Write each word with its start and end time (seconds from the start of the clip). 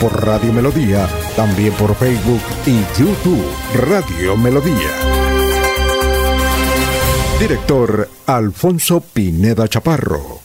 por 0.00 0.24
Radio 0.24 0.52
Melodía, 0.52 1.08
también 1.36 1.72
por 1.74 1.94
Facebook 1.94 2.40
y 2.66 2.80
YouTube 2.98 3.44
Radio 3.74 4.36
Melodía. 4.36 4.90
Director 7.40 8.08
Alfonso 8.26 9.00
Pineda 9.00 9.68
Chaparro. 9.68 10.40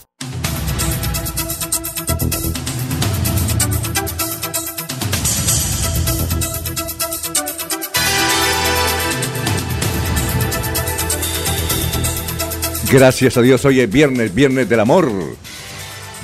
Gracias 12.91 13.37
a 13.37 13.41
Dios, 13.41 13.63
hoy 13.63 13.79
es 13.79 13.89
viernes, 13.89 14.35
viernes 14.35 14.67
del 14.67 14.81
amor. 14.81 15.09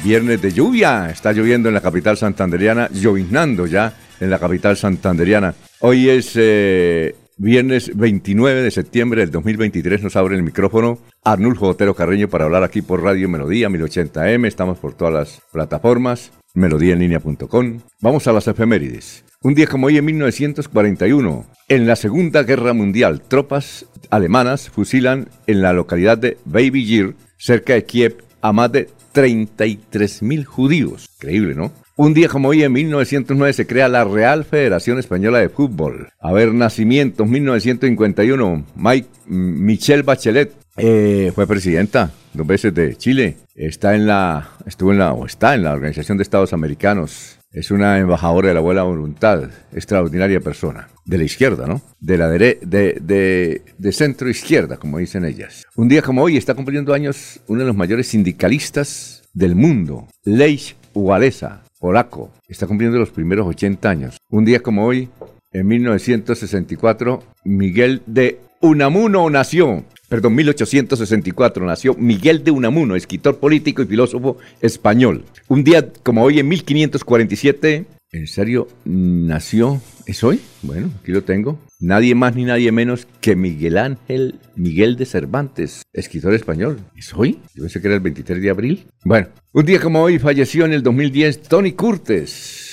Viernes 0.03 0.41
de 0.41 0.51
lluvia. 0.51 1.09
Está 1.09 1.33
lloviendo 1.33 1.69
en 1.69 1.73
la 1.73 1.81
capital 1.81 2.17
santanderiana, 2.17 2.89
lloviznando 2.91 3.66
ya 3.66 3.94
en 4.19 4.30
la 4.30 4.39
capital 4.39 4.77
santanderiana. 4.77 5.55
Hoy 5.80 6.09
es 6.09 6.33
eh, 6.35 7.16
viernes 7.38 7.91
29 7.95 8.61
de 8.61 8.72
septiembre 8.72 9.22
del 9.22 9.31
2023. 9.31 10.03
Nos 10.03 10.16
abre 10.16 10.35
el 10.35 10.44
micrófono 10.44 10.99
Arnulfo 11.23 11.67
Otero 11.67 11.95
Carreño 11.95 12.30
para 12.30 12.45
hablar 12.45 12.63
aquí 12.63 12.81
por 12.81 13.02
Radio 13.02 13.27
Melodía 13.27 13.69
1080M. 13.69 14.45
Estamos 14.45 14.77
por 14.77 14.94
todas 14.94 15.13
las 15.13 15.41
plataformas, 15.52 16.31
melodíaenlínea.com. 16.53 17.79
Vamos 18.00 18.27
a 18.27 18.33
las 18.33 18.47
efemérides. 18.47 19.25
Un 19.41 19.55
día 19.55 19.67
como 19.67 19.88
hoy 19.88 19.97
en 19.97 20.05
1941, 20.05 21.45
en 21.69 21.88
la 21.88 21.95
Segunda 21.95 22.44
Guerra 22.44 22.73
Mundial, 22.73 23.22
tropas 23.22 23.85
alemanas 24.09 24.69
fusilan 24.69 25.29
en 25.47 25.61
la 25.61 25.73
localidad 25.73 26.17
de 26.17 26.38
Baby 26.45 27.16
cerca 27.38 27.73
de 27.73 27.85
Kiev, 27.85 28.23
a 28.41 28.52
más 28.52 28.72
de 28.72 28.89
33.000 29.13 30.45
judíos. 30.45 31.09
Increíble, 31.17 31.55
¿no? 31.55 31.72
Un 31.95 32.13
día 32.13 32.27
como 32.27 32.50
hoy, 32.50 32.61
en 32.61 32.72
1909, 32.73 33.53
se 33.53 33.66
crea 33.66 33.88
la 33.88 34.03
Real 34.03 34.45
Federación 34.45 35.00
Española 35.00 35.39
de 35.39 35.50
Fútbol. 35.50 36.09
A 36.19 36.31
ver, 36.31 36.53
nacimiento, 36.53 37.25
1951, 37.25 38.66
Mike, 38.75 39.08
Michelle 39.25 40.03
Bachelet 40.03 40.53
eh, 40.78 41.31
fue 41.33 41.47
presidenta 41.47 42.11
dos 42.33 42.45
veces 42.45 42.73
de 42.73 42.95
Chile. 42.95 43.38
Está 43.55 43.95
en 43.95 44.05
la, 44.05 44.50
estuvo 44.67 44.91
en 44.91 45.00
la, 45.00 45.13
o 45.13 45.25
está 45.25 45.55
en 45.55 45.63
la 45.63 45.73
Organización 45.73 46.17
de 46.17 46.23
Estados 46.23 46.53
Americanos. 46.53 47.36
Es 47.58 47.72
una 47.72 47.97
embajadora 47.97 48.50
de 48.50 48.53
la 48.53 48.59
buena 48.59 48.83
voluntad, 48.83 49.50
extraordinaria 49.73 50.39
persona. 50.39 50.89
De 51.05 51.17
la 51.17 51.23
izquierda, 51.23 51.66
¿no? 51.66 51.81
De 52.00 52.16
la 52.16 52.30
de, 52.30 52.59
de, 52.61 53.61
de, 53.75 53.91
centro 53.91 54.30
izquierda, 54.30 54.77
como 54.77 55.00
dicen 55.00 55.25
ellas. 55.25 55.66
Un 55.75 55.88
día 55.88 56.03
como 56.03 56.22
hoy 56.22 56.38
está 56.38 56.53
cumpliendo 56.53 56.94
años 56.94 57.39
uno 57.47 57.61
de 57.61 57.66
los 57.66 57.75
mayores 57.75 58.09
sindicalistas 58.09 59.23
del 59.33 59.55
mundo, 59.55 60.08
Lech 60.23 60.75
Walesa, 60.94 61.63
polaco. 61.80 62.31
Está 62.47 62.67
cumpliendo 62.67 63.00
los 63.00 63.09
primeros 63.09 63.47
80 63.47 63.89
años. 63.89 64.17
Un 64.30 64.45
día 64.45 64.59
como 64.59 64.85
hoy, 64.85 65.09
en 65.52 65.66
1964, 65.66 67.24
Miguel 67.44 68.03
de 68.06 68.39
Unamuno 68.62 69.29
nació 69.29 69.85
perdón, 70.09 70.35
1864 70.35 71.66
nació 71.66 71.94
Miguel 71.95 72.44
de 72.44 72.51
Unamuno, 72.51 72.95
escritor 72.95 73.38
político 73.40 73.81
y 73.81 73.85
filósofo 73.85 74.38
español. 74.62 75.25
Un 75.47 75.63
día 75.63 75.91
como 76.03 76.23
hoy 76.23 76.40
en 76.40 76.47
1547, 76.47 77.85
¿en 78.12 78.28
serio 78.28 78.68
nació? 78.85 79.81
¿Es 80.06 80.23
hoy? 80.23 80.40
Bueno, 80.62 80.90
aquí 81.01 81.12
lo 81.12 81.23
tengo. 81.23 81.59
Nadie 81.79 82.16
más 82.16 82.35
ni 82.35 82.45
nadie 82.45 82.72
menos 82.72 83.07
que 83.19 83.35
Miguel 83.35 83.78
Ángel 83.78 84.40
Miguel 84.56 84.95
de 84.95 85.06
Cervantes, 85.06 85.84
escritor 85.94 86.34
español. 86.34 86.79
¿Es 86.95 87.13
hoy? 87.13 87.39
Yo 87.53 87.63
pensé 87.63 87.81
que 87.81 87.88
era 87.88 87.95
el 87.95 88.01
23 88.01 88.41
de 88.41 88.50
abril. 88.50 88.88
Bueno, 89.03 89.28
un 89.51 89.66
día 89.66 89.81
como 89.81 90.01
hoy 90.01 90.19
falleció 90.19 90.66
en 90.66 90.74
el 90.74 90.84
2010 90.84 91.44
Tony 91.44 91.74
Curtis 91.74 92.68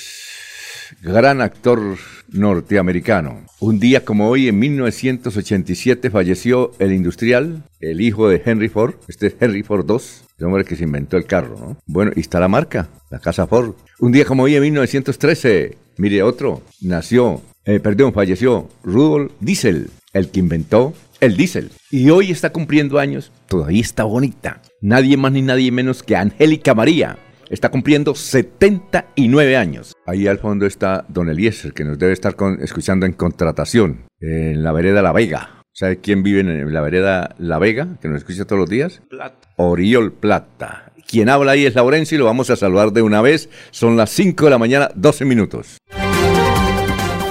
gran 1.01 1.41
actor 1.41 1.97
norteamericano. 2.29 3.41
Un 3.59 3.79
día 3.79 4.03
como 4.05 4.29
hoy, 4.29 4.47
en 4.47 4.59
1987, 4.59 6.09
falleció 6.09 6.71
el 6.79 6.93
industrial, 6.93 7.63
el 7.79 8.01
hijo 8.01 8.29
de 8.29 8.41
Henry 8.45 8.69
Ford. 8.69 8.95
Este 9.07 9.27
es 9.27 9.35
Henry 9.39 9.63
Ford 9.63 9.85
II, 9.89 9.97
el 10.39 10.45
hombre 10.45 10.65
que 10.65 10.75
se 10.75 10.83
inventó 10.83 11.17
el 11.17 11.25
carro, 11.25 11.57
¿no? 11.59 11.77
Bueno, 11.85 12.11
y 12.15 12.21
está 12.21 12.39
la 12.39 12.47
marca, 12.47 12.89
la 13.09 13.19
casa 13.19 13.47
Ford. 13.47 13.75
Un 13.99 14.11
día 14.11 14.25
como 14.25 14.43
hoy, 14.43 14.55
en 14.55 14.61
1913, 14.61 15.77
mire 15.97 16.23
otro, 16.23 16.61
nació, 16.81 17.41
eh, 17.65 17.79
perdón, 17.79 18.13
falleció 18.13 18.69
Rudolf 18.83 19.31
Diesel, 19.39 19.89
el 20.13 20.29
que 20.29 20.39
inventó 20.39 20.93
el 21.21 21.37
diésel. 21.37 21.71
Y 21.91 22.09
hoy 22.09 22.31
está 22.31 22.51
cumpliendo 22.51 22.99
años, 22.99 23.31
todavía 23.47 23.81
está 23.81 24.03
bonita. 24.03 24.61
Nadie 24.81 25.17
más 25.17 25.31
ni 25.31 25.41
nadie 25.41 25.71
menos 25.71 26.03
que 26.03 26.15
Angélica 26.15 26.75
María, 26.75 27.17
Está 27.49 27.69
cumpliendo 27.69 28.15
79 28.15 29.57
años. 29.57 29.94
Ahí 30.07 30.27
al 30.27 30.37
fondo 30.37 30.67
está 30.67 31.03
Don 31.07 31.29
Eliezer, 31.29 31.73
que 31.73 31.83
nos 31.83 31.97
debe 31.97 32.13
estar 32.13 32.35
escuchando 32.59 33.07
en 33.07 33.13
contratación, 33.13 34.05
en 34.19 34.63
la 34.63 34.71
vereda 34.71 35.01
La 35.01 35.11
Vega. 35.11 35.63
¿Sabe 35.73 35.97
quién 35.97 36.21
vive 36.21 36.41
en 36.41 36.71
la 36.71 36.81
vereda 36.81 37.35
La 37.39 37.57
Vega, 37.57 37.97
que 37.99 38.07
nos 38.07 38.19
escucha 38.19 38.45
todos 38.45 38.59
los 38.59 38.69
días? 38.69 39.01
Plata. 39.09 39.49
Oriol 39.57 40.13
Plata. 40.13 40.91
Quien 41.07 41.27
habla 41.27 41.53
ahí 41.53 41.65
es 41.65 41.73
Laurencio 41.73 42.15
y 42.15 42.19
lo 42.19 42.25
vamos 42.25 42.51
a 42.51 42.55
saludar 42.55 42.91
de 42.91 43.01
una 43.01 43.21
vez. 43.21 43.49
Son 43.71 43.97
las 43.97 44.11
5 44.11 44.45
de 44.45 44.51
la 44.51 44.57
mañana, 44.59 44.91
12 44.95 45.25
minutos. 45.25 45.77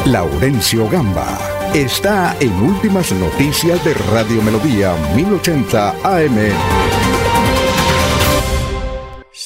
Laurencio 0.05 0.89
Gamba 0.91 1.39
está 1.75 2.37
en 2.41 2.53
Últimas 2.55 3.13
Noticias 3.13 3.85
de 3.85 3.95
Radio 3.95 4.43
Melodía 4.43 4.95
1080 5.17 5.91
AM. 6.03 6.84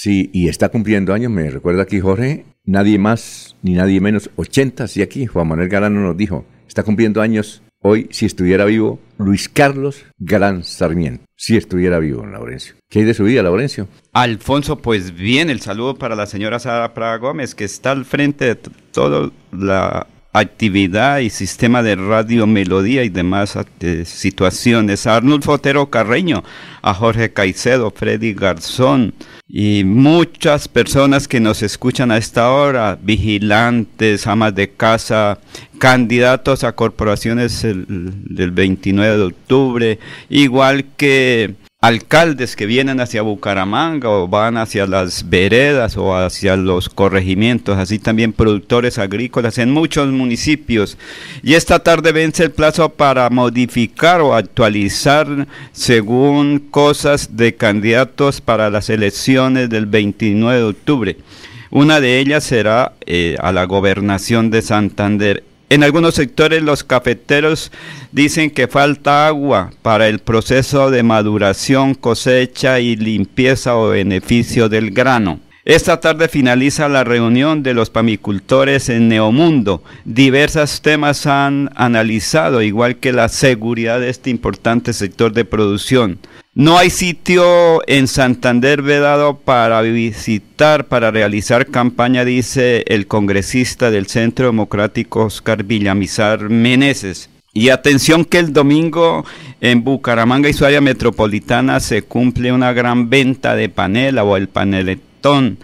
Sí, 0.01 0.31
y 0.33 0.49
está 0.49 0.69
cumpliendo 0.69 1.13
años, 1.13 1.33
me 1.33 1.51
recuerda 1.51 1.83
aquí 1.83 1.99
Jorge, 1.99 2.45
nadie 2.65 3.01
más 3.01 3.57
ni 3.63 3.73
nadie 3.73 4.01
menos, 4.01 4.31
80, 4.37 4.87
sí 4.87 5.03
aquí, 5.03 5.27
Juan 5.27 5.49
Manuel 5.49 5.69
Galano 5.69 5.99
nos 5.99 6.17
dijo, 6.17 6.45
está 6.69 6.85
cumpliendo 6.85 7.21
años 7.21 7.65
hoy, 7.83 8.07
si 8.13 8.25
estuviera 8.25 8.65
vivo, 8.65 9.01
Luis 9.19 9.49
Carlos 9.49 10.07
Galán 10.21 10.63
Sarmiento, 10.63 11.25
si 11.35 11.57
estuviera 11.57 11.99
vivo, 11.99 12.25
Laurencio. 12.25 12.77
¿Qué 12.89 13.01
hay 13.01 13.07
de 13.07 13.15
su 13.15 13.25
vida, 13.25 13.43
Laurencio? 13.43 13.89
Alfonso, 14.13 14.79
pues 14.79 15.17
bien, 15.17 15.51
el 15.51 15.61
saludo 15.63 15.97
para 15.97 16.15
la 16.15 16.27
señora 16.27 16.61
Sara 16.61 16.95
Praga 16.95 17.17
Gómez, 17.17 17.57
que 17.57 17.65
está 17.65 17.91
al 17.91 18.05
frente 18.05 18.45
de 18.45 18.55
toda 18.55 19.33
la 19.51 20.07
actividad 20.33 21.19
y 21.19 21.31
sistema 21.31 21.83
de 21.83 21.97
radio 21.97 22.47
melodía 22.47 23.03
y 23.03 23.09
demás 23.09 23.59
eh, 23.81 24.05
situaciones. 24.05 25.09
A 25.09 25.17
Arnulfo 25.17 25.53
Otero 25.53 25.91
Carreño, 25.91 26.45
a 26.83 26.95
Jorge 26.95 27.33
Caicedo, 27.33 27.91
Freddy 27.91 28.35
Garzón, 28.35 29.15
y 29.49 29.83
muchas 29.85 30.69
personas 30.69 31.27
que 31.27 31.41
nos 31.41 31.63
escuchan 31.63 32.11
a 32.11 32.19
esta 32.19 32.51
hora, 32.51 32.99
vigilantes, 33.01 34.27
amas 34.27 34.55
de 34.55 34.71
casa, 34.71 35.39
candidatos 35.79 36.65
a 36.65 36.73
corporaciones 36.73 37.63
del 37.63 38.51
29 38.51 39.17
de 39.17 39.23
octubre, 39.23 39.99
igual 40.29 40.85
que 40.97 41.55
alcaldes 41.81 42.57
que 42.57 42.67
vienen 42.67 42.99
hacia 42.99 43.23
Bucaramanga 43.23 44.11
o 44.11 44.27
van 44.27 44.57
hacia 44.57 44.85
las 44.89 45.31
veredas 45.31 45.97
o 45.97 46.17
hacia 46.17 46.57
los 46.57 46.89
corregimientos, 46.89 47.79
así 47.79 48.01
también 48.01 48.33
productores 48.33 48.99
agrícolas 48.99 49.59
en 49.59 49.71
muchos 49.71 50.09
municipios. 50.09 50.99
Y 51.41 51.55
esta 51.55 51.79
tarde 51.79 52.11
vence 52.11 52.43
el 52.43 52.51
plazo 52.51 52.89
para 52.89 53.31
modificar 53.31 54.21
o 54.21 54.35
actualizar 54.35 55.47
según 55.71 56.59
cosas 56.59 57.37
de 57.37 57.55
candidatos 57.55 58.41
para 58.41 58.71
las 58.71 58.91
elecciones 58.91 59.71
del 59.71 59.87
29 59.87 60.59
de 60.59 60.65
octubre. 60.65 61.17
Una 61.71 62.01
de 62.01 62.19
ellas 62.19 62.43
será 62.43 62.95
eh, 63.07 63.37
a 63.41 63.53
la 63.53 63.65
gobernación 63.65 64.51
de 64.51 64.63
Santander. 64.63 65.45
En 65.71 65.83
algunos 65.85 66.15
sectores 66.15 66.63
los 66.63 66.83
cafeteros 66.83 67.71
dicen 68.11 68.51
que 68.51 68.69
falta 68.69 69.27
agua 69.27 69.71
para 69.83 70.09
el 70.09 70.19
proceso 70.19 70.91
de 70.91 71.03
maduración, 71.03 71.95
cosecha 71.95 72.81
y 72.81 72.97
limpieza 72.97 73.77
o 73.77 73.89
beneficio 73.91 74.71
del 74.71 74.93
grano. 74.93 75.41
Esta 75.69 76.01
tarde 76.01 76.29
finaliza 76.29 76.89
la 76.89 77.05
reunión 77.05 77.63
de 77.63 77.75
los 77.75 77.91
pamicultores 77.91 78.89
en 78.89 79.09
Neomundo. 79.09 79.83
Diversos 80.07 80.81
temas 80.81 81.27
han 81.27 81.69
analizado, 81.75 82.63
igual 82.63 82.97
que 82.97 83.13
la 83.13 83.29
seguridad 83.29 84.01
de 84.01 84.09
este 84.09 84.31
importante 84.31 84.95
sector 84.95 85.35
de 85.35 85.45
producción. 85.45 86.21
No 86.55 86.79
hay 86.79 86.89
sitio 86.89 87.87
en 87.87 88.09
Santander 88.09 88.81
vedado 88.81 89.37
para 89.37 89.83
visitar, 89.83 90.87
para 90.87 91.11
realizar 91.11 91.67
campaña, 91.67 92.25
dice 92.25 92.85
el 92.87 93.07
congresista 93.07 93.91
del 93.91 94.07
Centro 94.07 94.47
Democrático 94.47 95.27
Oscar 95.27 95.65
Villamizar 95.65 96.49
Meneses. 96.49 97.29
Y 97.53 97.69
atención 97.69 98.25
que 98.25 98.39
el 98.39 98.55
domingo 98.55 99.27
en 99.61 99.85
Bucaramanga 99.85 100.49
y 100.49 100.55
su 100.55 100.65
área 100.65 100.81
metropolitana 100.81 101.79
se 101.81 102.01
cumple 102.01 102.53
una 102.53 102.73
gran 102.73 103.11
venta 103.11 103.55
de 103.55 103.69
panela 103.69 104.25
o 104.25 104.35
el 104.39 104.49
paneletón 105.21 105.59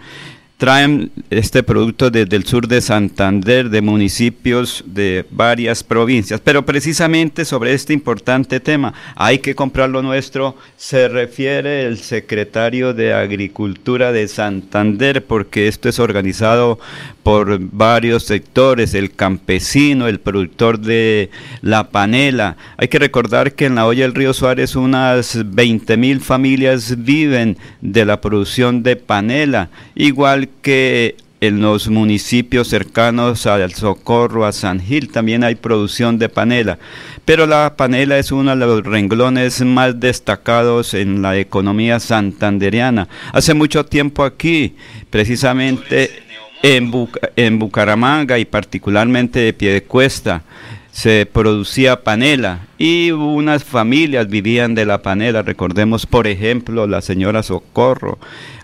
traen 0.57 1.11
este 1.29 1.63
producto 1.63 2.09
desde 2.09 2.37
el 2.37 2.45
sur 2.45 2.67
de 2.67 2.79
Santander, 2.79 3.69
de 3.69 3.81
municipios 3.81 4.83
de 4.87 5.25
varias 5.29 5.83
provincias. 5.83 6.39
Pero 6.41 6.65
precisamente 6.65 7.43
sobre 7.43 7.73
este 7.73 7.93
importante 7.93 8.59
tema, 8.61 8.93
hay 9.15 9.39
que 9.39 9.55
comprar 9.55 9.89
lo 9.89 10.01
nuestro, 10.01 10.55
se 10.77 11.09
refiere 11.09 11.85
el 11.85 11.97
secretario 11.97 12.93
de 12.93 13.13
Agricultura 13.13 14.13
de 14.13 14.27
Santander, 14.27 15.25
porque 15.25 15.67
esto 15.67 15.89
es 15.89 15.99
organizado 15.99 16.79
por 17.23 17.59
varios 17.59 18.23
sectores, 18.23 18.93
el 18.93 19.11
campesino, 19.11 20.07
el 20.07 20.19
productor 20.19 20.79
de 20.79 21.31
la 21.61 21.89
panela. 21.89 22.55
Hay 22.77 22.87
que 22.87 22.99
recordar 22.99 23.53
que 23.53 23.65
en 23.65 23.75
la 23.75 23.87
olla 23.87 24.03
del 24.03 24.13
río 24.13 24.33
Suárez 24.33 24.75
unas 24.75 25.39
20 25.43 25.97
mil 25.97 26.21
familias 26.21 27.03
viven 27.03 27.57
de 27.81 28.05
la 28.05 28.21
producción 28.21 28.83
de 28.83 28.95
panela, 28.95 29.69
igual 29.95 30.49
que 30.61 31.15
en 31.41 31.61
los 31.61 31.89
municipios 31.89 32.69
cercanos 32.69 33.45
al 33.45 33.73
Socorro, 33.73 34.45
a 34.45 34.51
San 34.51 34.79
Gil, 34.79 35.11
también 35.11 35.43
hay 35.43 35.55
producción 35.55 36.17
de 36.17 36.29
panela. 36.29 36.79
Pero 37.25 37.45
la 37.45 37.75
panela 37.75 38.17
es 38.17 38.31
uno 38.31 38.55
de 38.55 38.65
los 38.65 38.83
renglones 38.83 39.61
más 39.61 39.99
destacados 39.99 40.93
en 40.93 41.21
la 41.21 41.37
economía 41.37 41.99
santanderiana. 41.99 43.07
Hace 43.33 43.53
mucho 43.53 43.85
tiempo 43.85 44.23
aquí, 44.23 44.75
precisamente 45.09 46.11
en, 46.63 46.91
en 47.35 47.59
Bucaramanga 47.59 48.39
y 48.39 48.45
particularmente 48.45 49.39
de 49.39 49.53
Piedecuesta, 49.53 50.43
se 50.91 51.25
producía 51.25 52.03
panela 52.03 52.67
y 52.77 53.11
unas 53.11 53.63
familias 53.63 54.27
vivían 54.27 54.75
de 54.75 54.85
la 54.85 55.01
panela. 55.01 55.41
Recordemos, 55.41 56.05
por 56.05 56.27
ejemplo, 56.27 56.87
la 56.87 57.01
señora 57.01 57.43
Socorro, 57.43 58.17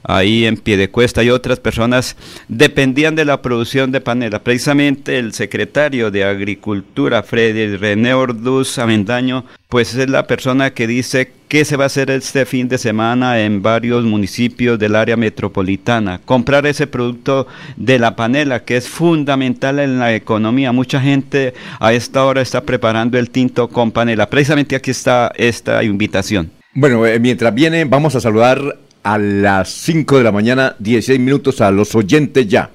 ahí 0.03 0.45
en 0.45 0.57
pie 0.57 0.77
de 0.77 0.89
cuesta 0.89 1.23
y 1.23 1.29
otras 1.29 1.59
personas 1.59 2.15
dependían 2.47 3.15
de 3.15 3.25
la 3.25 3.41
producción 3.41 3.91
de 3.91 4.01
panela. 4.01 4.43
Precisamente 4.43 5.17
el 5.17 5.33
secretario 5.33 6.11
de 6.11 6.23
Agricultura, 6.23 7.23
Freddy 7.23 7.77
René 7.77 8.13
Orduz 8.13 8.77
Amendaño, 8.79 9.45
pues 9.69 9.95
es 9.95 10.09
la 10.09 10.27
persona 10.27 10.73
que 10.73 10.87
dice 10.87 11.31
qué 11.47 11.65
se 11.65 11.77
va 11.77 11.83
a 11.83 11.87
hacer 11.87 12.09
este 12.11 12.45
fin 12.45 12.67
de 12.67 12.77
semana 12.77 13.41
en 13.41 13.61
varios 13.61 14.03
municipios 14.03 14.79
del 14.79 14.95
área 14.95 15.17
metropolitana. 15.17 16.19
Comprar 16.23 16.65
ese 16.65 16.87
producto 16.87 17.47
de 17.77 17.99
la 17.99 18.15
panela, 18.15 18.63
que 18.63 18.77
es 18.77 18.87
fundamental 18.87 19.79
en 19.79 19.99
la 19.99 20.13
economía. 20.13 20.71
Mucha 20.71 20.99
gente 20.99 21.53
a 21.79 21.93
esta 21.93 22.25
hora 22.25 22.41
está 22.41 22.61
preparando 22.61 23.17
el 23.17 23.29
tinto 23.29 23.69
con 23.69 23.91
panela. 23.91 24.00
Precisamente 24.29 24.75
aquí 24.75 24.91
está 24.91 25.31
esta 25.35 25.83
invitación. 25.83 26.51
Bueno, 26.73 27.05
eh, 27.05 27.19
mientras 27.19 27.53
viene, 27.53 27.85
vamos 27.85 28.15
a 28.15 28.21
saludar 28.21 28.77
a 29.03 29.17
las 29.17 29.69
5 29.69 30.17
de 30.17 30.23
la 30.23 30.31
mañana, 30.31 30.75
16 30.79 31.19
minutos 31.19 31.61
a 31.61 31.71
los 31.71 31.95
oyentes 31.95 32.47
ya. 32.47 32.69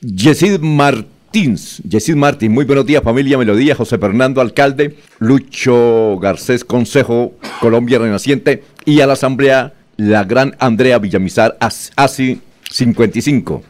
Yesid 0.00 0.60
Martins, 0.60 1.82
Yesid 1.88 2.14
Martín, 2.16 2.52
muy 2.52 2.64
buenos 2.64 2.86
días 2.86 3.02
familia 3.02 3.38
Melodía, 3.38 3.74
José 3.74 3.98
Fernando 3.98 4.40
Alcalde, 4.40 4.96
Lucho 5.18 6.18
Garcés 6.18 6.64
Consejo, 6.64 7.34
Colombia 7.60 7.98
Renaciente 7.98 8.62
y 8.84 9.00
a 9.00 9.06
la 9.06 9.14
Asamblea 9.14 9.72
la 9.96 10.24
gran 10.24 10.56
Andrea 10.58 10.98
Villamizar, 10.98 11.56
ASI 11.60 12.40
55. 12.70 13.62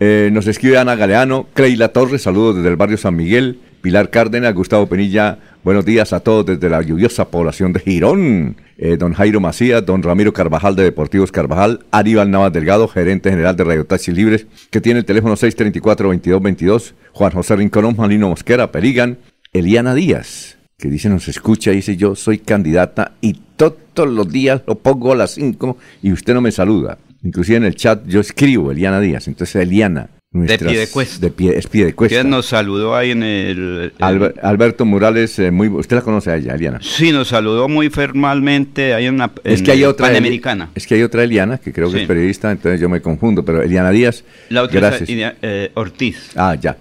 Eh, 0.00 0.30
nos 0.32 0.46
escribe 0.46 0.78
Ana 0.78 0.94
Galeano, 0.94 1.48
Creila 1.54 1.88
Torres, 1.88 2.22
saludos 2.22 2.56
desde 2.56 2.68
el 2.68 2.76
barrio 2.76 2.96
San 2.96 3.16
Miguel, 3.16 3.58
Pilar 3.80 4.10
Cárdenas, 4.10 4.54
Gustavo 4.54 4.86
Penilla, 4.86 5.38
buenos 5.62 5.84
días 5.84 6.12
a 6.12 6.20
todos 6.20 6.46
desde 6.46 6.68
la 6.68 6.82
lluviosa 6.82 7.28
población 7.28 7.72
de 7.72 7.80
Girón. 7.80 8.56
Eh, 8.76 8.96
don 8.96 9.12
Jairo 9.12 9.40
Macías, 9.40 9.84
don 9.84 10.02
Ramiro 10.02 10.32
Carvajal 10.32 10.76
de 10.76 10.84
Deportivos 10.84 11.32
Carvajal, 11.32 11.84
Aníbal 11.90 12.30
Navas 12.30 12.52
Delgado, 12.52 12.86
gerente 12.88 13.30
general 13.30 13.56
de 13.56 13.64
Radio 13.64 13.84
Taxi 13.84 14.12
Libres, 14.12 14.46
que 14.70 14.80
tiene 14.80 15.00
el 15.00 15.04
teléfono 15.04 15.34
634-2222, 15.36 16.94
Juan 17.12 17.32
José 17.32 17.56
Rinconón, 17.56 17.96
Juanino 17.96 18.28
Mosquera, 18.28 18.70
Perigan, 18.70 19.18
Eliana 19.52 19.94
Díaz, 19.94 20.58
que 20.76 20.88
dice 20.88 21.08
nos 21.08 21.26
escucha 21.28 21.72
dice 21.72 21.96
yo 21.96 22.14
soy 22.14 22.38
candidata 22.38 23.12
y 23.20 23.40
todos 23.56 24.08
los 24.08 24.30
días 24.30 24.62
lo 24.66 24.76
pongo 24.76 25.12
a 25.12 25.16
las 25.16 25.32
5 25.32 25.76
y 26.02 26.12
usted 26.12 26.34
no 26.34 26.40
me 26.40 26.52
saluda. 26.52 26.98
Inclusive 27.22 27.56
en 27.58 27.64
el 27.64 27.74
chat 27.74 28.06
yo 28.06 28.20
escribo 28.20 28.70
Eliana 28.70 29.00
Díaz, 29.00 29.26
entonces 29.26 29.56
Eliana, 29.56 30.08
de 30.30 30.58
pie 30.58 30.78
de 30.78 30.86
cuesta. 30.88 31.18
De 31.18 31.30
pie, 31.30 31.56
es 31.56 31.66
pie 31.66 31.86
de 31.86 31.94
cuesta. 31.94 32.22
nos 32.22 32.46
saludó 32.46 32.94
ahí 32.94 33.12
en 33.12 33.22
el... 33.22 33.92
Alberto 33.98 34.84
Morales, 34.84 35.38
eh, 35.38 35.50
muy, 35.50 35.68
usted 35.68 35.96
la 35.96 36.02
conoce 36.02 36.30
a 36.30 36.36
ella, 36.36 36.54
Eliana. 36.54 36.80
Sí, 36.82 37.12
nos 37.12 37.28
saludó 37.28 37.68
muy 37.68 37.88
formalmente 37.88 38.92
ahí 38.92 39.06
en 39.06 39.14
una 39.14 39.30
es 39.44 39.62
que 39.62 39.72
hay 39.72 39.84
otra 39.84 40.08
Panamericana. 40.08 40.70
Es 40.74 40.86
que 40.86 40.96
hay 40.96 41.02
otra 41.02 41.22
Eliana, 41.24 41.58
que 41.58 41.72
creo 41.72 41.90
que 41.90 42.02
es 42.02 42.06
periodista, 42.06 42.50
entonces 42.50 42.80
yo 42.80 42.88
me 42.88 43.00
confundo, 43.00 43.44
pero 43.44 43.62
Eliana 43.62 43.90
Díaz, 43.90 44.24
la 44.50 44.62
otra 44.62 44.80
gracias. 44.80 45.08
Es, 45.08 45.32
eh, 45.42 45.70
Ortiz. 45.74 46.30
Ah, 46.36 46.54
ya. 46.60 46.76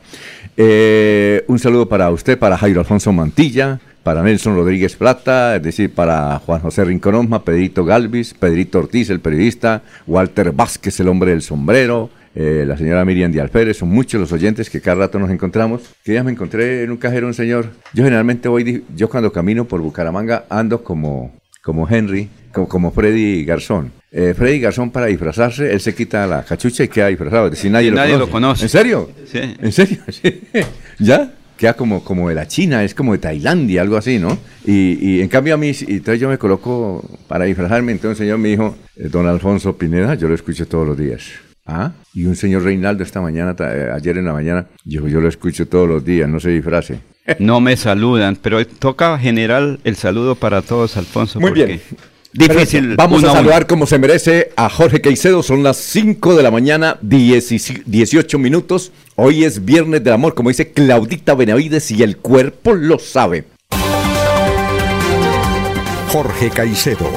Eh, 0.58 1.44
un 1.48 1.60
saludo 1.60 1.88
para 1.88 2.10
usted, 2.10 2.38
para 2.38 2.58
Jairo 2.58 2.82
Alfonso 2.82 3.14
Mantilla, 3.14 3.80
para 4.04 4.24
Nelson 4.24 4.56
Rodríguez 4.56 4.96
Plata, 4.96 5.56
es 5.56 5.64
decir, 5.64 5.94
para 5.94 6.40
Juan 6.40 6.62
José 6.62 6.84
Rinconoma, 6.84 7.44
Pedrito 7.44 7.86
Galvis, 7.86 8.34
Pedrito 8.34 8.80
Ortiz, 8.80 9.10
el 9.10 9.20
periodista, 9.20 9.84
Walter 10.06 10.52
Vázquez, 10.52 11.00
el 11.00 11.08
hombre 11.08 11.32
del 11.32 11.42
sombrero, 11.42 12.10
eh, 12.40 12.66
la 12.68 12.78
señora 12.78 13.04
Miriam 13.04 13.32
de 13.32 13.42
Alférez, 13.42 13.78
son 13.78 13.90
muchos 13.90 14.22
los 14.22 14.32
oyentes 14.32 14.70
que 14.70 14.80
cada 14.80 14.98
rato 14.98 15.18
nos 15.18 15.32
encontramos. 15.32 15.82
Que 16.04 16.14
ya 16.14 16.24
me 16.24 16.32
encontré 16.32 16.84
en 16.84 16.92
un 16.92 16.98
cajero 16.98 17.26
un 17.26 17.34
señor. 17.34 17.72
Yo 17.94 18.04
generalmente 18.04 18.48
voy, 18.48 18.84
yo 18.96 19.10
cuando 19.10 19.32
camino 19.32 19.66
por 19.66 19.82
Bucaramanga 19.82 20.46
ando 20.48 20.84
como, 20.84 21.34
como 21.64 21.90
Henry, 21.90 22.30
como, 22.54 22.68
como 22.68 22.92
Freddy 22.92 23.44
Garzón. 23.44 23.92
Eh, 24.12 24.36
Freddy 24.38 24.60
Garzón 24.60 24.92
para 24.92 25.08
disfrazarse, 25.08 25.74
él 25.74 25.82
se 25.82 25.96
quita 25.96 26.28
la 26.28 26.44
cachucha 26.44 26.84
y 26.84 26.90
queda 26.90 27.08
disfrazado, 27.08 27.46
es 27.46 27.54
decir, 27.54 27.72
nadie, 27.72 27.90
lo, 27.92 28.30
conoce. 28.30 28.66
¿En 28.66 28.70
serio? 28.70 29.10
Sí. 29.26 29.40
¿En 29.60 29.72
serio? 29.72 29.98
¿Ya? 31.00 31.34
queda 31.58 31.74
como, 31.74 32.04
como 32.04 32.30
de 32.30 32.36
la 32.36 32.48
China, 32.48 32.84
es 32.84 32.94
como 32.94 33.14
de 33.14 33.18
Tailandia, 33.18 33.82
algo 33.82 33.98
así, 33.98 34.20
¿no? 34.20 34.38
Y, 34.64 35.00
y 35.02 35.22
en 35.22 35.28
cambio 35.28 35.56
a 35.56 35.58
mí, 35.58 35.72
y 35.72 35.94
entonces 35.94 36.22
yo 36.22 36.30
me 36.30 36.38
coloco 36.38 37.04
para 37.28 37.46
disfrazarme, 37.46 37.94
entonces 37.94 38.20
señor 38.20 38.38
me 38.38 38.50
dijo, 38.50 38.76
eh, 38.96 39.10
don 39.10 39.26
Alfonso 39.26 39.76
Pineda, 39.76 40.14
yo 40.14 40.28
lo 40.28 40.36
escucho 40.36 40.68
todos 40.68 40.88
los 40.88 40.96
días. 40.96 41.24
¿Ah? 41.68 41.92
Y 42.14 42.26
un 42.26 42.36
señor 42.36 42.64
Reinaldo 42.64 43.04
esta 43.04 43.20
mañana, 43.20 43.54
eh, 43.60 43.92
ayer 43.94 44.18
en 44.18 44.26
la 44.26 44.34
mañana, 44.34 44.68
yo, 44.86 45.06
yo 45.08 45.20
lo 45.20 45.28
escucho 45.28 45.68
todos 45.68 45.88
los 45.88 46.04
días, 46.04 46.30
no 46.30 46.40
se 46.40 46.50
disfrace. 46.50 47.00
No 47.40 47.60
me 47.60 47.76
saludan, 47.76 48.38
pero 48.42 48.66
toca 48.66 49.20
general 49.20 49.82
el 49.84 49.98
saludo 49.98 50.36
para 50.36 50.62
todos, 50.62 50.96
Alfonso. 50.96 51.42
Muy 51.42 51.52
bien. 51.52 51.82
Difícil. 52.32 52.96
Vamos 52.96 53.22
a 53.26 53.34
saludar 53.34 53.68
como 53.68 53.86
se 53.86 54.00
merece 54.00 54.52
a 54.56 54.70
Jorge 54.70 55.02
Caicedo. 55.02 55.44
Son 55.44 55.62
las 55.62 55.76
5 55.76 56.38
de 56.38 56.44
la 56.44 56.52
mañana, 56.52 56.98
18 57.02 58.40
minutos. 58.40 58.94
Hoy 59.16 59.44
es 59.44 59.66
Viernes 59.66 60.06
del 60.06 60.14
Amor, 60.14 60.36
como 60.36 60.48
dice 60.48 60.72
Claudita 60.72 61.36
Benavides, 61.36 61.92
y 61.92 62.02
el 62.02 62.16
cuerpo 62.16 62.74
lo 62.74 62.98
sabe. 62.98 63.44
Jorge 66.14 66.50
Caicedo 66.50 67.12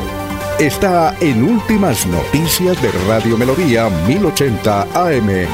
está 0.60 1.16
en 1.20 1.42
Últimas 1.42 2.06
Noticias 2.06 2.80
de 2.82 2.92
Radio 3.08 3.38
Melodía 3.38 3.88
1080 4.06 4.82
AM. 4.92 5.46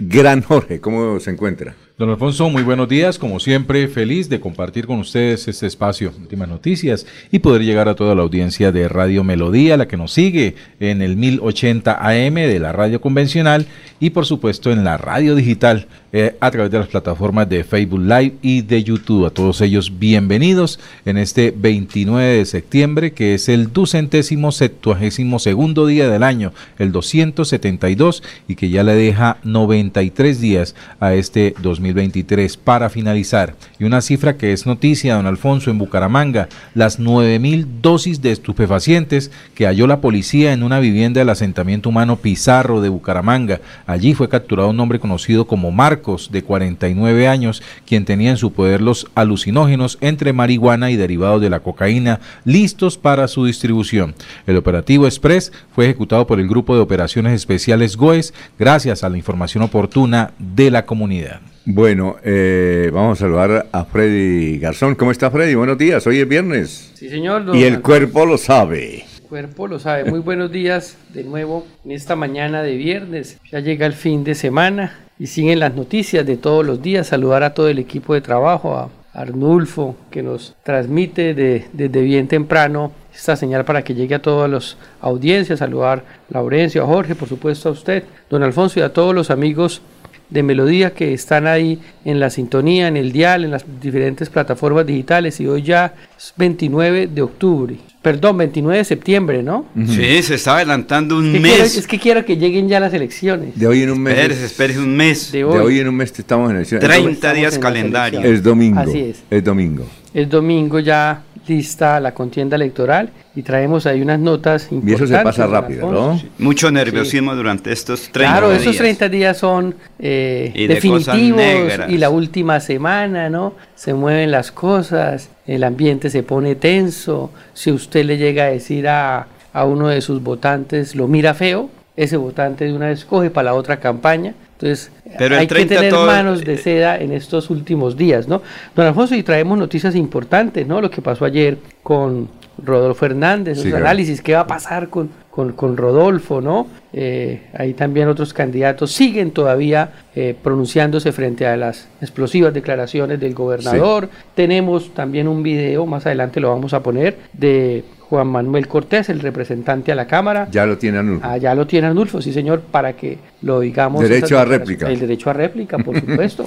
Gran 0.00 0.42
Jorge, 0.42 0.80
¿cómo 0.80 1.20
se 1.20 1.30
encuentra? 1.30 1.76
Don 1.98 2.10
Alfonso, 2.10 2.50
muy 2.50 2.62
buenos 2.62 2.90
días. 2.90 3.18
Como 3.18 3.40
siempre, 3.40 3.88
feliz 3.88 4.28
de 4.28 4.38
compartir 4.38 4.86
con 4.86 4.98
ustedes 4.98 5.48
este 5.48 5.66
espacio, 5.66 6.12
últimas 6.20 6.46
noticias, 6.46 7.06
y 7.32 7.38
poder 7.38 7.62
llegar 7.62 7.88
a 7.88 7.94
toda 7.94 8.14
la 8.14 8.20
audiencia 8.20 8.70
de 8.70 8.86
Radio 8.86 9.24
Melodía, 9.24 9.78
la 9.78 9.88
que 9.88 9.96
nos 9.96 10.12
sigue 10.12 10.56
en 10.78 11.00
el 11.00 11.16
1080 11.16 11.96
AM 11.98 12.34
de 12.34 12.60
la 12.60 12.72
radio 12.72 13.00
convencional 13.00 13.66
y 13.98 14.10
por 14.10 14.26
supuesto 14.26 14.70
en 14.72 14.84
la 14.84 14.98
radio 14.98 15.34
digital 15.34 15.86
eh, 16.12 16.36
a 16.38 16.50
través 16.50 16.70
de 16.70 16.80
las 16.80 16.88
plataformas 16.88 17.48
de 17.48 17.64
Facebook 17.64 18.02
Live 18.02 18.34
y 18.42 18.60
de 18.60 18.84
YouTube. 18.84 19.24
A 19.24 19.30
todos 19.30 19.62
ellos, 19.62 19.98
bienvenidos 19.98 20.78
en 21.06 21.16
este 21.16 21.50
29 21.56 22.36
de 22.36 22.44
septiembre, 22.44 23.12
que 23.12 23.32
es 23.32 23.48
el 23.48 23.72
ducentésimo 23.72 24.52
septuagésimo 24.52 25.38
segundo 25.38 25.86
día 25.86 26.10
del 26.10 26.24
año, 26.24 26.52
el 26.78 26.92
272, 26.92 28.22
y 28.48 28.54
que 28.56 28.68
ya 28.68 28.82
le 28.82 28.94
deja 28.94 29.38
93 29.44 30.42
días 30.42 30.74
a 31.00 31.14
este 31.14 31.54
2020 31.62 31.85
2023. 31.86 32.56
Para 32.56 32.90
finalizar, 32.90 33.54
y 33.78 33.84
una 33.84 34.00
cifra 34.00 34.36
que 34.36 34.52
es 34.52 34.66
noticia, 34.66 35.14
don 35.14 35.26
Alfonso, 35.26 35.70
en 35.70 35.78
Bucaramanga, 35.78 36.48
las 36.74 36.98
9.000 37.00 37.66
dosis 37.82 38.22
de 38.22 38.32
estupefacientes 38.32 39.30
que 39.54 39.66
halló 39.66 39.86
la 39.86 40.00
policía 40.00 40.52
en 40.52 40.62
una 40.62 40.80
vivienda 40.80 41.20
del 41.20 41.30
asentamiento 41.30 41.88
humano 41.88 42.16
Pizarro 42.16 42.80
de 42.80 42.88
Bucaramanga. 42.88 43.60
Allí 43.86 44.14
fue 44.14 44.28
capturado 44.28 44.70
un 44.70 44.80
hombre 44.80 44.98
conocido 44.98 45.46
como 45.46 45.70
Marcos, 45.70 46.30
de 46.30 46.42
49 46.42 47.28
años, 47.28 47.62
quien 47.86 48.04
tenía 48.04 48.30
en 48.30 48.36
su 48.36 48.52
poder 48.52 48.80
los 48.80 49.06
alucinógenos 49.14 49.98
entre 50.00 50.32
marihuana 50.32 50.90
y 50.90 50.96
derivados 50.96 51.40
de 51.40 51.50
la 51.50 51.60
cocaína, 51.60 52.20
listos 52.44 52.98
para 52.98 53.28
su 53.28 53.44
distribución. 53.44 54.14
El 54.46 54.56
operativo 54.56 55.06
Express 55.06 55.52
fue 55.74 55.86
ejecutado 55.86 56.26
por 56.26 56.40
el 56.40 56.48
Grupo 56.48 56.74
de 56.74 56.80
Operaciones 56.80 57.32
Especiales 57.32 57.96
GOES 57.96 58.34
gracias 58.58 59.04
a 59.04 59.08
la 59.08 59.18
información 59.18 59.62
oportuna 59.62 60.32
de 60.38 60.70
la 60.70 60.86
comunidad. 60.86 61.40
Bueno, 61.68 62.14
eh, 62.22 62.92
vamos 62.94 63.18
a 63.18 63.22
saludar 63.22 63.66
a 63.72 63.84
Freddy 63.86 64.56
Garzón. 64.60 64.94
¿Cómo 64.94 65.10
está 65.10 65.32
Freddy? 65.32 65.56
Buenos 65.56 65.76
días, 65.76 66.06
hoy 66.06 66.20
es 66.20 66.28
viernes. 66.28 66.92
Sí, 66.94 67.08
señor. 67.08 67.44
Y 67.56 67.64
el 67.64 67.82
cuerpo 67.82 68.24
lo 68.24 68.38
sabe. 68.38 69.04
El 69.16 69.28
cuerpo 69.28 69.66
lo 69.66 69.80
sabe. 69.80 70.04
Muy 70.04 70.20
buenos 70.20 70.52
días 70.52 70.96
de 71.12 71.24
nuevo 71.24 71.66
en 71.84 71.90
esta 71.90 72.14
mañana 72.14 72.62
de 72.62 72.76
viernes. 72.76 73.40
Ya 73.50 73.58
llega 73.58 73.84
el 73.84 73.94
fin 73.94 74.22
de 74.22 74.36
semana 74.36 74.96
y 75.18 75.26
siguen 75.26 75.58
las 75.58 75.74
noticias 75.74 76.24
de 76.24 76.36
todos 76.36 76.64
los 76.64 76.82
días. 76.82 77.08
Saludar 77.08 77.42
a 77.42 77.52
todo 77.52 77.68
el 77.68 77.80
equipo 77.80 78.14
de 78.14 78.20
trabajo, 78.20 78.76
a 78.76 78.88
Arnulfo, 79.12 79.96
que 80.12 80.22
nos 80.22 80.54
transmite 80.62 81.34
desde 81.34 82.00
bien 82.00 82.28
temprano 82.28 82.92
esta 83.12 83.34
señal 83.34 83.64
para 83.64 83.82
que 83.82 83.94
llegue 83.94 84.14
a 84.14 84.22
todas 84.22 84.48
las 84.48 84.76
audiencias. 85.00 85.58
Saludar 85.58 86.04
a 86.30 86.34
Laurencio, 86.34 86.84
a 86.84 86.86
Jorge, 86.86 87.16
por 87.16 87.28
supuesto 87.28 87.70
a 87.70 87.72
usted, 87.72 88.04
don 88.30 88.44
Alfonso 88.44 88.78
y 88.78 88.84
a 88.84 88.92
todos 88.92 89.12
los 89.12 89.32
amigos 89.32 89.82
de 90.30 90.42
melodía 90.42 90.92
que 90.92 91.12
están 91.14 91.46
ahí 91.46 91.78
en 92.04 92.18
la 92.20 92.30
sintonía, 92.30 92.88
en 92.88 92.96
el 92.96 93.12
dial, 93.12 93.44
en 93.44 93.50
las 93.52 93.64
diferentes 93.80 94.28
plataformas 94.28 94.86
digitales 94.86 95.38
y 95.40 95.46
hoy 95.46 95.62
ya 95.62 95.94
es 96.18 96.32
29 96.36 97.06
de 97.06 97.22
octubre. 97.22 97.76
Perdón, 98.02 98.38
29 98.38 98.78
de 98.78 98.84
septiembre, 98.84 99.42
¿no? 99.42 99.66
Sí, 99.88 100.22
se 100.22 100.36
está 100.36 100.56
adelantando 100.56 101.16
un 101.18 101.26
Es 101.26 101.32
que 101.34 101.40
mes. 101.40 101.52
quiero- 101.54 101.64
es 101.80 101.86
que 101.88 101.98
quiero 101.98 102.24
que 102.24 102.36
lleguen 102.36 102.68
ya 102.68 102.78
las 102.78 102.94
elecciones. 102.94 103.58
De 103.58 103.66
hoy 103.66 103.82
en 103.82 103.90
un 103.90 104.00
mes. 104.00 104.14
Espérese, 104.16 104.44
espérese 104.46 104.78
un 104.78 104.96
mes. 104.96 105.32
De 105.32 105.38
de 105.38 105.44
hoy. 105.44 105.80
en 105.80 105.88
un 105.88 105.96
mes 105.96 106.12
estamos 106.16 106.50
en 106.50 106.56
elecciones. 106.56 106.86
30 106.88 107.10
Estamos 107.12 107.36
días 107.36 107.54
en 107.56 107.60
calendario. 107.60 108.20
Es 108.20 108.42
domingo. 108.42 108.78
Así 108.80 108.98
es. 109.00 109.22
Es 109.28 109.42
domingo. 109.42 109.84
Es 110.14 110.28
domingo 110.30 110.78
ya 110.78 111.22
lista 111.48 112.00
la 112.00 112.12
contienda 112.14 112.56
electoral 112.56 113.10
y 113.34 113.42
traemos 113.42 113.86
ahí 113.86 114.02
unas 114.02 114.18
notas 114.18 114.68
Y 114.70 114.76
importantes. 114.76 115.10
eso 115.10 115.18
se 115.18 115.24
pasa 115.24 115.46
rápido. 115.46 115.90
¿no? 115.90 116.20
Mucho 116.38 116.70
nerviosismo 116.70 117.34
durante 117.34 117.72
estos 117.72 118.08
30 118.10 118.32
Claro, 118.32 118.50
días. 118.50 118.62
esos 118.62 118.76
30 118.76 119.08
días 119.08 119.36
son 119.38 119.74
eh, 119.98 120.52
Y 120.54 120.66
de 120.66 120.74
definitivos 120.74 121.72
y 121.88 121.98
la 121.98 122.10
última 122.10 122.60
semana, 122.60 123.28
¿no? 123.30 123.54
Se 123.74 123.94
mueven 123.94 124.30
las 124.30 124.52
cosas, 124.52 125.28
el 125.46 125.64
ambiente 125.64 126.10
se 126.10 126.22
pone 126.22 126.54
tenso. 126.54 127.30
Si 127.54 127.70
usted 127.70 128.04
le 128.04 128.16
llega 128.18 128.44
a 128.44 128.48
decir 128.48 128.88
a, 128.88 129.26
a 129.52 129.64
uno 129.64 129.88
de 129.88 130.00
sus 130.00 130.22
votantes, 130.22 130.94
lo 130.94 131.08
mira 131.08 131.34
feo, 131.34 131.70
ese 131.96 132.16
votante 132.16 132.64
de 132.66 132.72
una 132.74 132.86
vez 132.88 133.04
coge 133.04 133.30
para 133.30 133.46
la 133.46 133.54
otra 133.54 133.78
campaña. 133.80 134.34
Entonces, 134.58 134.90
Pero 135.18 135.36
hay 135.36 135.46
que 135.46 135.54
30 135.54 135.74
tener 135.76 135.92
todo- 135.92 136.06
manos 136.06 136.42
de 136.44 136.56
seda 136.56 136.96
en 136.98 137.12
estos 137.12 137.50
últimos 137.50 137.96
días, 137.96 138.26
¿no? 138.26 138.40
Don 138.74 138.86
Alfonso, 138.86 139.14
y 139.14 139.22
traemos 139.22 139.58
noticias 139.58 139.94
importantes, 139.94 140.66
¿no? 140.66 140.80
Lo 140.80 140.90
que 140.90 141.02
pasó 141.02 141.24
ayer 141.26 141.58
con 141.82 142.28
Rodolfo 142.64 143.04
Hernández, 143.04 143.60
Sí, 143.60 143.68
los 143.68 143.78
análisis, 143.78 144.22
qué 144.22 144.32
va 144.32 144.40
a 144.40 144.46
pasar 144.46 144.88
con, 144.88 145.10
con, 145.30 145.52
con 145.52 145.76
Rodolfo, 145.76 146.40
¿no? 146.40 146.68
Eh, 146.94 147.42
ahí 147.52 147.74
también 147.74 148.08
otros 148.08 148.32
candidatos 148.32 148.90
siguen 148.92 149.30
todavía 149.32 149.90
eh, 150.14 150.34
pronunciándose 150.42 151.12
frente 151.12 151.46
a 151.46 151.54
las 151.58 151.86
explosivas 152.00 152.54
declaraciones 152.54 153.20
del 153.20 153.34
gobernador. 153.34 154.08
Tenemos 154.34 154.94
también 154.94 155.28
un 155.28 155.42
video, 155.42 155.84
más 155.84 156.06
adelante 156.06 156.40
lo 156.40 156.48
vamos 156.48 156.72
a 156.72 156.82
poner, 156.82 157.18
de 157.34 157.84
Juan 158.08 158.28
Manuel 158.28 158.68
Cortés, 158.68 159.08
el 159.08 159.20
representante 159.20 159.90
a 159.90 159.94
la 159.94 160.06
Cámara. 160.06 160.48
Ya 160.50 160.64
lo 160.66 160.78
tiene 160.78 160.98
Anulfo. 160.98 161.26
Allá 161.26 161.54
lo 161.54 161.66
tiene 161.66 161.88
Arnulfo, 161.88 162.22
sí 162.22 162.32
señor, 162.32 162.60
para 162.60 162.94
que 162.94 163.18
lo 163.42 163.60
digamos. 163.60 164.02
Derecho 164.02 164.38
a 164.38 164.44
réplica. 164.44 164.88
El 164.88 165.00
derecho 165.00 165.30
a 165.30 165.32
réplica, 165.32 165.78
por 165.78 165.98
supuesto. 166.00 166.46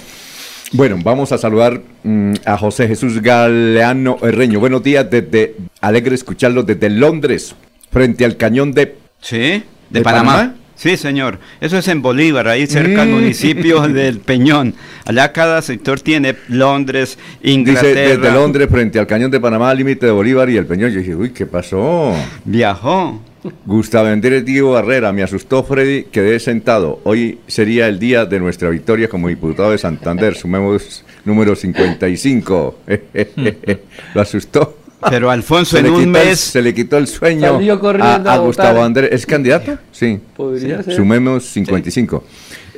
Bueno, 0.72 0.98
vamos 1.04 1.32
a 1.32 1.38
saludar 1.38 1.82
mm, 2.04 2.34
a 2.46 2.58
José 2.58 2.88
Jesús 2.88 3.22
Galeano 3.22 4.18
Herreño. 4.22 4.60
Buenos 4.60 4.84
días, 4.84 5.10
desde 5.10 5.56
alegre 5.82 6.16
escucharlo 6.16 6.64
desde 6.64 6.90
Londres, 6.90 7.56
frente 7.92 8.24
al 8.24 8.38
cañón 8.38 8.72
de 8.72 8.96
Sí, 9.22 9.38
de, 9.38 9.64
¿De 9.90 10.02
Panamá. 10.02 10.32
Panamá? 10.34 10.56
Sí, 10.82 10.96
señor. 10.96 11.40
Eso 11.60 11.78
es 11.78 11.90
en 11.90 12.02
Bolívar, 12.02 12.48
ahí 12.48 12.66
cerca 12.66 13.02
al 13.02 13.10
Mm. 13.10 13.12
municipio 13.12 13.82
del 13.90 14.20
Peñón. 14.20 14.74
Allá 15.04 15.34
cada 15.34 15.62
sector 15.62 16.00
tiene 16.00 16.38
Londres, 16.48 17.18
Dice 17.44 17.54
Inglaterra. 17.54 18.16
desde 18.16 18.32
Londres 18.32 18.70
frente 18.72 18.98
al 18.98 19.06
cañón 19.06 19.30
de 19.30 19.42
Panamá, 19.42 19.74
límite 19.74 20.06
de 20.06 20.14
Bolívar 20.14 20.50
y 20.50 20.56
el 20.56 20.66
Peñón. 20.66 20.90
Yo 20.92 21.00
dije, 21.00 21.16
uy, 21.16 21.32
¿qué 21.32 21.46
pasó? 21.46 22.14
Viajó. 22.46 23.22
Gustavo 23.66 24.08
Andrés 24.08 24.46
Diego 24.46 24.72
Barrera, 24.72 25.12
me 25.12 25.22
asustó 25.24 25.64
Freddy, 25.66 26.04
quedé 26.04 26.40
sentado. 26.40 27.02
Hoy 27.04 27.40
sería 27.48 27.88
el 27.90 28.00
día 28.00 28.26
de 28.26 28.40
nuestra 28.40 28.70
victoria 28.70 29.10
como 29.10 29.28
diputado 29.28 29.72
de 29.72 29.78
Santander, 29.78 30.36
sumemos 30.36 31.04
número 31.26 31.56
55. 31.58 32.80
Lo 34.14 34.22
asustó. 34.22 34.78
Pero 35.10 35.30
Alfonso, 35.32 35.72
Se 35.78 35.80
en 35.80 35.84
le, 35.86 35.90
un 35.92 35.98
quitó 36.06 36.20
el, 36.20 36.28
mes. 36.28 36.40
se 36.40 36.62
le 36.62 36.74
quitó 36.74 36.98
el 36.98 37.08
sueño 37.08 37.54
Salió 37.54 37.80
corriendo 37.80 38.30
a, 38.30 38.34
a. 38.34 38.38
Gustavo 38.40 38.82
Andrés. 38.84 39.10
¿Es 39.12 39.26
candidato? 39.26 39.78
Sí. 39.92 40.20
Podría 40.36 40.82
ser. 40.84 40.96
Sumemos 40.96 41.46
55. 41.46 42.24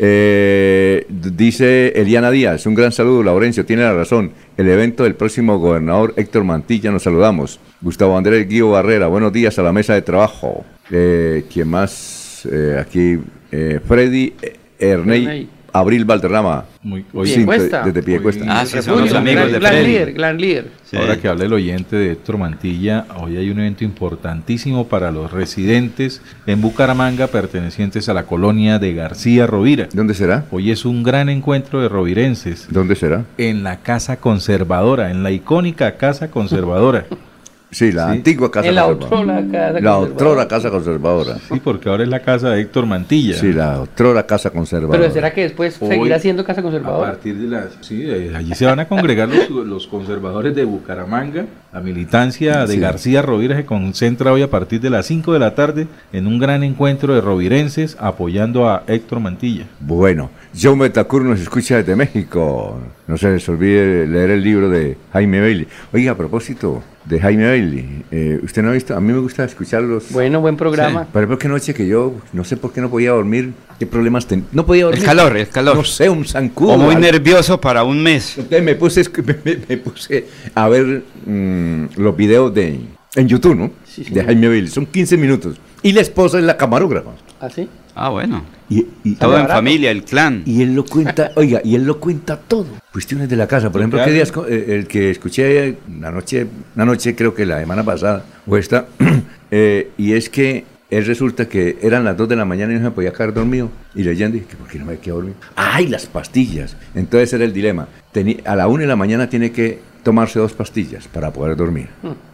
Eh, 0.03 1.05
d- 1.07 1.31
dice 1.35 1.89
Eliana 1.95 2.31
Díaz, 2.31 2.65
un 2.65 2.73
gran 2.73 2.91
saludo, 2.91 3.21
Laurencio, 3.23 3.65
tiene 3.65 3.83
la 3.83 3.93
razón. 3.93 4.31
El 4.57 4.67
evento 4.69 5.03
del 5.03 5.15
próximo 5.15 5.59
gobernador 5.59 6.13
Héctor 6.17 6.43
Mantilla, 6.43 6.91
nos 6.91 7.03
saludamos. 7.03 7.59
Gustavo 7.81 8.17
Andrés 8.17 8.47
Guío 8.47 8.71
Barrera, 8.71 9.07
buenos 9.07 9.31
días 9.31 9.57
a 9.59 9.63
la 9.63 9.71
mesa 9.73 9.93
de 9.93 10.01
trabajo. 10.01 10.65
Eh, 10.89 11.45
¿Quién 11.53 11.67
más? 11.67 12.47
Eh, 12.51 12.77
aquí, 12.79 13.19
eh, 13.51 13.79
Freddy 13.87 14.33
eh, 14.41 14.55
Ernei, 14.79 15.23
Ernei. 15.23 15.49
Abril 15.73 16.05
Valderrama. 16.05 16.65
Muy, 16.83 17.05
hoy, 17.13 17.27
Sí, 17.27 17.45
desde 17.45 18.03
Piedecuesta. 18.03 18.45
Ah, 18.47 18.65
sí, 18.65 18.81
son 18.81 19.01
los 19.01 19.13
amigos 19.13 19.51
de 19.51 19.59
gran 19.59 19.83
líder, 19.83 20.13
gran 20.13 20.37
líder. 20.37 20.67
Sí. 20.83 20.97
Ahora 20.97 21.17
que 21.17 21.27
habla 21.27 21.45
el 21.45 21.53
oyente 21.53 21.95
de 21.95 22.11
Héctor 22.11 22.37
Mantilla, 22.37 23.05
hoy 23.17 23.37
hay 23.37 23.49
un 23.49 23.59
evento 23.59 23.83
importantísimo 23.83 24.87
para 24.87 25.11
los 25.11 25.31
residentes 25.31 26.21
en 26.45 26.61
Bucaramanga 26.61 27.27
pertenecientes 27.27 28.09
a 28.09 28.13
la 28.13 28.23
colonia 28.23 28.79
de 28.79 28.93
García 28.93 29.47
Rovira. 29.47 29.87
¿Dónde 29.93 30.13
será? 30.13 30.45
Hoy 30.51 30.71
es 30.71 30.83
un 30.85 31.03
gran 31.03 31.29
encuentro 31.29 31.81
de 31.81 31.87
rovirenses 31.89 32.67
¿Dónde 32.69 32.95
será? 32.95 33.23
en 33.37 33.63
la 33.63 33.77
Casa 33.77 34.17
Conservadora, 34.17 35.11
en 35.11 35.23
la 35.23 35.31
icónica 35.31 35.97
Casa 35.97 36.29
Conservadora. 36.29 37.05
Sí, 37.71 37.91
la 37.93 38.07
Sí. 38.07 38.11
antigua 38.17 38.51
casa 38.51 38.69
la 38.71 38.83
conservadora. 38.83 39.35
casa 39.49 39.51
La 39.51 39.71
conservadora. 39.71 40.13
otrora 40.13 40.47
casa 40.47 40.69
conservadora. 40.69 41.37
Sí, 41.49 41.61
porque 41.63 41.89
ahora 41.89 42.03
es 42.03 42.09
la 42.09 42.19
casa 42.19 42.49
de 42.49 42.61
Héctor 42.61 42.85
Mantilla. 42.85 43.35
Sí, 43.37 43.53
la 43.53 43.79
otrora 43.81 44.25
casa 44.27 44.49
conservadora. 44.49 44.99
Pero 44.99 45.11
¿será 45.13 45.33
que 45.33 45.41
después 45.43 45.77
Hoy, 45.81 45.87
seguirá 45.87 46.19
siendo 46.19 46.43
casa 46.43 46.59
A 46.59 46.63
conservadora? 46.63 47.11
partir 47.11 47.37
de 47.37 47.47
las. 47.47 47.77
Sí, 47.79 48.03
eh, 48.05 48.33
allí 48.35 48.53
se 48.55 48.65
van 48.65 48.79
a 48.81 48.87
congregar 48.89 49.29
los, 49.29 49.49
los 49.49 49.87
conservadores 49.87 50.53
de 50.53 50.65
Bucaramanga. 50.65 51.45
La 51.71 51.79
militancia 51.79 52.65
de 52.65 52.73
Sí. 52.73 52.79
García 52.81 53.21
Rovira 53.21 53.55
se 53.55 53.65
concentra 53.65 54.33
hoy 54.33 54.41
a 54.41 54.49
partir 54.49 54.81
de 54.81 54.89
las 54.89 55.05
5 55.05 55.31
de 55.31 55.39
la 55.39 55.55
tarde 55.55 55.87
en 56.11 56.27
un 56.27 56.37
gran 56.39 56.63
encuentro 56.63 57.15
de 57.15 57.21
rovirenses 57.21 57.95
apoyando 57.99 58.69
a 58.69 58.83
Héctor 58.87 59.21
Mantilla. 59.21 59.63
Bueno, 59.79 60.29
Joe 60.59 60.75
Metacur 60.75 61.21
nos 61.23 61.39
escucha 61.39 61.77
desde 61.77 61.95
México. 61.95 62.77
No 63.11 63.17
se 63.17 63.29
les 63.29 63.49
olvide 63.49 64.07
leer 64.07 64.29
el 64.29 64.41
libro 64.41 64.69
de 64.69 64.95
Jaime 65.11 65.41
Bailey. 65.41 65.67
Oiga, 65.91 66.13
a 66.13 66.15
propósito 66.15 66.81
de 67.03 67.19
Jaime 67.19 67.45
Bailey, 67.45 68.05
eh, 68.09 68.39
¿usted 68.41 68.63
no 68.63 68.69
ha 68.69 68.71
visto? 68.71 68.95
A 68.95 69.01
mí 69.01 69.11
me 69.11 69.19
gusta 69.19 69.43
escucharlos. 69.43 70.05
Bueno, 70.11 70.39
buen 70.39 70.55
programa. 70.55 71.03
Por 71.11 71.21
ejemplo, 71.21 71.37
que 71.37 71.49
noche 71.49 71.73
que 71.73 71.85
yo 71.85 72.13
no 72.31 72.45
sé 72.45 72.55
por 72.55 72.71
qué 72.71 72.79
no 72.79 72.89
podía 72.89 73.11
dormir, 73.11 73.51
qué 73.77 73.85
problemas 73.85 74.27
tenía. 74.27 74.45
No 74.53 74.65
podía 74.65 74.85
dormir. 74.85 75.01
El 75.01 75.05
calor, 75.05 75.35
el 75.35 75.49
calor. 75.49 75.75
No 75.75 75.83
sé, 75.83 76.09
un 76.09 76.23
zancudo. 76.23 76.71
O 76.71 76.77
muy 76.77 76.95
algo. 76.95 77.01
nervioso 77.01 77.59
para 77.59 77.83
un 77.83 78.01
mes. 78.01 78.37
Entonces 78.37 78.63
me 78.63 78.75
puse, 78.75 79.03
me, 79.25 79.35
me- 79.43 79.59
me 79.67 79.75
puse 79.75 80.27
a 80.55 80.69
ver 80.69 81.03
mm, 81.25 81.83
los 81.97 82.15
videos 82.15 82.53
de 82.53 82.79
en 83.15 83.27
YouTube, 83.27 83.57
¿no? 83.57 83.71
Sí, 83.85 84.05
sí. 84.05 84.13
de 84.13 84.23
Jaime 84.23 84.47
Bailey. 84.47 84.67
Son 84.69 84.85
15 84.85 85.17
minutos. 85.17 85.57
Y 85.83 85.91
la 85.91 85.99
esposa 85.99 86.37
es 86.39 86.45
la 86.45 86.55
camarógrafa. 86.55 87.09
¿Así? 87.41 87.67
Ah, 87.95 88.09
bueno. 88.09 88.43
Y, 88.69 88.85
y- 89.03 89.15
Todo 89.15 89.37
en 89.37 89.47
familia, 89.47 89.91
el 89.91 90.03
clan. 90.03 90.43
Y 90.45 90.61
él 90.61 90.73
lo 90.75 90.85
cuenta, 90.85 91.31
oiga, 91.35 91.61
y 91.63 91.75
él 91.75 91.83
lo 91.85 91.99
cuenta 91.99 92.37
todo. 92.37 92.67
Cuestiones 92.91 93.29
de 93.29 93.35
la 93.35 93.47
casa. 93.47 93.69
Por 93.71 93.81
ejemplo, 93.81 93.99
¿qué 94.03 94.11
días 94.11 94.31
co- 94.31 94.47
eh, 94.47 94.75
el 94.75 94.87
que 94.87 95.11
escuché 95.11 95.77
una 95.87 96.11
noche, 96.11 96.47
una 96.75 96.85
noche 96.85 97.15
creo 97.15 97.33
que 97.33 97.45
la 97.45 97.59
semana 97.59 97.83
pasada, 97.83 98.23
o 98.47 98.55
esta, 98.57 98.85
eh, 99.51 99.91
y 99.97 100.13
es 100.13 100.29
que 100.29 100.65
él 100.91 101.05
resulta 101.05 101.47
que 101.47 101.77
eran 101.81 102.03
las 102.03 102.15
2 102.17 102.29
de 102.29 102.35
la 102.35 102.45
mañana 102.45 102.73
y 102.73 102.77
no 102.77 102.85
se 102.85 102.91
podía 102.91 103.11
quedar 103.11 103.33
dormido. 103.33 103.69
Y 103.95 104.03
leyendo, 104.03 104.35
dije, 104.37 104.55
¿por 104.57 104.67
qué 104.67 104.77
no 104.77 104.85
me 104.85 104.97
quedé 104.99 105.13
dormido? 105.15 105.37
¡Ay, 105.55 105.87
las 105.87 106.05
pastillas! 106.05 106.75
Entonces 106.93 107.33
era 107.33 107.45
el 107.45 107.53
dilema. 107.53 107.87
Teni- 108.13 108.41
a 108.45 108.55
la 108.55 108.67
1 108.67 108.81
de 108.81 108.87
la 108.87 108.95
mañana 108.95 109.27
tiene 109.29 109.51
que 109.51 109.79
tomarse 110.03 110.39
dos 110.39 110.53
pastillas 110.53 111.07
para 111.07 111.31
poder 111.31 111.55
dormir. 111.55 111.87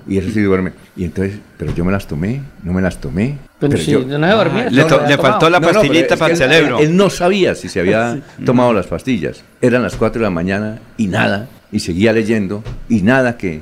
Y 0.07 0.17
eso 0.17 0.29
sí 0.31 0.41
duerme. 0.41 0.71
Y 0.95 1.03
entonces, 1.03 1.37
pero 1.57 1.73
yo 1.75 1.83
me 1.85 1.91
las 1.91 2.07
tomé, 2.07 2.41
no 2.63 2.73
me 2.73 2.81
las 2.81 2.97
tomé. 2.99 3.37
Pero, 3.59 3.71
pero 3.71 3.83
si 3.83 3.91
yo- 3.91 4.05
no 4.05 4.35
dormía, 4.37 4.69
Le, 4.69 4.83
to- 4.85 4.95
había 4.95 5.07
le 5.09 5.17
faltó 5.21 5.49
la 5.49 5.59
No, 5.59 5.67
no, 5.67 5.67
pero 5.73 5.81
pastillita 5.81 6.15
para 6.17 6.31
el 6.31 6.37
cerebro. 6.37 6.79
Él, 6.79 6.85
él 6.87 6.95
no 6.97 7.09
sabía 7.09 7.53
si 7.55 7.69
se 7.69 7.79
había 7.81 8.19
tomado 8.45 8.73
las 8.73 8.87
pastillas. 8.87 9.43
Eran 9.61 9.83
las 9.83 9.95
4 9.95 10.19
de 10.19 10.23
la 10.23 10.29
mañana 10.31 10.79
y 10.97 11.07
nada. 11.07 11.47
Y 11.71 11.79
seguía 11.79 12.13
leyendo 12.13 12.63
y 12.87 13.01
nada 13.01 13.37
que 13.37 13.61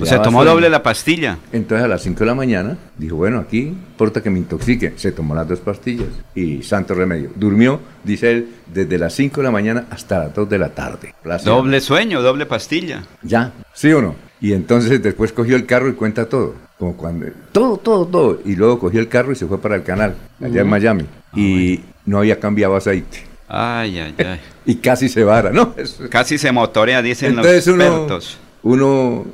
o 0.00 0.06
sea, 0.06 0.22
tomó 0.22 0.44
doble 0.44 0.70
la 0.70 0.82
pastilla. 0.82 1.38
Entonces 1.52 1.84
a 1.84 1.88
las 1.88 2.02
5 2.02 2.20
de 2.20 2.26
la 2.26 2.34
mañana 2.34 2.76
dijo, 2.96 3.16
bueno, 3.16 3.38
aquí 3.40 3.60
importa 3.60 4.22
que 4.22 4.30
me 4.30 4.38
intoxique. 4.38 4.94
Se 4.96 5.12
tomó 5.12 5.34
las 5.34 5.48
dos 5.48 5.60
pastillas 5.60 6.08
y 6.34 6.62
santo 6.62 6.94
remedio. 6.94 7.30
Durmió, 7.34 7.80
dice 8.04 8.30
él, 8.30 8.48
desde 8.72 8.98
las 8.98 9.12
5 9.14 9.40
de 9.40 9.44
la 9.44 9.50
mañana 9.50 9.86
hasta 9.90 10.18
las 10.18 10.34
2 10.34 10.48
de 10.48 10.58
la 10.58 10.68
tarde. 10.70 11.14
Doble 11.44 11.80
sueño, 11.80 12.22
doble 12.22 12.46
pastilla. 12.46 13.02
Ya, 13.22 13.52
¿sí 13.74 13.92
o 13.92 14.00
no? 14.02 14.14
Y 14.40 14.52
entonces 14.52 15.02
después 15.02 15.32
cogió 15.32 15.56
el 15.56 15.66
carro 15.66 15.88
y 15.88 15.92
cuenta 15.92 16.28
todo. 16.28 16.54
Como 16.78 16.96
cuando, 16.96 17.26
todo, 17.52 17.76
todo, 17.76 18.06
todo. 18.06 18.40
Y 18.44 18.56
luego 18.56 18.78
cogió 18.78 18.98
el 19.00 19.08
carro 19.08 19.30
y 19.32 19.36
se 19.36 19.46
fue 19.46 19.60
para 19.60 19.76
el 19.76 19.84
canal, 19.84 20.16
allá 20.40 20.62
en 20.62 20.68
Miami. 20.68 21.04
y 21.34 21.80
no 22.06 22.18
había 22.18 22.40
cambiado 22.40 22.74
aceite. 22.74 23.22
Ay, 23.48 23.98
ay, 23.98 24.14
ay. 24.18 24.40
Y 24.64 24.76
casi 24.76 25.08
se 25.08 25.24
vara, 25.24 25.50
¿no? 25.50 25.74
Casi 26.08 26.38
se 26.38 26.52
motorea, 26.52 27.02
dicen 27.02 27.30
Entonces 27.30 27.66
los 27.66 27.76
expertos. 27.76 28.38
uno 28.40 28.51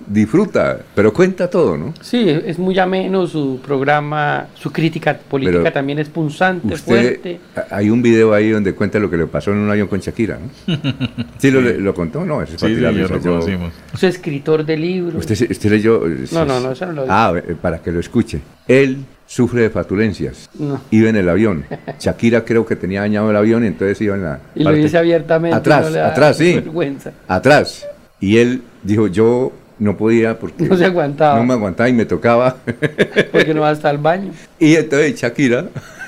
disfruta, 0.06 0.78
pero 0.94 1.12
cuenta 1.12 1.48
todo, 1.50 1.76
¿no? 1.76 1.92
Sí, 2.00 2.28
es 2.28 2.58
muy 2.58 2.78
ameno 2.78 3.26
su 3.26 3.60
programa, 3.64 4.46
su 4.54 4.72
crítica 4.72 5.16
política 5.16 5.58
Pero 5.58 5.72
también 5.72 5.98
es 5.98 6.08
punzante, 6.08 6.74
Usted, 6.74 6.84
fuerte. 6.86 7.40
hay 7.70 7.90
un 7.90 8.00
video 8.02 8.32
ahí 8.32 8.50
donde 8.50 8.74
cuenta 8.74 8.98
lo 8.98 9.10
que 9.10 9.16
le 9.16 9.26
pasó 9.26 9.50
en 9.52 9.58
un 9.58 9.70
avión 9.70 9.88
con 9.88 10.00
Shakira, 10.00 10.38
¿no? 10.38 10.74
¿Sí 11.38 11.50
lo, 11.50 11.60
lo 11.60 11.94
contó? 11.94 12.24
No, 12.24 12.42
eso 12.42 12.54
es 12.54 12.60
para 12.60 12.74
Sí, 12.74 12.80
lo 12.80 12.90
Yo- 13.08 13.20
conocimos. 13.20 13.72
Es 13.94 14.02
escritor 14.02 14.64
de 14.64 14.76
libros. 14.76 15.16
Usted, 15.20 15.34
se- 15.34 15.52
usted 15.52 15.70
leyó... 15.70 16.06
eh, 16.06 16.24
No, 16.32 16.44
no, 16.44 16.60
no, 16.60 16.72
eso 16.72 16.86
no 16.86 16.92
lo 16.92 17.02
vi. 17.02 17.08
Ah, 17.10 17.32
eh, 17.36 17.54
para 17.60 17.78
que 17.80 17.92
lo 17.92 18.00
escuche. 18.00 18.40
Él 18.66 19.04
sufre 19.26 19.62
de 19.62 19.70
flatulencias. 19.70 20.48
No. 20.58 20.80
Iba 20.90 21.10
en 21.10 21.16
el 21.16 21.28
avión. 21.28 21.64
Shakira 22.00 22.44
creo 22.44 22.64
que 22.64 22.76
tenía 22.76 23.00
dañado 23.00 23.30
el 23.30 23.36
avión 23.36 23.62
y 23.64 23.66
entonces 23.68 24.00
iba 24.00 24.14
en 24.14 24.22
la 24.22 24.40
Y 24.54 24.64
lo 24.64 24.72
dice 24.72 24.96
abiertamente. 24.96 25.56
Atrás, 25.56 25.90
no 25.92 26.00
atrás, 26.02 26.36
sí. 26.38 26.54
vergüenza. 26.54 27.12
Atrás. 27.28 27.86
Y 28.20 28.38
él 28.38 28.62
dijo, 28.82 29.06
yo 29.06 29.52
no 29.78 29.96
podía 29.96 30.38
porque... 30.38 30.64
No 30.64 30.76
se 30.76 30.84
aguantaba. 30.86 31.38
No 31.38 31.44
me 31.44 31.54
aguantaba 31.54 31.88
y 31.88 31.92
me 31.92 32.04
tocaba. 32.04 32.56
Porque 33.32 33.54
no 33.54 33.60
va 33.60 33.70
hasta 33.70 33.90
el 33.90 33.98
baño. 33.98 34.32
y 34.58 34.74
entonces 34.74 35.20
Shakira 35.20 35.66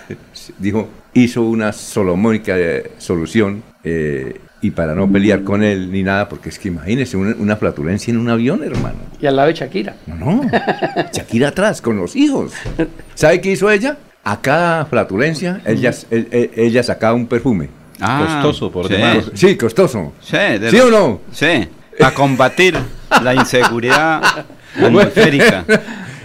dijo, 0.59 0.89
hizo 1.15 1.43
una 1.43 1.73
solomónica 1.73 2.57
solución 2.99 3.63
eh, 3.85 4.41
y 4.63 4.73
para 4.73 4.95
no 4.95 5.11
pelear 5.11 5.43
con 5.45 5.63
él 5.63 5.91
ni 5.91 6.03
nada, 6.03 6.29
porque 6.29 6.49
es 6.51 6.59
que 6.59 6.69
imagínese 6.69 7.17
una, 7.17 7.35
una 7.39 7.57
flatulencia 7.57 8.11
en 8.11 8.19
un 8.19 8.29
avión, 8.29 8.63
hermano. 8.65 8.99
Y 9.21 9.27
al 9.27 9.37
lado 9.37 9.49
de 9.49 9.55
Shakira. 9.55 9.95
No, 10.07 10.17
no. 10.17 10.43
Shakira 11.13 11.49
atrás, 11.49 11.81
con 11.81 11.97
los 11.97 12.15
hijos. 12.17 12.53
¿Sabe 13.15 13.41
qué 13.41 13.53
hizo 13.53 13.71
ella? 13.71 13.97
A 14.25 14.41
cada 14.41 14.85
flatulencia, 14.85 15.61
ella, 15.65 15.93
el- 16.11 16.29
el- 16.31 16.51
ella 16.57 16.83
sacaba 16.83 17.15
un 17.15 17.27
perfume. 17.27 17.69
Ah, 18.01 18.41
Costoso, 18.43 18.71
por 18.71 18.87
sí. 18.89 18.95
demás. 18.95 19.31
Sí, 19.35 19.57
costoso. 19.57 20.13
Sí, 20.21 20.37
de 20.37 20.71
¿Sí 20.71 20.77
los- 20.77 20.87
o 20.87 20.91
no? 20.91 21.21
Sí, 21.33 21.47
a 22.03 22.13
combatir 22.13 22.77
la 23.23 23.35
inseguridad 23.35 24.47
atmosférica. 24.77 25.65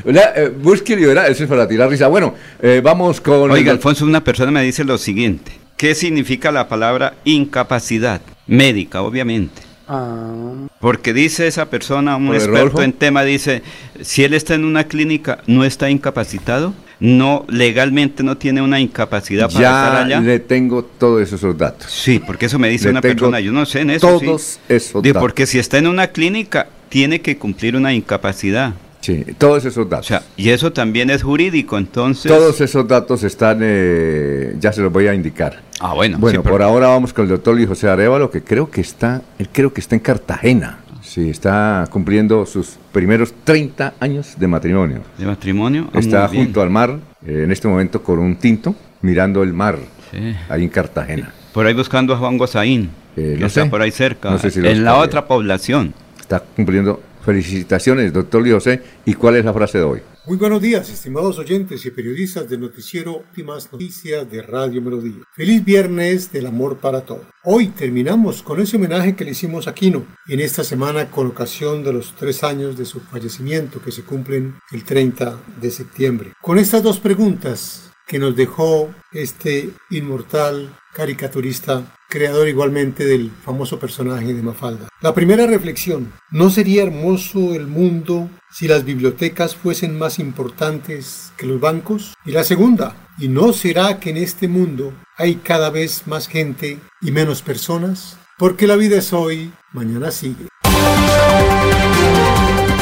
Eh, 0.07 0.53
búsquelo 0.55 1.01
y 1.01 1.05
verá, 1.05 1.25
eso 1.25 1.45
es 1.45 1.49
para 1.49 1.67
tirar 1.67 1.89
risa. 1.89 2.07
Bueno, 2.07 2.35
eh, 2.61 2.79
vamos 2.83 3.19
con... 3.19 3.49
Oiga, 3.49 3.71
Alfonso, 3.71 4.05
una 4.05 4.23
persona 4.23 4.51
me 4.51 4.61
dice 4.61 4.83
lo 4.83 4.99
siguiente. 4.99 5.51
¿Qué 5.77 5.95
significa 5.95 6.51
la 6.51 6.67
palabra 6.67 7.15
incapacidad? 7.23 8.21
Médica, 8.45 9.01
obviamente. 9.01 9.63
Ah, 9.87 10.67
Porque 10.79 11.11
dice 11.11 11.47
esa 11.47 11.71
persona, 11.71 12.17
un 12.17 12.35
experto 12.35 12.83
en 12.83 12.93
tema, 12.93 13.23
dice, 13.23 13.63
si 14.01 14.23
él 14.23 14.35
está 14.35 14.53
en 14.53 14.65
una 14.65 14.83
clínica, 14.83 15.39
¿no 15.47 15.65
está 15.65 15.89
incapacitado? 15.89 16.73
No, 16.99 17.45
legalmente 17.49 18.23
no 18.23 18.37
tiene 18.37 18.61
una 18.61 18.79
incapacidad 18.79 19.47
para 19.51 19.59
estar 19.59 19.93
ya 20.09 20.15
allá. 20.17 20.21
le 20.21 20.39
tengo 20.39 20.83
todos 20.83 21.31
esos 21.31 21.57
datos. 21.57 21.91
Sí, 21.91 22.19
porque 22.25 22.45
eso 22.45 22.57
me 22.57 22.69
dice 22.69 22.85
Le 22.85 22.91
una 22.91 23.01
persona, 23.01 23.39
yo 23.39 23.51
no 23.51 23.65
sé 23.65 23.81
en 23.81 23.89
eso. 23.91 24.19
sí. 24.19 24.25
todos 24.25 24.59
esos 24.69 25.03
Digo, 25.03 25.13
datos. 25.15 25.21
porque 25.21 25.45
si 25.45 25.59
está 25.59 25.77
en 25.77 25.87
una 25.87 26.07
clínica, 26.07 26.67
tiene 26.89 27.19
que 27.21 27.37
cumplir 27.37 27.75
una 27.75 27.93
incapacidad. 27.93 28.73
Sí, 29.01 29.23
todos 29.37 29.63
esos 29.65 29.85
O 29.85 29.89
datos. 29.89 30.07
sea, 30.07 30.23
y 30.35 30.49
eso 30.49 30.71
también 30.73 31.11
es 31.11 31.21
jurídico, 31.21 31.77
entonces... 31.77 32.31
todos 32.31 32.59
esos 32.61 32.87
datos 32.87 33.23
están, 33.23 33.59
eh, 33.61 34.55
ya 34.59 34.71
se 34.71 34.81
los 34.81 34.91
voy 34.91 35.07
a 35.07 35.13
indicar. 35.13 35.61
Ah, 35.79 35.93
bueno. 35.93 36.17
Bueno, 36.17 36.39
sí, 36.39 36.41
pero- 36.43 36.53
por 36.55 36.63
ahora 36.63 36.87
vamos 36.87 37.13
con 37.13 37.25
el 37.25 37.29
doctor 37.29 37.53
Luis 37.55 37.67
José 37.67 37.87
Arevalo, 37.87 38.31
que 38.31 38.41
creo 38.41 38.71
que 38.71 38.81
está, 38.81 39.21
él 39.37 39.47
creo 39.51 39.71
que 39.73 39.81
está 39.81 39.93
en 39.95 40.01
Cartagena. 40.01 40.79
Sí, 41.15 41.29
está 41.29 41.87
cumpliendo 41.89 42.45
sus 42.45 42.77
primeros 42.91 43.33
30 43.45 43.93
años 44.01 44.35
de 44.37 44.47
matrimonio. 44.47 44.99
¿De 45.17 45.25
matrimonio? 45.25 45.89
Ah, 45.93 45.99
está 45.99 46.27
junto 46.27 46.61
al 46.61 46.69
mar, 46.69 46.99
eh, 47.25 47.43
en 47.45 47.53
este 47.53 47.69
momento 47.69 48.03
con 48.03 48.19
un 48.19 48.35
tinto, 48.35 48.75
mirando 49.01 49.41
el 49.41 49.53
mar, 49.53 49.77
Sí. 50.11 50.35
ahí 50.49 50.63
en 50.63 50.67
Cartagena. 50.69 51.31
Por 51.53 51.65
ahí 51.67 51.73
buscando 51.73 52.13
a 52.13 52.17
Juan 52.17 52.37
Gozaín, 52.37 52.89
Eh, 53.15 53.35
que 53.35 53.39
no 53.39 53.45
está 53.47 53.63
sé. 53.63 53.69
por 53.69 53.81
ahí 53.81 53.91
cerca, 53.91 54.29
No 54.29 54.37
sé 54.39 54.51
si 54.51 54.59
lo 54.59 54.67
en 54.67 54.83
la 54.83 54.97
otra 54.97 55.25
población. 55.25 55.93
Está 56.19 56.41
cumpliendo. 56.53 57.01
Felicitaciones, 57.25 58.13
doctor 58.13 58.41
Luis 58.41 58.53
José. 58.53 58.81
¿Y 59.03 59.15
cuál 59.15 59.37
es 59.37 59.45
la 59.45 59.51
frase 59.51 59.79
de 59.79 59.83
hoy? 59.83 60.01
Muy 60.27 60.37
buenos 60.37 60.61
días, 60.61 60.87
estimados 60.91 61.39
oyentes 61.39 61.83
y 61.83 61.89
periodistas 61.89 62.47
del 62.47 62.59
noticiero 62.59 63.17
Últimas 63.17 63.71
Noticias 63.71 64.29
de 64.29 64.43
Radio 64.43 64.79
Melodía. 64.79 65.23
Feliz 65.33 65.65
viernes 65.65 66.31
del 66.31 66.45
amor 66.45 66.77
para 66.77 67.01
todos. 67.01 67.25
Hoy 67.43 67.69
terminamos 67.69 68.43
con 68.43 68.61
ese 68.61 68.77
homenaje 68.77 69.15
que 69.15 69.25
le 69.25 69.31
hicimos 69.31 69.67
a 69.67 69.73
Quino 69.73 70.05
en 70.27 70.39
esta 70.39 70.63
semana 70.63 71.09
con 71.09 71.25
ocasión 71.25 71.83
de 71.83 71.93
los 71.93 72.15
tres 72.15 72.43
años 72.43 72.77
de 72.77 72.85
su 72.85 72.99
fallecimiento 72.99 73.81
que 73.81 73.91
se 73.91 74.03
cumplen 74.03 74.55
el 74.71 74.83
30 74.83 75.35
de 75.59 75.71
septiembre. 75.71 76.33
Con 76.41 76.59
estas 76.59 76.83
dos 76.83 76.99
preguntas 76.99 77.91
que 78.07 78.19
nos 78.19 78.35
dejó 78.35 78.93
este 79.11 79.71
inmortal 79.89 80.77
caricaturista, 80.95 81.83
creador 82.07 82.47
igualmente 82.47 83.05
del 83.05 83.29
famoso 83.43 83.77
personaje 83.77 84.33
de 84.33 84.41
Mafalda. 84.41 84.87
La 85.01 85.13
primera 85.13 85.45
reflexión, 85.45 86.13
¿no 86.31 86.49
sería 86.49 86.83
hermoso 86.83 87.53
el 87.53 87.67
mundo 87.67 88.29
si 88.49 88.67
las 88.67 88.85
bibliotecas 88.85 89.55
fuesen 89.55 89.97
más 89.99 90.17
importantes 90.19 91.33
que 91.37 91.45
los 91.45 91.59
bancos? 91.59 92.13
Y 92.25 92.31
la 92.31 92.45
segunda, 92.45 92.95
¿y 93.19 93.27
no 93.27 93.51
será 93.51 93.99
que 93.99 94.11
en 94.11 94.17
este 94.17 94.47
mundo 94.47 94.93
hay 95.17 95.35
cada 95.35 95.69
vez 95.69 96.07
más 96.07 96.27
gente 96.27 96.79
y 97.01 97.11
menos 97.11 97.41
personas? 97.41 98.17
Porque 98.37 98.65
la 98.65 98.77
vida 98.77 98.97
es 98.97 99.11
hoy, 99.11 99.51
mañana 99.73 100.11
sigue. 100.11 100.47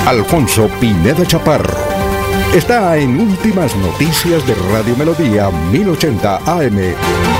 Alfonso 0.05 0.69
Pineda 0.79 1.25
Chaparro. 1.25 1.77
Está 2.53 2.97
en 2.97 3.19
Últimas 3.19 3.75
Noticias 3.75 4.45
de 4.45 4.53
Radio 4.71 4.95
Melodía 4.95 5.49
1080 5.49 6.37
AM. 6.45 7.32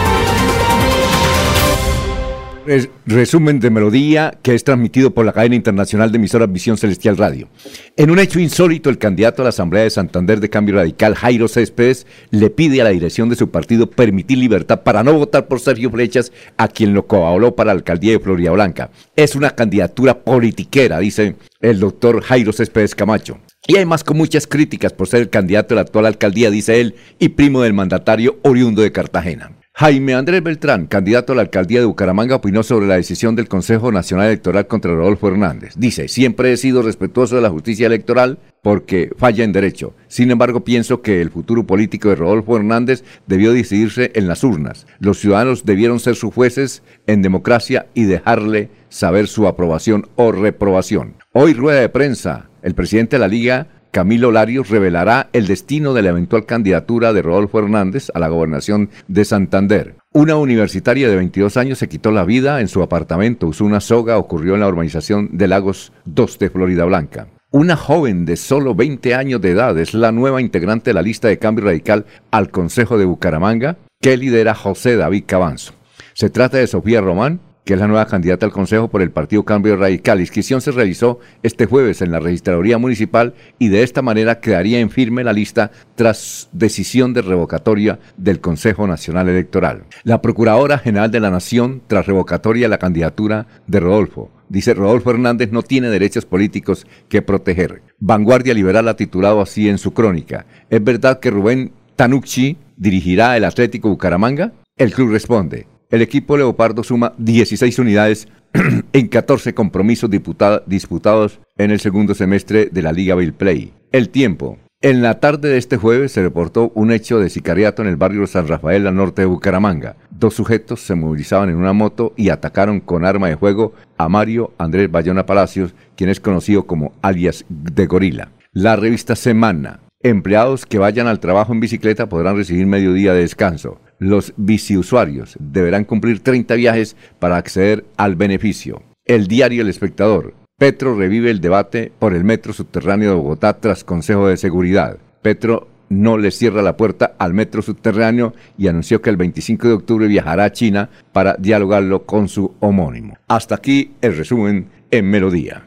Res- 2.65 2.89
resumen 3.05 3.59
de 3.59 3.69
melodía 3.69 4.37
que 4.41 4.55
es 4.55 4.63
transmitido 4.63 5.13
por 5.13 5.25
la 5.25 5.33
cadena 5.33 5.55
internacional 5.55 6.11
de 6.11 6.17
emisoras 6.17 6.51
Visión 6.51 6.77
Celestial 6.77 7.17
Radio. 7.17 7.49
En 7.97 8.09
un 8.09 8.19
hecho 8.19 8.39
insólito, 8.39 8.89
el 8.89 8.97
candidato 8.97 9.41
a 9.41 9.43
la 9.43 9.49
Asamblea 9.49 9.83
de 9.83 9.89
Santander 9.89 10.39
de 10.39 10.49
Cambio 10.49 10.75
Radical, 10.75 11.15
Jairo 11.15 11.47
Céspedes, 11.49 12.07
le 12.31 12.49
pide 12.49 12.79
a 12.79 12.85
la 12.85 12.91
dirección 12.91 13.27
de 13.27 13.35
su 13.35 13.49
partido 13.49 13.89
permitir 13.89 14.37
libertad 14.37 14.81
para 14.83 15.03
no 15.03 15.13
votar 15.13 15.47
por 15.47 15.59
Sergio 15.59 15.91
Flechas, 15.91 16.31
a 16.57 16.69
quien 16.69 16.93
lo 16.93 17.05
coauló 17.05 17.55
para 17.55 17.67
la 17.67 17.73
alcaldía 17.73 18.13
de 18.13 18.19
Florida 18.19 18.51
Blanca. 18.51 18.91
Es 19.15 19.35
una 19.35 19.51
candidatura 19.51 20.23
politiquera, 20.23 20.99
dice 20.99 21.35
el 21.59 21.79
doctor 21.79 22.21
Jairo 22.21 22.53
Céspedes 22.53 22.95
Camacho. 22.95 23.39
Y 23.67 23.75
además 23.75 24.03
con 24.03 24.17
muchas 24.17 24.47
críticas 24.47 24.93
por 24.93 25.07
ser 25.07 25.21
el 25.21 25.29
candidato 25.29 25.73
a 25.73 25.75
la 25.75 25.81
actual 25.81 26.05
alcaldía, 26.05 26.49
dice 26.49 26.79
él, 26.79 26.95
y 27.19 27.29
primo 27.29 27.61
del 27.61 27.73
mandatario 27.73 28.39
oriundo 28.43 28.81
de 28.81 28.91
Cartagena. 28.91 29.51
Jaime 29.75 30.13
Andrés 30.13 30.43
Beltrán, 30.43 30.85
candidato 30.85 31.33
a 31.33 31.35
la 31.35 31.41
alcaldía 31.41 31.79
de 31.79 31.87
Bucaramanga, 31.87 32.35
opinó 32.35 32.61
sobre 32.61 32.85
la 32.85 32.95
decisión 32.95 33.35
del 33.35 33.47
Consejo 33.47 33.91
Nacional 33.91 34.27
Electoral 34.27 34.67
contra 34.67 34.93
Rodolfo 34.93 35.29
Hernández. 35.29 35.73
Dice, 35.75 36.09
siempre 36.09 36.53
he 36.53 36.57
sido 36.57 36.83
respetuoso 36.83 37.37
de 37.37 37.41
la 37.41 37.49
justicia 37.49 37.87
electoral 37.87 38.37
porque 38.61 39.09
falla 39.17 39.43
en 39.43 39.51
derecho. 39.51 39.95
Sin 40.07 40.29
embargo, 40.29 40.63
pienso 40.63 41.01
que 41.01 41.21
el 41.21 41.31
futuro 41.31 41.65
político 41.65 42.09
de 42.09 42.15
Rodolfo 42.15 42.55
Hernández 42.55 43.03
debió 43.25 43.51
decidirse 43.51 44.11
en 44.13 44.27
las 44.27 44.43
urnas. 44.43 44.85
Los 44.99 45.17
ciudadanos 45.17 45.65
debieron 45.65 45.99
ser 45.99 46.15
sus 46.15 46.31
jueces 46.31 46.83
en 47.07 47.23
democracia 47.23 47.87
y 47.95 48.03
dejarle 48.03 48.69
saber 48.89 49.25
su 49.27 49.47
aprobación 49.47 50.07
o 50.15 50.31
reprobación. 50.31 51.15
Hoy 51.31 51.55
rueda 51.55 51.81
de 51.81 51.89
prensa, 51.89 52.47
el 52.61 52.75
presidente 52.75 53.15
de 53.15 53.21
la 53.21 53.27
Liga 53.27 53.67
Camilo 53.93 54.31
Larios 54.31 54.71
revelará 54.71 55.29
el 55.33 55.45
destino 55.45 55.93
de 55.93 56.01
la 56.01 56.09
eventual 56.09 56.47
candidatura 56.47 57.13
de 57.13 57.21
Rodolfo 57.21 57.59
Hernández 57.59 58.09
a 58.15 58.17
la 58.17 58.27
gobernación 58.27 58.89
de 59.07 59.23
Santander. 59.23 59.97
Una 60.13 60.35
universitaria 60.35 61.07
de 61.07 61.15
22 61.15 61.57
años 61.57 61.77
se 61.77 61.87
quitó 61.87 62.09
la 62.09 62.25
vida 62.25 62.59
en 62.59 62.69
su 62.69 62.81
apartamento, 62.81 63.45
usó 63.45 63.65
una 63.65 63.81
soga, 63.81 64.17
ocurrió 64.17 64.55
en 64.55 64.61
la 64.61 64.67
urbanización 64.67 65.29
de 65.33 65.47
Lagos 65.47 65.93
2 66.05 66.39
de 66.39 66.49
Florida 66.49 66.85
Blanca. 66.85 67.27
Una 67.51 67.77
joven 67.77 68.25
de 68.25 68.35
solo 68.35 68.73
20 68.73 69.13
años 69.13 69.39
de 69.41 69.51
edad 69.51 69.77
es 69.77 69.93
la 69.93 70.11
nueva 70.11 70.41
integrante 70.41 70.89
de 70.89 70.95
la 70.95 71.03
lista 71.03 71.27
de 71.27 71.37
cambio 71.37 71.65
radical 71.65 72.07
al 72.31 72.49
Consejo 72.49 72.97
de 72.97 73.05
Bucaramanga 73.05 73.77
que 74.01 74.17
lidera 74.17 74.55
José 74.55 74.95
David 74.95 75.25
Cabanzo. 75.27 75.73
Se 76.13 76.31
trata 76.31 76.57
de 76.57 76.65
Sofía 76.65 76.99
Román, 76.99 77.41
que 77.65 77.73
es 77.73 77.79
la 77.79 77.87
nueva 77.87 78.07
candidata 78.07 78.45
al 78.45 78.51
Consejo 78.51 78.89
por 78.89 79.01
el 79.01 79.11
Partido 79.11 79.43
Cambio 79.43 79.75
Radical. 79.75 80.17
La 80.17 80.23
inscripción 80.23 80.61
se 80.61 80.71
realizó 80.71 81.19
este 81.43 81.65
jueves 81.65 82.01
en 82.01 82.11
la 82.11 82.19
Registraduría 82.19 82.77
Municipal 82.77 83.33
y 83.57 83.69
de 83.69 83.83
esta 83.83 84.01
manera 84.01 84.39
quedaría 84.39 84.79
en 84.79 84.89
firme 84.89 85.23
la 85.23 85.33
lista 85.33 85.71
tras 85.95 86.49
decisión 86.51 87.13
de 87.13 87.21
revocatoria 87.21 87.99
del 88.17 88.41
Consejo 88.41 88.85
Nacional 88.87 89.29
Electoral. 89.29 89.83
La 90.03 90.21
Procuradora 90.21 90.77
General 90.77 91.09
de 91.09 91.19
la 91.19 91.29
Nación, 91.29 91.81
tras 91.87 92.05
revocatoria 92.05 92.67
la 92.67 92.79
candidatura 92.79 93.47
de 93.67 93.79
Rodolfo, 93.79 94.31
dice 94.49 94.73
Rodolfo 94.73 95.11
Hernández 95.11 95.51
no 95.51 95.63
tiene 95.63 95.89
derechos 95.89 96.25
políticos 96.25 96.85
que 97.07 97.21
proteger. 97.21 97.81
Vanguardia 97.99 98.53
Liberal 98.53 98.87
ha 98.89 98.95
titulado 98.95 99.41
así 99.41 99.69
en 99.69 99.77
su 99.77 99.93
crónica. 99.93 100.45
¿Es 100.69 100.83
verdad 100.83 101.19
que 101.19 101.31
Rubén 101.31 101.71
Tanucci 101.95 102.57
dirigirá 102.75 103.37
el 103.37 103.45
Atlético 103.45 103.89
Bucaramanga? 103.89 104.51
El 104.75 104.91
club 104.91 105.11
responde. 105.11 105.67
El 105.93 106.01
equipo 106.01 106.37
Leopardo 106.37 106.81
suma 106.81 107.13
16 107.19 107.77
unidades 107.77 108.27
en 108.93 109.07
14 109.07 109.53
compromisos 109.53 110.09
disputados 110.09 111.39
en 111.55 111.69
el 111.69 111.79
segundo 111.79 112.15
semestre 112.15 112.69
de 112.71 112.81
la 112.81 112.91
Liga 112.91 113.13
Bill 113.13 113.33
Play. 113.33 113.73
El 113.91 114.09
tiempo. 114.09 114.57
En 114.81 115.03
la 115.03 115.19
tarde 115.19 115.49
de 115.49 115.59
este 115.59 115.77
jueves 115.77 116.11
se 116.11 116.23
reportó 116.23 116.71
un 116.73 116.91
hecho 116.91 117.19
de 117.19 117.29
sicariato 117.29 117.83
en 117.83 117.89
el 117.89 117.95
barrio 117.95 118.25
San 118.25 118.47
Rafael 118.47 118.87
al 118.87 118.95
norte 118.95 119.21
de 119.21 119.27
Bucaramanga. 119.27 119.95
Dos 120.09 120.33
sujetos 120.33 120.81
se 120.81 120.95
movilizaban 120.95 121.49
en 121.49 121.57
una 121.57 121.73
moto 121.73 122.13
y 122.17 122.29
atacaron 122.29 122.79
con 122.79 123.05
arma 123.05 123.29
de 123.29 123.37
fuego 123.37 123.73
a 123.95 124.09
Mario 124.09 124.51
Andrés 124.57 124.89
Bayona 124.89 125.27
Palacios, 125.27 125.75
quien 125.95 126.09
es 126.09 126.19
conocido 126.19 126.65
como 126.65 126.93
alias 127.03 127.45
de 127.49 127.85
Gorila. 127.85 128.31
La 128.51 128.75
revista 128.77 129.15
Semana. 129.15 129.81
Empleados 130.01 130.65
que 130.65 130.79
vayan 130.79 131.05
al 131.05 131.19
trabajo 131.19 131.53
en 131.53 131.59
bicicleta 131.59 132.09
podrán 132.09 132.35
recibir 132.35 132.65
medio 132.65 132.93
día 132.93 133.13
de 133.13 133.21
descanso. 133.21 133.79
Los 134.03 134.33
biciusuarios 134.35 135.37
deberán 135.39 135.85
cumplir 135.85 136.19
30 136.19 136.55
viajes 136.55 136.97
para 137.19 137.37
acceder 137.37 137.85
al 137.95 138.17
beneficio. 138.17 138.83
El 139.05 139.27
diario 139.27 139.61
El 139.61 139.69
Espectador. 139.69 140.33
Petro 140.59 140.93
revive 140.93 141.31
el 141.31 141.39
debate 141.39 141.89
por 141.99 142.13
el 142.13 142.25
metro 142.25 142.51
subterráneo 142.51 143.11
de 143.11 143.15
Bogotá 143.15 143.61
tras 143.61 143.85
Consejo 143.85 144.27
de 144.27 144.35
Seguridad. 144.35 144.97
Petro 145.21 145.69
no 145.87 146.17
le 146.17 146.31
cierra 146.31 146.61
la 146.61 146.75
puerta 146.75 147.13
al 147.17 147.33
metro 147.33 147.61
subterráneo 147.61 148.33
y 148.57 148.67
anunció 148.67 149.01
que 149.01 149.09
el 149.09 149.15
25 149.15 149.69
de 149.69 149.73
octubre 149.73 150.07
viajará 150.07 150.43
a 150.43 150.51
China 150.51 150.89
para 151.13 151.37
dialogarlo 151.39 152.03
con 152.05 152.27
su 152.27 152.55
homónimo. 152.59 153.15
Hasta 153.29 153.55
aquí 153.55 153.93
el 154.01 154.17
resumen 154.17 154.67
en 154.91 155.09
Melodía. 155.09 155.65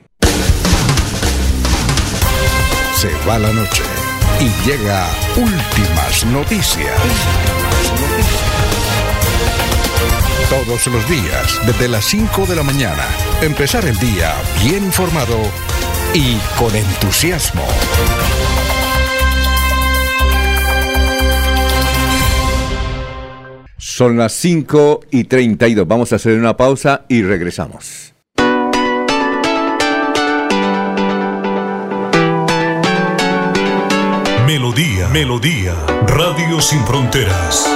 Se 2.96 3.08
va 3.26 3.38
la 3.38 3.52
noche 3.54 3.82
y 4.40 4.68
llega 4.68 5.06
últimas 5.38 6.26
noticias. 6.26 7.75
Todos 10.50 10.86
los 10.86 11.08
días, 11.10 11.60
desde 11.66 11.88
las 11.88 12.04
5 12.04 12.46
de 12.46 12.54
la 12.54 12.62
mañana, 12.62 13.04
empezar 13.42 13.84
el 13.84 13.98
día 13.98 14.32
bien 14.62 14.84
informado 14.84 15.38
y 16.14 16.36
con 16.56 16.72
entusiasmo. 16.76 17.66
Son 23.76 24.16
las 24.16 24.34
5 24.34 25.00
y 25.10 25.24
32. 25.24 25.88
Vamos 25.88 26.12
a 26.12 26.16
hacer 26.16 26.38
una 26.38 26.56
pausa 26.56 27.06
y 27.08 27.22
regresamos. 27.22 28.14
Melodía, 34.46 35.08
Melodía, 35.08 35.74
Radio 36.06 36.60
Sin 36.60 36.86
Fronteras. 36.86 37.75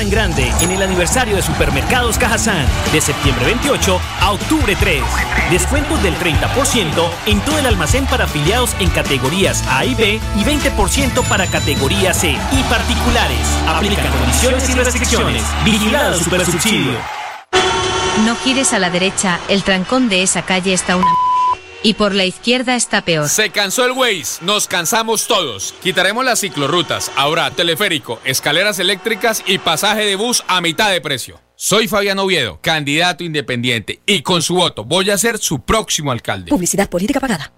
En 0.00 0.10
grande 0.10 0.52
en 0.60 0.70
el 0.70 0.82
aniversario 0.82 1.36
de 1.36 1.42
Supermercados 1.42 2.18
Cajazán 2.18 2.66
de 2.92 3.00
septiembre 3.00 3.46
28 3.46 4.00
a 4.20 4.32
octubre 4.32 4.76
3. 4.78 5.02
Descuentos 5.50 6.02
del 6.02 6.14
30% 6.16 7.10
en 7.26 7.40
todo 7.40 7.58
el 7.58 7.66
almacén 7.66 8.06
para 8.06 8.24
afiliados 8.24 8.74
en 8.80 8.90
categorías 8.90 9.62
A 9.68 9.84
y 9.84 9.94
B 9.94 10.20
y 10.36 10.44
20% 10.44 11.28
para 11.28 11.46
categoría 11.46 12.12
C 12.12 12.30
y 12.30 12.62
particulares. 12.64 13.46
Aplican 13.68 14.10
condiciones 14.12 14.68
y 14.68 14.72
restricciones. 14.72 15.42
Vigilado 15.64 16.18
Supersubsidio. 16.18 16.98
No 18.24 18.36
gires 18.36 18.72
a 18.72 18.78
la 18.78 18.90
derecha, 18.90 19.38
el 19.48 19.62
trancón 19.62 20.08
de 20.08 20.22
esa 20.22 20.42
calle 20.42 20.72
está 20.72 20.96
una 20.96 21.10
y 21.84 21.94
por 21.94 22.12
la 22.12 22.24
izquierda 22.24 22.74
está 22.74 23.04
peor. 23.04 23.28
Se 23.28 23.50
cansó 23.50 23.84
el 23.84 23.92
Waze, 23.92 24.44
nos 24.44 24.66
cansamos 24.66 25.28
todos. 25.28 25.74
Quitaremos 25.82 26.24
las 26.24 26.40
ciclorrutas, 26.40 27.12
ahora 27.14 27.52
teleférico, 27.52 28.20
escaleras 28.24 28.80
eléctricas 28.80 29.44
y 29.46 29.58
pasaje 29.58 30.04
de 30.04 30.16
bus 30.16 30.42
a 30.48 30.60
mitad 30.60 30.90
de 30.90 31.00
precio. 31.00 31.40
Soy 31.54 31.86
Fabián 31.86 32.18
Oviedo, 32.18 32.58
candidato 32.60 33.22
independiente, 33.22 34.00
y 34.06 34.22
con 34.22 34.42
su 34.42 34.56
voto 34.56 34.84
voy 34.84 35.10
a 35.10 35.18
ser 35.18 35.38
su 35.38 35.60
próximo 35.60 36.10
alcalde. 36.10 36.50
Publicidad 36.50 36.88
política 36.88 37.20
pagada. 37.20 37.52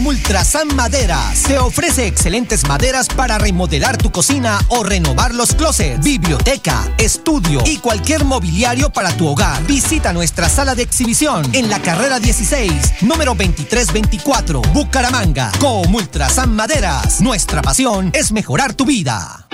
Comultrasan 0.00 0.74
Maderas 0.76 1.42
te 1.42 1.58
ofrece 1.58 2.06
excelentes 2.06 2.66
maderas 2.66 3.06
para 3.06 3.36
remodelar 3.36 3.98
tu 3.98 4.10
cocina 4.10 4.58
o 4.68 4.82
renovar 4.82 5.34
los 5.34 5.54
closets, 5.54 6.02
biblioteca, 6.02 6.90
estudio 6.96 7.62
y 7.66 7.76
cualquier 7.76 8.24
mobiliario 8.24 8.88
para 8.88 9.14
tu 9.14 9.28
hogar. 9.28 9.62
Visita 9.66 10.14
nuestra 10.14 10.48
sala 10.48 10.74
de 10.74 10.84
exhibición 10.84 11.46
en 11.54 11.68
la 11.68 11.82
carrera 11.82 12.18
16, 12.18 13.02
número 13.02 13.34
2324, 13.34 14.62
Bucaramanga. 14.72 15.52
Comultrasan 15.58 16.56
Maderas, 16.56 17.20
nuestra 17.20 17.60
pasión 17.60 18.10
es 18.14 18.32
mejorar 18.32 18.72
tu 18.72 18.86
vida. 18.86 19.48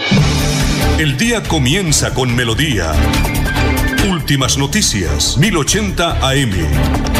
El 0.97 1.19
día 1.19 1.43
comienza 1.43 2.15
con 2.15 2.33
melodía. 2.37 2.93
Últimas 4.09 4.59
noticias, 4.59 5.39
1080 5.39 6.21
AM. 6.25 7.16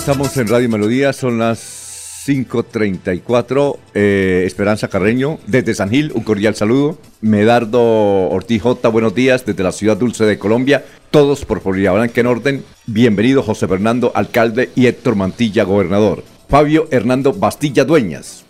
Estamos 0.00 0.34
en 0.38 0.48
Radio 0.48 0.70
Melodía, 0.70 1.12
son 1.12 1.38
las 1.38 2.24
5.34. 2.26 3.76
Eh, 3.92 4.44
Esperanza 4.46 4.88
Carreño, 4.88 5.38
desde 5.46 5.74
San 5.74 5.90
Gil, 5.90 6.10
un 6.14 6.22
cordial 6.22 6.54
saludo. 6.54 6.96
Medardo 7.20 8.30
Ortiz 8.30 8.62
J, 8.62 8.88
buenos 8.88 9.14
días, 9.14 9.44
desde 9.44 9.62
la 9.62 9.72
ciudad 9.72 9.98
dulce 9.98 10.24
de 10.24 10.38
Colombia. 10.38 10.86
Todos 11.10 11.44
por 11.44 11.60
Florida 11.60 11.92
Blanca 11.92 12.18
en 12.18 12.28
orden. 12.28 12.64
Bienvenido 12.86 13.42
José 13.42 13.68
Fernando, 13.68 14.10
alcalde, 14.14 14.70
y 14.74 14.86
Héctor 14.86 15.16
Mantilla, 15.16 15.64
gobernador. 15.64 16.24
Fabio 16.48 16.88
Hernando 16.90 17.34
Bastilla 17.34 17.84
Dueñas. 17.84 18.46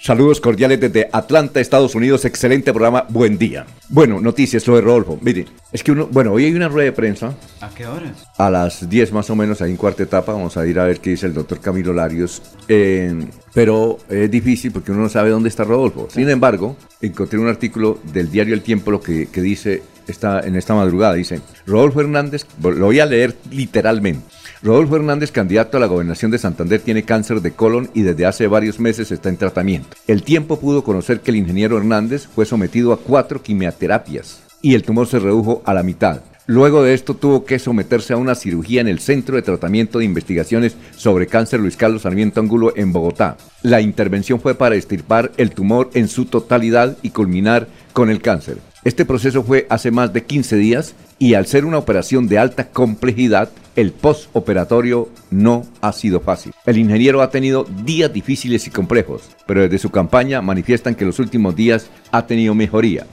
Saludos 0.00 0.40
cordiales 0.40 0.80
desde 0.80 1.08
Atlanta, 1.12 1.58
Estados 1.58 1.96
Unidos. 1.96 2.24
Excelente 2.24 2.72
programa. 2.72 3.04
Buen 3.08 3.36
día. 3.36 3.66
Bueno, 3.88 4.20
noticias, 4.20 4.64
lo 4.68 4.76
de 4.76 4.82
Rodolfo. 4.82 5.18
Mire, 5.20 5.46
es 5.72 5.82
que 5.82 5.90
uno, 5.90 6.06
bueno, 6.06 6.32
hoy 6.32 6.44
hay 6.44 6.54
una 6.54 6.68
rueda 6.68 6.84
de 6.84 6.92
prensa. 6.92 7.34
¿A 7.60 7.68
qué 7.70 7.84
horas? 7.84 8.24
A 8.38 8.48
las 8.48 8.88
10 8.88 9.12
más 9.12 9.28
o 9.28 9.34
menos, 9.34 9.60
ahí 9.60 9.72
en 9.72 9.76
cuarta 9.76 10.04
etapa. 10.04 10.32
Vamos 10.32 10.56
a 10.56 10.64
ir 10.66 10.78
a 10.78 10.84
ver 10.84 11.00
qué 11.00 11.10
dice 11.10 11.26
el 11.26 11.34
doctor 11.34 11.60
Camilo 11.60 11.92
Larios. 11.92 12.40
Eh, 12.68 13.12
pero 13.52 13.98
es 14.08 14.30
difícil 14.30 14.70
porque 14.70 14.92
uno 14.92 15.02
no 15.02 15.08
sabe 15.08 15.30
dónde 15.30 15.48
está 15.48 15.64
Rodolfo. 15.64 16.06
Sin 16.10 16.28
embargo, 16.30 16.76
encontré 17.00 17.38
un 17.40 17.48
artículo 17.48 17.98
del 18.04 18.30
diario 18.30 18.54
El 18.54 18.62
Tiempo 18.62 18.92
lo 18.92 19.00
que, 19.00 19.26
que 19.26 19.42
dice 19.42 19.82
esta, 20.06 20.40
en 20.40 20.54
esta 20.54 20.74
madrugada. 20.74 21.14
Dice, 21.14 21.40
Rodolfo 21.66 22.00
Hernández, 22.00 22.46
lo 22.62 22.86
voy 22.86 23.00
a 23.00 23.06
leer 23.06 23.36
literalmente. 23.50 24.37
Rodolfo 24.60 24.96
Hernández, 24.96 25.30
candidato 25.30 25.76
a 25.76 25.80
la 25.80 25.86
gobernación 25.86 26.32
de 26.32 26.38
Santander, 26.38 26.80
tiene 26.80 27.04
cáncer 27.04 27.40
de 27.40 27.52
colon 27.52 27.90
y 27.94 28.02
desde 28.02 28.26
hace 28.26 28.48
varios 28.48 28.80
meses 28.80 29.12
está 29.12 29.28
en 29.28 29.36
tratamiento. 29.36 29.96
El 30.08 30.24
tiempo 30.24 30.58
pudo 30.58 30.82
conocer 30.82 31.20
que 31.20 31.30
el 31.30 31.36
ingeniero 31.36 31.78
Hernández 31.78 32.26
fue 32.26 32.44
sometido 32.44 32.92
a 32.92 32.98
cuatro 32.98 33.40
quimioterapias 33.40 34.42
y 34.60 34.74
el 34.74 34.82
tumor 34.82 35.06
se 35.06 35.20
redujo 35.20 35.62
a 35.64 35.74
la 35.74 35.84
mitad. 35.84 36.22
Luego 36.46 36.82
de 36.82 36.94
esto 36.94 37.14
tuvo 37.14 37.44
que 37.44 37.58
someterse 37.58 38.14
a 38.14 38.16
una 38.16 38.34
cirugía 38.34 38.80
en 38.80 38.88
el 38.88 39.00
Centro 39.00 39.36
de 39.36 39.42
Tratamiento 39.42 39.98
de 39.98 40.06
Investigaciones 40.06 40.76
sobre 40.96 41.26
Cáncer 41.26 41.60
Luis 41.60 41.76
Carlos 41.76 42.02
Sarmiento 42.02 42.40
Angulo 42.40 42.72
en 42.74 42.92
Bogotá. 42.92 43.36
La 43.62 43.82
intervención 43.82 44.40
fue 44.40 44.54
para 44.54 44.74
extirpar 44.74 45.30
el 45.36 45.50
tumor 45.50 45.90
en 45.92 46.08
su 46.08 46.24
totalidad 46.24 46.96
y 47.02 47.10
culminar 47.10 47.68
con 47.92 48.08
el 48.08 48.22
cáncer. 48.22 48.58
Este 48.82 49.04
proceso 49.04 49.42
fue 49.42 49.66
hace 49.68 49.90
más 49.90 50.12
de 50.14 50.24
15 50.24 50.56
días 50.56 50.94
y 51.18 51.34
al 51.34 51.46
ser 51.46 51.66
una 51.66 51.76
operación 51.76 52.28
de 52.28 52.38
alta 52.38 52.68
complejidad, 52.70 53.50
el 53.78 53.92
postoperatorio 53.92 55.08
no 55.30 55.64
ha 55.80 55.92
sido 55.92 56.18
fácil. 56.18 56.52
El 56.66 56.78
ingeniero 56.78 57.22
ha 57.22 57.30
tenido 57.30 57.64
días 57.84 58.12
difíciles 58.12 58.66
y 58.66 58.70
complejos, 58.70 59.30
pero 59.46 59.62
desde 59.62 59.78
su 59.78 59.90
campaña 59.90 60.42
manifiestan 60.42 60.96
que 60.96 61.04
los 61.04 61.20
últimos 61.20 61.54
días 61.54 61.88
ha 62.10 62.26
tenido 62.26 62.56
mejoría. 62.56 63.06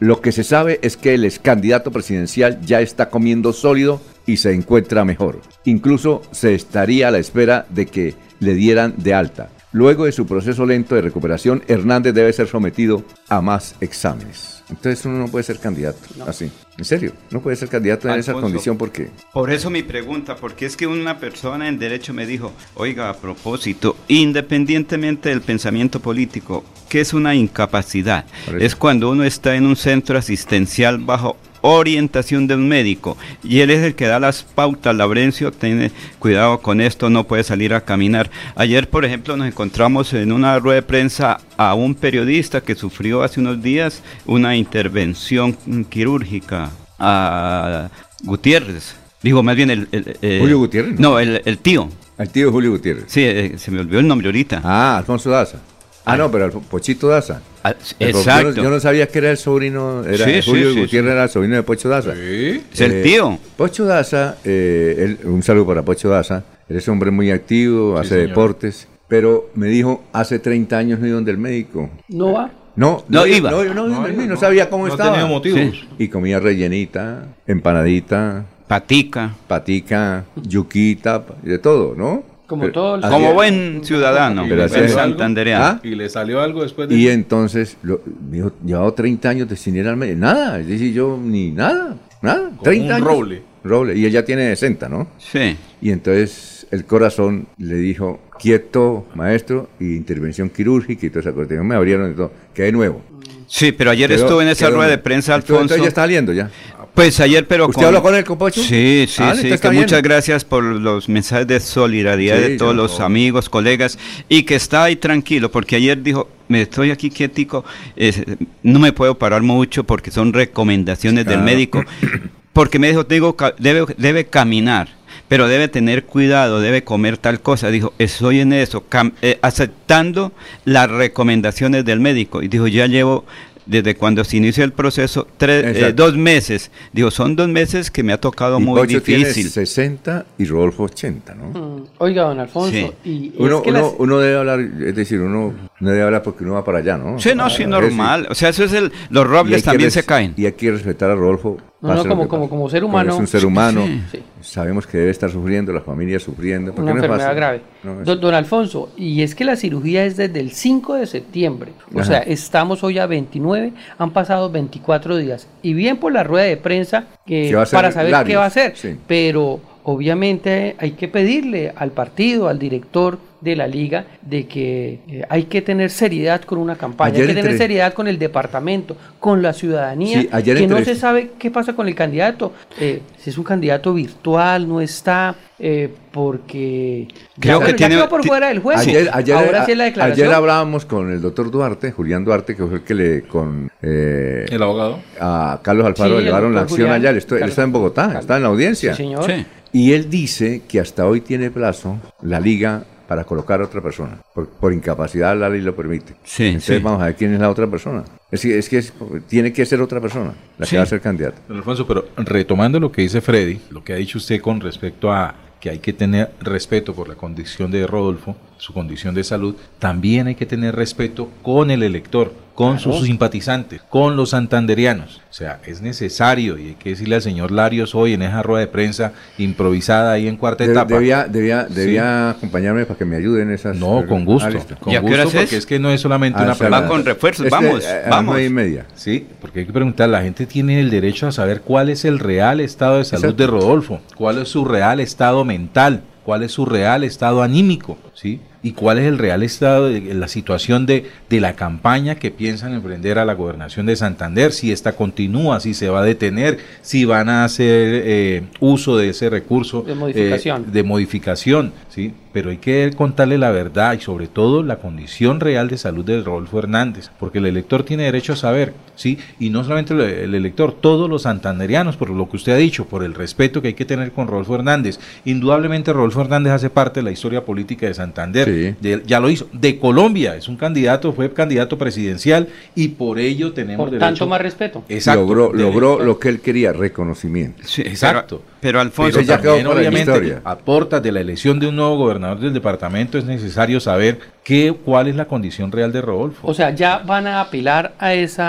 Lo 0.00 0.20
que 0.20 0.32
se 0.32 0.42
sabe 0.42 0.80
es 0.82 0.96
que 0.96 1.14
el 1.14 1.24
ex 1.24 1.38
candidato 1.38 1.92
presidencial 1.92 2.60
ya 2.62 2.80
está 2.80 3.10
comiendo 3.10 3.52
sólido 3.52 4.00
y 4.26 4.38
se 4.38 4.52
encuentra 4.52 5.04
mejor. 5.04 5.40
Incluso 5.64 6.22
se 6.32 6.52
estaría 6.52 7.06
a 7.06 7.10
la 7.12 7.18
espera 7.18 7.66
de 7.70 7.86
que 7.86 8.14
le 8.40 8.54
dieran 8.54 8.94
de 8.96 9.14
alta. 9.14 9.50
Luego 9.70 10.06
de 10.06 10.12
su 10.12 10.26
proceso 10.26 10.66
lento 10.66 10.96
de 10.96 11.02
recuperación, 11.02 11.62
Hernández 11.68 12.12
debe 12.12 12.32
ser 12.32 12.48
sometido 12.48 13.04
a 13.28 13.40
más 13.40 13.76
exámenes. 13.80 14.57
Entonces 14.70 15.04
uno 15.06 15.18
no 15.18 15.28
puede 15.28 15.44
ser 15.44 15.58
candidato 15.58 15.98
así. 16.26 16.50
En 16.76 16.84
serio, 16.84 17.12
no 17.30 17.40
puede 17.40 17.56
ser 17.56 17.68
candidato 17.68 18.08
en 18.08 18.20
esa 18.20 18.34
condición 18.34 18.76
porque... 18.76 19.10
Por 19.32 19.50
eso 19.50 19.70
mi 19.70 19.82
pregunta, 19.82 20.36
porque 20.36 20.66
es 20.66 20.76
que 20.76 20.86
una 20.86 21.18
persona 21.18 21.68
en 21.68 21.78
derecho 21.78 22.12
me 22.14 22.26
dijo, 22.26 22.52
oiga, 22.74 23.08
a 23.08 23.14
propósito, 23.14 23.96
independientemente 24.08 25.30
del 25.30 25.40
pensamiento 25.40 26.00
político, 26.00 26.64
¿qué 26.88 27.00
es 27.00 27.14
una 27.14 27.34
incapacidad? 27.34 28.26
Es 28.58 28.76
cuando 28.76 29.10
uno 29.10 29.24
está 29.24 29.56
en 29.56 29.66
un 29.66 29.76
centro 29.76 30.18
asistencial 30.18 30.98
bajo 30.98 31.36
orientación 31.60 32.46
de 32.46 32.54
un 32.54 32.68
médico 32.68 33.16
y 33.42 33.60
él 33.60 33.70
es 33.70 33.82
el 33.84 33.94
que 33.94 34.06
da 34.06 34.20
las 34.20 34.42
pautas, 34.42 34.94
Laurencio, 34.94 35.50
tiene 35.52 35.90
cuidado 36.18 36.60
con 36.60 36.80
esto, 36.80 37.10
no 37.10 37.24
puede 37.24 37.44
salir 37.44 37.74
a 37.74 37.80
caminar. 37.82 38.30
Ayer, 38.56 38.88
por 38.88 39.04
ejemplo, 39.04 39.36
nos 39.36 39.46
encontramos 39.48 40.12
en 40.12 40.32
una 40.32 40.58
rueda 40.58 40.76
de 40.76 40.82
prensa 40.82 41.38
a 41.56 41.74
un 41.74 41.94
periodista 41.94 42.60
que 42.60 42.74
sufrió 42.74 43.22
hace 43.22 43.40
unos 43.40 43.62
días 43.62 44.02
una 44.26 44.56
intervención 44.56 45.56
quirúrgica 45.88 46.70
a 46.98 47.88
Gutiérrez. 48.22 48.94
Digo, 49.22 49.42
más 49.42 49.56
bien 49.56 49.70
el... 49.70 49.88
el- 49.92 50.16
eh, 50.22 50.38
Julio 50.40 50.58
Gutiérrez, 50.58 50.98
No, 51.00 51.18
el, 51.18 51.42
el 51.44 51.58
tío. 51.58 51.88
El 52.18 52.30
tío 52.30 52.50
Julio 52.52 52.70
Gutiérrez. 52.72 53.04
Sí, 53.08 53.22
eh, 53.22 53.54
se 53.58 53.70
me 53.70 53.80
olvidó 53.80 54.00
el 54.00 54.06
nombre 54.06 54.28
ahorita. 54.28 54.60
Ah, 54.64 54.96
Alfonso 54.98 55.30
Daza. 55.30 55.58
Ah, 56.04 56.16
no, 56.16 56.30
pero 56.30 56.46
Alfo- 56.50 56.62
Pochito 56.62 57.08
Daza. 57.08 57.42
Ah, 57.70 57.76
exacto. 58.00 58.50
Yo 58.50 58.56
no, 58.56 58.62
yo 58.64 58.70
no 58.70 58.80
sabía 58.80 59.06
que 59.08 59.18
era 59.18 59.30
el 59.30 59.36
sobrino, 59.36 60.04
era 60.04 60.24
Sí, 60.24 60.42
sí, 60.42 60.50
Julio 60.50 60.72
sí, 60.72 60.80
Gutiérrez 60.80 61.10
sí. 61.10 61.14
era 61.14 61.24
el 61.24 61.30
sobrino 61.30 61.56
de 61.56 61.62
Pocho 61.62 61.88
Daza. 61.88 62.12
Es 62.14 62.80
el 62.80 63.02
tío. 63.02 63.38
Pocho 63.56 63.84
Daza, 63.84 64.36
eh, 64.44 64.94
él- 64.98 65.18
un 65.28 65.42
saludo 65.42 65.66
para 65.66 65.82
Pocho 65.82 66.08
Daza. 66.08 66.44
Él 66.68 66.76
es 66.76 66.86
un 66.88 66.92
hombre 66.92 67.10
muy 67.10 67.30
activo, 67.30 67.98
hace 67.98 68.10
señor. 68.10 68.28
deportes. 68.28 68.88
Pero 69.08 69.50
me 69.54 69.68
dijo, 69.68 70.04
hace 70.12 70.38
30 70.38 70.76
años 70.76 70.98
no 71.00 71.06
iba 71.06 71.14
donde 71.14 71.30
el 71.30 71.38
médico. 71.38 71.88
No 72.08 72.32
va. 72.34 72.50
No, 72.76 73.04
No 73.08 73.26
iba. 73.26 73.50
No, 73.50 73.64
no, 73.64 73.88
no, 73.88 74.36
sabía 74.36 74.68
cómo 74.70 74.86
no 74.86 74.92
estaba. 74.92 75.12
tenía 75.12 75.26
motivos. 75.26 75.58
Sí. 75.60 75.88
Y 75.98 76.08
comía 76.08 76.38
rellenita, 76.38 77.24
empanadita, 77.46 78.44
Patica. 78.68 79.34
patica, 79.48 80.24
yuquita, 80.36 81.24
y 81.42 81.48
de 81.48 81.58
todo, 81.58 81.94
¿no? 81.96 82.22
Como 82.48 82.62
Pero- 82.62 82.72
todo 82.72 82.94
el- 82.96 83.02
Como 83.02 83.34
buen 83.34 83.84
ciudadano, 83.84 84.44
Pero 84.48 84.64
así 84.64 84.74
buen 84.74 84.84
es. 84.86 84.92
santandereano. 84.92 85.64
¿Ah? 85.64 85.80
Y 85.84 85.94
le 85.94 86.08
salió 86.08 86.40
algo 86.40 86.62
después 86.62 86.88
de... 86.88 86.96
Y 86.96 87.06
entonces, 87.08 87.76
lo, 87.82 88.00
me 88.30 88.38
dijo, 88.38 88.52
llevaba 88.64 88.90
30 88.92 89.28
años 89.28 89.48
de 89.48 89.54
sin 89.56 89.76
ir 89.76 89.86
al 89.86 89.96
médico. 89.96 90.18
Nada, 90.18 90.58
es 90.58 90.66
decir, 90.66 90.92
yo 90.94 91.20
ni 91.22 91.50
nada, 91.52 91.96
nada. 92.22 92.50
30 92.62 92.86
un 92.86 92.92
años. 92.92 93.06
roble. 93.06 93.42
Roble. 93.62 93.96
Y 93.98 94.06
ella 94.06 94.24
tiene 94.24 94.48
60, 94.48 94.88
¿no? 94.88 95.08
Sí. 95.18 95.56
Y 95.82 95.90
entonces 95.90 96.66
el 96.70 96.86
corazón 96.86 97.48
le 97.58 97.74
dijo, 97.76 98.18
quieto, 98.38 99.04
maestro, 99.14 99.68
y 99.78 99.94
intervención 99.96 100.48
quirúrgica 100.48 101.04
y 101.06 101.10
toda 101.10 101.20
esa 101.20 101.32
cosa. 101.32 101.54
Me 101.62 101.74
abrieron 101.74 102.10
y 102.12 102.14
todo. 102.14 102.32
Quedé 102.54 102.72
nuevo. 102.72 103.02
Sí, 103.46 103.72
pero 103.72 103.90
ayer 103.90 104.08
Quedó- 104.10 104.24
estuve 104.24 104.42
en 104.44 104.48
esa 104.50 104.66
quedó 104.68 104.76
rueda 104.76 104.90
de 104.90 104.98
prensa, 104.98 105.34
Alfonso. 105.34 105.62
Entonces 105.62 105.82
ya 105.82 105.88
está 105.88 106.02
saliendo 106.02 106.32
ya. 106.32 106.50
Pues 106.98 107.20
ayer, 107.20 107.46
pero 107.46 107.68
¿Usted 107.68 107.84
habló 107.84 108.02
con 108.02 108.16
él, 108.16 108.24
con 108.24 108.36
Pocho? 108.36 108.60
Sí, 108.60 109.06
sí, 109.08 109.22
Ah, 109.22 109.32
sí. 109.32 109.48
Que 109.56 109.70
muchas 109.70 110.02
gracias 110.02 110.44
por 110.44 110.64
los 110.64 111.08
mensajes 111.08 111.46
de 111.46 111.60
solidaridad 111.60 112.38
Sí, 112.38 112.42
de 112.42 112.56
todos 112.56 112.74
los 112.74 112.98
amigos, 112.98 113.48
colegas, 113.48 113.96
y 114.28 114.42
que 114.42 114.56
está 114.56 114.82
ahí 114.82 114.96
tranquilo, 114.96 115.48
porque 115.48 115.76
ayer 115.76 116.02
dijo, 116.02 116.28
me 116.48 116.62
estoy 116.62 116.90
aquí 116.90 117.08
quietico, 117.08 117.64
eh, 117.94 118.36
no 118.64 118.80
me 118.80 118.92
puedo 118.92 119.16
parar 119.16 119.42
mucho 119.42 119.84
porque 119.84 120.10
son 120.10 120.32
recomendaciones 120.32 121.24
del 121.24 121.40
médico, 121.40 121.84
porque 122.52 122.80
me 122.80 122.88
dijo, 122.88 123.04
digo, 123.04 123.36
debe, 123.58 123.84
debe 123.96 124.26
caminar. 124.26 124.98
Pero 125.28 125.46
debe 125.46 125.68
tener 125.68 126.04
cuidado, 126.04 126.60
debe 126.60 126.84
comer 126.84 127.18
tal 127.18 127.40
cosa. 127.40 127.70
Dijo, 127.70 127.92
estoy 127.98 128.40
en 128.40 128.54
eso, 128.54 128.84
eh, 129.20 129.38
aceptando 129.42 130.32
las 130.64 130.90
recomendaciones 130.90 131.84
del 131.84 132.00
médico. 132.00 132.42
Y 132.42 132.48
dijo, 132.48 132.66
ya 132.66 132.86
llevo 132.86 133.26
desde 133.68 133.94
cuando 133.94 134.24
se 134.24 134.38
inició 134.38 134.64
el 134.64 134.72
proceso, 134.72 135.28
tres, 135.36 135.76
eh, 135.76 135.92
dos 135.92 136.16
meses. 136.16 136.70
Digo, 136.92 137.10
son 137.10 137.36
dos 137.36 137.48
meses 137.48 137.90
que 137.90 138.02
me 138.02 138.12
ha 138.12 138.20
tocado 138.20 138.58
Y 138.58 138.62
muy 138.64 138.80
Pocho 138.80 139.02
tiene 139.02 139.26
difícil. 139.26 139.50
60 139.50 140.24
y 140.38 140.46
Rodolfo 140.46 140.84
80, 140.84 141.34
¿no? 141.34 141.44
Mm, 141.50 141.84
Oiga, 141.98 142.22
don 142.24 142.40
Alfonso, 142.40 142.70
Sí. 142.72 142.90
y 143.04 143.26
es 143.28 143.32
Uno, 143.38 143.62
que 143.62 143.70
uno, 143.70 143.80
las- 143.80 143.92
uno 143.98 144.18
debe 144.18 144.38
hablar, 144.38 144.60
es 144.60 144.96
decir, 144.96 145.20
uno 145.20 145.52
no 145.80 145.90
debe 145.90 146.02
hablar 146.02 146.22
porque 146.22 146.44
uno 146.44 146.54
va 146.54 146.64
para 146.64 146.78
allá, 146.78 146.96
¿no? 146.96 147.18
Sí, 147.20 147.30
no, 147.36 147.48
sí, 147.50 147.64
Ah, 147.64 147.68
normal. 147.68 148.26
O 148.30 148.34
sea, 148.34 148.48
eso 148.48 148.64
es 148.64 148.72
el. 148.72 148.90
Los 149.10 149.26
robles 149.26 149.62
también 149.62 149.88
res- 149.88 149.94
se 149.94 150.02
caen. 150.04 150.32
Y 150.36 150.46
hay 150.46 150.52
que 150.52 150.70
respetar 150.70 151.10
a 151.10 151.14
Rodolfo. 151.14 151.58
No, 151.80 151.94
no, 151.94 152.04
como- 152.04 152.26
como- 152.26 152.48
como 152.50 152.68
ser 152.68 152.82
humano. 152.82 153.12
Es 153.12 153.18
un 153.20 153.26
ser 153.28 153.46
humano. 153.46 153.84
Sí. 154.10 154.20
Sabemos 154.40 154.84
que 154.86 154.98
debe 154.98 155.10
estar 155.12 155.30
sufriendo, 155.30 155.72
la 155.72 155.80
familia 155.80 156.18
sufriendo. 156.18 156.72
porque 156.72 156.82
una 156.82 156.92
no 156.94 156.98
es 156.98 157.04
enfermedad 157.04 157.36
grave. 157.36 157.60
No 157.84 158.00
es- 158.00 158.04
Don, 158.06 158.20
don 158.20 158.34
Alfonso, 158.34 158.90
y 158.96 159.22
es 159.22 159.34
que 159.36 159.44
la 159.44 159.54
cirugía 159.54 160.04
es 160.04 160.16
desde 160.16 160.40
el 160.40 160.50
5 160.50 160.94
de 160.94 161.06
septiembre. 161.06 161.70
O 161.94 162.00
Ajá. 162.00 162.08
sea, 162.08 162.18
estamos 162.18 162.82
hoy 162.82 162.98
a 162.98 163.06
29, 163.06 163.72
han 163.96 164.10
pasado 164.10 164.50
24 164.50 165.16
días. 165.16 165.46
Y 165.62 165.72
bien 165.74 165.98
por 165.98 166.12
la 166.12 166.24
rueda 166.24 166.46
de 166.46 166.56
prensa 166.56 167.04
ser 167.26 167.56
para 167.70 167.92
saber 167.92 168.24
qué 168.26 168.34
va 168.36 168.44
a 168.44 168.48
hacer. 168.48 168.72
sí. 168.76 168.96
Pero 169.06 169.60
obviamente 169.84 170.74
hay 170.78 170.92
que 170.92 171.08
pedirle 171.08 171.72
al 171.76 171.92
partido, 171.92 172.48
al 172.48 172.58
director 172.58 173.18
de 173.40 173.54
la 173.56 173.66
liga, 173.66 174.04
de 174.22 174.46
que 174.46 174.98
eh, 175.08 175.22
hay 175.28 175.44
que 175.44 175.62
tener 175.62 175.90
seriedad 175.90 176.40
con 176.42 176.58
una 176.58 176.76
campaña, 176.76 177.10
Ayer 177.14 177.22
hay 177.22 177.28
que 177.28 177.34
tener 177.34 177.50
entre- 177.52 177.58
seriedad 177.64 177.92
con 177.94 178.08
el 178.08 178.18
departamento, 178.18 178.96
con 179.20 179.42
la 179.42 179.52
ciudadanía, 179.52 180.22
Sí, 180.22 180.28
ayer 180.32 180.56
que 180.58 180.66
no 180.66 180.82
se 180.84 180.94
sabe 180.96 181.30
qué 181.38 181.50
pasa 181.50 181.74
con 181.74 181.86
el 181.88 181.94
candidato. 181.94 182.52
Eh, 182.80 183.00
si 183.16 183.30
es 183.30 183.38
un 183.38 183.44
candidato 183.44 183.94
virtual, 183.94 184.68
no 184.68 184.80
está, 184.80 185.36
eh, 185.58 185.88
porque 186.12 187.06
Creo 187.38 187.60
ya, 187.60 187.66
que 187.66 187.74
tiene- 187.74 187.94
quedó 187.94 188.08
por 188.08 188.24
fuera 188.26 188.48
del 188.48 188.58
juego. 188.58 188.80
Ayer, 188.80 189.08
ayer, 189.12 189.36
Ahora 189.36 189.64
sí 189.64 189.70
a- 189.70 189.72
es 189.74 189.78
la 189.78 189.84
declaración. 189.84 190.26
ayer 190.26 190.34
hablábamos 190.36 190.84
con 190.84 191.10
el 191.12 191.20
doctor 191.20 191.50
Duarte, 191.50 191.92
Julián 191.92 192.24
Duarte, 192.24 192.56
que 192.56 192.64
fue 192.64 192.76
el 192.78 192.82
que 192.82 192.94
le 192.94 193.22
con 193.22 193.70
eh, 193.82 194.46
El 194.50 194.62
abogado. 194.62 194.98
a 195.20 195.60
Carlos 195.62 195.86
Alfaro 195.86 196.08
Sí, 196.10 196.14
le 196.14 196.18
el 196.20 196.24
llevaron 196.26 196.54
la 196.54 196.62
acción 196.62 196.80
Julián. 196.80 196.94
allá. 197.00 197.10
Él 197.10 197.16
está, 197.18 197.34
él 197.36 197.40
Carlos- 197.40 197.52
está 197.52 197.62
en 197.62 197.72
Bogotá, 197.72 198.02
Carlos. 198.02 198.20
está 198.20 198.36
en 198.36 198.42
la 198.42 198.48
audiencia. 198.48 198.94
Sí, 198.94 199.02
señor. 199.04 199.24
Sí. 199.30 199.46
Y 199.72 199.92
él 199.92 200.08
dice 200.10 200.62
que 200.66 200.80
hasta 200.80 201.06
hoy 201.06 201.20
tiene 201.20 201.50
plazo 201.50 201.98
la 202.22 202.40
liga 202.40 202.84
para 203.08 203.24
colocar 203.24 203.60
a 203.60 203.64
otra 203.64 203.80
persona. 203.80 204.18
Por, 204.34 204.48
por 204.48 204.72
incapacidad 204.72 205.34
la 205.36 205.48
ley 205.48 205.62
lo 205.62 205.74
permite. 205.74 206.14
Sí, 206.24 206.46
Entonces 206.48 206.76
sí. 206.76 206.82
vamos 206.82 207.00
a 207.02 207.06
ver 207.06 207.16
quién 207.16 207.32
es 207.34 207.40
la 207.40 207.48
otra 207.50 207.66
persona. 207.66 208.04
Es 208.30 208.42
que, 208.42 208.58
es 208.58 208.68
que 208.68 208.78
es- 208.78 208.92
tiene 209.26 209.52
que 209.52 209.64
ser 209.64 209.80
otra 209.80 210.00
persona 210.00 210.34
la 210.58 210.66
Sí. 210.66 210.72
que 210.72 210.76
va 210.76 210.82
a 210.82 210.86
ser 210.86 211.00
candidata. 211.00 211.38
Don 211.48 211.56
Alfonso, 211.56 211.86
pero 211.86 212.04
retomando 212.18 212.78
lo 212.78 212.92
que 212.92 213.02
dice 213.02 213.20
Freddy, 213.22 213.60
lo 213.70 213.82
que 213.82 213.94
ha 213.94 213.96
dicho 213.96 214.18
usted 214.18 214.40
con 214.42 214.60
respecto 214.60 215.10
a 215.10 215.34
que 215.58 215.70
hay 215.70 215.78
que 215.78 215.92
tener 215.94 216.30
respeto 216.40 216.94
por 216.94 217.08
la 217.08 217.14
condición 217.16 217.70
de 217.70 217.86
Rodolfo, 217.86 218.36
su 218.58 218.72
condición 218.74 219.14
de 219.14 219.24
salud, 219.24 219.54
también 219.78 220.26
hay 220.26 220.34
que 220.34 220.46
tener 220.46 220.74
respeto 220.76 221.30
con 221.42 221.70
el 221.70 221.82
elector, 221.82 222.32
con 222.54 222.80
sus 222.80 223.02
simpatizantes, 223.04 223.80
con 223.88 224.16
los 224.16 224.30
santanderianos. 224.30 225.22
O 225.30 225.32
sea, 225.32 225.60
es 225.64 225.80
necesario 225.80 226.58
y 226.58 226.68
hay 226.70 226.74
que 226.74 226.90
decirle 226.90 227.14
al 227.14 227.22
señor 227.22 227.52
Larios 227.52 227.94
hoy 227.94 228.14
en 228.14 228.22
esa 228.22 228.42
rueda 228.42 228.62
de 228.62 228.66
prensa 228.66 229.12
improvisada 229.38 230.10
ahí 230.12 230.26
en 230.26 230.36
cuarta 230.36 230.64
De- 230.64 230.72
etapa. 230.72 230.92
debía 230.94 231.24
debía, 231.28 231.64
debía 231.64 232.30
acompañarme 232.30 232.84
para 232.84 232.98
que 232.98 233.04
me 233.04 233.14
ayuden 233.16 233.48
en 233.48 233.54
esas. 233.54 233.76
No, 233.76 234.04
con 234.08 234.24
gusto. 234.24 234.48
Ah. 234.48 234.74
Con 234.80 234.92
¿Y 234.92 234.96
a 234.96 235.00
qué 235.02 235.06
gusto, 235.06 235.22
es? 235.22 235.34
porque 235.44 235.56
es 235.56 235.66
que 235.66 235.78
no 235.78 235.90
es 235.90 236.00
solamente 236.00 236.40
Ah, 236.40 236.46
una 236.46 236.54
sea, 236.56 236.68
Va 236.68 236.78
pregunta. 236.78 236.88
con 236.96 237.04
refuerzos, 237.04 237.46
vamos, 237.48 237.84
a 237.86 238.08
vamos. 238.10 238.40
y 238.40 238.48
media. 238.48 238.86
Sí, 238.96 239.24
porque 239.40 239.60
hay 239.60 239.66
que 239.66 239.72
preguntar, 239.72 240.08
la 240.08 240.22
gente 240.22 240.44
tiene 240.46 240.80
el 240.80 240.90
derecho 240.90 241.28
a 241.28 241.32
saber 241.32 241.60
cuál 241.60 241.88
es 241.90 242.04
el 242.04 242.18
real 242.18 242.58
estado 242.60 242.98
de 242.98 243.04
salud 243.04 243.22
Exacto. 243.24 243.42
de 243.42 243.46
Rodolfo, 243.46 244.00
cuál 244.16 244.38
es 244.38 244.48
su 244.48 244.64
real 244.64 244.98
estado 244.98 245.44
mental, 245.44 246.02
cuál 246.24 246.42
es 246.42 246.50
su 246.50 246.66
real 246.66 247.04
estado 247.04 247.40
anímico, 247.42 247.96
¿sí? 248.14 248.40
Y 248.62 248.72
cuál 248.72 248.98
es 248.98 249.04
el 249.04 249.18
real 249.18 249.42
estado 249.44 249.88
de 249.88 250.14
la 250.14 250.26
situación 250.26 250.84
de, 250.84 251.06
de 251.30 251.40
la 251.40 251.54
campaña 251.54 252.16
que 252.16 252.30
piensan 252.32 252.74
emprender 252.74 253.18
a 253.18 253.24
la 253.24 253.34
gobernación 253.34 253.86
de 253.86 253.94
Santander, 253.94 254.52
si 254.52 254.72
esta 254.72 254.92
continúa, 254.92 255.60
si 255.60 255.74
se 255.74 255.88
va 255.88 256.00
a 256.00 256.04
detener, 256.04 256.58
si 256.82 257.04
van 257.04 257.28
a 257.28 257.44
hacer 257.44 258.02
eh, 258.04 258.42
uso 258.60 258.96
de 258.96 259.10
ese 259.10 259.30
recurso 259.30 259.82
De 259.82 259.94
modificación. 259.94 260.62
eh, 260.62 260.70
de 260.72 260.82
modificación, 260.82 261.72
¿sí? 261.88 262.14
Pero 262.32 262.50
hay 262.50 262.58
que 262.58 262.92
contarle 262.96 263.38
la 263.38 263.50
verdad 263.50 263.94
y 263.94 264.00
sobre 264.00 264.26
todo 264.28 264.62
la 264.62 264.76
condición 264.76 265.40
real 265.40 265.68
de 265.68 265.78
salud 265.78 266.04
de 266.04 266.20
Rodolfo 266.22 266.58
Hernández, 266.58 267.10
porque 267.18 267.38
el 267.38 267.46
elector 267.46 267.84
tiene 267.84 268.04
derecho 268.04 268.34
a 268.34 268.36
saber, 268.36 268.74
¿sí? 268.96 269.18
Y 269.38 269.50
no 269.50 269.62
solamente 269.64 269.94
el, 269.94 270.00
el 270.00 270.34
elector, 270.34 270.72
todos 270.72 271.08
los 271.08 271.22
santanderianos, 271.22 271.96
por 271.96 272.10
lo 272.10 272.28
que 272.28 272.36
usted 272.36 272.52
ha 272.52 272.56
dicho, 272.56 272.86
por 272.86 273.02
el 273.02 273.14
respeto 273.14 273.62
que 273.62 273.68
hay 273.68 273.74
que 273.74 273.84
tener 273.84 274.12
con 274.12 274.26
Rodolfo 274.28 274.54
Hernández. 274.56 274.98
Indudablemente 275.24 275.92
Rodolfo 275.92 276.20
Hernández 276.20 276.52
hace 276.52 276.70
parte 276.70 277.00
de 277.00 277.04
la 277.04 277.10
historia 277.12 277.44
política 277.44 277.86
de 277.86 277.94
Santander, 277.94 278.47
Sí. 278.52 278.74
de- 278.80 279.02
ya 279.06 279.20
lo 279.20 279.30
hizo, 279.30 279.48
de 279.52 279.78
Colombia, 279.78 280.36
es 280.36 280.48
un 280.48 280.56
candidato, 280.56 281.12
fue 281.12 281.32
candidato 281.32 281.78
presidencial 281.78 282.48
y 282.74 282.88
por 282.88 283.18
ello 283.18 283.52
tenemos 283.52 283.78
Por 283.84 283.90
derecho... 283.90 284.06
tanto 284.06 284.26
más 284.26 284.40
respeto. 284.40 284.84
Exacto, 284.88 285.20
logró 285.22 285.52
logró 285.52 285.98
lo 286.04 286.18
que 286.18 286.28
él 286.28 286.40
quería, 286.40 286.72
reconocimiento. 286.72 287.62
Sí, 287.64 287.82
Exacto. 287.82 288.42
Pero 288.57 288.57
Alfonso, 288.80 289.18
Pero 289.18 289.26
ya 289.26 289.40
quedó 289.40 289.54
también, 289.56 289.66
la 289.68 289.74
obviamente, 289.74 290.10
historia. 290.10 290.40
a 290.44 290.56
portas 290.58 291.02
de 291.02 291.12
la 291.12 291.20
elección 291.20 291.58
de 291.60 291.68
un 291.68 291.76
nuevo 291.76 291.96
gobernador 291.96 292.40
del 292.40 292.52
departamento 292.52 293.18
es 293.18 293.24
necesario 293.24 293.78
saber 293.80 294.18
qué, 294.42 294.74
cuál 294.84 295.08
es 295.08 295.16
la 295.16 295.26
condición 295.26 295.70
real 295.70 295.92
de 295.92 296.00
Rodolfo. 296.00 296.46
O 296.46 296.54
sea, 296.54 296.70
ya 296.70 296.98
van 296.98 297.26
a 297.26 297.40
apelar 297.40 297.94
a 297.98 298.14
ese 298.14 298.42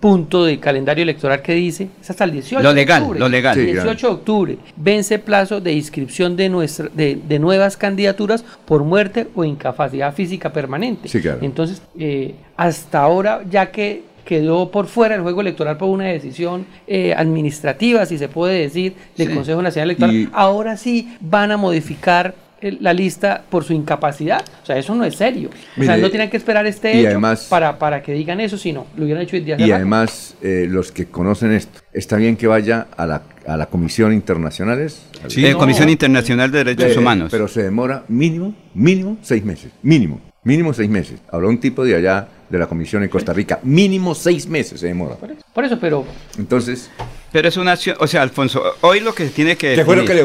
punto 0.00 0.44
del 0.44 0.58
calendario 0.60 1.02
electoral 1.02 1.40
que 1.42 1.54
dice, 1.54 1.88
es 2.00 2.10
hasta 2.10 2.24
el 2.24 2.32
18 2.32 2.62
Lo 2.62 2.72
legal, 2.72 2.98
de 3.00 3.02
octubre. 3.02 3.20
lo 3.20 3.28
legal. 3.28 3.54
Sí, 3.54 3.62
18 3.62 4.06
de 4.06 4.12
octubre, 4.12 4.58
vence 4.76 5.18
plazo 5.18 5.60
de 5.60 5.72
inscripción 5.72 6.36
de, 6.36 6.48
nuestra, 6.48 6.88
de, 6.92 7.18
de 7.26 7.38
nuevas 7.38 7.76
candidaturas 7.76 8.44
por 8.64 8.84
muerte 8.84 9.28
o 9.34 9.44
incapacidad 9.44 10.14
física 10.14 10.52
permanente. 10.52 11.08
Sí, 11.08 11.20
claro. 11.20 11.38
Entonces, 11.42 11.82
eh, 11.98 12.34
hasta 12.56 13.00
ahora, 13.00 13.42
ya 13.48 13.70
que 13.70 14.02
quedó 14.24 14.70
por 14.70 14.86
fuera 14.86 15.14
el 15.14 15.22
juego 15.22 15.40
electoral 15.40 15.76
por 15.76 15.88
una 15.88 16.04
decisión 16.04 16.66
eh, 16.86 17.14
administrativa, 17.16 18.06
si 18.06 18.18
se 18.18 18.28
puede 18.28 18.60
decir, 18.60 18.94
del 19.16 19.28
Sí. 19.28 19.34
Consejo 19.34 19.62
Nacional 19.62 19.90
Electoral, 19.90 20.14
Y- 20.14 20.28
ahora 20.32 20.76
sí 20.76 21.16
van 21.20 21.50
a 21.50 21.56
modificar 21.56 22.34
el- 22.60 22.78
la 22.80 22.92
lista 22.92 23.42
por 23.50 23.64
su 23.64 23.72
incapacidad. 23.72 24.44
O 24.62 24.66
sea, 24.66 24.78
eso 24.78 24.94
no 24.94 25.02
es 25.04 25.16
serio. 25.16 25.50
o 25.76 25.82
sea, 25.82 25.96
no 25.96 26.08
tienen 26.10 26.30
que 26.30 26.36
esperar 26.36 26.64
este 26.66 26.94
y 26.94 27.00
hecho 27.00 27.08
además- 27.08 27.48
para, 27.50 27.76
para 27.76 28.02
que 28.04 28.12
digan 28.12 28.38
eso, 28.38 28.56
sino 28.56 28.86
lo 28.96 29.02
hubieran 29.04 29.24
hecho 29.24 29.36
desde 29.36 29.54
hace 29.54 29.62
Y 29.64 29.66
rato. 29.66 29.76
además, 29.76 30.36
eh, 30.42 30.66
los 30.70 30.92
que 30.92 31.06
conocen 31.06 31.50
esto, 31.52 31.80
está 31.92 32.16
bien 32.16 32.36
que 32.36 32.46
vaya 32.46 32.86
a 32.96 33.04
la, 33.06 33.22
a 33.48 33.56
la 33.56 33.66
Comisión 33.66 34.12
Internacionales. 34.12 35.02
Sí, 35.26 35.44
Eh, 35.44 35.52
no. 35.52 35.58
Comisión 35.58 35.88
Internacional 35.88 36.52
de 36.52 36.58
Derechos 36.64 36.94
Eh, 36.96 36.98
Humanos. 37.00 37.28
Pero 37.32 37.48
se 37.48 37.64
demora 37.64 38.04
mínimo, 38.06 38.54
mínimo 38.74 39.16
seis 39.22 39.44
meses. 39.44 39.72
Mínimo, 39.82 40.20
mínimo 40.44 40.72
seis 40.72 40.88
meses. 40.88 41.20
Habló 41.32 41.48
un 41.48 41.58
tipo 41.58 41.84
de 41.84 41.96
allá 41.96 42.28
de 42.52 42.58
la 42.58 42.66
Comisión 42.66 43.02
en 43.02 43.08
Costa 43.08 43.32
Rica. 43.32 43.58
Mínimo 43.62 44.14
seis 44.14 44.46
meses 44.46 44.78
se 44.78 44.86
demora. 44.88 45.16
Por 45.54 45.64
eso, 45.64 45.78
pero 45.80 46.04
Entonces, 46.38 46.90
Pero 47.32 47.48
es 47.48 47.56
una 47.56 47.72
acción, 47.72 47.96
o 47.98 48.06
sea, 48.06 48.20
Alfonso, 48.20 48.62
hoy 48.82 49.00
lo 49.00 49.14
que 49.14 49.24
tiene 49.28 49.56
que 49.56 49.74
¿qué 49.74 49.84
fue 49.86 49.96
lo 49.96 50.04
que 50.04 50.12
le 50.12 50.22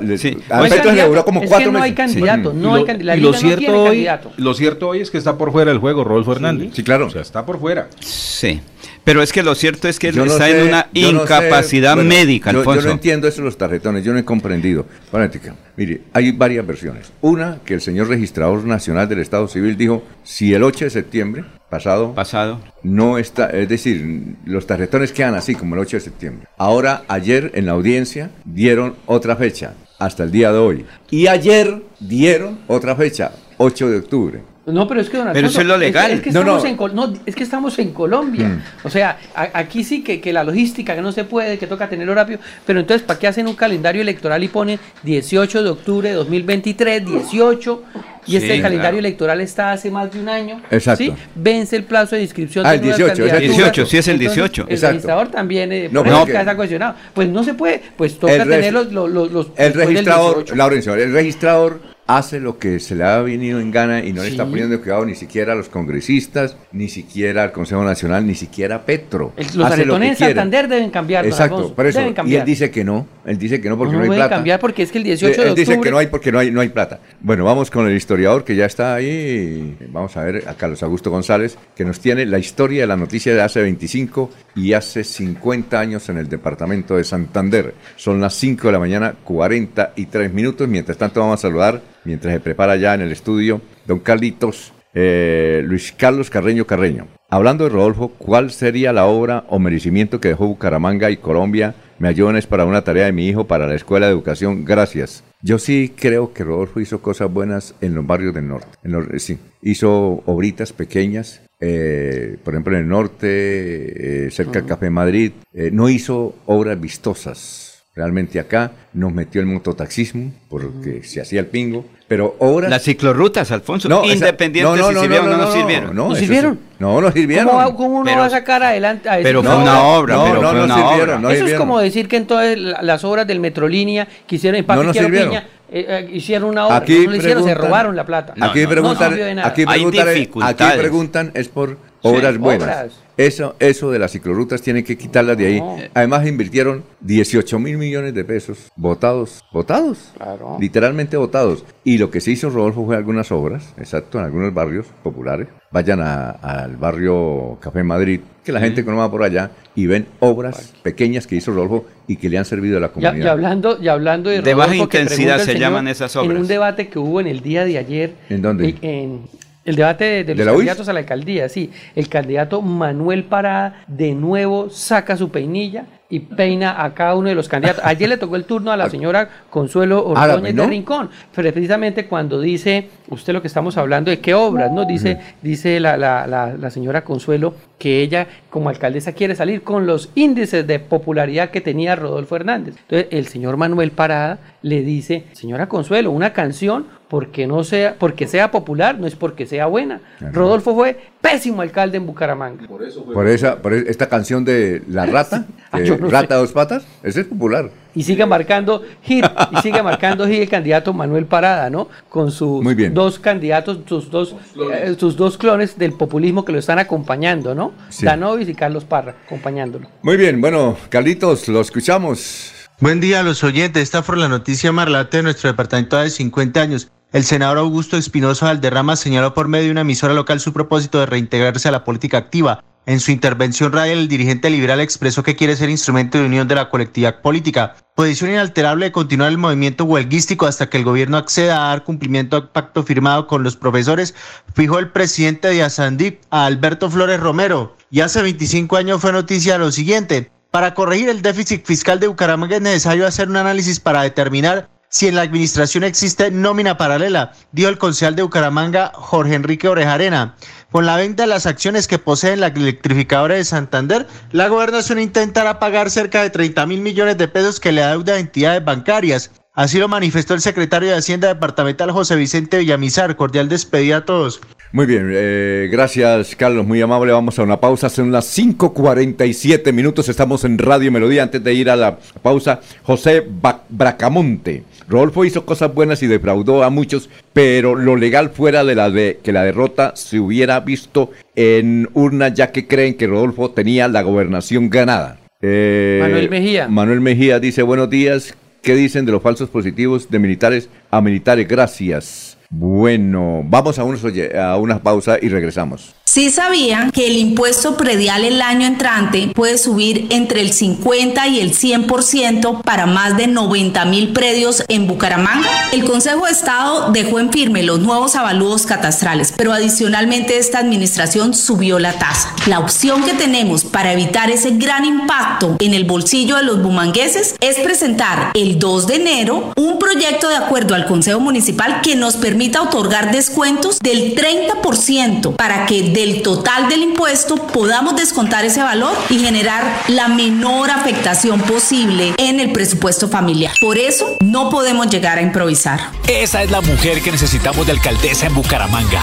le- 0.00 0.16
Sí. 0.16 0.38
A 0.48 0.56
no 0.56 0.62
hay 0.62 0.70
Petro 0.70 0.76
le 0.76 0.82
candidato. 0.86 1.08
duró 1.10 1.24
como 1.26 1.42
Es 1.42 1.50
cuatro 1.50 1.66
que 1.66 1.72
no 1.72 1.82
hay 1.82 1.90
meses. 1.92 2.06
candidato, 2.14 2.52
Sí. 2.52 2.56
no 2.58 2.74
hay 2.74 2.82
candi- 2.84 3.02
la 3.02 3.16
y 3.16 3.20
lo 3.20 3.32
no 3.32 3.36
cierto 3.38 3.58
tiene 3.58 3.74
hoy, 3.76 3.84
candidato. 3.88 4.32
lo 4.38 4.54
cierto 4.54 4.88
hoy 4.88 5.00
es 5.02 5.10
que 5.10 5.18
está 5.18 5.36
por 5.36 5.52
fuera 5.52 5.70
del 5.70 5.80
juego 5.80 6.02
Rodolfo 6.02 6.32
Hernández. 6.32 6.70
Sí, 6.72 6.82
claro. 6.82 7.08
O 7.08 7.10
sea, 7.10 7.20
está 7.20 7.44
por 7.44 7.60
fuera. 7.60 7.88
Sí. 8.00 8.62
Pero 9.06 9.22
es 9.22 9.32
que 9.32 9.44
lo 9.44 9.54
cierto 9.54 9.86
es 9.86 10.00
que 10.00 10.08
él 10.08 10.16
no 10.16 10.24
está 10.24 10.46
sé, 10.46 10.62
en 10.62 10.66
una 10.66 10.88
yo 10.92 11.12
no 11.12 11.18
sé, 11.20 11.22
incapacidad 11.22 11.94
bueno, 11.94 12.08
médica, 12.08 12.50
yo, 12.50 12.58
Alfonso. 12.58 12.80
Yo 12.80 12.86
no 12.88 12.92
entiendo 12.94 13.28
eso 13.28 13.36
de 13.36 13.44
los 13.44 13.56
tarjetones, 13.56 14.04
yo 14.04 14.12
no 14.12 14.18
he 14.18 14.24
comprendido. 14.24 14.84
Fanática, 15.12 15.54
mire, 15.76 16.00
hay 16.12 16.32
varias 16.32 16.66
versiones. 16.66 17.12
Una, 17.20 17.60
que 17.64 17.74
el 17.74 17.80
señor 17.80 18.08
registrador 18.08 18.64
nacional 18.64 19.08
del 19.08 19.20
Estado 19.20 19.46
Civil 19.46 19.76
dijo, 19.76 20.02
si 20.24 20.52
el 20.54 20.64
8 20.64 20.86
de 20.86 20.90
septiembre 20.90 21.44
pasado 21.70 22.14
Pasado. 22.14 22.60
no 22.82 23.16
está, 23.16 23.46
es 23.50 23.68
decir, 23.68 24.34
los 24.44 24.66
tarjetones 24.66 25.12
quedan 25.12 25.36
así 25.36 25.54
como 25.54 25.76
el 25.76 25.82
8 25.82 25.98
de 25.98 26.00
septiembre. 26.00 26.48
Ahora, 26.58 27.04
ayer 27.06 27.52
en 27.54 27.66
la 27.66 27.72
audiencia 27.72 28.32
dieron 28.44 28.96
otra 29.06 29.36
fecha, 29.36 29.74
hasta 30.00 30.24
el 30.24 30.32
día 30.32 30.50
de 30.50 30.58
hoy. 30.58 30.84
Y 31.12 31.28
ayer 31.28 31.80
dieron 32.00 32.58
otra 32.66 32.96
fecha, 32.96 33.30
8 33.58 33.88
de 33.88 33.98
octubre. 33.98 34.55
No, 34.66 34.88
pero 34.88 35.00
es 35.00 35.08
que 35.08 35.16
don 35.16 35.26
Pero 35.32 35.46
Alfonso, 35.46 35.50
eso 35.52 35.60
es 35.60 35.66
lo 35.68 35.78
legal. 35.78 36.10
Es, 36.10 36.20
que 36.20 36.32
No, 36.32 36.40
estamos 36.40 36.62
no. 36.64 36.68
En, 36.68 36.76
Col- 36.76 36.94
no, 36.94 37.12
es 37.24 37.36
que 37.36 37.44
estamos 37.44 37.78
en 37.78 37.92
Colombia. 37.92 38.48
Mm. 38.48 38.62
O 38.82 38.90
sea, 38.90 39.16
a- 39.34 39.50
aquí 39.54 39.84
sí 39.84 40.02
que, 40.02 40.20
que 40.20 40.32
la 40.32 40.42
logística, 40.42 40.94
que 40.96 41.00
no 41.02 41.12
se 41.12 41.22
puede, 41.22 41.56
que 41.56 41.68
toca 41.68 41.88
tenerlo 41.88 42.14
rápido. 42.16 42.40
Pero 42.66 42.80
entonces, 42.80 43.06
¿para 43.06 43.18
qué 43.20 43.28
hacen 43.28 43.46
un 43.46 43.54
calendario 43.54 44.02
electoral 44.02 44.42
y 44.42 44.48
ponen 44.48 44.80
18 45.04 45.62
de 45.62 45.70
octubre 45.70 46.08
de 46.08 46.14
2023, 46.16 47.06
18? 47.06 47.82
Y 48.26 48.30
Sí, 48.32 48.36
este 48.38 48.60
calendario 48.60 48.98
electoral 48.98 49.40
está 49.40 49.70
hace 49.70 49.88
más 49.88 50.10
de 50.12 50.18
un 50.18 50.28
año. 50.28 50.60
Exacto. 50.72 51.04
¿sí? 51.04 51.12
Vence 51.36 51.76
el 51.76 51.84
plazo 51.84 52.16
de 52.16 52.22
inscripción 52.22 52.66
Ah, 52.66 52.74
el 52.74 52.80
nuevas 52.80 52.96
18, 52.98 53.12
es 53.12 53.18
el 53.20 53.28
candidaturas. 53.30 53.56
18, 53.72 53.86
sí 53.88 53.98
es 53.98 54.08
el 54.08 54.14
Entonces, 54.16 54.34
18. 54.34 54.62
El 54.66 54.74
Exacto. 54.74 54.92
registrador 54.94 55.28
también, 55.28 55.70
eh, 55.72 55.88
No, 55.92 56.02
por 56.02 56.12
porque- 56.12 56.32
que 56.32 56.38
está 56.40 56.56
cuestionado. 56.56 56.96
Pues 57.14 57.28
no 57.28 57.44
se 57.44 57.54
puede, 57.54 57.80
pues 57.96 58.18
toca 58.18 58.32
El 58.34 58.48
tener 58.48 58.72
los, 58.72 58.90
los, 58.90 59.30
los- 59.30 59.46
El 59.56 59.74
registrador, 59.74 60.38
18. 60.38 60.56
Laurencio, 60.56 60.94
el 60.96 61.12
registrador 61.12 61.80
hace 62.08 62.38
lo 62.38 62.58
que 62.58 62.78
se 62.78 62.94
le 62.94 63.02
ha 63.04 63.20
venido 63.20 63.58
en 63.60 63.70
gana 63.72 64.04
y 64.04 64.12
no 64.12 64.22
le 64.22 64.28
está 64.28 64.46
poniendo 64.46 64.80
cuidado 64.80 65.04
ni 65.04 65.14
siquiera 65.16 65.52
a 65.52 65.56
los 65.56 65.68
congresistas, 65.68 66.56
ni 66.72 66.88
siquiera 66.88 67.42
al 67.42 67.52
Consejo 67.52 67.82
Nacional, 67.82 68.26
ni 68.26 68.34
siquiera 68.34 68.76
a 68.76 68.82
Petro. 68.86 69.32
El- 69.36 69.46
Hace 69.46 69.58
los 69.84 69.86
lo 69.86 69.98
que 70.00 70.06
en. 70.08 70.16
Santander 70.16 70.68
deben 70.68 70.90
cambiar, 70.90 71.26
Exacto, 71.26 71.74
por 71.74 71.86
eso. 71.86 71.98
deben 71.98 72.12
Y 72.12 72.14
cambiar. 72.14 72.40
él 72.42 72.46
dice 72.46 72.70
que 72.70 72.84
no, 72.84 73.06
él 73.24 73.38
dice 73.38 73.60
que 73.60 73.68
no 73.68 73.76
porque 73.76 73.92
No, 73.94 74.04
no, 74.04 74.12
hay 74.12 74.18
plata. 74.18 74.36
cambiar 74.36 74.60
porque 74.60 74.82
es 74.84 74.92
que 74.92 74.98
el 74.98 75.04
18 75.04 75.42
de 75.42 75.48
él 75.48 75.54
dice 75.54 75.80
que 75.80 75.90
no 75.90 75.98
hay 75.98 76.06
porque 76.06 76.30
no 76.30 76.38
hay, 76.38 76.50
no 76.50 76.60
hay 76.60 76.68
plata. 76.68 77.00
Bueno, 77.20 77.44
vamos 77.44 77.70
con 77.70 77.88
el 77.88 77.96
historiador 77.96 78.44
que 78.44 78.54
ya 78.54 78.66
está 78.66 78.94
ahí. 78.94 79.76
Vamos 79.90 80.16
a 80.16 80.22
ver 80.22 80.44
a 80.48 80.54
Carlos 80.54 80.82
Augusto 80.82 81.10
González, 81.10 81.58
que 81.74 81.84
nos 81.84 81.98
tiene 82.00 82.24
la 82.26 82.38
historia 82.38 82.82
de 82.82 82.86
la 82.86 82.96
noticia 82.96 83.34
de 83.34 83.42
hace 83.42 83.60
25 83.62 84.30
y 84.54 84.72
hace 84.74 85.02
50 85.02 85.80
años 85.80 86.08
en 86.08 86.18
el 86.18 86.28
departamento 86.28 86.96
de 86.96 87.04
Santander. 87.04 87.74
Son 87.96 88.20
las 88.20 88.34
5 88.34 88.68
de 88.68 88.72
la 88.72 88.78
mañana, 88.78 89.14
43 89.24 90.32
minutos. 90.32 90.68
Mientras 90.68 90.96
tanto, 90.96 91.20
vamos 91.20 91.40
a 91.40 91.42
saludar, 91.42 91.80
mientras 92.06 92.32
se 92.32 92.40
prepara 92.40 92.76
ya 92.76 92.94
en 92.94 93.02
el 93.02 93.12
estudio, 93.12 93.60
don 93.86 93.98
Carlitos, 93.98 94.72
eh, 94.94 95.62
Luis 95.64 95.92
Carlos 95.96 96.30
Carreño 96.30 96.64
Carreño. 96.66 97.06
Hablando 97.28 97.64
de 97.64 97.70
Rodolfo, 97.70 98.08
¿cuál 98.16 98.50
sería 98.50 98.92
la 98.92 99.06
obra 99.06 99.44
o 99.48 99.58
merecimiento 99.58 100.20
que 100.20 100.28
dejó 100.28 100.46
Bucaramanga 100.46 101.10
y 101.10 101.16
Colombia? 101.16 101.74
Me 101.98 102.08
ayudan 102.08 102.40
para 102.48 102.64
una 102.64 102.82
tarea 102.82 103.06
de 103.06 103.12
mi 103.12 103.26
hijo 103.28 103.46
para 103.46 103.66
la 103.66 103.74
escuela 103.74 104.06
de 104.06 104.12
educación. 104.12 104.64
Gracias. 104.64 105.24
Yo 105.42 105.58
sí 105.58 105.92
creo 105.96 106.32
que 106.32 106.44
Rodolfo 106.44 106.80
hizo 106.80 107.00
cosas 107.02 107.32
buenas 107.32 107.74
en 107.80 107.94
los 107.94 108.06
barrios 108.06 108.34
del 108.34 108.48
norte. 108.48 108.68
En 108.84 108.92
los- 108.92 109.06
sí, 109.22 109.38
hizo 109.62 110.22
obritas 110.26 110.72
pequeñas, 110.72 111.40
eh, 111.60 112.36
por 112.44 112.54
ejemplo 112.54 112.74
en 112.76 112.82
el 112.82 112.88
norte, 112.88 114.26
eh, 114.26 114.30
cerca 114.30 114.60
del 114.60 114.66
Café 114.68 114.90
Madrid. 114.90 115.32
No 115.72 115.88
hizo 115.88 116.34
obras 116.46 116.80
vistosas. 116.80 117.65
Realmente 117.96 118.38
acá 118.38 118.72
nos 118.92 119.10
metió 119.10 119.40
el 119.40 119.46
mototaxismo 119.46 120.30
porque 120.50 121.02
se 121.02 121.22
hacía 121.22 121.40
el 121.40 121.46
pingo. 121.46 121.86
Pero 122.06 122.36
obras... 122.40 122.68
Las 122.70 122.82
ciclorrutas, 122.82 123.50
Alfonso, 123.50 123.88
No, 123.88 124.04
esa- 124.04 124.12
independientes 124.12 124.76
no, 124.76 124.76
no, 124.76 124.88
si 124.88 124.94
no, 124.94 125.00
sirvieron 125.00 125.26
no, 125.26 125.32
o 125.32 125.38
no, 125.38 125.44
no, 125.46 125.52
sirvieron. 125.52 125.96
no, 125.96 126.08
¿No 126.08 126.12
eso 126.12 126.20
sirvieron? 126.20 126.54
sí. 126.56 126.60
No, 126.78 127.00
no 127.00 127.10
sirvieron. 127.10 127.46
¿Cómo, 127.46 127.58
va- 127.58 127.74
cómo 127.74 127.96
uno 127.96 128.04
Pero- 128.04 128.20
va 128.20 128.26
a 128.26 128.30
sacar 128.30 128.62
adelante 128.62 129.08
a 129.08 129.18
pero 129.22 129.42
fue 129.42 129.56
una 129.56 129.82
obra, 129.82 130.14
no, 130.16 130.24
pero 130.24 130.34
no, 130.42 130.48
fue 130.50 130.58
no 130.58 130.64
una 130.66 130.74
sirvieron, 130.74 131.00
obra. 131.08 131.18
no 131.18 131.28
Eso 131.28 131.32
es 131.32 131.38
sirvieron. 131.38 131.58
como 131.66 131.78
decir 131.80 132.06
que 132.06 132.16
entonces 132.18 132.58
la- 132.58 132.82
las 132.82 133.02
obras 133.02 133.26
del 133.26 133.40
Metrolínea 133.40 134.06
que 134.26 134.36
hicieron 134.36 134.58
en 134.58 134.66
sirvieron. 134.92 135.28
Piña, 135.30 135.46
eh, 135.70 135.86
eh, 135.88 136.10
hicieron 136.12 136.50
una 136.50 136.66
obra, 136.66 136.76
Aquí 136.76 137.06
no 137.06 137.10
lo 137.12 137.16
hicieron, 137.16 137.44
se 137.44 137.54
robaron 137.54 137.96
la 137.96 138.04
plata. 138.04 138.34
No, 138.36 138.44
aquí, 138.46 138.62
no, 138.64 138.68
preguntan, 138.68 139.12
aquí, 139.42 139.64
preguntan, 139.66 140.08
aquí 140.42 140.64
preguntan 140.78 141.30
es 141.34 141.48
por 141.48 141.78
obras 142.02 142.32
Sí, 142.34 142.38
buenas. 142.38 142.62
obras. 142.68 142.92
Eso, 143.16 143.56
eso 143.60 143.90
de 143.90 143.98
las 143.98 144.12
ciclorrutas 144.12 144.60
tienen 144.60 144.84
que 144.84 144.98
quitarlas 144.98 145.38
de 145.38 145.46
ahí. 145.46 145.58
No. 145.60 145.76
Además 145.94 146.26
invirtieron 146.26 146.84
18 147.00 147.58
mil 147.58 147.78
millones 147.78 148.14
de 148.14 148.24
pesos 148.24 148.70
votados, 148.76 149.42
votados, 149.52 150.10
Claro. 150.18 150.58
literalmente 150.60 151.16
votados. 151.16 151.64
Y 151.82 151.96
lo 151.96 152.10
que 152.10 152.20
se 152.20 152.32
hizo 152.32 152.50
Rodolfo 152.50 152.84
fue 152.84 152.94
algunas 152.96 153.32
obras, 153.32 153.72
exacto, 153.78 154.18
en 154.18 154.26
algunos 154.26 154.52
barrios 154.52 154.86
populares. 155.02 155.48
Vayan 155.70 156.00
al 156.02 156.76
barrio 156.76 157.58
Café 157.60 157.82
Madrid, 157.82 158.20
que 158.44 158.52
la 158.52 158.60
gente 158.60 158.82
va 158.82 159.10
por 159.10 159.22
allá 159.22 159.50
y 159.74 159.86
ven 159.86 160.06
obras 160.20 160.74
pequeñas 160.82 161.26
que 161.26 161.36
hizo 161.36 161.52
Rodolfo 161.52 161.86
y 162.06 162.16
que 162.16 162.28
le 162.28 162.36
han 162.38 162.44
servido 162.44 162.76
a 162.76 162.80
la 162.80 162.88
comunidad. 162.90 163.24
y 163.24 163.28
hablando, 163.28 163.78
y 163.82 163.88
hablando 163.88 164.28
de, 164.30 164.42
De 164.42 164.52
baja 164.54 164.72
Rodolfo, 164.72 164.88
que 164.90 165.00
intensidad 165.00 165.38
se 165.38 165.44
señor, 165.46 165.60
llaman 165.60 165.88
esas 165.88 166.14
En 166.16 166.22
obras. 166.22 166.40
un 166.42 166.46
debate 166.48 166.88
que 166.88 166.98
hubo 166.98 167.18
en 167.20 167.26
el 167.28 167.40
día 167.40 167.64
de 167.64 167.78
ayer. 167.78 168.14
¿En 168.28 168.42
dónde? 168.42 168.74
en 168.82 169.22
el 169.66 169.76
debate 169.76 170.04
de, 170.04 170.24
de 170.24 170.34
¿De 170.34 170.44
los 170.44 170.54
candidatos 170.54 170.88
a 170.88 170.92
la 170.92 171.00
alcaldía, 171.00 171.48
sí. 171.48 171.70
El 171.94 172.08
candidato 172.08 172.62
Manuel 172.62 173.24
Parada 173.24 173.84
de 173.86 174.14
nuevo 174.14 174.70
saca 174.70 175.16
su 175.16 175.30
peinilla 175.30 175.86
y 176.08 176.20
peina 176.20 176.84
a 176.84 176.94
cada 176.94 177.16
uno 177.16 177.28
de 177.28 177.34
los 177.34 177.48
candidatos. 177.48 177.82
Ayer 177.84 178.08
le 178.08 178.16
tocó 178.16 178.36
el 178.36 178.44
turno 178.44 178.70
a 178.70 178.76
la 178.76 178.88
señora 178.90 179.28
Consuelo 179.50 180.12
Ah, 180.16 180.28
¿la 180.28 180.34
Ordóñez 180.34 180.54
de 180.54 180.66
Rincón, 180.68 181.10
pero 181.34 181.52
precisamente 181.52 182.06
cuando 182.06 182.40
dice, 182.40 182.88
usted 183.10 183.32
lo 183.32 183.40
que 183.42 183.48
estamos 183.48 183.76
hablando 183.76 184.10
de 184.12 184.20
qué 184.20 184.32
obras, 184.32 184.70
¿no? 184.70 184.84
Dice, 184.84 185.18
dice 185.42 185.80
la, 185.80 185.96
la- 185.96 186.26
la- 186.28 186.54
la 186.56 186.70
señora 186.70 187.02
Consuelo 187.02 187.54
que 187.78 188.02
ella 188.02 188.28
como 188.50 188.68
alcaldesa 188.68 189.12
quiere 189.12 189.34
salir 189.34 189.62
con 189.62 189.84
los 189.86 190.10
índices 190.14 190.64
de 190.66 190.78
popularidad 190.78 191.50
que 191.50 191.60
tenía 191.60 191.96
Rodolfo 191.96 192.36
Hernández. 192.36 192.76
Entonces 192.82 193.08
el 193.10 193.26
señor 193.26 193.56
Manuel 193.56 193.90
Parada 193.90 194.38
le 194.62 194.82
dice, 194.82 195.24
señora 195.32 195.68
Consuelo, 195.68 196.12
una 196.12 196.32
canción 196.32 196.86
porque 197.08 197.46
no 197.46 197.62
sea, 197.62 197.96
porque 197.98 198.26
sea 198.26 198.50
popular, 198.50 198.98
no 198.98 199.06
es 199.06 199.14
porque 199.14 199.46
sea 199.46 199.66
buena. 199.66 200.00
Rodolfo 200.32 200.74
fue 200.74 200.98
pésimo 201.20 201.62
alcalde 201.62 201.98
en 201.98 202.06
Bucaramanga. 202.06 202.66
Por 202.66 203.28
esa, 203.28 203.56
por 203.62 203.72
e- 203.74 203.84
esta 203.88 204.08
canción 204.08 204.44
de 204.44 204.82
La 204.88 205.06
Rata, 205.06 205.46
Ah, 205.72 205.80
no 205.80 205.96
Rata 206.08 206.34
sé. 206.36 206.40
dos 206.40 206.52
patas, 206.52 206.86
ese 207.02 207.20
es 207.22 207.26
popular. 207.26 207.70
Y 207.94 208.02
sigue 208.02 208.24
marcando 208.26 208.82
hit, 209.02 209.24
y 209.52 209.56
sigue 209.62 209.82
marcando 209.82 210.26
hit 210.26 210.42
el 210.42 210.48
candidato 210.48 210.92
Manuel 210.92 211.26
Parada, 211.26 211.70
¿no? 211.70 211.88
Con 212.08 212.30
sus 212.30 212.62
Muy 212.62 212.74
bien. 212.74 212.92
dos 212.94 213.18
candidatos, 213.18 213.78
sus 213.86 214.10
dos, 214.10 214.34
eh, 214.72 214.94
sus 214.98 215.16
dos 215.16 215.36
clones 215.38 215.78
del 215.78 215.92
populismo 215.92 216.44
que 216.44 216.52
lo 216.52 216.58
están 216.58 216.78
acompañando, 216.78 217.54
¿no? 217.54 217.72
Sí. 217.88 218.04
Danovis 218.04 218.48
y 218.48 218.54
Carlos 218.54 218.84
Parra, 218.84 219.14
acompañándolo. 219.26 219.88
Muy 220.02 220.16
bien, 220.16 220.40
bueno, 220.40 220.76
Carlitos, 220.88 221.48
lo 221.48 221.60
escuchamos. 221.60 222.52
Buen 222.78 223.00
día 223.00 223.20
a 223.20 223.22
los 223.22 223.42
oyentes. 223.42 223.82
Esta 223.82 224.02
fue 224.02 224.18
la 224.18 224.28
noticia 224.28 224.70
más 224.72 224.84
relata 224.84 225.16
de 225.16 225.22
nuestro 225.22 225.48
departamento 225.50 225.96
de 225.96 226.10
50 226.10 226.60
años. 226.60 226.90
El 227.16 227.24
senador 227.24 227.56
Augusto 227.56 227.96
Espinosa 227.96 228.44
Valderrama 228.44 228.94
señaló 228.94 229.32
por 229.32 229.48
medio 229.48 229.64
de 229.64 229.70
una 229.70 229.80
emisora 229.80 230.12
local 230.12 230.38
su 230.38 230.52
propósito 230.52 231.00
de 231.00 231.06
reintegrarse 231.06 231.66
a 231.66 231.70
la 231.70 231.82
política 231.82 232.18
activa. 232.18 232.62
En 232.84 233.00
su 233.00 233.10
intervención 233.10 233.72
radial, 233.72 234.00
el 234.00 234.08
dirigente 234.08 234.50
liberal 234.50 234.80
expresó 234.80 235.22
que 235.22 235.34
quiere 235.34 235.56
ser 235.56 235.70
instrumento 235.70 236.18
de 236.18 236.26
unión 236.26 236.46
de 236.46 236.56
la 236.56 236.68
colectividad 236.68 237.22
política. 237.22 237.74
Posición 237.94 238.32
inalterable 238.32 238.84
de 238.84 238.92
continuar 238.92 239.30
el 239.30 239.38
movimiento 239.38 239.84
huelguístico 239.84 240.44
hasta 240.44 240.68
que 240.68 240.76
el 240.76 240.84
gobierno 240.84 241.16
acceda 241.16 241.64
a 241.64 241.68
dar 241.68 241.84
cumplimiento 241.84 242.36
al 242.36 242.50
pacto 242.50 242.82
firmado 242.82 243.26
con 243.26 243.42
los 243.42 243.56
profesores, 243.56 244.14
fijó 244.54 244.78
el 244.78 244.90
presidente 244.90 245.48
de 245.48 245.62
Asandip 245.62 246.20
a 246.28 246.44
Alberto 246.44 246.90
Flores 246.90 247.18
Romero. 247.18 247.78
Y 247.90 248.00
hace 248.00 248.20
25 248.20 248.76
años 248.76 249.00
fue 249.00 249.12
noticia 249.12 249.56
lo 249.56 249.72
siguiente. 249.72 250.30
Para 250.50 250.74
corregir 250.74 251.08
el 251.08 251.22
déficit 251.22 251.64
fiscal 251.64 251.98
de 251.98 252.08
Bucaramanga 252.08 252.56
es 252.56 252.62
necesario 252.62 253.06
hacer 253.06 253.30
un 253.30 253.38
análisis 253.38 253.80
para 253.80 254.02
determinar 254.02 254.68
si 254.96 255.08
en 255.08 255.14
la 255.14 255.20
administración 255.20 255.84
existe 255.84 256.30
nómina 256.30 256.78
paralela, 256.78 257.32
dijo 257.52 257.68
el 257.68 257.76
concejal 257.76 258.16
de 258.16 258.22
Bucaramanga 258.22 258.92
Jorge 258.94 259.34
Enrique 259.34 259.68
Orejarena. 259.68 260.36
Con 260.72 260.86
la 260.86 260.96
venta 260.96 261.24
de 261.24 261.26
las 261.26 261.44
acciones 261.44 261.86
que 261.86 261.98
poseen 261.98 262.40
la 262.40 262.46
electrificadora 262.46 263.34
de 263.34 263.44
Santander, 263.44 264.06
la 264.32 264.48
gobernación 264.48 264.98
intentará 264.98 265.58
pagar 265.58 265.90
cerca 265.90 266.22
de 266.22 266.30
30 266.30 266.64
mil 266.64 266.80
millones 266.80 267.18
de 267.18 267.28
pesos 267.28 267.60
que 267.60 267.72
le 267.72 267.82
adeuda 267.82 268.14
a 268.14 268.18
entidades 268.18 268.64
bancarias. 268.64 269.32
Así 269.52 269.78
lo 269.78 269.86
manifestó 269.86 270.32
el 270.32 270.40
secretario 270.40 270.88
de 270.88 270.96
Hacienda 270.96 271.28
Departamental 271.28 271.90
José 271.90 272.16
Vicente 272.16 272.56
Villamizar. 272.56 273.16
Cordial 273.16 273.50
despedida 273.50 273.98
a 273.98 274.04
todos. 274.06 274.40
Muy 274.72 274.86
bien, 274.86 275.10
eh, 275.12 275.68
gracias 275.70 276.34
Carlos, 276.36 276.66
muy 276.66 276.80
amable. 276.80 277.12
Vamos 277.12 277.38
a 277.38 277.42
una 277.42 277.60
pausa, 277.60 277.88
son 277.88 278.10
las 278.10 278.36
5.47 278.36 279.72
minutos, 279.72 280.08
estamos 280.08 280.44
en 280.44 280.58
Radio 280.58 280.90
Melodía. 280.90 281.22
Antes 281.22 281.42
de 281.42 281.54
ir 281.54 281.70
a 281.70 281.76
la 281.76 281.98
pausa, 282.22 282.60
José 282.82 283.24
Bracamonte. 283.68 284.64
Rodolfo 284.88 285.24
hizo 285.24 285.44
cosas 285.44 285.72
buenas 285.72 286.02
y 286.02 286.06
defraudó 286.06 286.62
a 286.62 286.70
muchos, 286.70 287.08
pero 287.32 287.74
lo 287.74 287.96
legal 287.96 288.30
fuera 288.30 288.64
de 288.64 288.74
la 288.74 288.90
de 288.90 289.20
que 289.22 289.32
la 289.32 289.44
derrota 289.44 289.92
se 289.96 290.20
hubiera 290.20 290.60
visto 290.60 291.10
en 291.34 291.88
urna, 291.94 292.28
ya 292.28 292.52
que 292.52 292.66
creen 292.66 292.94
que 292.94 293.06
Rodolfo 293.06 293.50
tenía 293.50 293.88
la 293.88 294.02
gobernación 294.02 294.70
ganada. 294.70 295.18
Eh, 295.42 295.98
Manuel 296.02 296.30
Mejía. 296.30 296.68
Manuel 296.68 297.00
Mejía 297.00 297.40
dice 297.40 297.62
buenos 297.62 297.90
días. 297.90 298.34
¿Qué 298.62 298.74
dicen 298.74 299.06
de 299.06 299.12
los 299.12 299.22
falsos 299.22 299.48
positivos 299.48 300.10
de 300.10 300.18
militares 300.18 300.68
a 300.90 301.00
militares? 301.00 301.46
Gracias. 301.46 302.35
Bueno, 302.50 303.42
vamos 303.44 303.78
a, 303.78 303.84
unos, 303.84 304.04
a 304.38 304.56
una 304.56 304.78
pausa 304.78 305.18
y 305.20 305.28
regresamos. 305.28 305.95
Sí 306.16 306.30
sabían 306.30 306.92
que 306.92 307.08
el 307.08 307.18
impuesto 307.18 307.76
predial 307.76 308.24
el 308.24 308.40
año 308.40 308.66
entrante 308.66 309.30
puede 309.34 309.58
subir 309.58 310.06
entre 310.08 310.40
el 310.40 310.54
50 310.54 311.28
y 311.28 311.40
el 311.40 311.52
100% 311.52 312.62
para 312.62 312.86
más 312.86 313.18
de 313.18 313.26
90 313.26 313.84
mil 313.84 314.14
predios 314.14 314.64
en 314.68 314.86
Bucaramanga. 314.86 315.46
El 315.74 315.84
Consejo 315.84 316.24
de 316.24 316.32
Estado 316.32 316.90
dejó 316.90 317.20
en 317.20 317.30
firme 317.30 317.62
los 317.62 317.80
nuevos 317.80 318.16
avalúos 318.16 318.64
catastrales, 318.64 319.34
pero 319.36 319.52
adicionalmente 319.52 320.38
esta 320.38 320.58
administración 320.58 321.34
subió 321.34 321.78
la 321.78 321.92
tasa. 321.98 322.34
La 322.46 322.60
opción 322.60 323.02
que 323.02 323.12
tenemos 323.12 323.64
para 323.64 323.92
evitar 323.92 324.30
ese 324.30 324.52
gran 324.52 324.86
impacto 324.86 325.56
en 325.58 325.74
el 325.74 325.84
bolsillo 325.84 326.36
de 326.36 326.44
los 326.44 326.62
bumangueses 326.62 327.34
es 327.40 327.58
presentar 327.58 328.30
el 328.32 328.58
2 328.58 328.86
de 328.86 328.94
enero 328.94 329.52
un 329.54 329.78
proyecto 329.78 330.30
de 330.30 330.36
acuerdo 330.36 330.74
al 330.74 330.86
Consejo 330.86 331.20
Municipal 331.20 331.82
que 331.82 331.94
nos 331.94 332.16
permita 332.16 332.62
otorgar 332.62 333.12
descuentos 333.12 333.80
del 333.80 334.14
30% 334.14 335.36
para 335.36 335.66
que 335.66 335.82
de 335.82 336.05
el 336.06 336.22
total 336.22 336.68
del 336.68 336.82
impuesto 336.82 337.34
podamos 337.34 337.96
descontar 337.96 338.44
ese 338.44 338.62
valor 338.62 338.96
y 339.10 339.18
generar 339.18 339.64
la 339.88 340.06
menor 340.06 340.70
afectación 340.70 341.40
posible 341.40 342.14
en 342.16 342.38
el 342.38 342.52
presupuesto 342.52 343.08
familiar. 343.08 343.52
Por 343.60 343.76
eso 343.76 344.16
no 344.24 344.48
podemos 344.48 344.88
llegar 344.88 345.18
a 345.18 345.22
improvisar. 345.22 345.80
Esa 346.06 346.44
es 346.44 346.50
la 346.52 346.60
mujer 346.60 347.02
que 347.02 347.10
necesitamos 347.10 347.66
de 347.66 347.72
alcaldesa 347.72 348.26
en 348.26 348.34
Bucaramanga. 348.34 349.02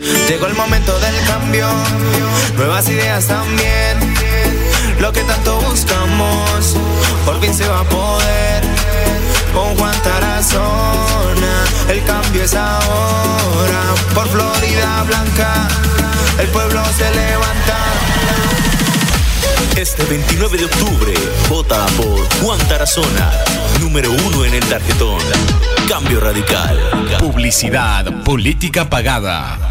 Llegó 0.27 0.47
el 0.47 0.55
momento 0.55 0.99
del 0.99 1.15
cambio, 1.25 1.67
nuevas 2.55 2.89
ideas 2.89 3.27
también. 3.27 3.99
Lo 4.99 5.11
que 5.11 5.21
tanto 5.21 5.59
buscamos, 5.61 6.75
por 7.25 7.39
fin 7.39 7.53
se 7.53 7.67
va 7.67 7.81
a 7.81 7.83
poder. 7.83 8.63
Con 9.53 9.75
Juan 9.77 9.95
Tarazona, 10.01 11.63
el 11.89 12.03
cambio 12.03 12.43
es 12.43 12.55
ahora. 12.55 13.81
Por 14.15 14.27
Florida 14.29 15.03
Blanca, 15.03 15.67
el 16.39 16.47
pueblo 16.47 16.83
se 16.97 17.09
levanta. 17.13 17.77
Este 19.75 20.03
29 20.03 20.57
de 20.57 20.65
octubre, 20.65 21.13
vota 21.49 21.85
por 21.97 22.27
Juan 22.41 22.59
Tarazona, 22.67 23.31
número 23.79 24.11
uno 24.11 24.45
en 24.45 24.55
el 24.55 24.65
tarjetón. 24.65 25.21
Cambio 25.87 26.19
radical. 26.19 26.79
Publicidad, 27.19 28.23
política 28.23 28.89
pagada. 28.89 29.70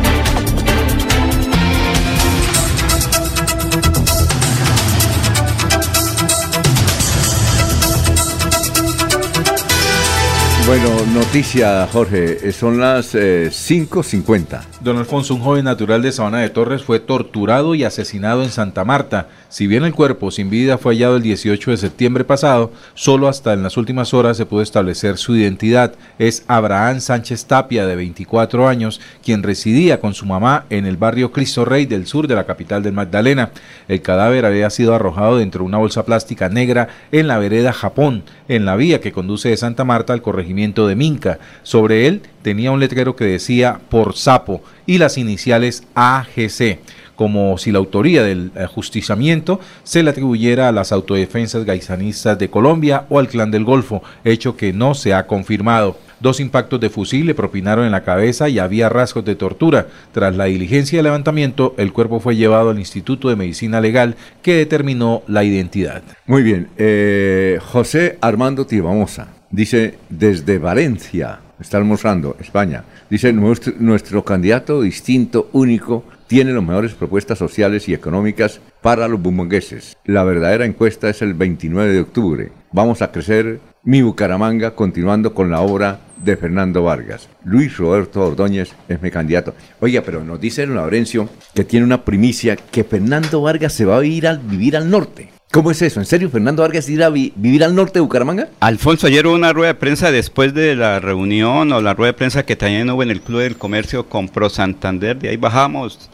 Bueno, 10.71 11.05
noticia, 11.13 11.85
Jorge, 11.91 12.47
eh, 12.47 12.53
son 12.53 12.79
las 12.79 13.13
5.50. 13.13 14.61
Eh, 14.61 14.67
Don 14.79 14.97
Alfonso, 14.97 15.35
un 15.35 15.41
joven 15.41 15.65
natural 15.65 16.01
de 16.01 16.13
Sabana 16.13 16.39
de 16.39 16.49
Torres, 16.49 16.81
fue 16.81 17.01
torturado 17.01 17.75
y 17.75 17.83
asesinado 17.83 18.41
en 18.41 18.51
Santa 18.51 18.85
Marta. 18.85 19.27
Si 19.49 19.67
bien 19.67 19.83
el 19.83 19.93
cuerpo 19.93 20.31
sin 20.31 20.49
vida 20.49 20.77
fue 20.77 20.93
hallado 20.93 21.17
el 21.17 21.23
18 21.23 21.71
de 21.71 21.77
septiembre 21.77 22.23
pasado, 22.23 22.71
solo 22.93 23.27
hasta 23.27 23.51
en 23.51 23.63
las 23.63 23.75
últimas 23.75 24.13
horas 24.13 24.37
se 24.37 24.45
pudo 24.45 24.61
establecer 24.61 25.17
su 25.17 25.35
identidad. 25.35 25.93
Es 26.17 26.45
Abraham 26.47 27.01
Sánchez 27.01 27.47
Tapia, 27.47 27.85
de 27.85 27.97
24 27.97 28.69
años, 28.69 29.01
quien 29.21 29.43
residía 29.43 29.99
con 29.99 30.13
su 30.13 30.25
mamá 30.25 30.67
en 30.69 30.85
el 30.85 30.95
barrio 30.95 31.33
Cristo 31.33 31.65
Rey 31.65 31.85
del 31.85 32.07
sur 32.07 32.29
de 32.29 32.35
la 32.35 32.45
capital 32.45 32.81
del 32.81 32.93
Magdalena. 32.93 33.51
El 33.89 34.01
cadáver 34.01 34.45
había 34.45 34.69
sido 34.69 34.95
arrojado 34.95 35.37
dentro 35.37 35.63
de 35.63 35.67
una 35.67 35.79
bolsa 35.79 36.05
plástica 36.05 36.47
negra 36.47 36.87
en 37.11 37.27
la 37.27 37.39
vereda 37.39 37.73
Japón, 37.73 38.23
en 38.47 38.63
la 38.63 38.77
vía 38.77 39.01
que 39.01 39.11
conduce 39.11 39.49
de 39.49 39.57
Santa 39.57 39.83
Marta 39.83 40.13
al 40.13 40.21
corregimiento 40.21 40.60
de 40.61 40.95
Minca. 40.95 41.39
Sobre 41.63 42.07
él 42.07 42.21
tenía 42.43 42.71
un 42.71 42.79
letrero 42.79 43.15
que 43.15 43.25
decía 43.25 43.79
por 43.89 44.15
sapo 44.15 44.61
y 44.85 44.99
las 44.99 45.17
iniciales 45.17 45.83
AGC 45.95 46.79
como 47.21 47.59
si 47.59 47.71
la 47.71 47.77
autoría 47.77 48.23
del 48.23 48.51
ajusticiamiento 48.57 49.59
se 49.83 50.01
le 50.01 50.09
atribuyera 50.09 50.67
a 50.67 50.71
las 50.71 50.91
autodefensas 50.91 51.65
gaisanistas 51.65 52.39
de 52.39 52.49
Colombia 52.49 53.05
o 53.09 53.19
al 53.19 53.27
clan 53.27 53.51
del 53.51 53.63
Golfo, 53.63 54.01
hecho 54.23 54.57
que 54.57 54.73
no 54.73 54.95
se 54.95 55.13
ha 55.13 55.27
confirmado. 55.27 55.97
Dos 56.19 56.39
impactos 56.39 56.79
de 56.79 56.89
fusil 56.89 57.27
le 57.27 57.35
propinaron 57.35 57.85
en 57.85 57.91
la 57.91 58.03
cabeza 58.03 58.49
y 58.49 58.57
había 58.57 58.89
rasgos 58.89 59.23
de 59.23 59.35
tortura. 59.35 59.85
Tras 60.11 60.35
la 60.35 60.45
diligencia 60.45 60.97
de 60.97 61.03
levantamiento, 61.03 61.75
el 61.77 61.93
cuerpo 61.93 62.19
fue 62.19 62.35
llevado 62.35 62.71
al 62.71 62.79
Instituto 62.79 63.29
de 63.29 63.35
Medicina 63.35 63.81
Legal 63.81 64.15
que 64.41 64.55
determinó 64.55 65.21
la 65.27 65.43
identidad. 65.43 66.01
Muy 66.25 66.41
bien, 66.41 66.69
eh, 66.77 67.59
José 67.61 68.17
Armando 68.21 68.65
Tibamosa 68.65 69.40
dice 69.51 69.95
desde 70.09 70.57
Valencia, 70.57 71.39
está 71.59 71.77
almorzando, 71.77 72.35
España, 72.39 72.83
dice 73.09 73.33
nuestro, 73.33 74.25
candidato 74.25 74.81
distinto, 74.81 75.49
único, 75.53 76.03
tiene 76.27 76.53
las 76.53 76.63
mejores 76.63 76.93
propuestas 76.93 77.37
sociales 77.37 77.87
y 77.89 77.93
económicas 77.93 78.61
para 78.81 79.07
los 79.07 79.21
bumongueses. 79.21 79.97
La 80.05 80.23
verdadera 80.23 80.65
encuesta 80.65 81.09
es 81.09 81.21
el 81.21 81.33
29 81.33 81.93
de 81.93 81.99
octubre. 81.99 82.51
Vamos 82.71 83.01
a 83.01 83.11
crecer 83.11 83.59
mi 83.83 84.01
Bucaramanga 84.01 84.75
continuando 84.75 85.33
con 85.33 85.49
la 85.49 85.61
obra 85.61 85.99
de 86.17 86.37
Fernando 86.37 86.83
Vargas. 86.83 87.27
Luis 87.43 87.75
Roberto 87.77 88.21
Ordóñez 88.21 88.73
es 88.87 89.01
mi 89.01 89.11
candidato. 89.11 89.55
Oiga, 89.79 90.01
pero 90.05 90.23
nos 90.23 90.39
dice 90.39 90.65
Laurencio 90.67 91.27
que 91.53 91.65
tiene 91.65 91.85
una 91.85 92.05
primicia 92.05 92.55
que 92.55 92.83
Fernando 92.83 93.41
Vargas 93.41 93.73
se 93.73 93.85
va 93.85 93.97
a 93.97 94.05
ir 94.05 94.27
al, 94.27 94.39
vivir 94.39 94.77
al 94.77 94.89
norte. 94.89 95.29
¿Cómo 95.51 95.69
es 95.71 95.81
eso? 95.81 95.99
¿En 95.99 96.05
serio 96.05 96.29
Fernando 96.29 96.61
Vargas 96.61 96.87
irá 96.89 97.07
a 97.07 97.09
vi- 97.09 97.33
vivir 97.35 97.61
al 97.65 97.75
norte 97.75 97.95
de 97.95 97.99
Bucaramanga? 97.99 98.47
Alfonso, 98.61 99.07
ayer 99.07 99.27
hubo 99.27 99.35
una 99.35 99.51
rueda 99.51 99.73
de 99.73 99.79
prensa 99.79 100.09
después 100.09 100.53
de 100.53 100.75
la 100.77 101.01
reunión 101.01 101.73
o 101.73 101.81
la 101.81 101.93
rueda 101.93 102.13
de 102.13 102.17
prensa 102.17 102.45
que 102.45 102.55
también 102.55 102.89
hubo 102.89 103.03
en 103.03 103.11
el 103.11 103.19
Club 103.21 103.41
del 103.41 103.57
Comercio 103.57 104.07
con 104.07 104.29
Pro 104.29 104.49
Santander. 104.49 105.17
De 105.19 105.27
ahí 105.29 105.35
bajamos 105.37 106.09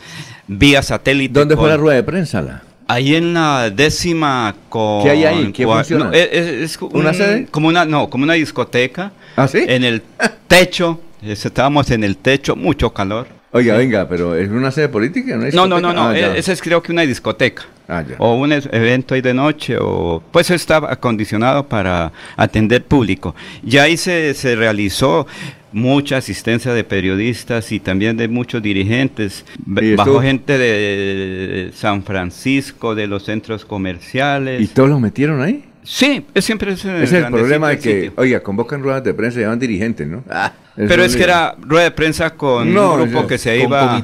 vía 0.47 0.81
satélite. 0.81 1.37
¿Dónde 1.39 1.55
fue 1.55 1.69
la 1.69 1.77
rueda 1.77 1.97
de 1.97 2.03
prensa? 2.03 2.41
La? 2.41 2.63
Ahí 2.87 3.15
en 3.15 3.35
la 3.35 3.69
décima 3.69 4.55
con... 4.69 5.03
¿Qué 5.03 5.11
hay 5.11 5.23
ahí? 5.25 5.51
¿Qué 5.51 5.67
cua- 5.67 5.75
funciona? 5.75 6.05
no, 6.05 6.13
es, 6.13 6.79
¿Una 6.81 7.09
un- 7.09 7.15
sede? 7.15 7.45
Como 7.51 7.67
una, 7.67 7.85
no, 7.85 8.09
como 8.09 8.23
una 8.23 8.33
discoteca. 8.33 9.11
¿Ah, 9.35 9.47
sí? 9.47 9.59
En 9.67 9.83
el 9.83 10.01
techo. 10.47 10.99
es- 11.21 11.45
Estábamos 11.45 11.91
en 11.91 12.03
el 12.03 12.17
techo, 12.17 12.55
mucho 12.55 12.91
calor. 12.91 13.27
Oiga, 13.57 13.73
Sí. 13.73 13.79
venga, 13.79 14.07
pero 14.09 14.35
¿es 14.35 14.49
una 14.49 14.71
sede 14.71 14.89
política? 14.89 15.35
¿Una 15.35 15.49
No, 15.49 15.67
no, 15.67 15.79
no, 15.79 15.93
no. 15.93 16.07
Ah, 16.09 16.17
e- 16.17 16.37
ese 16.39 16.51
es 16.53 16.61
creo 16.61 16.81
que 16.81 16.91
una 16.91 17.01
discoteca. 17.03 17.63
Ah. 17.89 18.03
O 18.17 18.35
un 18.35 18.51
es- 18.51 18.67
evento 18.71 19.15
ahí 19.15 19.21
de 19.21 19.33
noche, 19.33 19.77
o 19.79 20.21
pues 20.31 20.49
estaba 20.51 20.91
acondicionado 20.91 21.67
para 21.67 22.11
atender 22.35 22.83
público. 22.83 23.33
Ya 23.63 23.83
ahí 23.83 23.95
se, 23.97 24.33
se 24.33 24.55
realizó 24.57 25.25
mucha 25.71 26.17
asistencia 26.17 26.73
de 26.73 26.83
periodistas 26.83 27.71
y 27.71 27.79
también 27.79 28.17
de 28.17 28.27
muchos 28.27 28.61
dirigentes. 28.61 29.45
B- 29.65 29.85
Y 29.85 29.95
Bajó 29.95 30.09
estuvo- 30.11 30.21
gente 30.21 30.57
de 30.57 31.71
San 31.73 32.03
Francisco, 32.03 32.93
de 32.95 33.07
los 33.07 33.23
centros 33.23 33.63
comerciales. 33.65 34.61
¿Y 34.61 34.67
todos 34.67 34.89
los 34.89 34.99
metieron 34.99 35.41
ahí? 35.41 35.63
Sí, 35.89 36.25
es 36.33 36.43
siempre 36.43 36.73
es, 36.73 36.79
Ese 36.83 37.01
es 37.01 37.13
el 37.13 37.27
problema 37.27 37.69
de 37.69 37.79
que, 37.79 38.11
oiga, 38.17 38.41
convocan 38.41 38.83
ruedas 38.83 39.05
de 39.05 39.13
prensa 39.13 39.39
y 39.39 39.43
llaman 39.43 39.57
dirigentes, 39.57 40.05
¿no? 40.05 40.21
Ah, 40.29 40.51
Pero 40.75 41.01
es 41.01 41.15
que 41.15 41.23
era 41.23 41.55
rueda 41.61 41.85
de 41.85 41.91
prensa 41.91 42.31
con 42.31 42.67
un 42.67 42.73
grupo 42.97 43.21
yo- 43.21 43.27
que 43.27 43.37
se 43.37 43.57
iba... 43.57 44.03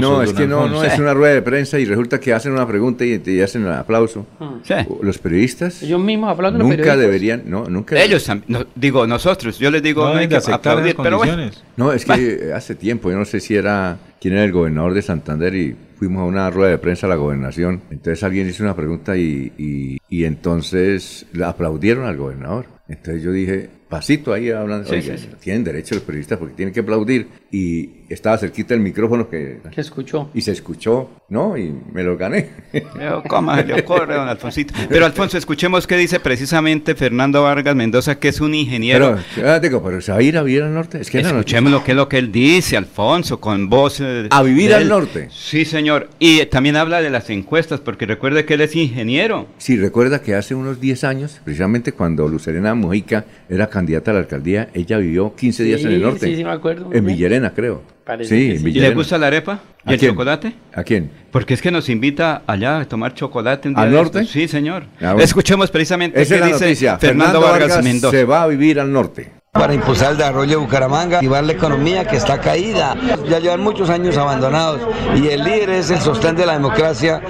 No, 0.00 0.22
es 0.22 0.32
que 0.32 0.48
no, 0.48 0.66
no 0.68 0.82
es 0.82 0.98
una 0.98 1.14
rueda 1.14 1.34
de 1.34 1.42
prensa 1.42 1.78
y 1.78 1.84
resulta 1.84 2.18
que 2.18 2.32
hacen 2.34 2.50
una 2.50 2.66
pregunta 2.66 3.04
y, 3.04 3.22
y 3.24 3.40
hacen 3.42 3.64
el 3.64 3.70
aplauso. 3.72 4.26
Sí. 4.64 4.74
Los 5.02 5.18
periodistas 5.18 5.84
Ellos 5.84 6.00
mismos 6.00 6.30
hablando 6.30 6.58
de 6.58 6.64
los 6.64 6.68
nunca 6.70 6.76
periodistas. 6.94 6.98
deberían, 7.00 7.42
no, 7.46 7.64
nunca. 7.70 8.02
Ellos 8.02 8.28
no, 8.48 8.66
digo 8.74 9.06
nosotros, 9.06 9.56
yo 9.60 9.70
les 9.70 9.84
digo 9.84 10.04
No, 10.04 10.14
no, 10.14 10.18
hay 10.18 10.26
que 10.28 10.34
aplaudir, 10.36 10.96
pero 11.00 11.18
bueno. 11.18 11.34
condiciones. 11.34 11.62
No, 11.76 11.92
es 11.92 12.04
que 12.04 12.50
hace 12.56 12.74
tiempo, 12.74 13.08
yo 13.08 13.16
no 13.16 13.24
sé 13.24 13.38
si 13.38 13.54
era 13.54 13.98
quién 14.20 14.34
era 14.34 14.42
el 14.42 14.50
gobernador 14.50 14.94
de 14.94 15.02
Santander 15.02 15.54
y 15.54 15.76
fuimos 16.00 16.22
a 16.22 16.24
una 16.24 16.50
rueda 16.50 16.70
de 16.70 16.78
prensa 16.78 17.06
a 17.06 17.10
la 17.10 17.16
gobernación. 17.16 17.82
Entonces 17.90 18.24
alguien 18.24 18.48
hizo 18.48 18.62
una 18.64 18.74
pregunta 18.74 19.18
y, 19.18 19.52
y, 19.58 19.98
y 20.08 20.24
entonces 20.24 21.26
le 21.34 21.44
aplaudieron 21.44 22.06
al 22.06 22.16
gobernador. 22.16 22.68
Entonces 22.88 23.22
yo 23.22 23.32
dije, 23.32 23.68
pasito 23.86 24.32
ahí 24.32 24.48
hablando, 24.48 24.88
sí, 24.88 25.02
sí. 25.02 25.28
tienen 25.40 25.62
derecho 25.62 25.94
los 25.94 26.04
periodistas 26.04 26.38
porque 26.38 26.54
tienen 26.54 26.72
que 26.72 26.80
aplaudir. 26.80 27.28
Y 27.52 27.99
estaba 28.14 28.36
cerquita 28.38 28.74
el 28.74 28.80
micrófono 28.80 29.28
que... 29.28 29.60
Que 29.70 29.80
escuchó. 29.80 30.30
Y 30.34 30.40
se 30.40 30.52
escuchó, 30.52 31.10
¿no? 31.28 31.56
Y 31.56 31.72
me 31.92 32.02
lo 32.02 32.16
gané. 32.16 32.50
Pero, 32.72 33.22
¿Cómo 33.28 33.54
se 33.54 33.64
le 33.64 33.80
ocurre, 33.80 34.14
don 34.14 34.28
Alfonsito? 34.28 34.74
Pero 34.88 35.06
Alfonso, 35.06 35.38
escuchemos 35.38 35.86
qué 35.86 35.96
dice 35.96 36.18
precisamente 36.20 36.94
Fernando 36.94 37.42
Vargas 37.44 37.76
Mendoza, 37.76 38.18
que 38.18 38.28
es 38.28 38.40
un 38.40 38.54
ingeniero. 38.54 39.16
Pero, 39.34 39.48
ah, 39.48 39.58
digo, 39.60 39.82
pero 39.82 40.00
se 40.00 40.10
va 40.12 40.18
a 40.18 40.22
ir 40.22 40.36
a 40.36 40.42
vivir 40.42 40.62
al 40.62 40.74
norte. 40.74 41.00
Es 41.00 41.08
que 41.10 41.20
Escuchemos 41.20 41.70
lo 41.70 41.84
que 41.84 41.92
es 41.92 41.96
lo 41.96 42.08
que 42.08 42.18
él 42.18 42.32
dice, 42.32 42.76
Alfonso, 42.76 43.40
con 43.40 43.68
voz. 43.68 44.00
eh, 44.00 44.26
¿A 44.30 44.42
vivir 44.42 44.74
al 44.74 44.88
norte? 44.88 45.28
Sí, 45.30 45.64
señor. 45.64 46.08
Y 46.18 46.40
eh, 46.40 46.46
también 46.46 46.76
habla 46.76 47.00
de 47.00 47.10
las 47.10 47.30
encuestas, 47.30 47.80
porque 47.80 48.06
recuerde 48.06 48.44
que 48.44 48.54
él 48.54 48.60
es 48.62 48.74
ingeniero. 48.74 49.46
Sí, 49.58 49.76
recuerda 49.76 50.20
que 50.20 50.34
hace 50.34 50.54
unos 50.54 50.80
10 50.80 51.04
años, 51.04 51.40
precisamente 51.44 51.92
cuando 51.92 52.26
Lucerena 52.28 52.74
Mojica 52.74 53.24
era 53.48 53.68
candidata 53.68 54.10
a 54.10 54.14
la 54.14 54.20
alcaldía, 54.20 54.68
ella 54.74 54.98
vivió 54.98 55.34
15 55.36 55.62
días 55.62 55.80
en 55.84 55.92
el 55.92 56.02
norte. 56.02 56.26
sí, 56.26 56.36
sí, 56.36 56.44
me 56.44 56.50
acuerdo 56.50 56.86
En 56.86 57.04
bien. 57.04 57.06
Villarena, 57.06 57.52
creo. 57.54 57.82
Parece 58.04 58.58
sí. 58.58 58.68
¿Y 58.68 58.80
le 58.80 58.94
gusta 58.94 59.18
la 59.18 59.28
arepa? 59.28 59.60
¿Y 59.86 59.90
¿A 59.90 59.92
el 59.94 59.98
quién? 59.98 60.12
chocolate? 60.12 60.52
¿A 60.74 60.82
quién? 60.82 61.10
Porque 61.30 61.54
es 61.54 61.62
que 61.62 61.70
nos 61.70 61.88
invita 61.88 62.42
allá 62.46 62.80
a 62.80 62.84
tomar 62.86 63.14
chocolate 63.14 63.68
un 63.68 63.74
día 63.74 63.84
¿Al 63.84 63.92
norte? 63.92 64.24
Sí, 64.24 64.48
señor. 64.48 64.84
Ah, 65.00 65.12
bueno. 65.12 65.20
Escuchemos 65.20 65.70
precisamente 65.70 66.20
Esa 66.20 66.28
qué 66.28 66.34
es 66.34 66.40
la 66.40 66.46
dice 66.46 66.64
noticia. 66.64 66.98
Fernando, 66.98 67.40
Vargas, 67.40 67.82
Mendoza. 67.84 68.16
se 68.16 68.24
va 68.24 68.42
a 68.42 68.46
vivir 68.46 68.80
al 68.80 68.92
norte. 68.92 69.30
Para 69.52 69.74
impulsar 69.74 70.12
el 70.12 70.16
desarrollo 70.16 70.50
de 70.52 70.56
Bucaramanga, 70.56 71.16
activar 71.16 71.42
la 71.42 71.52
economía 71.52 72.04
que 72.04 72.16
está 72.16 72.40
caída. 72.40 72.94
Ya 73.28 73.40
llevan 73.40 73.60
muchos 73.60 73.90
años 73.90 74.16
abandonados 74.16 74.80
y 75.16 75.26
el 75.28 75.42
líder 75.42 75.70
es 75.70 75.90
el 75.90 76.00
sostén 76.00 76.36
de 76.36 76.46
la 76.46 76.52
democracia 76.52 77.20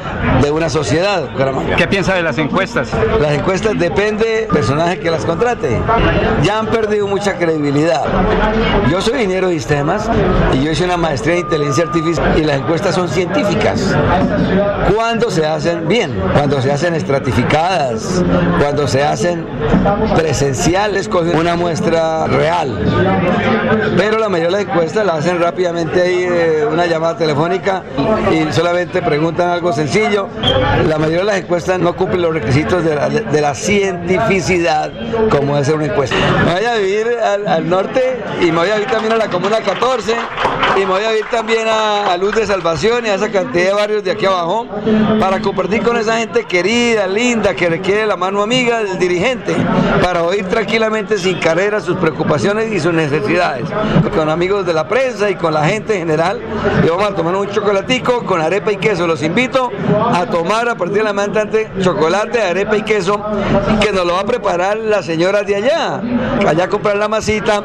de 0.42 0.50
una 0.50 0.68
sociedad. 0.68 1.30
Bucaramanga. 1.32 1.76
¿Qué 1.76 1.88
piensa 1.88 2.14
de 2.14 2.22
las 2.22 2.36
encuestas? 2.36 2.90
Las 3.20 3.32
encuestas 3.32 3.78
depende 3.78 4.24
del 4.24 4.46
personaje 4.48 4.98
que 5.00 5.10
las 5.10 5.24
contrate. 5.24 5.80
Ya 6.42 6.58
han 6.58 6.66
perdido 6.66 7.06
mucha 7.06 7.38
credibilidad. 7.38 8.04
Yo 8.90 9.00
soy 9.00 9.14
ingeniero 9.14 9.48
de 9.48 9.54
sistemas 9.54 10.08
y 10.52 10.62
yo 10.62 10.72
hice 10.72 10.84
una 10.84 10.98
maestría 10.98 11.34
en 11.34 11.40
inteligencia 11.40 11.84
artificial 11.84 12.38
y 12.38 12.44
las 12.44 12.58
encuestas 12.58 12.94
son 12.94 13.08
científicas. 13.08 13.94
Cuando 14.94 15.30
se 15.30 15.46
hacen 15.46 15.88
bien, 15.88 16.20
cuando 16.34 16.60
se 16.60 16.70
hacen 16.70 16.94
estratificadas, 16.94 18.22
cuando 18.60 18.86
se 18.86 19.02
hacen 19.02 19.46
presenciales, 20.14 21.08
cogen 21.08 21.38
una 21.38 21.56
muestra 21.56 22.09
real. 22.26 22.78
Pero 23.96 24.18
la 24.18 24.28
mayoría 24.28 24.56
de 24.58 24.64
las 24.64 24.72
encuestas 24.72 25.04
la 25.06 25.14
hacen 25.14 25.40
rápidamente 25.40 26.00
ahí, 26.02 26.26
eh, 26.28 26.66
una 26.70 26.86
llamada 26.86 27.16
telefónica 27.16 27.82
y 28.32 28.52
solamente 28.52 29.02
preguntan 29.02 29.50
algo 29.50 29.72
sencillo. 29.72 30.28
La 30.88 30.98
mayoría 30.98 31.20
de 31.20 31.24
las 31.24 31.36
encuestas 31.38 31.78
no 31.78 31.94
cumplen 31.94 32.22
los 32.22 32.34
requisitos 32.34 32.84
de 32.84 32.94
la, 32.94 33.08
de- 33.08 33.40
cientificidad 33.54 34.90
como 35.30 35.62
ser 35.64 35.74
una 35.76 35.86
encuesta. 35.86 36.16
Me 36.46 36.54
voy 36.54 36.64
a 36.64 36.74
vivir 36.76 37.06
al, 37.46 37.68
norte 37.68 38.18
y 38.40 38.46
me 38.46 38.58
voy 38.58 38.70
a 38.70 38.74
vivir 38.74 38.88
también 38.90 39.12
a 39.12 39.16
la 39.16 39.28
Comuna 39.28 39.58
14 39.60 40.14
y 40.76 40.80
me 40.80 40.86
voy 40.86 41.04
a 41.04 41.10
vivir 41.10 41.26
también 41.30 41.66
a, 41.68 42.12
a 42.12 42.16
Luz 42.16 42.34
de 42.34 42.46
Salvación 42.46 43.06
y 43.06 43.08
a 43.08 43.14
esa 43.14 43.30
cantidad 43.30 43.64
de 43.66 43.72
barrios 43.72 44.04
de 44.04 44.12
aquí 44.12 44.26
abajo 44.26 44.66
para 45.18 45.40
compartir 45.40 45.82
con 45.82 45.96
esa 45.96 46.18
gente 46.18 46.44
querida, 46.44 47.06
linda, 47.06 47.54
que 47.54 47.68
requiere 47.68 48.06
la 48.06 48.16
mano 48.16 48.42
amiga 48.42 48.82
del 48.82 48.98
dirigente 48.98 49.54
para 50.02 50.22
oír 50.22 50.46
tranquilamente 50.46 51.18
sin 51.18 51.38
carrera 51.38 51.80
sus 51.80 51.96
preocupaciones 52.00 52.72
y 52.72 52.80
sus 52.80 52.92
necesidades. 52.92 53.64
Con 54.14 54.28
amigos 54.28 54.66
de 54.66 54.72
la 54.72 54.88
prensa 54.88 55.30
y 55.30 55.34
con 55.36 55.54
la 55.54 55.64
gente 55.64 55.94
en 55.94 56.00
general, 56.00 56.40
y 56.84 56.88
vamos 56.88 57.04
a 57.10 57.14
tomar 57.14 57.34
un 57.36 57.48
chocolatico 57.48 58.24
con 58.24 58.40
arepa 58.40 58.72
y 58.72 58.76
queso. 58.76 59.06
Los 59.06 59.22
invito 59.22 59.70
a 60.12 60.26
tomar 60.26 60.68
a 60.68 60.74
partir 60.74 60.98
de 60.98 61.04
la 61.04 61.12
mañana 61.12 61.20
entrante 61.42 61.70
chocolate, 61.82 62.42
arepa 62.42 62.76
y 62.76 62.82
queso, 62.82 63.20
que 63.80 63.92
nos 63.92 64.06
lo 64.06 64.14
va 64.14 64.20
a 64.20 64.24
preparar 64.24 64.78
la 64.78 65.02
señora 65.02 65.42
de 65.42 65.56
allá. 65.56 66.00
Allá 66.46 66.68
comprar 66.68 66.96
la 66.96 67.08
masita 67.08 67.62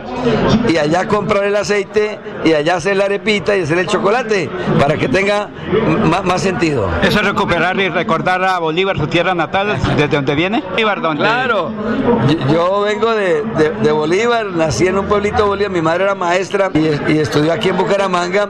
y 0.68 0.78
allá 0.78 1.08
comprar 1.08 1.46
el 1.46 1.56
aceite 1.56 2.20
y 2.44 2.54
allá 2.54 2.76
hacer 2.76 2.98
la 2.98 3.06
arepita 3.06 3.56
y 3.56 3.62
hacer 3.62 3.78
el 3.78 3.88
chocolate 3.88 4.50
para 4.80 4.98
que 4.98 5.08
tenga 5.08 5.50
más 6.24 6.42
sentido. 6.42 6.90
Eso 7.02 7.20
es 7.20 7.26
recuperar 7.26 7.80
y 7.80 7.90
recordar 7.90 8.44
a 8.44 8.60
Bolívar, 8.60 8.98
su 8.98 9.08
tierra 9.08 9.34
natal, 9.34 9.78
desde 9.96 10.08
donde 10.10 10.36
viene. 10.36 10.64
Bolívar, 10.72 11.02
donde... 11.02 11.24
Claro, 11.24 11.72
yo, 12.28 12.54
yo 12.54 12.82
vengo 12.82 13.12
de, 13.16 13.44
de- 13.44 13.70
de 13.70 13.92
Bolívar, 13.92 14.16
nací 14.56 14.88
en 14.88 14.98
un 14.98 15.06
pueblito 15.06 15.38
de 15.38 15.44
Bolívar, 15.44 15.72
mi 15.72 15.82
madre 15.82 16.06
era 16.06 16.16
maestra 16.16 16.70
y, 16.74 17.18
estudió 17.18 17.54
aquí 17.54 17.70
en 17.70 17.78
Bucaramanga, 17.78 18.50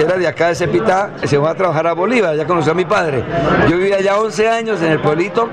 era 0.00 0.16
de 0.16 0.26
acá 0.26 0.48
de 0.48 0.54
Cepita, 0.54 1.10
se 1.24 1.38
fue 1.38 1.48
a 1.48 1.54
trabajar 1.54 1.86
a 1.86 1.92
Bolívar, 1.92 2.36
ya 2.36 2.46
conoció 2.46 2.72
a 2.72 2.74
mi 2.74 2.84
padre. 2.84 3.24
Yo 3.68 3.76
viví 3.76 3.92
allá 3.92 4.18
11 4.18 4.48
años 4.48 4.82
en 4.82 4.92
el 4.92 5.00
pueblito 5.00 5.48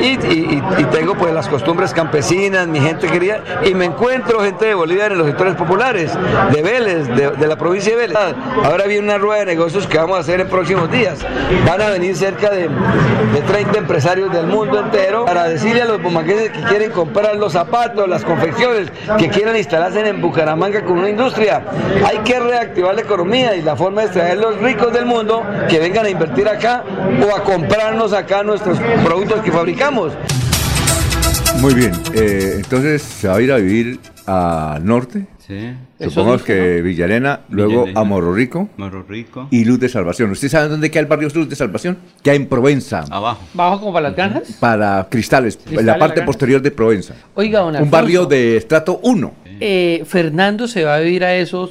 y, 0.00 0.16
tengo 0.90 1.14
pues 1.14 1.32
las 1.32 1.48
costumbres 1.48 1.92
campesinas, 1.92 2.66
mi 2.66 2.80
gente 2.80 3.06
querida, 3.06 3.40
y 3.64 3.74
me 3.74 3.84
encuentro 3.84 4.40
gente 4.40 4.66
de 4.66 4.74
Bolívar 4.74 5.12
en 5.12 5.18
los 5.18 5.26
sectores 5.26 5.54
populares, 5.54 6.12
de 6.52 6.62
Vélez, 6.62 7.06
de, 7.08 7.30
de 7.30 7.46
la 7.46 7.56
provincia 7.56 7.92
de 7.92 7.98
Vélez. 7.98 8.18
Ahora 8.64 8.86
viene 8.86 9.04
una 9.04 9.18
rueda 9.18 9.40
de 9.40 9.46
negocios 9.46 9.86
que 9.86 9.98
vamos 9.98 10.16
a 10.16 10.20
hacer 10.20 10.40
en 10.40 10.48
próximos 10.48 10.90
días. 10.90 11.18
Van 11.66 11.80
a 11.80 11.90
venir 11.90 12.16
cerca 12.16 12.50
de, 12.50 12.68
de 12.68 13.40
30 13.46 13.78
empresarios 13.78 14.32
del 14.32 14.46
mundo 14.46 14.80
entero 14.80 15.24
para 15.24 15.44
decirle 15.44 15.82
a 15.82 15.84
los 15.84 16.02
bumangueses 16.02 16.50
que 16.50 16.62
quieren 16.62 16.90
comprar 16.90 17.36
los 17.36 17.52
zapatos, 17.52 18.08
las 18.08 18.24
confecciones, 18.24 18.90
que 19.18 19.28
quieran 19.28 19.56
instalarse 19.56 20.06
en 20.06 20.20
Bucaramanga 20.20 20.84
con 20.84 20.98
una 20.98 21.08
industria. 21.08 21.62
Hay 22.04 22.18
que 22.18 22.38
reactivar 22.38 22.94
la 22.94 23.02
economía 23.02 23.54
y 23.56 23.62
la 23.62 23.76
forma 23.76 24.04
es 24.04 24.12
traer 24.12 24.38
los 24.38 24.58
ricos 24.58 24.92
del 24.92 25.06
mundo 25.06 25.42
que 25.68 25.78
vengan 25.78 26.06
a 26.06 26.10
invertir 26.10 26.48
acá 26.48 26.84
o 27.22 27.34
a 27.34 27.42
comprarnos 27.42 28.12
acá 28.12 28.42
nuestros 28.42 28.78
productos 29.04 29.40
que 29.40 29.52
fabricamos. 29.52 30.12
Muy 31.60 31.74
bien, 31.74 31.92
eh, 32.14 32.54
entonces 32.56 33.02
se 33.02 33.28
va 33.28 33.36
a 33.36 33.40
ir 33.40 33.52
a 33.52 33.56
vivir 33.56 34.00
al 34.26 34.84
norte. 34.84 35.26
Sí. 35.98 36.04
Supongamos 36.08 36.42
que 36.42 36.80
Villarena, 36.82 37.40
luego 37.50 37.80
Villarena. 37.84 38.00
a 38.00 38.04
Morro 38.04 38.32
Rico. 38.34 38.68
Morro 38.76 39.04
Rico. 39.08 39.48
Y 39.50 39.64
Luz 39.64 39.80
de 39.80 39.88
Salvación. 39.88 40.30
¿Usted 40.30 40.48
sabe 40.48 40.68
dónde 40.68 40.90
queda 40.90 41.00
el 41.00 41.06
barrio 41.06 41.28
Luz 41.34 41.48
de 41.48 41.56
Salvación? 41.56 41.98
Que 42.22 42.30
hay 42.30 42.36
en 42.36 42.46
Provenza. 42.46 43.04
Abajo. 43.10 43.42
¿Bajo 43.54 43.80
como 43.80 43.92
para 43.92 44.08
las 44.08 44.16
granjas? 44.16 44.56
Para 44.60 45.06
Cristales, 45.10 45.56
en 45.56 45.62
Cristales, 45.62 45.84
la 45.86 45.92
la 45.94 45.98
parte 45.98 46.22
posterior 46.22 46.62
de 46.62 46.70
Provenza. 46.70 47.14
Oiga, 47.34 47.60
don 47.60 47.76
Un 47.76 47.90
barrio 47.90 48.26
de 48.26 48.56
estrato 48.56 49.00
1. 49.02 49.32
eh, 49.60 50.04
Fernando 50.06 50.68
se 50.68 50.84
va 50.84 50.94
a 50.96 51.00
vivir 51.00 51.24
a 51.24 51.34
esos 51.34 51.70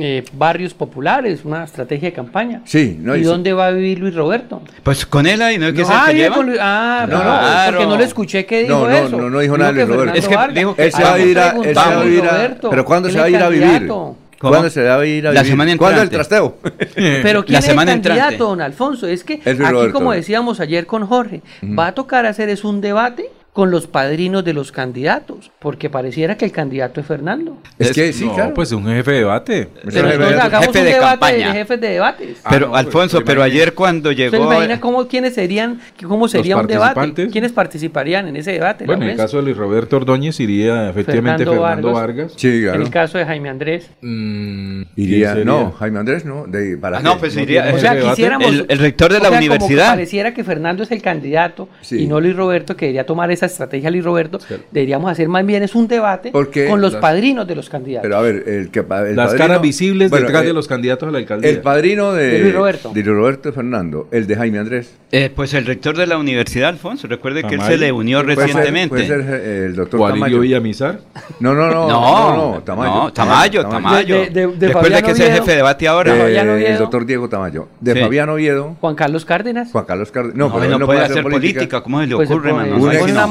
eh, 0.00 0.24
barrios 0.32 0.74
populares, 0.74 1.44
una 1.44 1.64
estrategia 1.64 2.08
de 2.08 2.12
campaña. 2.12 2.62
Sí, 2.64 2.96
no 3.00 3.16
¿Y 3.16 3.22
dónde 3.22 3.52
va 3.52 3.68
a 3.68 3.70
vivir 3.70 3.98
Luis 3.98 4.14
Roberto? 4.14 4.62
Pues 4.82 5.06
con 5.06 5.26
él 5.26 5.40
ahí, 5.42 5.58
¿no? 5.58 5.66
Es 5.66 5.74
que 5.74 5.82
no, 5.82 5.88
ah, 5.90 6.04
que 6.08 6.14
lleva? 6.14 6.36
Con 6.36 6.46
Luis, 6.46 6.58
ah, 6.60 7.06
no, 7.08 7.20
claro. 7.20 7.78
porque 7.78 7.86
no 7.86 7.96
le 7.96 8.04
escuché 8.04 8.46
que 8.46 8.62
dijo 8.62 8.74
no, 8.74 8.88
no, 8.88 8.96
eso. 8.96 9.16
No, 9.16 9.30
no, 9.30 9.38
dijo 9.40 9.56
nada 9.56 9.72
Luis 9.72 9.88
Roberto. 9.88 10.18
Es 10.18 10.28
que 10.28 10.36
dijo 10.52 10.74
que 10.74 10.90
se 10.90 11.02
va 11.02 11.14
a 11.14 11.18
ir 11.18 11.38
a, 11.38 11.50
él 11.50 11.78
a, 11.78 12.56
pero 12.70 12.84
¿cuándo 12.84 13.10
se 13.10 13.18
va 13.18 13.24
a 13.24 13.28
ir 13.28 13.36
a 13.36 13.48
vivir? 13.48 13.86
¿Cómo? 13.86 14.18
¿Cuándo 14.40 14.70
se 14.70 14.82
va 14.82 14.96
a 14.96 15.06
ir 15.06 15.26
a 15.26 15.30
vivir? 15.30 15.34
La 15.34 15.44
semana 15.44 15.72
entrante. 15.72 15.78
¿Cuándo 15.78 16.02
el 16.02 16.10
trasteo? 16.10 16.58
Pero 16.94 17.44
¿quién 17.44 17.54
la 17.54 17.62
semana 17.62 17.92
es 17.92 17.96
el 17.96 18.02
candidato, 18.02 18.32
entrante. 18.32 18.44
don 18.44 18.60
Alfonso? 18.60 19.06
Es 19.06 19.24
que 19.24 19.34
es 19.34 19.46
aquí, 19.46 19.62
Roberto. 19.62 19.94
como 19.94 20.12
decíamos 20.12 20.60
ayer 20.60 20.86
con 20.86 21.06
Jorge, 21.06 21.40
uh 21.62 21.66
-huh. 21.66 21.78
va 21.78 21.86
a 21.88 21.92
tocar 21.92 22.26
hacer 22.26 22.48
es 22.50 22.64
un 22.64 22.80
debate 22.80 23.30
con 23.54 23.70
los 23.70 23.86
padrinos 23.86 24.44
de 24.44 24.52
los 24.52 24.72
candidatos, 24.72 25.52
porque 25.60 25.88
pareciera 25.88 26.36
que 26.36 26.44
el 26.44 26.50
candidato 26.50 27.00
es 27.00 27.06
Fernando. 27.06 27.56
Es 27.78 27.92
que 27.92 28.12
sí, 28.12 28.24
no, 28.24 28.34
claro. 28.34 28.52
pues 28.52 28.72
un 28.72 28.84
jefe 28.84 29.12
de 29.12 29.18
debate. 29.18 29.68
Pero 29.92 30.08
hagamos 30.08 30.66
jefe 30.66 30.78
un 30.80 30.84
de 30.84 30.92
debate 30.92 31.10
campaña. 31.12 31.48
de 31.52 31.58
jefes 31.58 31.80
de 31.80 31.88
debates. 31.88 32.40
Ah, 32.42 32.48
pero 32.50 32.74
Alfonso, 32.74 33.18
pues, 33.18 33.26
pero 33.26 33.44
ayer 33.44 33.72
cuando 33.72 34.10
llegó 34.10 34.36
¿Se 34.36 34.42
imagina 34.42 34.80
cómo 34.80 35.06
quiénes 35.06 35.34
serían 35.34 35.80
cómo 36.02 36.26
sería 36.26 36.56
un 36.56 36.66
debate? 36.66 37.28
¿Quiénes 37.28 37.52
participarían 37.52 38.26
en 38.26 38.34
ese 38.34 38.50
debate? 38.50 38.86
Bueno, 38.86 39.04
en 39.04 39.10
el 39.10 39.16
caso 39.16 39.36
de 39.36 39.44
Luis 39.44 39.56
Roberto 39.56 39.98
Ordóñez 39.98 40.40
iría 40.40 40.90
efectivamente 40.90 41.46
Fernando, 41.46 41.92
Vargas. 41.92 42.32
Sí, 42.36 42.60
claro. 42.60 42.80
En 42.80 42.82
el 42.82 42.90
caso 42.90 43.18
de 43.18 43.24
Jaime 43.24 43.50
Andrés. 43.50 43.88
Mm, 44.00 44.82
iría 44.96 45.32
no, 45.36 45.70
Jaime 45.78 46.00
Andrés 46.00 46.24
no, 46.24 46.48
de 46.48 46.76
para 46.76 46.98
ah, 46.98 47.02
no, 47.02 47.18
pues 47.18 47.36
iría 47.36 47.72
o 47.72 47.78
sea, 47.78 48.00
quisiéramos, 48.00 48.48
el, 48.68 48.78
rector 48.80 49.12
de 49.12 49.20
la 49.20 49.30
universidad. 49.30 49.90
Pareciera 49.90 50.34
que 50.34 50.42
Fernando 50.42 50.82
es 50.82 50.90
el 50.90 51.02
candidato 51.02 51.68
y 51.88 52.08
no 52.08 52.20
Luis 52.20 52.34
Roberto 52.34 52.76
que 52.76 52.88
iría 52.88 53.06
tomar 53.06 53.30
esa 53.30 53.43
esa 53.44 53.54
estrategia, 53.54 53.90
Luis 53.90 54.04
Roberto. 54.04 54.38
Deberíamos 54.70 55.10
hacer 55.10 55.28
más 55.28 55.44
bien 55.44 55.62
es 55.62 55.74
un 55.74 55.88
debate 55.88 56.32
con 56.32 56.80
los 56.80 56.96
padrinos 56.96 57.46
de 57.46 57.54
los 57.54 57.68
candidatos. 57.68 58.02
Pero 58.02 58.16
a 58.16 58.22
ver, 58.22 58.44
el 58.46 58.70
que 58.70 58.84
Las 59.14 59.34
caras 59.34 59.60
visibles 59.60 60.10
detrás 60.10 60.44
de 60.44 60.52
los 60.52 60.68
candidatos 60.68 61.08
a 61.08 61.12
la 61.12 61.18
alcaldía. 61.18 61.50
El 61.50 61.60
padrino 61.60 62.12
de, 62.12 62.40
Luis 62.40 62.54
Roberto. 62.54 62.92
Luis 62.94 63.06
Roberto 63.06 63.52
Fernando, 63.52 64.08
el 64.10 64.26
de 64.26 64.36
Jaime 64.36 64.58
Andrés. 64.58 64.94
Eh, 65.12 65.30
pues 65.34 65.54
el 65.54 65.66
rector 65.66 65.96
de 65.96 66.06
la 66.06 66.18
universidad, 66.18 66.70
Alfonso. 66.70 67.06
Recuerde 67.06 67.44
que 67.44 67.54
él 67.54 67.62
se 67.62 67.76
le 67.76 67.92
unió 67.92 68.22
recientemente. 68.22 69.06
Ser, 69.06 69.20
puede 69.20 69.66
el 69.66 69.76
doctor 69.76 70.10
Tamayo. 70.10 70.40
Villamizar? 70.40 71.00
No, 71.40 71.54
no, 71.54 71.70
no. 71.70 71.88
no, 71.88 72.36
no, 72.54 72.62
Tamayo. 72.62 72.94
No, 72.94 73.12
Tamayo, 73.12 73.68
Tamayo. 73.68 74.16
De, 74.30 75.02
que 75.02 75.10
es 75.10 75.20
el 75.20 75.32
jefe 75.32 75.50
de 75.50 75.56
debate 75.56 75.88
ahora. 75.88 76.28
Eh, 76.28 76.72
el 76.72 76.78
doctor 76.78 77.06
Diego 77.06 77.28
Tamayo. 77.28 77.68
De 77.80 77.94
sí. 77.94 78.00
Fabián 78.00 78.28
Oviedo. 78.28 78.76
Juan 78.80 78.94
Carlos 78.94 79.24
Cárdenas. 79.24 79.70
Juan 79.70 79.84
Carlos 79.84 80.10
Cárdenas. 80.10 80.36
No, 80.36 80.52
pero 80.52 80.78
no, 80.78 80.86
puede, 80.86 81.00
hacer 81.00 81.22
política. 81.22 81.82
¿Cómo 81.82 82.00
se 82.00 82.06
le 82.06 82.16
pues 82.16 82.30
ocurre, 82.30 82.52
mano? 82.52 82.78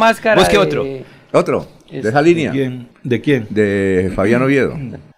máscara. 0.03 0.41
Busque 0.41 0.57
de... 0.57 0.63
otro. 0.63 0.85
Otro. 1.31 1.67
De 1.89 2.09
esa 2.09 2.21
línea. 2.21 2.51
¿De 2.51 2.57
quién? 2.57 2.87
¿De, 3.03 3.21
quién? 3.21 3.47
de 3.49 4.11
Fabián 4.15 4.41
Oviedo. 4.41 4.75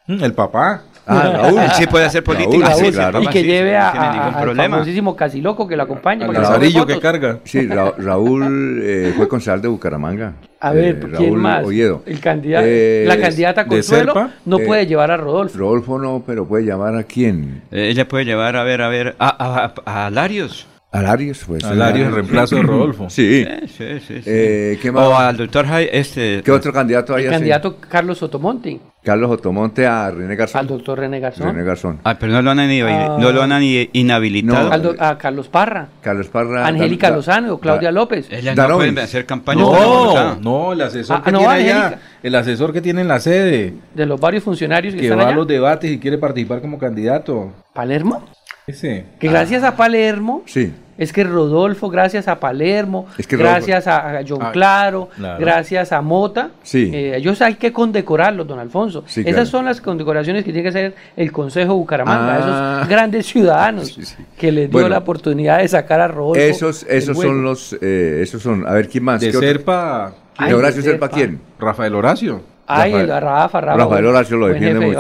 Mm, 0.07 0.23
el 0.23 0.33
papá. 0.33 0.83
Ah, 1.07 1.31
Raúl. 1.33 1.59
Él 1.63 1.71
sí 1.75 1.87
puede 1.87 2.05
hacer 2.05 2.23
política. 2.23 2.69
Raúl, 2.69 2.85
sí, 2.85 2.91
claro. 2.91 3.21
Y 3.21 3.27
que 3.27 3.43
lleve 3.43 3.75
a, 3.75 3.89
a, 3.89 4.29
a 4.29 4.41
al 4.41 4.55
famosísimo 4.55 5.15
que 5.15 5.75
lo 5.75 5.83
acompaña. 5.83 6.25
Al 6.25 6.87
que 6.87 6.99
carga. 6.99 7.39
Sí, 7.43 7.67
Ra 7.67 7.91
Raúl 7.97 8.79
eh, 8.81 9.13
fue 9.15 9.27
concejal 9.27 9.61
de 9.61 9.67
Bucaramanga. 9.67 10.33
A 10.59 10.71
ver, 10.71 10.95
eh, 10.95 10.99
Raúl 11.01 11.17
¿quién 11.17 11.35
más? 11.35 11.63
Oviedo. 11.63 12.01
El 12.05 12.19
candidato, 12.19 12.65
eh, 12.65 13.03
eh 13.03 13.05
la 13.07 13.19
candidata 13.19 13.67
Consuelo 13.67 14.31
no 14.45 14.59
puede 14.59 14.81
eh, 14.81 14.87
llevar 14.87 15.11
a 15.11 15.17
Rodolfo. 15.17 15.57
Rodolfo 15.57 15.99
no, 15.99 16.23
pero 16.25 16.47
puede 16.47 16.63
llevar 16.65 16.95
a 16.95 17.03
quién. 17.03 17.61
Eh, 17.71 17.89
ella 17.89 18.07
puede 18.07 18.25
llevar, 18.25 18.55
a 18.55 18.63
ver, 18.63 18.81
a 18.81 18.89
ver, 18.89 19.15
a, 19.19 19.73
a, 19.85 20.05
a 20.05 20.09
Larios. 20.09 20.67
Alarios. 20.95 21.43
Pues, 21.45 21.63
¿eh? 21.63 21.67
Alarios, 21.67 22.07
en 22.07 22.15
reemplazo 22.15 22.55
de 22.55 22.63
Rodolfo. 22.63 23.07
Sí. 23.15 23.45
sí, 23.67 23.99
sí, 23.99 24.21
sí, 24.21 24.23
eh, 24.25 24.79
¿qué 24.81 24.91
más? 24.91 25.07
O 25.07 25.15
al 25.15 25.37
doctor 25.37 25.65
Jai, 25.65 25.89
este. 25.91 26.41
¿Qué 26.43 26.51
otro 26.51 26.73
candidato 26.73 27.15
hay? 27.15 27.25
El 27.25 27.31
candidato 27.31 27.77
Carlos 27.77 28.21
Otomonte. 28.23 28.79
Carlos 29.03 29.29
Otomonte 29.29 29.85
a 29.85 30.09
René 30.09 30.35
Garzón. 30.35 30.59
Al 30.59 30.67
doctor 30.67 30.99
René 30.99 31.19
Garzón. 31.19 31.47
René 31.47 31.63
Garzón. 31.63 31.99
Ah, 32.03 32.17
pero 32.19 32.33
no 32.33 32.41
lo 32.41 32.51
han, 32.51 32.59
ah. 32.59 33.17
no 33.19 33.31
lo 33.31 33.43
han 33.43 33.61
inhabilitado. 33.61 34.69
No. 34.69 34.79
Do, 34.79 34.95
a 34.97 35.17
Carlos 35.17 35.47
Parra. 35.47 35.89
Carlos 36.01 36.27
Parra. 36.27 36.65
Angélica 36.65 37.11
Lozano, 37.11 37.59
Claudia 37.59 37.91
López. 37.91 38.27
Ellas 38.31 38.55
no 38.57 38.75
pueden 38.75 38.97
hacer 38.97 39.25
campaña. 39.25 39.61
No, 39.61 40.35
no, 40.35 40.73
el 40.73 40.81
asesor 40.81 41.17
ah, 41.17 41.23
que 41.23 41.31
tiene 41.31 41.47
allá, 41.47 41.99
el 42.23 42.35
asesor 42.35 42.73
que 42.73 42.81
tiene 42.81 43.01
en 43.01 43.07
la 43.07 43.19
sede. 43.19 43.75
De 43.93 44.05
los 44.05 44.19
varios 44.19 44.43
funcionarios 44.43 44.93
que, 44.93 45.01
que 45.01 45.07
están 45.07 45.19
va 45.19 45.29
a 45.29 45.35
los 45.35 45.47
debates 45.47 45.91
y 45.91 45.99
quiere 45.99 46.17
participar 46.17 46.61
como 46.61 46.79
candidato. 46.79 47.53
¿Palermo? 47.73 48.25
Ese. 48.65 49.05
Que 49.19 49.29
gracias 49.29 49.63
ah. 49.63 49.69
a 49.69 49.75
Palermo. 49.75 50.41
Sí 50.47 50.73
es 50.97 51.11
que 51.11 51.23
Rodolfo, 51.23 51.89
gracias 51.89 52.27
a 52.27 52.39
Palermo, 52.39 53.07
gracias 53.29 53.87
a 53.87 54.21
John 54.27 54.39
ah, 54.41 54.51
Claro, 54.51 55.09
gracias 55.17 55.91
a 55.91 56.01
Mota, 56.01 56.51
sí. 56.63 56.89
eh, 56.93 57.17
ellos 57.17 57.41
hay 57.41 57.55
que 57.55 57.73
condecorarlos, 57.73 58.47
don 58.47 58.59
Alfonso. 58.59 59.03
Sí, 59.05 59.23
Esas 59.25 59.49
son 59.49 59.65
las 59.65 59.81
condecoraciones 59.81 60.45
que 60.45 60.51
tiene 60.51 60.63
que 60.63 60.69
hacer 60.69 60.95
el 61.17 61.31
Consejo 61.31 61.75
Bucaramanga, 61.75 62.35
ah, 62.35 62.77
esos 62.77 62.89
grandes 62.89 63.25
ciudadanos 63.25 63.99
que 64.37 64.51
les 64.51 64.69
dio 64.69 64.87
la 64.87 64.99
oportunidad 64.99 65.59
de 65.59 65.67
sacar 65.67 65.99
a 65.99 66.07
Rodolfo. 66.07 66.41
Esos, 66.41 66.85
esos 66.89 67.17
son 67.17 67.43
los, 67.43 67.77
eh, 67.81 68.19
esos 68.21 68.41
son, 68.41 68.65
a 68.65 68.71
ver, 68.71 68.87
¿quién 68.87 69.03
más? 69.03 69.19
De 69.21 69.33
Serpa. 69.33 70.13
¿De 70.39 70.53
Horacio 70.53 70.81
Serpa 70.81 71.09
quién? 71.09 71.39
Rafael 71.59 71.95
Horacio. 71.95 72.54
Ay, 72.67 72.91
Rafael, 72.91 73.07
Rafa, 73.21 73.61
Rafa, 73.61 73.77
Rafael 73.77 74.05
Horacio 74.05 74.37
lo 74.37 74.47
defiende 74.47 74.85
mucho. 74.85 74.99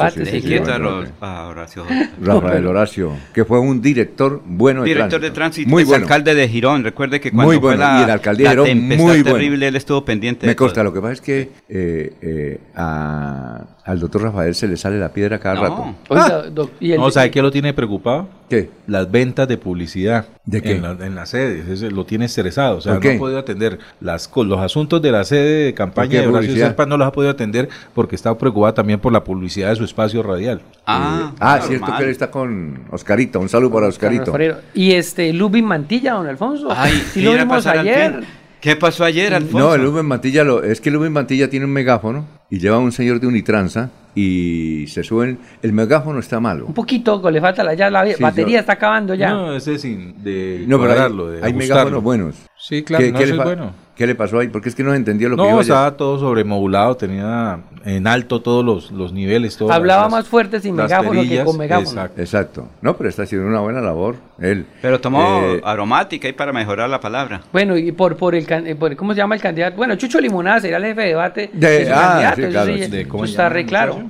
Rafael 2.21 2.67
Horacio, 2.67 3.11
que 3.33 3.43
fue 3.43 3.59
un 3.59 3.81
director 3.81 4.41
bueno 4.45 4.83
de 4.83 4.89
director 4.89 5.09
tránsito. 5.09 5.25
de 5.25 5.31
tránsito, 5.31 5.69
muy 5.69 5.83
es 5.83 5.89
bueno. 5.89 6.03
alcalde 6.03 6.35
de 6.35 6.47
Girón. 6.47 6.83
Recuerde 6.83 7.19
que 7.19 7.31
cuando 7.31 7.47
muy 7.47 7.57
bueno, 7.57 7.77
fue 7.77 7.85
la, 7.85 7.99
y 7.99 8.29
el 8.29 8.37
de 8.37 8.49
Girón, 8.49 8.87
muy 8.97 9.23
terrible, 9.23 9.67
él 9.67 9.75
estuvo 9.75 10.05
pendiente. 10.05 10.45
Me 10.45 10.55
consta, 10.55 10.83
lo 10.83 10.93
que 10.93 11.01
pasa 11.01 11.13
es 11.13 11.21
que 11.21 11.49
eh, 11.67 12.13
eh, 12.21 12.59
a 12.75 13.74
al 13.85 13.99
doctor 13.99 14.23
Rafael 14.23 14.55
se 14.55 14.67
le 14.67 14.77
sale 14.77 14.97
la 14.97 15.09
piedra 15.09 15.37
cada 15.37 15.61
rato. 15.61 15.95
Oiga, 16.09 16.25
ah. 16.25 16.49
doc, 16.51 16.71
¿y 16.79 16.93
el 16.93 16.99
no, 16.99 17.11
¿sabe 17.11 17.29
qué 17.29 17.39
lo 17.43 17.51
tiene 17.51 17.71
preocupado? 17.71 18.27
¿Qué? 18.49 18.71
Las 18.87 19.11
ventas 19.11 19.47
de 19.47 19.59
publicidad. 19.59 20.25
¿De 20.43 20.59
qué? 20.63 20.71
En, 20.71 21.13
las 21.13 21.29
sedes, 21.29 21.67
Eso 21.67 21.91
lo 21.91 22.03
tiene 22.03 22.25
estresado. 22.25 22.77
O 22.77 22.81
sea, 22.81 22.93
no 22.95 22.99
ha 22.99 23.17
podido 23.19 23.37
atender 23.37 23.77
las, 24.01 24.27
los 24.35 24.59
asuntos 24.59 25.03
de 25.03 25.11
la 25.11 25.23
sede 25.23 25.65
de 25.65 25.73
campaña 25.75 26.19
de 26.19 26.27
Horacio 26.27 26.55
Serpa, 26.55 26.87
no 26.87 26.97
los 26.97 27.07
ha 27.07 27.11
podido 27.11 27.29
atender 27.29 27.69
porque 27.93 28.15
está 28.15 28.35
preocupado 28.35 28.73
también 28.73 28.99
por 28.99 29.13
la 29.13 29.23
publicidad 29.23 29.69
de 29.69 29.75
su 29.75 29.83
espacio 29.83 30.23
radial. 30.23 30.63
Ah, 30.87 31.31
eh, 31.31 31.37
ah 31.39 31.59
cierto 31.61 31.93
que 31.95 32.03
él 32.05 32.09
está 32.09 32.31
con 32.31 32.85
Oscarito. 32.89 33.39
Un 33.39 33.49
saludo 33.49 33.71
para 33.71 33.87
Oscarito. 33.87 34.35
Y 34.73 34.93
este, 34.93 35.31
Lubin 35.31 35.65
Mantilla, 35.65 36.13
don 36.13 36.25
Alfonso. 36.25 36.69
Ay, 36.75 37.03
sí 37.13 37.21
lo 37.21 37.33
vimos 37.33 37.67
ayer. 37.67 38.23
¿Qué 38.65 38.75
pasó 38.75 39.03
ayer, 39.03 39.31
mm, 39.31 39.35
Alfonso? 39.35 39.59
No, 39.59 39.75
el 39.75 39.83
Lumen 39.83 40.07
Mantilla, 40.07 40.43
lo, 40.43 40.63
es 40.63 40.81
que 40.81 40.89
el 40.89 40.95
Lumen 40.95 41.13
Mantilla 41.13 41.47
tiene 41.51 41.67
un 41.67 41.71
megáfono 41.71 42.25
y 42.49 42.57
lleva 42.57 42.77
a 42.77 42.79
un 42.79 42.91
señor 42.91 43.19
de 43.19 43.27
unitransa 43.27 43.91
y 44.15 44.87
se 44.87 45.03
suben. 45.03 45.37
El 45.61 45.71
megáfono 45.71 46.17
está 46.17 46.39
malo. 46.39 46.65
Un 46.65 46.73
poquito, 46.73 47.29
le 47.29 47.39
falta 47.39 47.63
la, 47.63 47.75
ya 47.75 47.91
la 47.91 48.03
batería 48.19 48.61
está 48.61 48.73
acabando 48.73 49.13
ya. 49.13 49.29
No, 49.29 49.55
ese 49.55 49.77
sin 49.77 50.23
de 50.23 50.65
no, 50.67 50.81
pero 50.81 50.93
hay, 50.93 51.39
de 51.39 51.45
hay 51.45 51.53
megáfonos 51.53 52.01
buenos. 52.01 52.37
Sí, 52.57 52.81
claro, 52.81 53.05
¿Qué, 53.05 53.11
no, 53.11 53.19
qué 53.19 53.25
eso 53.25 53.35
es 53.35 53.43
bueno. 53.43 53.71
¿Qué 53.95 54.05
le 54.05 54.15
pasó 54.15 54.39
ahí? 54.39 54.49
Porque 54.49 54.69
es 54.69 54.75
que 54.75 54.83
no 54.83 54.93
entendía 54.93 55.29
lo 55.29 55.37
no, 55.37 55.43
que 55.43 55.49
yo 55.49 55.55
No, 55.55 55.61
estaba 55.61 55.95
todo 55.95 56.19
sobremodulado, 56.19 56.97
tenía 56.97 57.59
en 57.85 58.07
alto 58.07 58.41
todos 58.41 58.65
los, 58.65 58.91
los 58.91 59.13
niveles. 59.13 59.59
Hablaba 59.61 60.09
más 60.09 60.27
fuerte 60.27 60.59
sin 60.59 60.75
megáfono 60.75 61.21
que 61.23 61.43
con 61.43 61.57
megáfono. 61.57 61.89
Exacto. 61.89 62.21
Exacto. 62.21 62.69
No, 62.81 62.97
pero 62.97 63.09
está 63.09 63.23
haciendo 63.23 63.47
una 63.47 63.61
buena 63.61 63.81
labor 63.81 64.15
él. 64.39 64.65
Pero 64.81 64.99
tomó 64.99 65.41
eh, 65.43 65.61
aromática 65.63 66.27
y 66.27 66.33
para 66.33 66.51
mejorar 66.51 66.89
la 66.89 66.99
palabra. 66.99 67.41
Bueno, 67.53 67.77
y 67.77 67.91
por 67.91 68.17
por 68.17 68.35
el, 68.35 68.45
eh, 68.49 68.75
por, 68.75 68.95
¿cómo 68.95 69.13
se 69.13 69.17
llama 69.17 69.35
el 69.35 69.41
candidato? 69.41 69.77
Bueno, 69.77 69.95
Chucho 69.95 70.19
Limonada 70.19 70.59
será 70.59 70.77
el 70.77 70.85
jefe 70.85 71.01
de 71.01 71.07
debate 71.07 71.49
de, 71.53 71.91
ah, 71.91 72.09
candidato. 72.09 72.41
Sí, 72.41 72.47
claro, 72.49 72.71
eso, 72.73 73.23
está 73.25 73.49
re 73.49 73.65
claro. 73.65 74.03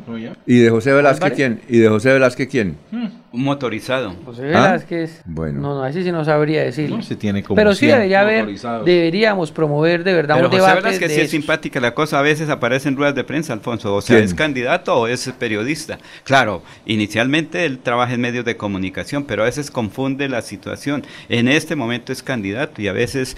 ¿Y 0.46 0.60
de 0.60 0.70
José 0.70 0.94
Velázquez 0.94 1.34
quién? 1.34 1.62
¿Y 1.68 1.78
de 1.80 1.90
José 1.90 2.14
Velázquez 2.14 2.48
quién? 2.48 2.78
Hmm. 2.92 3.08
Un 3.32 3.44
motorizado. 3.44 4.16
José 4.26 4.44
Velázquez. 4.44 5.20
¿Ah? 5.20 5.24
Bueno. 5.26 5.62
No, 5.62 5.76
no, 5.76 5.86
ese 5.86 6.04
sí 6.04 6.12
no 6.12 6.24
sabría 6.24 6.64
decirlo. 6.64 6.98
No 6.98 7.04
se 7.04 7.16
tiene 7.16 7.44
como 7.44 7.56
Pero 7.56 7.76
sí 7.76 7.86
debería 7.88 8.22
haber, 8.22 8.48
deberíamos 8.86 9.52
promover 9.52 9.75
promover 9.76 10.04
de 10.04 10.14
verdad 10.14 10.36
Pero 10.36 10.48
un 10.48 10.52
José 10.52 10.62
debate. 10.62 10.82
Pero 10.82 10.94
es 10.94 11.00
que 11.00 11.10
sí 11.10 11.22
es 11.22 11.32
simpática 11.32 11.80
la 11.80 11.94
cosa. 11.94 12.20
A 12.20 12.22
veces 12.22 12.50
aparecen 12.50 12.96
ruedas 12.96 13.16
de 13.16 13.24
prensa, 13.24 13.54
Alfonso. 13.54 13.96
O 13.96 14.02
sea, 14.02 14.18
es 14.20 14.34
candidato 14.34 14.96
o 14.96 15.08
es 15.08 15.32
periodista. 15.38 16.00
Claro, 16.24 16.64
inicialmente 16.86 17.66
él 17.66 17.80
trabaja 17.80 18.14
en 18.14 18.22
medios 18.22 18.46
de 18.46 18.58
comunicación, 18.58 19.26
pero 19.26 19.44
a 19.44 19.46
veces 19.46 19.72
confunde 19.72 20.30
la 20.30 20.42
situación. 20.42 21.06
En 21.30 21.48
este 21.48 21.76
momento 21.76 22.12
es 22.12 22.24
candidato 22.24 22.82
y 22.82 22.88
a 22.88 22.94
veces, 22.94 23.38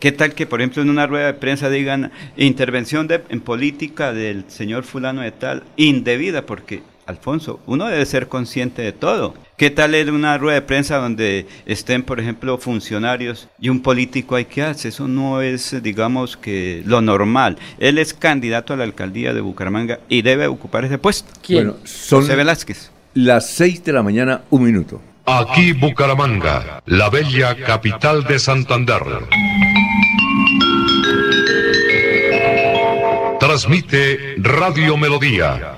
¿qué 0.00 0.12
tal 0.12 0.34
que, 0.34 0.46
por 0.46 0.60
ejemplo, 0.60 0.82
en 0.82 0.90
una 0.90 1.06
rueda 1.06 1.26
de 1.26 1.34
prensa 1.34 1.70
digan 1.70 2.10
intervención 2.36 3.08
en 3.28 3.40
política 3.40 4.12
del 4.12 4.44
señor 4.48 4.84
fulano 4.84 5.22
de 5.22 5.32
tal 5.32 5.62
indebida? 5.76 6.46
Porque 6.46 6.82
Alfonso, 7.08 7.60
uno 7.66 7.86
debe 7.86 8.04
ser 8.04 8.28
consciente 8.28 8.82
de 8.82 8.92
todo. 8.92 9.34
¿Qué 9.56 9.70
tal 9.70 9.94
en 9.94 10.10
una 10.10 10.36
rueda 10.36 10.56
de 10.56 10.62
prensa 10.66 10.98
donde 10.98 11.46
estén, 11.64 12.02
por 12.02 12.20
ejemplo, 12.20 12.58
funcionarios 12.58 13.48
y 13.58 13.70
un 13.70 13.80
político 13.80 14.36
hay 14.36 14.44
que 14.44 14.62
hacer? 14.62 14.90
Eso 14.90 15.08
no 15.08 15.40
es, 15.40 15.82
digamos, 15.82 16.36
que 16.36 16.82
lo 16.84 17.00
normal. 17.00 17.56
Él 17.78 17.96
es 17.96 18.12
candidato 18.12 18.74
a 18.74 18.76
la 18.76 18.84
alcaldía 18.84 19.32
de 19.32 19.40
Bucaramanga 19.40 20.00
y 20.10 20.20
debe 20.20 20.48
ocupar 20.48 20.84
ese 20.84 20.98
puesto. 20.98 21.32
¿Quién? 21.42 21.68
Bueno, 21.68 21.78
son 21.84 22.20
José 22.20 22.36
Velázquez. 22.36 22.90
Las 23.14 23.48
seis 23.48 23.82
de 23.82 23.92
la 23.94 24.02
mañana, 24.02 24.42
un 24.50 24.64
minuto. 24.64 25.00
Aquí 25.24 25.72
Bucaramanga, 25.72 26.82
la 26.84 27.08
bella 27.08 27.56
capital 27.56 28.24
de 28.24 28.38
Santander. 28.38 29.02
Transmite 33.40 34.34
Radio 34.38 34.98
Melodía 34.98 35.77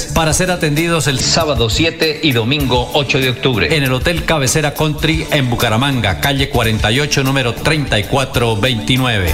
para 0.05 0.33
ser 0.33 0.51
atendidos 0.51 1.07
el 1.07 1.19
sábado 1.19 1.69
7 1.69 2.19
y 2.23 2.31
domingo 2.31 2.89
8 2.93 3.19
de 3.19 3.29
octubre 3.29 3.75
en 3.75 3.83
el 3.83 3.93
Hotel 3.93 4.25
Cabecera 4.25 4.73
Country 4.73 5.27
en 5.31 5.49
Bucaramanga, 5.49 6.19
calle 6.19 6.49
48, 6.49 7.23
número 7.23 7.53
3429. 7.53 9.31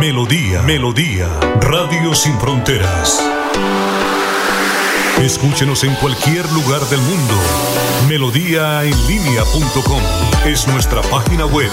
Melodía, 0.00 0.62
Melodía, 0.62 1.28
Radio 1.60 2.14
Sin 2.14 2.38
Fronteras. 2.38 3.22
Escúchenos 5.20 5.84
en 5.84 5.94
cualquier 5.96 6.50
lugar 6.52 6.80
del 6.88 7.00
mundo. 7.00 7.34
Melodíaenlínea.com 8.08 10.00
es 10.46 10.68
nuestra 10.68 11.02
página 11.02 11.44
web. 11.46 11.70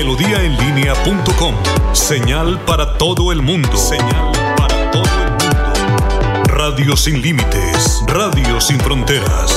Melodíaenlínea.com. 0.00 1.54
Señal 1.92 2.58
para 2.64 2.96
todo 2.96 3.32
el 3.32 3.42
mundo. 3.42 3.76
Señal 3.76 4.32
para 4.56 4.90
todo 4.90 5.02
el 5.04 5.30
mundo. 5.30 6.42
Radio 6.46 6.96
sin 6.96 7.20
límites. 7.20 8.02
Radio 8.06 8.62
sin 8.62 8.80
fronteras. 8.80 9.54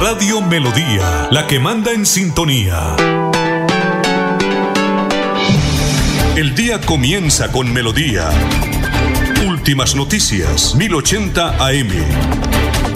Radio 0.00 0.40
Melodía, 0.40 1.26
la 1.32 1.48
que 1.48 1.58
manda 1.58 1.90
en 1.90 2.06
sintonía. 2.06 2.94
El 6.36 6.54
día 6.54 6.80
comienza 6.80 7.50
con 7.50 7.72
Melodía. 7.72 8.30
Últimas 9.48 9.96
noticias, 9.96 10.76
1080 10.76 11.56
AM. 11.66 12.87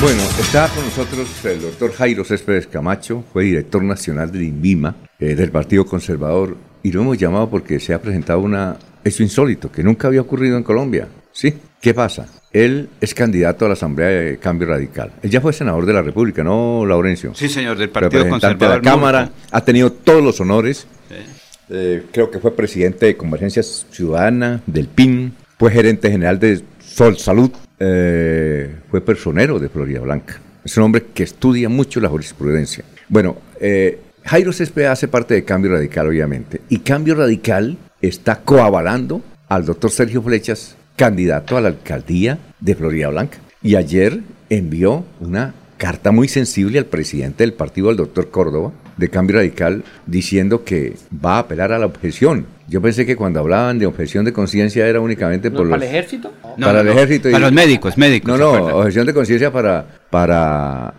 Bueno, 0.00 0.22
está 0.38 0.68
con 0.68 0.84
nosotros 0.84 1.44
el 1.44 1.60
doctor 1.60 1.92
Jairo 1.92 2.22
Céspedes 2.22 2.68
Camacho, 2.68 3.24
fue 3.32 3.42
director 3.42 3.82
nacional 3.82 4.30
del 4.30 4.44
INVIMA, 4.44 4.94
eh, 5.18 5.34
del 5.34 5.50
Partido 5.50 5.84
Conservador, 5.86 6.56
y 6.84 6.92
lo 6.92 7.00
hemos 7.00 7.18
llamado 7.18 7.50
porque 7.50 7.80
se 7.80 7.92
ha 7.92 8.00
presentado 8.00 8.38
una 8.38 8.76
hecho 9.04 9.24
insólito 9.24 9.72
que 9.72 9.82
nunca 9.82 10.06
había 10.06 10.20
ocurrido 10.20 10.56
en 10.56 10.62
Colombia. 10.62 11.08
¿Sí? 11.32 11.52
¿Qué 11.80 11.94
pasa? 11.94 12.28
Él 12.52 12.88
es 13.00 13.12
candidato 13.12 13.64
a 13.64 13.68
la 13.68 13.74
Asamblea 13.74 14.08
de 14.08 14.38
Cambio 14.38 14.68
Radical. 14.68 15.14
Él 15.20 15.30
ya 15.30 15.40
fue 15.40 15.52
senador 15.52 15.84
de 15.84 15.92
la 15.92 16.02
República, 16.02 16.44
¿no, 16.44 16.86
Laurencio? 16.86 17.34
Sí, 17.34 17.48
señor, 17.48 17.76
del 17.76 17.90
Partido 17.90 18.22
Representante 18.22 18.54
de 18.54 18.70
Conservador. 18.70 18.84
la 18.84 18.90
Cámara, 18.90 19.30
ha 19.50 19.64
tenido 19.64 19.90
todos 19.90 20.22
los 20.22 20.40
honores. 20.40 20.86
Eh, 21.70 22.04
creo 22.12 22.30
que 22.30 22.38
fue 22.38 22.54
presidente 22.54 23.06
de 23.06 23.16
Convergencia 23.16 23.64
Ciudadana, 23.64 24.62
del 24.64 24.86
PIN, 24.86 25.34
fue 25.58 25.72
gerente 25.72 26.08
general 26.08 26.38
de 26.38 26.62
Sol 26.98 27.16
Salud, 27.16 27.52
eh, 27.78 28.74
fue 28.90 29.00
personero 29.00 29.60
de 29.60 29.68
Florida 29.68 30.00
Blanca. 30.00 30.40
Es 30.64 30.76
un 30.78 30.82
hombre 30.82 31.04
que 31.14 31.22
estudia 31.22 31.68
mucho 31.68 32.00
la 32.00 32.08
jurisprudencia. 32.08 32.82
Bueno, 33.08 33.36
eh, 33.60 34.00
Jairo 34.24 34.52
Céspedes 34.52 34.88
hace 34.88 35.06
parte 35.06 35.34
de 35.34 35.44
Cambio 35.44 35.70
Radical, 35.70 36.08
obviamente, 36.08 36.60
y 36.68 36.80
Cambio 36.80 37.14
Radical 37.14 37.78
está 38.02 38.40
coavalando 38.40 39.22
al 39.48 39.64
doctor 39.64 39.92
Sergio 39.92 40.22
Flechas, 40.22 40.74
candidato 40.96 41.56
a 41.56 41.60
la 41.60 41.68
alcaldía 41.68 42.40
de 42.58 42.74
Florida 42.74 43.10
Blanca. 43.10 43.38
Y 43.62 43.76
ayer 43.76 44.18
envió 44.50 45.04
una 45.20 45.54
carta 45.76 46.10
muy 46.10 46.26
sensible 46.26 46.80
al 46.80 46.86
presidente 46.86 47.44
del 47.44 47.52
partido, 47.52 47.90
al 47.90 47.96
doctor 47.96 48.30
Córdoba, 48.30 48.72
de 48.96 49.08
Cambio 49.08 49.36
Radical, 49.36 49.84
diciendo 50.06 50.64
que 50.64 50.96
va 51.24 51.36
a 51.36 51.40
apelar 51.42 51.70
a 51.70 51.78
la 51.78 51.86
objeción. 51.86 52.57
Yo 52.68 52.82
pensé 52.82 53.06
que 53.06 53.16
cuando 53.16 53.40
hablaban 53.40 53.78
de 53.78 53.86
objeción 53.86 54.24
de 54.24 54.32
conciencia 54.32 54.86
era 54.86 55.00
únicamente 55.00 55.50
por 55.50 55.68
¿Para 55.68 55.78
los... 55.78 55.82
el 55.88 55.88
ejército? 55.94 56.32
para 56.60 56.80
el 56.82 56.88
ejército. 56.88 57.28
y- 57.28 57.32
Para 57.32 57.46
los 57.46 57.52
médicos, 57.54 57.96
médicos. 57.96 58.38
No, 58.38 58.52
¿se 58.52 58.58
no, 58.60 58.76
objeción 58.78 59.06
de 59.06 59.14
conciencia 59.14 59.50
para, 59.50 59.86
para 60.10 60.92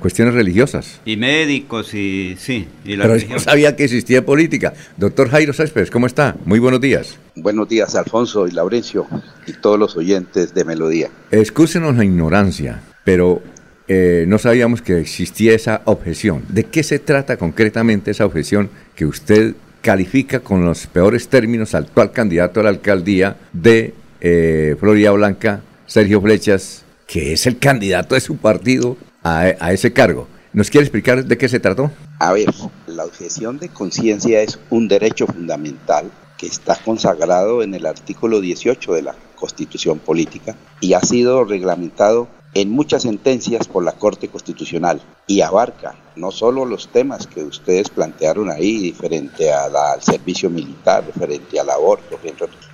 cuestiones 0.00 0.32
religiosas. 0.34 1.00
Y 1.04 1.16
médicos 1.18 1.92
y 1.94 2.36
sí. 2.38 2.66
Y 2.84 2.96
la 2.96 3.02
Pero 3.04 3.08
yo 3.08 3.12
religión. 3.14 3.32
no 3.34 3.40
sabía 3.40 3.76
que 3.76 3.84
existía 3.84 4.24
política. 4.24 4.72
Doctor 4.96 5.28
Jairo 5.28 5.52
Céspedes, 5.52 5.90
¿cómo 5.90 6.06
está? 6.06 6.34
Muy 6.46 6.58
buenos 6.58 6.80
días. 6.80 7.18
Buenos 7.36 7.68
días, 7.68 7.94
Alfonso 7.94 8.48
y 8.48 8.52
Laurencio 8.52 9.06
y 9.46 9.52
todos 9.52 9.78
los 9.78 9.96
oyentes 9.96 10.54
de 10.54 10.64
Melodía. 10.64 11.10
Excúsenos 11.30 11.94
la 11.96 12.04
ignorancia, 12.04 12.80
pero 13.04 13.42
eh, 13.86 14.24
no 14.26 14.38
sabíamos 14.38 14.80
que 14.80 14.98
existía 14.98 15.52
esa 15.54 15.82
objeción. 15.84 16.42
¿De 16.48 16.64
qué 16.64 16.82
se 16.82 16.98
trata 16.98 17.36
concretamente 17.36 18.10
esa 18.12 18.24
objeción 18.24 18.70
que 18.96 19.04
usted 19.06 19.54
califica 19.82 20.40
con 20.40 20.64
los 20.64 20.86
peores 20.86 21.28
términos 21.28 21.74
al 21.74 21.84
actual 21.84 22.12
candidato 22.12 22.60
a 22.60 22.62
la 22.62 22.70
alcaldía 22.70 23.36
de 23.52 23.94
eh, 24.20 24.76
Florida 24.80 25.10
Blanca, 25.10 25.60
Sergio 25.86 26.22
Flechas, 26.22 26.84
que 27.06 27.32
es 27.32 27.46
el 27.46 27.58
candidato 27.58 28.14
de 28.14 28.20
su 28.20 28.36
partido 28.36 28.96
a, 29.22 29.40
a 29.58 29.72
ese 29.72 29.92
cargo? 29.92 30.28
¿Nos 30.52 30.70
quiere 30.70 30.84
explicar 30.84 31.24
de 31.24 31.36
qué 31.36 31.48
se 31.48 31.60
trató? 31.60 31.90
A 32.18 32.32
ver, 32.32 32.46
la 32.86 33.04
objeción 33.04 33.58
de 33.58 33.68
conciencia 33.68 34.40
es 34.42 34.58
un 34.70 34.86
derecho 34.86 35.26
fundamental 35.26 36.10
que 36.38 36.46
está 36.46 36.76
consagrado 36.76 37.62
en 37.62 37.74
el 37.74 37.86
artículo 37.86 38.40
18 38.40 38.94
de 38.94 39.02
la 39.02 39.14
Constitución 39.34 39.98
Política 39.98 40.54
y 40.80 40.92
ha 40.92 41.00
sido 41.00 41.44
reglamentado 41.44 42.28
en 42.54 42.70
muchas 42.70 43.02
sentencias 43.02 43.66
por 43.66 43.82
la 43.84 43.92
Corte 43.92 44.28
Constitucional 44.28 45.00
y 45.26 45.40
abarca 45.40 45.94
no 46.16 46.30
solo 46.30 46.66
los 46.66 46.88
temas 46.88 47.26
que 47.26 47.42
ustedes 47.42 47.88
plantearon 47.88 48.50
ahí 48.50 48.92
frente 48.92 49.50
a 49.52 49.68
la- 49.68 49.92
al 49.92 50.02
servicio 50.02 50.50
militar, 50.50 51.04
frente 51.18 51.58
al 51.58 51.70
aborto, 51.70 52.18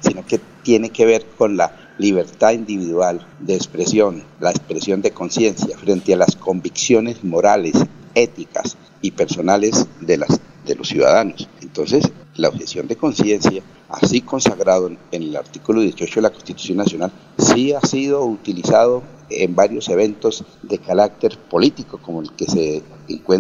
sino 0.00 0.26
que 0.26 0.40
tiene 0.62 0.90
que 0.90 1.06
ver 1.06 1.24
con 1.36 1.56
la 1.56 1.72
libertad 1.98 2.52
individual 2.52 3.24
de 3.38 3.54
expresión, 3.54 4.24
la 4.40 4.50
expresión 4.50 5.02
de 5.02 5.12
conciencia 5.12 5.76
frente 5.78 6.14
a 6.14 6.16
las 6.16 6.34
convicciones 6.36 7.22
morales, 7.22 7.74
éticas 8.14 8.76
y 9.00 9.12
personales 9.12 9.86
de, 10.00 10.16
las, 10.16 10.40
de 10.66 10.74
los 10.74 10.88
ciudadanos. 10.88 11.48
Entonces, 11.62 12.04
la 12.36 12.48
objeción 12.48 12.88
de 12.88 12.96
conciencia, 12.96 13.62
así 13.88 14.20
consagrado 14.20 14.88
en 14.88 15.22
el 15.22 15.36
artículo 15.36 15.80
18 15.80 16.16
de 16.16 16.22
la 16.22 16.30
Constitución 16.30 16.78
Nacional, 16.78 17.12
sí 17.38 17.72
ha 17.72 17.80
sido 17.80 18.24
utilizado 18.24 19.02
en 19.30 19.54
varios 19.54 19.88
eventos 19.88 20.44
de 20.62 20.78
carácter 20.78 21.38
político, 21.38 21.98
como 22.02 22.20
el 22.20 22.32
que 22.32 22.46
se, 22.46 22.82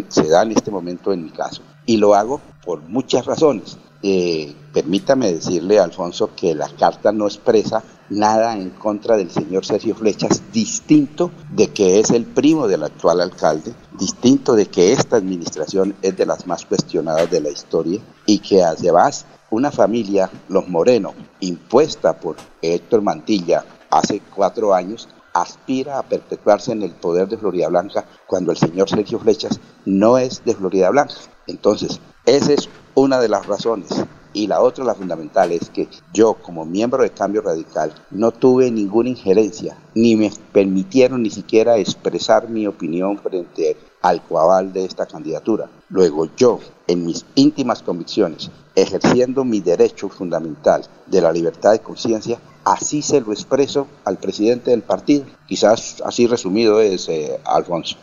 se 0.08 0.28
da 0.28 0.42
en 0.42 0.52
este 0.52 0.70
momento 0.70 1.12
en 1.12 1.24
mi 1.24 1.30
caso. 1.30 1.62
Y 1.86 1.96
lo 1.96 2.14
hago 2.14 2.40
por 2.64 2.82
muchas 2.82 3.24
razones. 3.24 3.78
Eh, 4.02 4.54
permítame 4.72 5.32
decirle, 5.32 5.80
Alfonso, 5.80 6.30
que 6.36 6.54
la 6.54 6.68
carta 6.68 7.10
no 7.10 7.26
expresa 7.26 7.82
nada 8.10 8.56
en 8.56 8.70
contra 8.70 9.16
del 9.16 9.30
señor 9.30 9.64
Sergio 9.64 9.94
Flechas, 9.94 10.42
distinto 10.52 11.30
de 11.50 11.68
que 11.68 12.00
es 12.00 12.10
el 12.10 12.24
primo 12.24 12.68
del 12.68 12.84
actual 12.84 13.20
alcalde, 13.20 13.74
distinto 13.98 14.54
de 14.54 14.66
que 14.66 14.92
esta 14.92 15.16
administración 15.16 15.94
es 16.02 16.16
de 16.16 16.26
las 16.26 16.46
más 16.46 16.64
cuestionadas 16.64 17.30
de 17.30 17.40
la 17.40 17.50
historia 17.50 18.00
y 18.26 18.38
que 18.38 18.62
además 18.62 19.26
una 19.50 19.70
familia, 19.70 20.30
los 20.48 20.68
Moreno, 20.68 21.14
impuesta 21.40 22.18
por 22.18 22.36
Héctor 22.60 23.02
Mantilla 23.02 23.64
hace 23.90 24.20
cuatro 24.34 24.74
años, 24.74 25.08
aspira 25.42 25.98
a 25.98 26.02
perpetuarse 26.02 26.72
en 26.72 26.82
el 26.82 26.92
poder 26.92 27.28
de 27.28 27.38
Florida 27.38 27.68
Blanca 27.68 28.04
cuando 28.26 28.52
el 28.52 28.58
señor 28.58 28.88
Sergio 28.88 29.18
Flechas 29.18 29.60
no 29.84 30.18
es 30.18 30.44
de 30.44 30.54
Florida 30.54 30.90
Blanca. 30.90 31.14
Entonces, 31.46 32.00
esa 32.26 32.52
es 32.52 32.68
una 32.94 33.18
de 33.20 33.28
las 33.28 33.46
razones. 33.46 33.88
Y 34.34 34.46
la 34.46 34.60
otra, 34.60 34.84
la 34.84 34.94
fundamental, 34.94 35.50
es 35.52 35.70
que 35.70 35.88
yo 36.12 36.34
como 36.34 36.66
miembro 36.66 37.02
de 37.02 37.10
Cambio 37.10 37.40
Radical 37.40 37.94
no 38.10 38.30
tuve 38.30 38.70
ninguna 38.70 39.08
injerencia, 39.08 39.76
ni 39.94 40.16
me 40.16 40.30
permitieron 40.52 41.22
ni 41.22 41.30
siquiera 41.30 41.78
expresar 41.78 42.48
mi 42.48 42.66
opinión 42.66 43.18
frente 43.18 43.76
al 44.02 44.22
coaval 44.22 44.72
de 44.72 44.84
esta 44.84 45.06
candidatura. 45.06 45.70
Luego 45.88 46.28
yo, 46.36 46.60
en 46.86 47.06
mis 47.06 47.24
íntimas 47.34 47.82
convicciones, 47.82 48.50
ejerciendo 48.74 49.44
mi 49.44 49.60
derecho 49.60 50.08
fundamental 50.08 50.84
de 51.06 51.20
la 51.20 51.32
libertad 51.32 51.72
de 51.72 51.80
conciencia, 51.80 52.38
así 52.72 53.02
se 53.02 53.20
lo 53.20 53.32
expreso 53.32 53.88
al 54.04 54.18
presidente 54.18 54.70
del 54.70 54.82
partido. 54.82 55.24
Quizás 55.46 56.02
así 56.04 56.26
resumido 56.26 56.80
es, 56.80 57.08
eh, 57.08 57.38
Alfonso. 57.44 57.96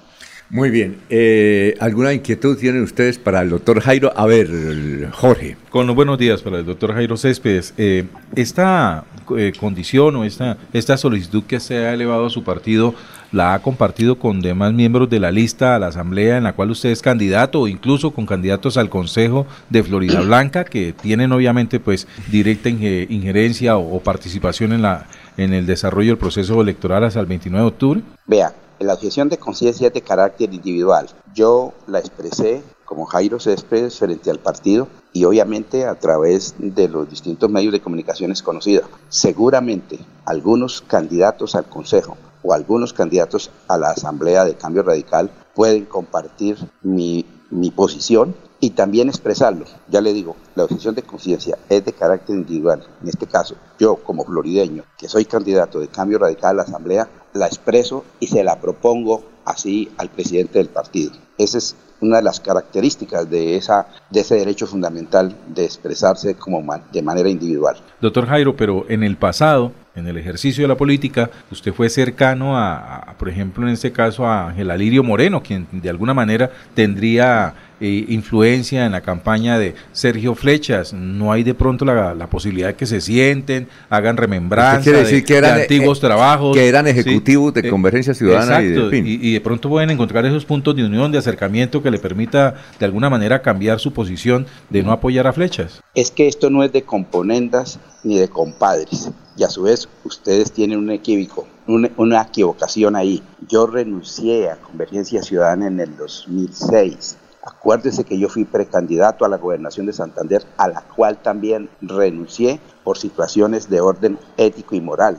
Muy 0.49 0.69
bien. 0.69 1.01
Eh, 1.09 1.75
¿Alguna 1.79 2.13
inquietud 2.13 2.57
tienen 2.57 2.83
ustedes 2.83 3.17
para 3.17 3.41
el 3.41 3.49
doctor 3.49 3.79
Jairo? 3.79 4.13
A 4.15 4.25
ver, 4.27 5.09
Jorge. 5.11 5.57
Con 5.69 5.87
los 5.87 5.95
buenos 5.95 6.19
días 6.19 6.41
para 6.43 6.59
el 6.59 6.65
doctor 6.65 6.93
Jairo 6.93 7.17
Céspedes. 7.17 7.73
Eh, 7.77 8.05
esta 8.35 9.05
eh, 9.35 9.53
condición 9.59 10.15
o 10.15 10.23
esta, 10.23 10.57
esta 10.71 10.97
solicitud 10.97 11.43
que 11.43 11.59
se 11.59 11.77
ha 11.77 11.93
elevado 11.93 12.27
a 12.27 12.29
su 12.29 12.43
partido 12.43 12.93
la 13.31 13.53
ha 13.53 13.61
compartido 13.61 14.17
con 14.19 14.41
demás 14.41 14.73
miembros 14.73 15.09
de 15.09 15.19
la 15.19 15.31
lista 15.31 15.75
a 15.75 15.79
la 15.79 15.87
asamblea 15.87 16.37
en 16.37 16.43
la 16.43 16.53
cual 16.53 16.71
usted 16.71 16.89
es 16.89 17.01
candidato 17.01 17.61
o 17.61 17.67
incluso 17.67 18.11
con 18.11 18.25
candidatos 18.25 18.77
al 18.77 18.89
Consejo 18.89 19.45
de 19.69 19.83
Florida 19.83 20.21
Blanca 20.25 20.65
que 20.65 20.93
tienen 20.93 21.31
obviamente 21.31 21.79
pues 21.79 22.07
directa 22.29 22.69
injerencia 22.69 23.77
o, 23.77 23.95
o 23.95 23.99
participación 23.99 24.73
en 24.73 24.81
la 24.81 25.07
en 25.37 25.53
el 25.53 25.65
desarrollo 25.65 26.11
del 26.11 26.17
proceso 26.17 26.61
electoral 26.61 27.03
hasta 27.03 27.19
el 27.19 27.25
29 27.25 27.61
de 27.61 27.67
octubre? 27.67 28.01
Vea, 28.25 28.53
la 28.79 28.93
objeción 28.93 29.29
de 29.29 29.37
conciencia 29.37 29.87
es 29.87 29.93
de 29.93 30.01
carácter 30.01 30.53
individual. 30.53 31.09
Yo 31.33 31.73
la 31.87 31.99
expresé 31.99 32.61
como 32.85 33.05
Jairo 33.05 33.39
Céspedes 33.39 33.97
frente 33.97 34.29
al 34.29 34.39
partido 34.39 34.87
y 35.11 35.25
obviamente 35.25 35.85
a 35.85 35.95
través 35.95 36.55
de 36.57 36.87
los 36.87 37.09
distintos 37.09 37.49
medios 37.49 37.73
de 37.73 37.81
comunicaciones 37.81 38.43
conocidos. 38.43 38.87
Seguramente 39.09 39.99
algunos 40.25 40.81
candidatos 40.81 41.55
al 41.55 41.65
Consejo 41.65 42.17
o 42.45 42.53
algunos 42.53 42.93
candidatos 42.93 43.49
a 43.67 43.77
la 43.77 43.89
Asamblea 43.89 44.45
de 44.45 44.55
Cambio 44.55 44.83
Radical 44.83 45.31
pueden 45.53 45.85
compartir 45.85 46.57
mi, 46.83 47.25
mi 47.49 47.71
posición 47.71 48.35
y 48.59 48.71
también 48.71 49.09
expresarlo. 49.09 49.65
Ya 49.89 50.01
le 50.01 50.13
digo, 50.13 50.35
la 50.55 50.63
objeción 50.63 50.95
de 50.95 51.03
conciencia 51.03 51.57
es 51.69 51.83
de 51.83 51.93
carácter 51.93 52.35
individual. 52.35 52.83
En 53.01 53.09
este 53.09 53.27
caso, 53.27 53.55
yo 53.79 53.95
como 53.97 54.25
florideño, 54.25 54.83
que 54.97 55.09
soy 55.09 55.25
candidato 55.25 55.79
de 55.79 55.87
cambio 55.87 56.19
radical 56.19 56.51
a 56.51 56.53
la 56.53 56.63
Asamblea, 56.63 57.09
la 57.33 57.47
expreso 57.47 58.05
y 58.19 58.27
se 58.27 58.43
la 58.43 58.59
propongo 58.59 59.23
así 59.43 59.91
al 59.97 60.09
presidente 60.09 60.59
del 60.59 60.69
partido. 60.69 61.11
Esa 61.37 61.57
es 61.57 61.75
una 62.01 62.17
de 62.17 62.23
las 62.23 62.39
características 62.39 63.29
de, 63.29 63.55
esa, 63.55 63.87
de 64.09 64.21
ese 64.21 64.35
derecho 64.35 64.67
fundamental 64.67 65.35
de 65.47 65.65
expresarse 65.65 66.35
como 66.35 66.63
de 66.91 67.01
manera 67.01 67.29
individual. 67.29 67.77
Doctor 68.01 68.27
Jairo, 68.27 68.55
pero 68.55 68.85
en 68.89 69.03
el 69.03 69.17
pasado, 69.17 69.71
en 69.95 70.07
el 70.07 70.17
ejercicio 70.17 70.63
de 70.63 70.67
la 70.67 70.75
política, 70.75 71.29
usted 71.51 71.73
fue 71.73 71.89
cercano 71.89 72.57
a, 72.57 73.15
por 73.17 73.29
ejemplo, 73.29 73.65
en 73.67 73.73
este 73.73 73.91
caso, 73.91 74.27
a 74.27 74.49
Ángel 74.49 74.71
Alirio 74.71 75.03
Moreno, 75.03 75.41
quien 75.41 75.67
de 75.71 75.89
alguna 75.89 76.13
manera 76.13 76.51
tendría 76.73 77.53
eh, 77.79 78.05
influencia 78.09 78.85
en 78.85 78.91
la 78.91 79.01
campaña 79.01 79.59
de 79.59 79.75
Sergio 79.91 80.35
Flechas. 80.35 80.93
No 80.93 81.31
hay 81.31 81.43
de 81.43 81.53
pronto 81.53 81.85
la, 81.85 82.27
posibilidad 82.29 82.69
de 82.69 82.75
que 82.75 82.85
se 82.85 83.01
sienten, 83.01 83.67
hagan 83.89 84.17
remembranza 84.17 84.91
de, 84.91 85.23
que 85.23 85.37
eran, 85.37 85.61
antiguos 85.61 85.97
eh, 85.97 86.01
trabajos. 86.01 86.55
Que 86.55 86.67
eran 86.67 86.87
ejecutivos 86.87 87.53
de 87.53 87.61
eh, 87.61 87.69
Convergencia 87.69 88.13
Ciudadana 88.13 88.61
y 88.61 88.69
de, 88.69 88.97
y, 88.97 89.33
de 89.33 89.41
pronto 89.41 89.69
pueden 89.69 89.89
encontrar 89.89 90.25
esos 90.25 90.45
puntos 90.45 90.75
de 90.75 90.85
unión, 90.85 91.11
de 91.11 91.17
acercamiento 91.17 91.83
que 91.83 91.91
le 91.91 91.99
permita 91.99 92.55
de 92.79 92.85
alguna 92.85 93.09
manera 93.09 93.41
cambiar 93.41 93.79
su 93.79 93.93
posición 93.93 94.45
de 94.69 94.83
no 94.83 94.91
apoyar 94.91 95.27
a 95.27 95.33
Flechas. 95.33 95.81
Es 95.93 96.11
que 96.11 96.27
esto 96.27 96.49
no 96.49 96.63
es 96.63 96.71
de 96.71 96.83
componendas 96.83 97.79
ni 98.03 98.17
de 98.17 98.27
compadres 98.27 99.11
y 99.37 99.43
a 99.43 99.49
su 99.49 99.63
vez 99.63 99.87
ustedes 100.03 100.51
tienen 100.51 100.79
un 100.79 100.91
equívoco, 100.91 101.47
una, 101.67 102.21
equivocación 102.21 102.95
ahí. 102.95 103.21
Yo 103.47 103.67
renuncié 103.67 104.49
a 104.49 104.57
Convergencia 104.57 105.21
Ciudadana 105.21 105.67
en 105.67 105.79
el 105.79 105.97
2006. 105.97 107.17
Acuérdese 107.45 108.03
que 108.03 108.17
yo 108.17 108.27
fui 108.27 108.43
precandidato 108.43 109.23
a 109.23 109.29
la 109.29 109.37
gobernación 109.37 109.85
de 109.85 109.93
Santander, 109.93 110.43
a 110.57 110.67
la 110.67 110.81
cual 110.81 111.17
también 111.21 111.69
renuncié 111.81 112.59
por 112.83 112.97
situaciones 112.97 113.69
de 113.69 113.81
orden 113.81 114.17
ético 114.37 114.75
y 114.75 114.81
moral. 114.81 115.17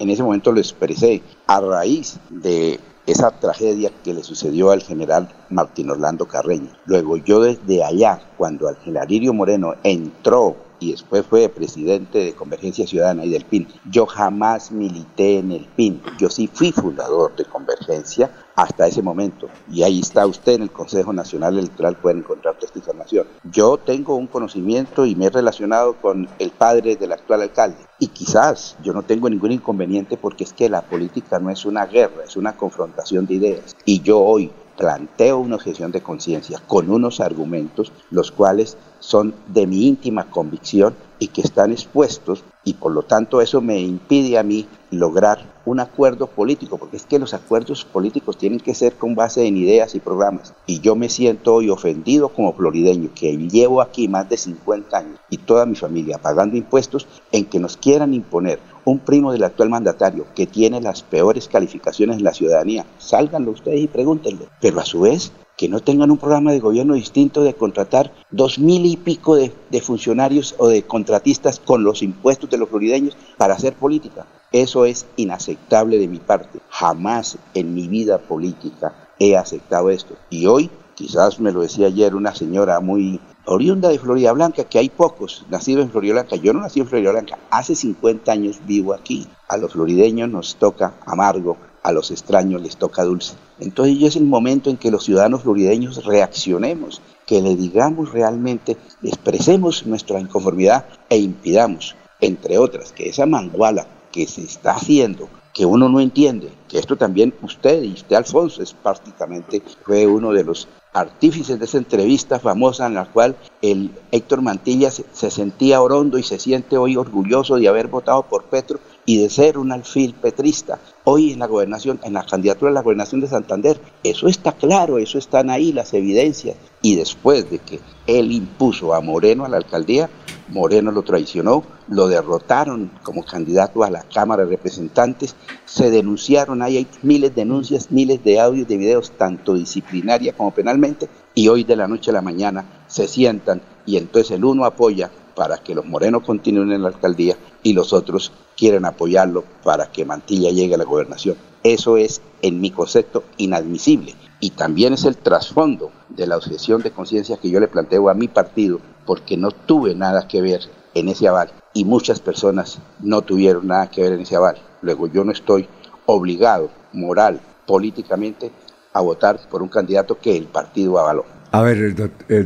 En 0.00 0.10
ese 0.10 0.24
momento 0.24 0.50
lo 0.50 0.58
expresé 0.58 1.22
a 1.46 1.60
raíz 1.60 2.18
de 2.30 2.80
esa 3.06 3.30
tragedia 3.30 3.90
que 4.02 4.12
le 4.12 4.24
sucedió 4.24 4.70
al 4.72 4.82
general 4.82 5.28
Martín 5.50 5.90
Orlando 5.90 6.26
Carreño. 6.26 6.70
Luego 6.84 7.16
yo 7.16 7.40
desde 7.40 7.84
allá, 7.84 8.20
cuando 8.36 8.68
el 8.68 8.76
general 8.76 9.08
Moreno 9.32 9.74
entró 9.84 10.56
y 10.82 10.90
después 10.90 11.24
fue 11.24 11.48
presidente 11.48 12.18
de 12.18 12.32
Convergencia 12.34 12.86
Ciudadana 12.86 13.24
y 13.24 13.30
del 13.30 13.44
PIN. 13.44 13.68
Yo 13.90 14.06
jamás 14.06 14.72
milité 14.72 15.38
en 15.38 15.52
el 15.52 15.64
PIN, 15.64 16.02
yo 16.18 16.28
sí 16.28 16.50
fui 16.52 16.72
fundador 16.72 17.36
de 17.36 17.44
Convergencia 17.44 18.30
hasta 18.56 18.86
ese 18.86 19.00
momento. 19.00 19.48
Y 19.70 19.82
ahí 19.82 20.00
está 20.00 20.26
usted 20.26 20.54
en 20.54 20.62
el 20.62 20.70
Consejo 20.70 21.12
Nacional 21.12 21.58
Electoral, 21.58 21.96
pueden 21.96 22.18
encontrar 22.18 22.56
toda 22.56 22.66
esta 22.66 22.78
información. 22.78 23.26
Yo 23.50 23.78
tengo 23.78 24.16
un 24.16 24.26
conocimiento 24.26 25.06
y 25.06 25.14
me 25.14 25.26
he 25.26 25.30
relacionado 25.30 25.94
con 25.94 26.28
el 26.38 26.50
padre 26.50 26.96
del 26.96 27.12
actual 27.12 27.42
alcalde. 27.42 27.78
Y 27.98 28.08
quizás 28.08 28.76
yo 28.82 28.92
no 28.92 29.02
tengo 29.02 29.30
ningún 29.30 29.52
inconveniente 29.52 30.16
porque 30.16 30.44
es 30.44 30.52
que 30.52 30.68
la 30.68 30.82
política 30.82 31.38
no 31.38 31.50
es 31.50 31.64
una 31.64 31.86
guerra, 31.86 32.24
es 32.26 32.36
una 32.36 32.56
confrontación 32.56 33.26
de 33.26 33.34
ideas. 33.34 33.76
Y 33.84 34.00
yo 34.00 34.20
hoy 34.20 34.50
planteo 34.82 35.38
una 35.38 35.54
objeción 35.54 35.92
de 35.92 36.00
conciencia 36.00 36.60
con 36.66 36.90
unos 36.90 37.20
argumentos 37.20 37.92
los 38.10 38.32
cuales 38.32 38.76
son 38.98 39.32
de 39.46 39.68
mi 39.68 39.86
íntima 39.86 40.28
convicción 40.28 40.96
y 41.20 41.28
que 41.28 41.42
están 41.42 41.70
expuestos 41.70 42.42
y 42.64 42.74
por 42.74 42.90
lo 42.90 43.04
tanto 43.04 43.40
eso 43.40 43.60
me 43.60 43.78
impide 43.78 44.38
a 44.38 44.42
mí 44.42 44.66
lograr 44.90 45.51
un 45.64 45.80
acuerdo 45.80 46.26
político, 46.26 46.78
porque 46.78 46.96
es 46.96 47.06
que 47.06 47.18
los 47.18 47.34
acuerdos 47.34 47.84
políticos 47.84 48.38
tienen 48.38 48.60
que 48.60 48.74
ser 48.74 48.94
con 48.94 49.14
base 49.14 49.46
en 49.46 49.56
ideas 49.56 49.94
y 49.94 50.00
programas. 50.00 50.54
Y 50.66 50.80
yo 50.80 50.96
me 50.96 51.08
siento 51.08 51.54
hoy 51.54 51.70
ofendido 51.70 52.28
como 52.30 52.52
florideño, 52.52 53.10
que 53.14 53.36
llevo 53.36 53.80
aquí 53.80 54.08
más 54.08 54.28
de 54.28 54.36
50 54.36 54.96
años 54.96 55.18
y 55.30 55.38
toda 55.38 55.66
mi 55.66 55.74
familia 55.74 56.18
pagando 56.18 56.56
impuestos, 56.56 57.06
en 57.30 57.44
que 57.44 57.60
nos 57.60 57.76
quieran 57.76 58.14
imponer 58.14 58.58
un 58.84 58.98
primo 58.98 59.32
del 59.32 59.44
actual 59.44 59.70
mandatario 59.70 60.26
que 60.34 60.46
tiene 60.46 60.80
las 60.80 61.02
peores 61.02 61.48
calificaciones 61.48 62.16
en 62.16 62.24
la 62.24 62.34
ciudadanía. 62.34 62.84
Sálganlo 62.98 63.52
ustedes 63.52 63.80
y 63.80 63.86
pregúntenle. 63.88 64.48
Pero 64.60 64.80
a 64.80 64.84
su 64.84 65.02
vez 65.02 65.32
que 65.56 65.68
no 65.68 65.80
tengan 65.80 66.10
un 66.10 66.18
programa 66.18 66.52
de 66.52 66.60
gobierno 66.60 66.94
distinto 66.94 67.42
de 67.42 67.54
contratar 67.54 68.12
dos 68.30 68.58
mil 68.58 68.84
y 68.86 68.96
pico 68.96 69.36
de, 69.36 69.52
funcionarios 69.80 70.54
o 70.58 70.68
de 70.68 70.82
contratistas 70.82 71.60
con 71.60 71.84
los 71.84 72.02
impuestos 72.02 72.50
de 72.50 72.58
los 72.58 72.68
florideños 72.68 73.16
para 73.36 73.54
hacer 73.54 73.74
política. 73.74 74.26
Eso 74.52 74.84
es 74.84 75.06
inaceptable 75.16 75.98
de 75.98 76.08
mi 76.08 76.18
parte. 76.18 76.60
Jamás 76.68 77.38
en 77.54 77.74
mi 77.74 77.88
vida 77.88 78.18
política 78.18 78.94
he 79.18 79.36
aceptado 79.36 79.90
esto. 79.90 80.14
Y 80.30 80.46
hoy, 80.46 80.70
quizás 80.94 81.40
me 81.40 81.52
lo 81.52 81.62
decía 81.62 81.86
ayer 81.86 82.14
una 82.14 82.34
señora 82.34 82.80
muy 82.80 83.20
oriunda 83.46 83.88
de 83.88 83.98
Florida 83.98 84.32
Blanca, 84.32 84.64
que 84.64 84.78
hay 84.78 84.90
pocos 84.90 85.44
nacidos 85.48 85.84
en 85.84 85.90
Florida 85.90 86.14
Blanca. 86.14 86.36
Yo 86.36 86.52
no 86.52 86.60
nací 86.60 86.80
en 86.80 86.86
Florida 86.86 87.12
Blanca, 87.12 87.38
hace 87.50 87.74
50 87.74 88.30
años 88.30 88.60
vivo 88.66 88.92
aquí. 88.92 89.26
A 89.48 89.56
los 89.56 89.72
florideños 89.72 90.28
nos 90.28 90.56
toca 90.56 90.94
amargo 91.06 91.56
a 91.82 91.92
los 91.92 92.10
extraños 92.10 92.62
les 92.62 92.76
toca 92.76 93.04
dulce. 93.04 93.34
Entonces 93.58 93.96
es 94.02 94.16
el 94.16 94.24
momento 94.24 94.70
en 94.70 94.76
que 94.76 94.90
los 94.90 95.04
ciudadanos 95.04 95.42
florideños 95.42 96.04
reaccionemos, 96.04 97.02
que 97.26 97.42
le 97.42 97.56
digamos 97.56 98.12
realmente, 98.12 98.76
expresemos 99.02 99.86
nuestra 99.86 100.20
inconformidad 100.20 100.86
e 101.08 101.18
impidamos, 101.18 101.96
entre 102.20 102.58
otras, 102.58 102.92
que 102.92 103.08
esa 103.08 103.26
manguala 103.26 103.86
que 104.12 104.26
se 104.26 104.42
está 104.42 104.72
haciendo, 104.72 105.28
que 105.52 105.66
uno 105.66 105.88
no 105.88 106.00
entiende, 106.00 106.50
que 106.68 106.78
esto 106.78 106.96
también 106.96 107.34
usted 107.42 107.82
y 107.82 107.92
usted 107.92 108.16
Alfonso 108.16 108.62
es 108.62 108.72
prácticamente, 108.72 109.62
fue 109.84 110.06
uno 110.06 110.32
de 110.32 110.44
los 110.44 110.68
artífices 110.92 111.58
de 111.58 111.64
esa 111.64 111.78
entrevista 111.78 112.38
famosa 112.38 112.86
en 112.86 112.94
la 112.94 113.06
cual 113.06 113.34
el 113.62 113.90
Héctor 114.10 114.42
Mantilla 114.42 114.90
se, 114.90 115.04
se 115.12 115.30
sentía 115.30 115.80
orondo 115.80 116.18
y 116.18 116.22
se 116.22 116.38
siente 116.38 116.76
hoy 116.76 116.96
orgulloso 116.96 117.56
de 117.56 117.68
haber 117.68 117.88
votado 117.88 118.22
por 118.24 118.44
Petro 118.44 118.78
y 119.04 119.20
de 119.20 119.30
ser 119.30 119.58
un 119.58 119.72
alfil 119.72 120.14
petrista. 120.14 120.78
Hoy 121.04 121.32
en 121.32 121.40
la 121.40 121.46
gobernación, 121.46 122.00
en 122.04 122.14
la 122.14 122.24
candidatura 122.24 122.70
de 122.70 122.74
la 122.74 122.82
gobernación 122.82 123.20
de 123.20 123.26
Santander, 123.26 123.80
eso 124.04 124.28
está 124.28 124.52
claro, 124.52 124.98
eso 124.98 125.18
están 125.18 125.50
ahí 125.50 125.72
las 125.72 125.92
evidencias. 125.94 126.56
Y 126.80 126.96
después 126.96 127.50
de 127.50 127.58
que 127.58 127.80
él 128.06 128.32
impuso 128.32 128.94
a 128.94 129.00
Moreno 129.00 129.44
a 129.44 129.48
la 129.48 129.56
alcaldía, 129.56 130.10
Moreno 130.48 130.92
lo 130.92 131.02
traicionó, 131.02 131.64
lo 131.88 132.08
derrotaron 132.08 132.90
como 133.02 133.24
candidato 133.24 133.84
a 133.84 133.90
la 133.90 134.02
Cámara 134.02 134.44
de 134.44 134.50
Representantes, 134.50 135.34
se 135.64 135.90
denunciaron, 135.90 136.62
ahí 136.62 136.76
hay 136.76 136.86
miles 137.02 137.34
de 137.34 137.42
denuncias, 137.42 137.90
miles 137.90 138.22
de 138.22 138.38
audios, 138.38 138.68
de 138.68 138.76
videos, 138.76 139.12
tanto 139.12 139.54
disciplinaria 139.54 140.32
como 140.34 140.52
penalmente, 140.52 141.08
y 141.34 141.48
hoy 141.48 141.64
de 141.64 141.76
la 141.76 141.88
noche 141.88 142.10
a 142.10 142.14
la 142.14 142.22
mañana 142.22 142.84
se 142.86 143.08
sientan 143.08 143.62
y 143.86 143.96
entonces 143.96 144.32
el 144.32 144.44
uno 144.44 144.64
apoya 144.64 145.10
para 145.34 145.58
que 145.58 145.74
los 145.74 145.86
morenos 145.86 146.22
continúen 146.24 146.72
en 146.72 146.82
la 146.82 146.88
alcaldía 146.88 147.36
y 147.62 147.72
los 147.72 147.92
otros 147.92 148.32
quieren 148.62 148.84
apoyarlo 148.84 149.42
para 149.64 149.90
que 149.90 150.04
Mantilla 150.04 150.52
llegue 150.52 150.76
a 150.76 150.78
la 150.78 150.84
gobernación. 150.84 151.34
Eso 151.64 151.96
es, 151.96 152.22
en 152.42 152.60
mi 152.60 152.70
concepto, 152.70 153.24
inadmisible. 153.36 154.14
Y 154.38 154.50
también 154.50 154.92
es 154.92 155.04
el 155.04 155.16
trasfondo 155.16 155.90
de 156.10 156.28
la 156.28 156.36
objeción 156.36 156.80
de 156.80 156.92
conciencia 156.92 157.38
que 157.38 157.50
yo 157.50 157.58
le 157.58 157.66
planteo 157.66 158.08
a 158.08 158.14
mi 158.14 158.28
partido 158.28 158.78
porque 159.04 159.36
no 159.36 159.50
tuve 159.50 159.96
nada 159.96 160.28
que 160.28 160.40
ver 160.40 160.60
en 160.94 161.08
ese 161.08 161.26
aval 161.26 161.50
y 161.74 161.84
muchas 161.84 162.20
personas 162.20 162.78
no 163.00 163.22
tuvieron 163.22 163.66
nada 163.66 163.90
que 163.90 164.02
ver 164.02 164.12
en 164.12 164.20
ese 164.20 164.36
aval. 164.36 164.58
Luego 164.80 165.08
yo 165.08 165.24
no 165.24 165.32
estoy 165.32 165.66
obligado, 166.06 166.70
moral, 166.92 167.40
políticamente, 167.66 168.52
a 168.92 169.00
votar 169.00 169.40
por 169.50 169.60
un 169.60 169.70
candidato 169.70 170.20
que 170.20 170.36
el 170.36 170.44
partido 170.44 171.00
avaló. 171.00 171.24
A 171.50 171.62
ver, 171.62 171.96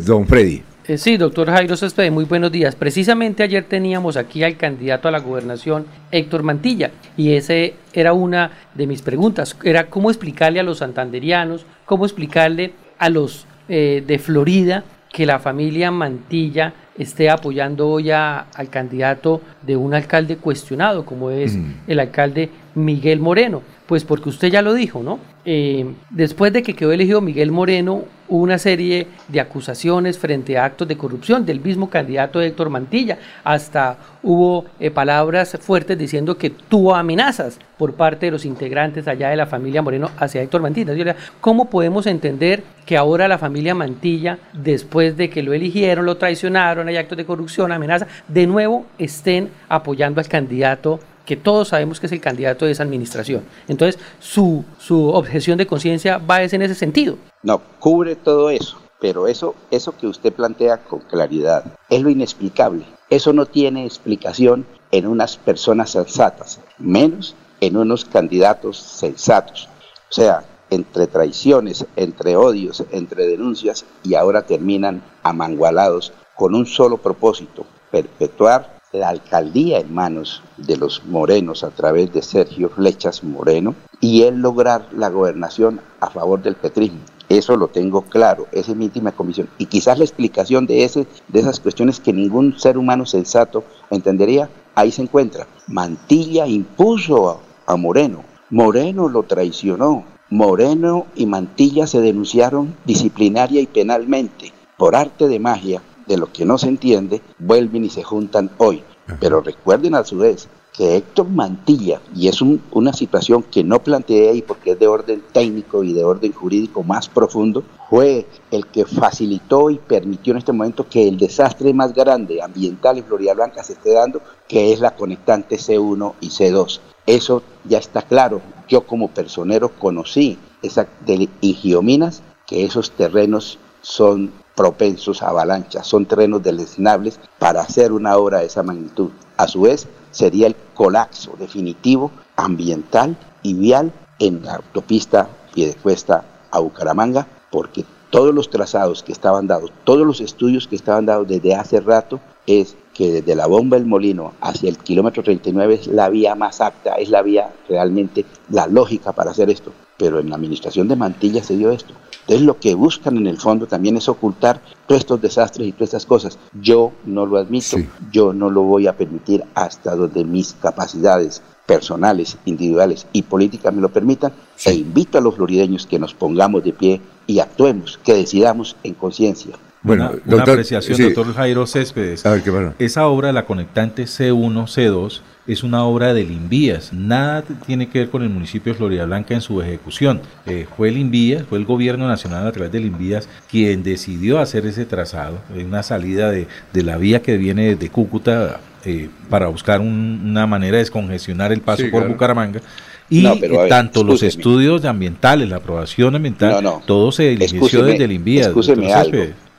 don 0.02 0.26
Freddy. 0.26 0.62
Eh, 0.88 0.98
sí, 0.98 1.16
doctor 1.16 1.50
Jairo 1.50 1.76
Céspedes, 1.76 2.12
muy 2.12 2.26
buenos 2.26 2.52
días. 2.52 2.76
Precisamente 2.76 3.42
ayer 3.42 3.64
teníamos 3.64 4.16
aquí 4.16 4.44
al 4.44 4.56
candidato 4.56 5.08
a 5.08 5.10
la 5.10 5.18
gobernación, 5.18 5.84
Héctor 6.12 6.44
Mantilla, 6.44 6.92
y 7.16 7.32
ese 7.32 7.74
era 7.92 8.12
una 8.12 8.52
de 8.72 8.86
mis 8.86 9.02
preguntas, 9.02 9.56
era 9.64 9.88
cómo 9.88 10.10
explicarle 10.10 10.60
a 10.60 10.62
los 10.62 10.78
santanderianos, 10.78 11.66
cómo 11.86 12.04
explicarle 12.04 12.74
a 12.98 13.10
los 13.10 13.46
eh, 13.68 14.04
de 14.06 14.18
Florida 14.20 14.84
que 15.12 15.26
la 15.26 15.40
familia 15.40 15.90
Mantilla 15.90 16.72
esté 16.96 17.30
apoyando 17.30 17.88
hoy 17.88 18.12
al 18.12 18.70
candidato 18.70 19.40
de 19.62 19.76
un 19.76 19.92
alcalde 19.92 20.36
cuestionado, 20.36 21.04
como 21.04 21.30
es 21.30 21.56
mm. 21.56 21.72
el 21.88 21.98
alcalde 21.98 22.48
Miguel 22.76 23.18
Moreno. 23.18 23.62
Pues 23.86 24.04
porque 24.04 24.28
usted 24.28 24.48
ya 24.48 24.62
lo 24.62 24.74
dijo, 24.74 25.02
¿no? 25.02 25.20
Eh, 25.44 25.86
después 26.10 26.52
de 26.52 26.64
que 26.64 26.74
quedó 26.74 26.90
elegido 26.90 27.20
Miguel 27.20 27.52
Moreno, 27.52 28.02
hubo 28.28 28.42
una 28.42 28.58
serie 28.58 29.06
de 29.28 29.40
acusaciones 29.40 30.18
frente 30.18 30.58
a 30.58 30.64
actos 30.64 30.88
de 30.88 30.96
corrupción 30.96 31.46
del 31.46 31.60
mismo 31.60 31.88
candidato 31.88 32.40
Héctor 32.40 32.68
Mantilla. 32.68 33.18
Hasta 33.44 33.96
hubo 34.24 34.64
eh, 34.80 34.90
palabras 34.90 35.56
fuertes 35.60 35.96
diciendo 35.96 36.36
que 36.36 36.50
tuvo 36.50 36.96
amenazas 36.96 37.60
por 37.78 37.94
parte 37.94 38.26
de 38.26 38.32
los 38.32 38.44
integrantes 38.44 39.06
allá 39.06 39.28
de 39.28 39.36
la 39.36 39.46
familia 39.46 39.82
Moreno 39.82 40.10
hacia 40.18 40.42
Héctor 40.42 40.62
Mantilla. 40.62 41.14
¿Cómo 41.40 41.70
podemos 41.70 42.08
entender 42.08 42.64
que 42.84 42.96
ahora 42.96 43.28
la 43.28 43.38
familia 43.38 43.76
Mantilla, 43.76 44.38
después 44.52 45.16
de 45.16 45.30
que 45.30 45.44
lo 45.44 45.52
eligieron, 45.52 46.06
lo 46.06 46.16
traicionaron, 46.16 46.88
hay 46.88 46.96
actos 46.96 47.18
de 47.18 47.24
corrupción, 47.24 47.70
amenaza, 47.70 48.08
de 48.26 48.48
nuevo 48.48 48.86
estén 48.98 49.50
apoyando 49.68 50.20
al 50.20 50.28
candidato 50.28 50.98
que 51.26 51.36
todos 51.36 51.68
sabemos 51.68 52.00
que 52.00 52.06
es 52.06 52.12
el 52.12 52.20
candidato 52.20 52.64
de 52.64 52.72
esa 52.72 52.84
administración. 52.84 53.44
Entonces, 53.68 54.00
su, 54.20 54.64
su 54.78 55.08
objeción 55.08 55.58
de 55.58 55.66
conciencia 55.66 56.18
va 56.18 56.42
en 56.42 56.62
ese 56.62 56.74
sentido. 56.74 57.18
No, 57.42 57.60
cubre 57.80 58.16
todo 58.16 58.48
eso, 58.50 58.78
pero 59.00 59.26
eso, 59.26 59.54
eso 59.70 59.96
que 59.96 60.06
usted 60.06 60.32
plantea 60.32 60.78
con 60.78 61.00
claridad 61.00 61.64
es 61.90 62.02
lo 62.02 62.08
inexplicable. 62.08 62.84
Eso 63.10 63.32
no 63.32 63.46
tiene 63.46 63.84
explicación 63.84 64.66
en 64.92 65.06
unas 65.06 65.36
personas 65.36 65.90
sensatas, 65.90 66.60
menos 66.78 67.34
en 67.60 67.76
unos 67.76 68.04
candidatos 68.04 68.78
sensatos. 68.78 69.68
O 70.10 70.12
sea, 70.12 70.44
entre 70.70 71.06
traiciones, 71.06 71.86
entre 71.96 72.36
odios, 72.36 72.84
entre 72.90 73.26
denuncias 73.26 73.84
y 74.02 74.14
ahora 74.14 74.42
terminan 74.42 75.02
amangualados 75.22 76.12
con 76.34 76.54
un 76.54 76.66
solo 76.66 76.98
propósito, 76.98 77.66
perpetuar 77.90 78.75
la 78.96 79.08
alcaldía 79.08 79.78
en 79.78 79.94
manos 79.94 80.42
de 80.56 80.76
los 80.76 81.04
morenos 81.04 81.64
a 81.64 81.70
través 81.70 82.12
de 82.12 82.22
Sergio 82.22 82.68
Flechas 82.70 83.22
Moreno 83.22 83.74
y 84.00 84.22
él 84.22 84.40
lograr 84.40 84.88
la 84.92 85.08
gobernación 85.08 85.80
a 86.00 86.10
favor 86.10 86.42
del 86.42 86.56
petrismo. 86.56 87.00
Eso 87.28 87.56
lo 87.56 87.68
tengo 87.68 88.02
claro, 88.02 88.46
esa 88.52 88.70
es 88.70 88.76
mi 88.76 88.84
íntima 88.84 89.12
comisión. 89.12 89.48
Y 89.58 89.66
quizás 89.66 89.98
la 89.98 90.04
explicación 90.04 90.66
de, 90.66 90.84
ese, 90.84 91.06
de 91.28 91.40
esas 91.40 91.58
cuestiones 91.58 91.98
que 91.98 92.12
ningún 92.12 92.58
ser 92.58 92.78
humano 92.78 93.04
sensato 93.04 93.64
entendería, 93.90 94.48
ahí 94.74 94.92
se 94.92 95.02
encuentra. 95.02 95.46
Mantilla 95.66 96.46
impuso 96.46 97.40
a 97.66 97.76
Moreno, 97.76 98.22
Moreno 98.50 99.08
lo 99.08 99.24
traicionó, 99.24 100.04
Moreno 100.30 101.06
y 101.16 101.26
Mantilla 101.26 101.86
se 101.88 102.00
denunciaron 102.00 102.76
disciplinaria 102.84 103.60
y 103.60 103.66
penalmente. 103.66 104.52
Por 104.76 104.94
arte 104.94 105.26
de 105.26 105.40
magia, 105.40 105.82
de 106.06 106.16
lo 106.16 106.32
que 106.32 106.44
no 106.44 106.58
se 106.58 106.68
entiende, 106.68 107.22
vuelven 107.38 107.84
y 107.84 107.90
se 107.90 108.02
juntan 108.02 108.50
hoy. 108.58 108.82
Pero 109.20 109.40
recuerden 109.40 109.94
a 109.94 110.04
su 110.04 110.18
vez 110.18 110.48
que 110.76 110.96
Héctor 110.96 111.28
Mantilla, 111.30 112.02
y 112.14 112.28
es 112.28 112.42
una 112.42 112.92
situación 112.92 113.42
que 113.42 113.64
no 113.64 113.82
planteé 113.82 114.28
ahí 114.28 114.42
porque 114.42 114.72
es 114.72 114.78
de 114.78 114.86
orden 114.86 115.22
técnico 115.32 115.82
y 115.82 115.94
de 115.94 116.04
orden 116.04 116.32
jurídico 116.32 116.82
más 116.82 117.08
profundo, 117.08 117.64
fue 117.88 118.26
el 118.50 118.66
que 118.66 118.84
facilitó 118.84 119.70
y 119.70 119.78
permitió 119.78 120.32
en 120.32 120.38
este 120.38 120.52
momento 120.52 120.86
que 120.86 121.08
el 121.08 121.16
desastre 121.16 121.72
más 121.72 121.94
grande 121.94 122.42
ambiental 122.42 122.98
en 122.98 123.04
Florida 123.04 123.32
Blanca 123.32 123.62
se 123.62 123.72
esté 123.72 123.92
dando, 123.92 124.20
que 124.46 124.72
es 124.72 124.80
la 124.80 124.94
conectante 124.94 125.56
C1 125.56 126.14
y 126.20 126.28
C2. 126.28 126.80
Eso 127.06 127.42
ya 127.64 127.78
está 127.78 128.02
claro. 128.02 128.42
Yo 128.68 128.86
como 128.86 129.08
personero 129.08 129.70
conocí 129.78 130.36
esa 130.60 130.86
de 131.06 131.28
Ingiominas, 131.40 132.22
que 132.46 132.64
esos 132.64 132.90
terrenos 132.90 133.58
son 133.80 134.32
propensos 134.56 135.22
a 135.22 135.28
avalanchas, 135.28 135.86
son 135.86 136.06
terrenos 136.06 136.42
deleznables 136.42 137.20
para 137.38 137.60
hacer 137.60 137.92
una 137.92 138.16
obra 138.16 138.40
de 138.40 138.46
esa 138.46 138.62
magnitud. 138.62 139.10
A 139.36 139.46
su 139.46 139.60
vez, 139.60 139.86
sería 140.10 140.46
el 140.46 140.56
colapso 140.74 141.34
definitivo 141.38 142.10
ambiental 142.36 143.16
y 143.42 143.54
vial 143.54 143.92
en 144.18 144.44
la 144.44 144.56
autopista 144.56 145.28
Piedecuesta 145.54 146.24
a 146.50 146.58
Bucaramanga, 146.58 147.26
porque 147.50 147.84
todos 148.10 148.34
los 148.34 148.50
trazados 148.50 149.02
que 149.02 149.12
estaban 149.12 149.46
dados, 149.46 149.72
todos 149.84 150.06
los 150.06 150.20
estudios 150.20 150.66
que 150.66 150.76
estaban 150.76 151.06
dados 151.06 151.28
desde 151.28 151.54
hace 151.54 151.80
rato, 151.80 152.20
es 152.46 152.76
que 152.94 153.12
desde 153.12 153.34
la 153.34 153.46
bomba 153.46 153.76
del 153.76 153.86
molino 153.86 154.32
hacia 154.40 154.70
el 154.70 154.78
kilómetro 154.78 155.22
39 155.22 155.74
es 155.74 155.86
la 155.88 156.08
vía 156.08 156.34
más 156.34 156.60
apta, 156.60 156.94
es 156.94 157.10
la 157.10 157.22
vía 157.22 157.52
realmente 157.68 158.24
la 158.48 158.66
lógica 158.66 159.12
para 159.12 159.32
hacer 159.32 159.50
esto. 159.50 159.72
Pero 159.98 160.20
en 160.20 160.30
la 160.30 160.36
administración 160.36 160.88
de 160.88 160.96
Mantilla 160.96 161.42
se 161.42 161.56
dio 161.56 161.70
esto. 161.70 161.94
Entonces 162.22 162.44
lo 162.44 162.58
que 162.58 162.74
buscan 162.74 163.16
en 163.16 163.26
el 163.28 163.38
fondo 163.38 163.66
también 163.66 163.96
es 163.96 164.08
ocultar 164.08 164.60
todos 164.86 165.00
estos 165.00 165.22
desastres 165.22 165.68
y 165.68 165.72
todas 165.72 165.88
estas 165.88 166.06
cosas. 166.06 166.38
Yo 166.60 166.92
no 167.04 167.24
lo 167.24 167.38
admito, 167.38 167.76
yo 168.10 168.32
no 168.32 168.50
lo 168.50 168.62
voy 168.62 168.88
a 168.88 168.96
permitir 168.96 169.44
hasta 169.54 169.94
donde 169.94 170.24
mis 170.24 170.54
capacidades 170.54 171.42
personales, 171.66 172.36
individuales 172.44 173.06
y 173.12 173.22
políticas 173.22 173.74
me 173.74 173.80
lo 173.80 173.88
permitan, 173.88 174.32
e 174.64 174.72
invito 174.72 175.18
a 175.18 175.20
los 175.20 175.34
florideños 175.34 175.86
que 175.86 175.98
nos 175.98 176.14
pongamos 176.14 176.64
de 176.64 176.72
pie 176.72 177.00
y 177.26 177.40
actuemos, 177.40 177.98
que 178.02 178.14
decidamos 178.14 178.76
en 178.82 178.94
conciencia. 178.94 179.56
Bueno, 179.82 180.10
una, 180.26 180.42
apreciación, 180.42 180.98
doctor 181.00 181.32
Jairo 181.34 181.64
Céspedes. 181.66 182.26
A 182.26 182.32
ver, 182.32 182.42
¿qué 182.42 182.84
Esa 182.84 183.06
obra, 183.06 183.32
la 183.32 183.46
conectante 183.46 184.04
C1, 184.04 184.64
C2, 184.64 185.20
es 185.46 185.62
una 185.62 185.84
obra 185.84 186.14
del 186.14 186.30
Invías. 186.30 186.92
Nada 186.92 187.42
tiene 187.66 187.88
que 187.88 188.00
ver 188.00 188.10
con 188.10 188.22
el 188.22 188.30
municipio 188.30 188.72
de 188.72 188.78
Florida 188.78 189.04
Blanca 189.06 189.34
en 189.34 189.40
su 189.40 189.60
ejecución. 189.62 190.20
Eh, 190.46 190.66
fue 190.76 190.88
el 190.88 190.98
Invías, 190.98 191.44
fue 191.48 191.58
el 191.58 191.64
gobierno 191.64 192.08
nacional 192.08 192.46
a 192.46 192.52
través 192.52 192.72
del 192.72 192.86
Invías 192.86 193.28
quien 193.50 193.82
decidió 193.82 194.38
hacer 194.38 194.66
ese 194.66 194.84
trazado, 194.84 195.38
una 195.54 195.82
salida 195.82 196.30
de, 196.30 196.46
la 196.74 196.96
vía 196.96 197.22
que 197.22 197.36
viene 197.36 197.74
de 197.76 197.88
Cúcuta 197.90 198.60
eh, 198.84 199.08
para 199.30 199.48
buscar 199.48 199.80
una 199.80 200.46
manera 200.46 200.76
de 200.76 200.82
descongestionar 200.82 201.52
el 201.52 201.60
paso 201.60 201.84
por 201.90 202.06
Bucaramanga. 202.06 202.60
Y 203.08 203.24
tanto 203.68 204.02
los 204.02 204.22
estudios 204.22 204.84
ambientales, 204.84 205.48
la 205.48 205.56
aprobación 205.56 206.16
ambiental, 206.16 206.64
todo 206.86 207.12
se 207.12 207.32
inició 207.32 207.84
desde 207.84 208.04
el 208.04 208.12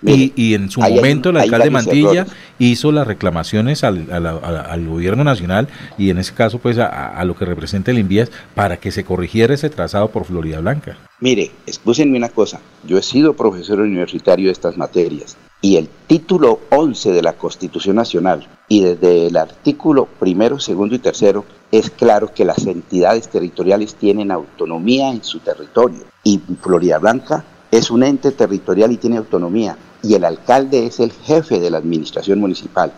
Y, 0.03 0.53
en 0.53 0.69
su 0.69 0.79
momento 0.79 1.29
el 1.31 1.37
alcalde 1.37 1.71
Mantilla 1.71 2.27
hizo 2.59 2.91
las 2.91 3.07
reclamaciones 3.07 3.83
al, 3.83 4.87
gobierno 4.87 5.23
nacional 5.23 5.67
y 5.97 6.11
en 6.11 6.19
ese 6.19 6.33
caso 6.33 6.59
pues 6.59 6.77
a, 6.77 7.23
lo 7.25 7.35
que 7.35 7.45
representa 7.45 7.91
el 7.91 7.99
Invías 7.99 8.31
para 8.53 8.77
que 8.77 8.91
se 8.91 9.03
corrigiera 9.03 9.55
ese 9.55 9.69
trazado 9.69 10.09
por 10.09 10.25
Florida 10.25 10.59
Blanca. 10.59 10.97
Mire, 11.19 11.51
escúchenme 11.65 12.17
una 12.17 12.29
cosa, 12.29 12.59
yo 12.85 12.97
he 12.97 13.01
sido 13.01 13.33
profesor 13.33 13.79
universitario 13.79 14.47
de 14.47 14.51
estas 14.51 14.77
materias 14.77 15.35
y 15.61 15.77
el 15.77 15.89
título 16.05 16.59
11 16.69 17.11
de 17.11 17.21
la 17.23 17.33
Constitución 17.33 17.95
Nacional 17.95 18.47
y 18.69 18.81
desde 18.81 19.27
el 19.27 19.37
artículo 19.37 20.07
primero, 20.19 20.59
segundo 20.59 20.93
y 20.93 20.99
tercero 20.99 21.45
es 21.71 21.89
claro 21.89 22.33
que 22.33 22.45
las 22.45 22.65
entidades 22.67 23.27
territoriales 23.29 23.95
tienen 23.95 24.31
autonomía 24.31 25.09
en 25.09 25.23
su 25.23 25.39
territorio. 25.39 26.03
Y 26.23 26.39
Florida 26.61 26.99
Blanca 26.99 27.43
es 27.71 27.91
un 27.91 28.03
ente 28.03 28.31
territorial 28.31 28.91
y 28.91 28.97
tiene 28.97 29.17
autonomía 29.17 29.77
y 30.03 30.13
el 30.13 30.25
alcalde 30.25 30.85
es 30.85 30.99
el 30.99 31.11
jefe 31.11 31.59
de 31.59 31.69
la 31.69 31.77
administración 31.77 32.39
municipal. 32.39 32.91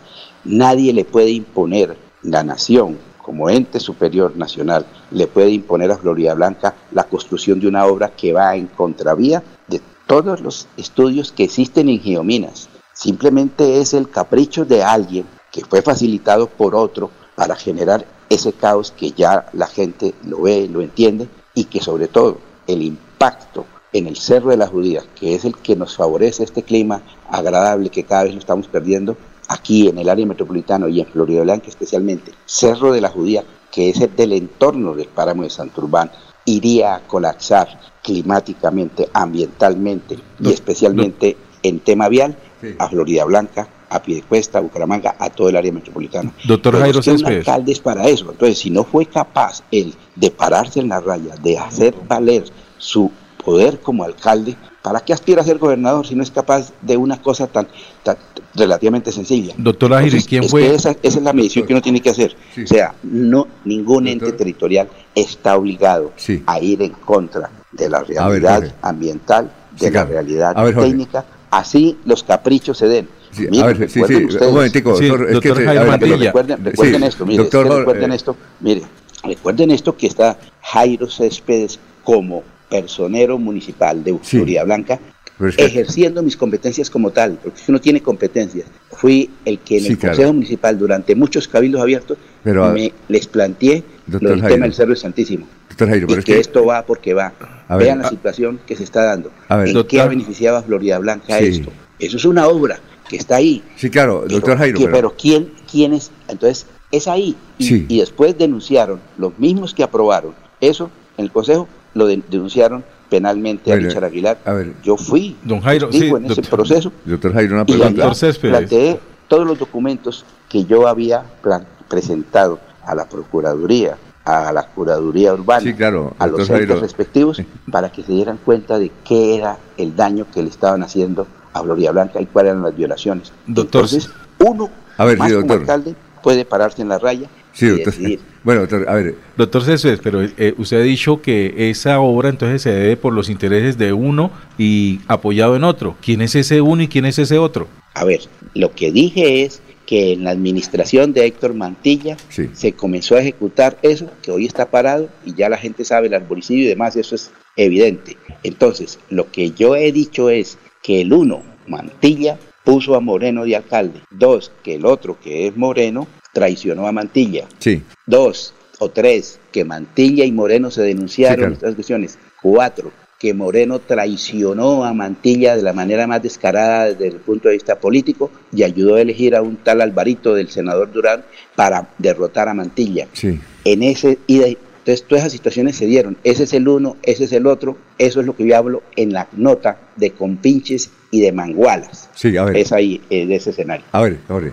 Nadie 0.44 0.92
le 0.92 1.04
puede 1.04 1.30
imponer, 1.30 1.96
la 2.22 2.44
nación 2.44 2.98
como 3.22 3.48
ente 3.48 3.80
superior 3.80 4.36
nacional, 4.36 4.86
le 5.10 5.26
puede 5.26 5.50
imponer 5.50 5.90
a 5.90 5.98
Florida 5.98 6.34
Blanca 6.34 6.74
la 6.92 7.04
construcción 7.04 7.60
de 7.60 7.68
una 7.68 7.86
obra 7.86 8.10
que 8.10 8.32
va 8.32 8.56
en 8.56 8.66
contravía 8.66 9.42
de 9.68 9.80
todos 10.06 10.40
los 10.40 10.66
estudios 10.76 11.32
que 11.32 11.44
existen 11.44 11.88
en 11.88 12.00
Geominas. 12.00 12.68
Simplemente 12.92 13.80
es 13.80 13.94
el 13.94 14.10
capricho 14.10 14.64
de 14.64 14.82
alguien 14.82 15.26
que 15.52 15.64
fue 15.64 15.82
facilitado 15.82 16.48
por 16.48 16.74
otro 16.74 17.10
para 17.34 17.56
generar 17.56 18.04
ese 18.28 18.52
caos 18.52 18.92
que 18.96 19.12
ya 19.12 19.46
la 19.52 19.66
gente 19.66 20.14
lo 20.24 20.42
ve, 20.42 20.68
lo 20.68 20.80
entiende 20.80 21.28
y 21.54 21.64
que 21.64 21.80
sobre 21.80 22.08
todo 22.08 22.38
el 22.66 22.82
impacto 22.82 23.66
en 23.92 24.06
el 24.06 24.16
Cerro 24.16 24.50
de 24.50 24.56
la 24.56 24.66
Judía, 24.66 25.02
que 25.18 25.34
es 25.34 25.44
el 25.44 25.56
que 25.56 25.76
nos 25.76 25.96
favorece 25.96 26.44
este 26.44 26.62
clima 26.62 27.02
agradable 27.28 27.90
que 27.90 28.04
cada 28.04 28.24
vez 28.24 28.34
lo 28.34 28.38
estamos 28.38 28.68
perdiendo, 28.68 29.16
aquí 29.48 29.88
en 29.88 29.98
el 29.98 30.08
área 30.08 30.26
metropolitana 30.26 30.88
y 30.88 31.00
en 31.00 31.06
Florida 31.06 31.42
Blanca 31.42 31.68
especialmente, 31.68 32.32
Cerro 32.44 32.92
de 32.92 33.00
la 33.00 33.08
Judía, 33.08 33.44
que 33.70 33.90
es 33.90 34.00
el 34.00 34.14
del 34.14 34.32
entorno 34.32 34.94
del 34.94 35.08
páramo 35.08 35.42
de 35.42 35.50
Santurbán, 35.50 36.10
iría 36.44 36.96
a 36.96 37.00
colapsar 37.00 37.68
climáticamente, 38.02 39.08
ambientalmente 39.12 40.18
y 40.38 40.52
especialmente 40.52 41.36
en 41.62 41.80
tema 41.80 42.08
vial 42.08 42.36
a 42.78 42.88
Florida 42.88 43.24
Blanca 43.24 43.68
a 43.90 44.00
Piedecuesta, 44.00 44.58
a 44.58 44.60
Bucaramanga, 44.62 45.16
a 45.18 45.30
todo 45.30 45.48
el 45.48 45.56
área 45.56 45.72
metropolitana. 45.72 46.32
Doctor 46.46 46.74
Pero 46.74 46.84
Jairo 46.84 47.00
es 47.00 47.04
que 47.04 47.10
un 47.10 47.18
Céspedes. 47.18 47.48
alcalde 47.48 47.72
es 47.72 47.80
para 47.80 48.08
eso. 48.08 48.30
Entonces, 48.30 48.58
si 48.58 48.70
no 48.70 48.84
fue 48.84 49.06
capaz 49.06 49.64
él 49.70 49.94
de 50.14 50.30
pararse 50.30 50.80
en 50.80 50.88
la 50.88 51.00
raya, 51.00 51.34
de 51.42 51.58
hacer 51.58 51.94
valer 52.08 52.44
su 52.78 53.10
poder 53.40 53.80
como 53.80 54.04
alcalde, 54.04 54.56
¿para 54.82 55.00
qué 55.00 55.12
aspira 55.12 55.42
a 55.42 55.44
ser 55.44 55.58
gobernador 55.58 56.06
si 56.06 56.14
no 56.14 56.22
es 56.22 56.30
capaz 56.30 56.72
de 56.82 56.96
una 56.96 57.20
cosa 57.20 57.46
tan, 57.46 57.66
tan 58.02 58.16
relativamente 58.54 59.12
sencilla? 59.12 59.54
Doctor 59.56 59.90
Jairo, 59.92 60.04
¿y 60.04 60.08
Entonces, 60.20 60.28
quién 60.28 60.44
es 60.44 60.50
fue? 60.50 60.60
que 60.62 60.74
esa, 60.74 60.90
esa 61.02 61.18
es 61.18 61.22
la 61.22 61.32
medición 61.32 61.66
que 61.66 61.72
uno 61.72 61.82
tiene 61.82 62.00
que 62.00 62.10
hacer. 62.10 62.36
O 62.62 62.66
sea, 62.66 62.94
no 63.02 63.46
ningún 63.64 64.06
ente 64.06 64.32
territorial 64.32 64.88
está 65.14 65.56
obligado 65.56 66.12
a 66.46 66.60
ir 66.60 66.82
en 66.82 66.92
contra 66.92 67.50
de 67.72 67.88
la 67.88 68.02
realidad 68.04 68.74
ambiental, 68.82 69.50
de 69.72 69.78
Sí, 69.78 69.84
la 69.86 69.90
claro. 69.90 70.08
realidad 70.10 70.56
ver, 70.64 70.74
técnica, 70.76 71.24
así 71.50 71.98
los 72.04 72.22
caprichos 72.22 72.78
se 72.78 72.88
den. 72.88 73.08
Sí, 73.32 73.46
Miren, 73.48 73.62
a 73.62 73.66
ver, 73.68 73.76
sí, 73.88 74.00
recuerden 74.00 74.18
sí, 74.18 74.24
ustedes- 74.26 74.48
un 74.48 74.54
momentico, 74.54 74.96
Sí, 74.96 75.06
doctor, 75.06 75.22
es 75.22 75.26
que 75.28 75.34
doctor 75.34 75.56
se- 75.56 75.64
Jairo 75.64 75.80
a 75.80 75.84
ver, 75.84 75.90
Mantilla. 75.92 76.16
sí, 76.18 76.24
recuerden, 76.24 76.64
recuerden 76.64 77.02
esto, 77.04 77.26
mire, 77.26 77.38
doctor, 77.44 77.66
es 77.66 77.70
que 77.72 77.78
recuerden 77.78 78.12
eh, 78.12 78.16
esto, 78.16 78.36
mire, 78.58 78.82
recuerden 79.22 79.70
esto 79.70 79.96
que 79.96 80.06
está 80.08 80.38
Jairo 80.62 81.08
Céspedes 81.08 81.78
como 82.02 82.42
personero 82.70 83.38
municipal 83.38 84.02
de 84.02 84.16
Florida 84.22 84.64
Blanca, 84.64 84.98
es 85.46 85.56
que- 85.56 85.64
ejerciendo 85.64 86.22
mis 86.22 86.36
competencias 86.36 86.88
como 86.90 87.10
tal, 87.10 87.38
porque 87.42 87.60
uno 87.68 87.80
tiene 87.80 88.00
competencias. 88.02 88.66
Fui 88.92 89.30
el 89.44 89.58
que 89.58 89.78
en 89.78 89.84
Sí, 89.84 89.88
el 89.92 89.98
claro. 89.98 90.14
Consejo 90.16 90.32
Municipal 90.34 90.78
durante 90.78 91.14
muchos 91.14 91.48
cabildos 91.48 91.80
abiertos 91.80 92.18
Pero, 92.44 92.70
me 92.72 92.92
les 93.08 93.26
planteé 93.26 93.82
lo 94.06 94.18
del 94.18 94.40
Jairo. 94.40 94.54
tema 94.54 94.64
del 94.66 94.74
Cerro 94.74 94.94
Santísimo. 94.96 95.46
Doctor 95.70 95.88
Jairo, 95.88 96.06
y 96.08 96.12
es 96.12 96.24
que, 96.24 96.32
que- 96.34 96.40
esto 96.40 96.64
va 96.66 96.84
porque 96.84 97.14
va. 97.14 97.32
A 97.68 97.76
ver, 97.76 97.86
Vean 97.86 98.00
la 98.00 98.06
a- 98.08 98.10
situación 98.10 98.60
que 98.66 98.76
se 98.76 98.84
está 98.84 99.04
dando. 99.04 99.30
A 99.48 99.56
ver, 99.56 99.68
¿En 99.68 99.74
doctor- 99.74 99.90
qué 99.90 100.00
ha 100.00 100.06
beneficiado 100.06 100.56
a 100.58 100.62
Florida 100.62 100.98
Blanca 100.98 101.38
Sí. 101.38 101.44
esto? 101.46 101.70
Eso 101.98 102.16
es 102.16 102.24
una 102.24 102.46
obra 102.48 102.78
que 103.08 103.16
está 103.16 103.36
ahí. 103.36 103.62
Sí, 103.76 103.88
claro, 103.90 104.20
Pero, 104.22 104.34
doctor 104.34 104.58
Jairo. 104.58 104.78
que- 104.78 104.84
pero- 104.84 104.96
pero 104.96 105.14
¿quién, 105.18 105.50
quién 105.70 105.94
es? 105.94 106.10
Entonces, 106.28 106.66
es 106.90 107.08
ahí. 107.08 107.34
Y, 107.58 107.64
Sí. 107.64 107.86
y 107.88 108.00
después 108.00 108.36
denunciaron, 108.36 109.00
los 109.16 109.38
mismos 109.38 109.72
que 109.74 109.82
aprobaron 109.82 110.34
eso 110.60 110.90
en 111.16 111.24
el 111.24 111.30
Consejo, 111.32 111.68
lo 111.94 112.06
de- 112.06 112.22
denunciaron 112.30 112.84
penalmente 113.08 113.72
a 113.72 113.76
Richard 113.76 114.04
Aguilar. 114.04 114.38
a 114.44 114.52
ver. 114.52 114.72
Yo 114.82 114.96
fui 114.96 115.36
Don 115.42 115.60
Jairo, 115.60 115.90
sí, 115.92 116.06
en 116.08 116.26
ese 116.30 116.42
proceso 116.42 116.92
Doctor 117.04 117.32
Jairo, 117.34 117.54
una 117.54 117.64
y 117.66 117.72
pregunta. 117.76 118.12
planteé 118.40 119.00
todos 119.28 119.46
los 119.46 119.58
documentos 119.58 120.24
que 120.48 120.64
yo 120.64 120.86
había 120.86 121.22
plan- 121.42 121.66
presentado 121.88 122.60
a 122.84 122.94
la 122.94 123.08
Procuraduría, 123.08 123.96
a 124.24 124.52
la 124.52 124.62
Curaduría 124.64 125.32
Urbana, 125.34 125.60
Sí, 125.62 125.74
claro, 125.74 126.14
a 126.18 126.26
los 126.28 126.40
entes 126.40 126.56
Jairo. 126.56 126.80
respectivos, 126.80 127.42
para 127.72 127.90
que 127.90 128.02
se 128.04 128.12
dieran 128.12 128.38
cuenta 128.44 128.78
de 128.78 128.92
qué 129.04 129.36
era 129.36 129.58
el 129.76 129.96
daño 129.96 130.26
que 130.32 130.42
le 130.42 130.48
estaban 130.50 130.82
haciendo 130.84 131.26
a 131.52 131.62
Florida 131.62 131.90
Blanca 131.90 132.20
y 132.20 132.26
cuáles 132.26 132.50
eran 132.52 132.62
las 132.62 132.76
violaciones. 132.76 133.32
Doctor- 133.48 133.80
Entonces, 133.86 134.08
uno, 134.38 134.70
A 134.98 135.04
ver, 135.04 135.18
más 135.18 135.30
sí, 135.32 135.34
como 135.40 135.52
alcalde, 135.54 135.94
puede 136.22 136.44
pararse 136.44 136.82
en 136.82 136.88
la 136.90 136.98
raya 137.00 137.28
Sí, 137.60 137.68
doctor. 137.68 137.94
Bueno, 138.42 138.62
doctor, 138.62 138.88
a 138.88 138.94
ver, 138.94 139.16
Doctor 139.36 139.62
Céspedes, 139.62 140.00
pero 140.02 140.22
eh, 140.22 140.54
usted 140.56 140.78
ha 140.78 140.82
dicho 140.82 141.20
que 141.20 141.68
esa 141.68 142.00
obra 142.00 142.30
entonces 142.30 142.62
se 142.62 142.70
debe 142.70 142.96
por 142.96 143.12
los 143.12 143.28
intereses 143.28 143.76
de 143.76 143.92
uno 143.92 144.30
y 144.56 145.00
apoyado 145.08 145.56
en 145.56 145.64
otro. 145.64 145.94
¿Quién 146.00 146.22
es 146.22 146.34
ese 146.34 146.62
uno 146.62 146.82
y 146.82 146.88
quién 146.88 147.04
es 147.04 147.18
ese 147.18 147.36
otro? 147.36 147.68
A 147.92 148.04
ver, 148.04 148.20
lo 148.54 148.72
que 148.72 148.90
dije 148.90 149.42
es 149.42 149.60
que 149.84 150.12
en 150.14 150.24
la 150.24 150.30
administración 150.30 151.12
de 151.12 151.26
Héctor 151.26 151.52
Mantilla 151.52 152.16
Sí. 152.30 152.48
se 152.54 152.72
comenzó 152.72 153.16
a 153.16 153.20
ejecutar 153.20 153.76
eso, 153.82 154.10
que 154.22 154.30
hoy 154.30 154.46
está 154.46 154.70
parado 154.70 155.10
y 155.26 155.34
ya 155.34 155.50
la 155.50 155.58
gente 155.58 155.84
sabe 155.84 156.06
el 156.06 156.14
arboricidio 156.14 156.64
y 156.64 156.68
demás, 156.68 156.96
eso 156.96 157.14
es 157.14 157.30
evidente. 157.56 158.16
Entonces, 158.42 158.98
lo 159.10 159.30
que 159.30 159.50
yo 159.50 159.76
he 159.76 159.92
dicho 159.92 160.30
es 160.30 160.56
que 160.82 161.02
el 161.02 161.12
uno, 161.12 161.42
Mantilla, 161.66 162.38
puso 162.64 162.94
a 162.94 163.00
Moreno 163.00 163.44
de 163.44 163.56
alcalde. 163.56 164.00
Dos, 164.10 164.50
que 164.62 164.76
el 164.76 164.86
otro, 164.86 165.18
que 165.20 165.46
es 165.46 165.56
Moreno, 165.58 166.06
traicionó 166.32 166.86
a 166.86 166.92
Mantilla. 166.92 167.46
sí. 167.58 167.82
Dos 168.06 168.54
o 168.78 168.88
tres, 168.88 169.38
que 169.52 169.64
Mantilla 169.64 170.24
y 170.24 170.32
Moreno 170.32 170.70
se 170.70 170.80
denunciaron 170.82 171.34
Sí, 171.34 171.38
claro. 171.38 171.48
en 171.48 171.52
estas 171.54 171.74
cuestiones. 171.74 172.18
Cuatro, 172.42 172.90
que 173.18 173.34
Moreno 173.34 173.78
traicionó 173.78 174.84
a 174.84 174.94
Mantilla 174.94 175.54
de 175.54 175.62
la 175.62 175.72
manera 175.74 176.06
más 176.06 176.22
descarada 176.22 176.86
desde 176.86 177.08
el 177.08 177.16
punto 177.16 177.48
de 177.48 177.54
vista 177.54 177.78
político 177.78 178.30
y 178.52 178.62
ayudó 178.62 178.94
a 178.96 179.02
elegir 179.02 179.36
a 179.36 179.42
un 179.42 179.56
tal 179.56 179.82
Alvarito 179.82 180.34
del 180.34 180.48
senador 180.48 180.90
Durán 180.90 181.22
para 181.54 181.90
derrotar 181.98 182.48
a 182.48 182.54
Mantilla. 182.54 183.06
Sí. 183.12 183.38
En 183.64 183.82
ese 183.82 184.18
ida 184.26 184.46
entonces 184.46 185.06
todas 185.06 185.24
esas 185.24 185.32
situaciones 185.32 185.76
se 185.76 185.84
dieron. 185.84 186.16
Ese 186.24 186.44
es 186.44 186.54
el 186.54 186.66
uno, 186.66 186.96
ese 187.02 187.24
es 187.24 187.32
el 187.32 187.46
otro. 187.46 187.76
Eso 188.00 188.20
es 188.20 188.26
lo 188.26 188.34
que 188.34 188.46
yo 188.46 188.56
hablo 188.56 188.82
en 188.96 189.12
la 189.12 189.28
nota 189.32 189.76
de 189.96 190.12
compinches 190.12 190.90
y 191.10 191.20
de 191.20 191.32
mangualas. 191.32 192.08
Sí, 192.14 192.34
a 192.38 192.44
ver. 192.44 192.56
Es 192.56 192.72
ahí, 192.72 193.00
eh, 193.10 193.26
de 193.26 193.34
ese 193.36 193.50
escenario. 193.50 193.84
A 193.92 194.00
ver, 194.00 194.18
Jorge. 194.26 194.52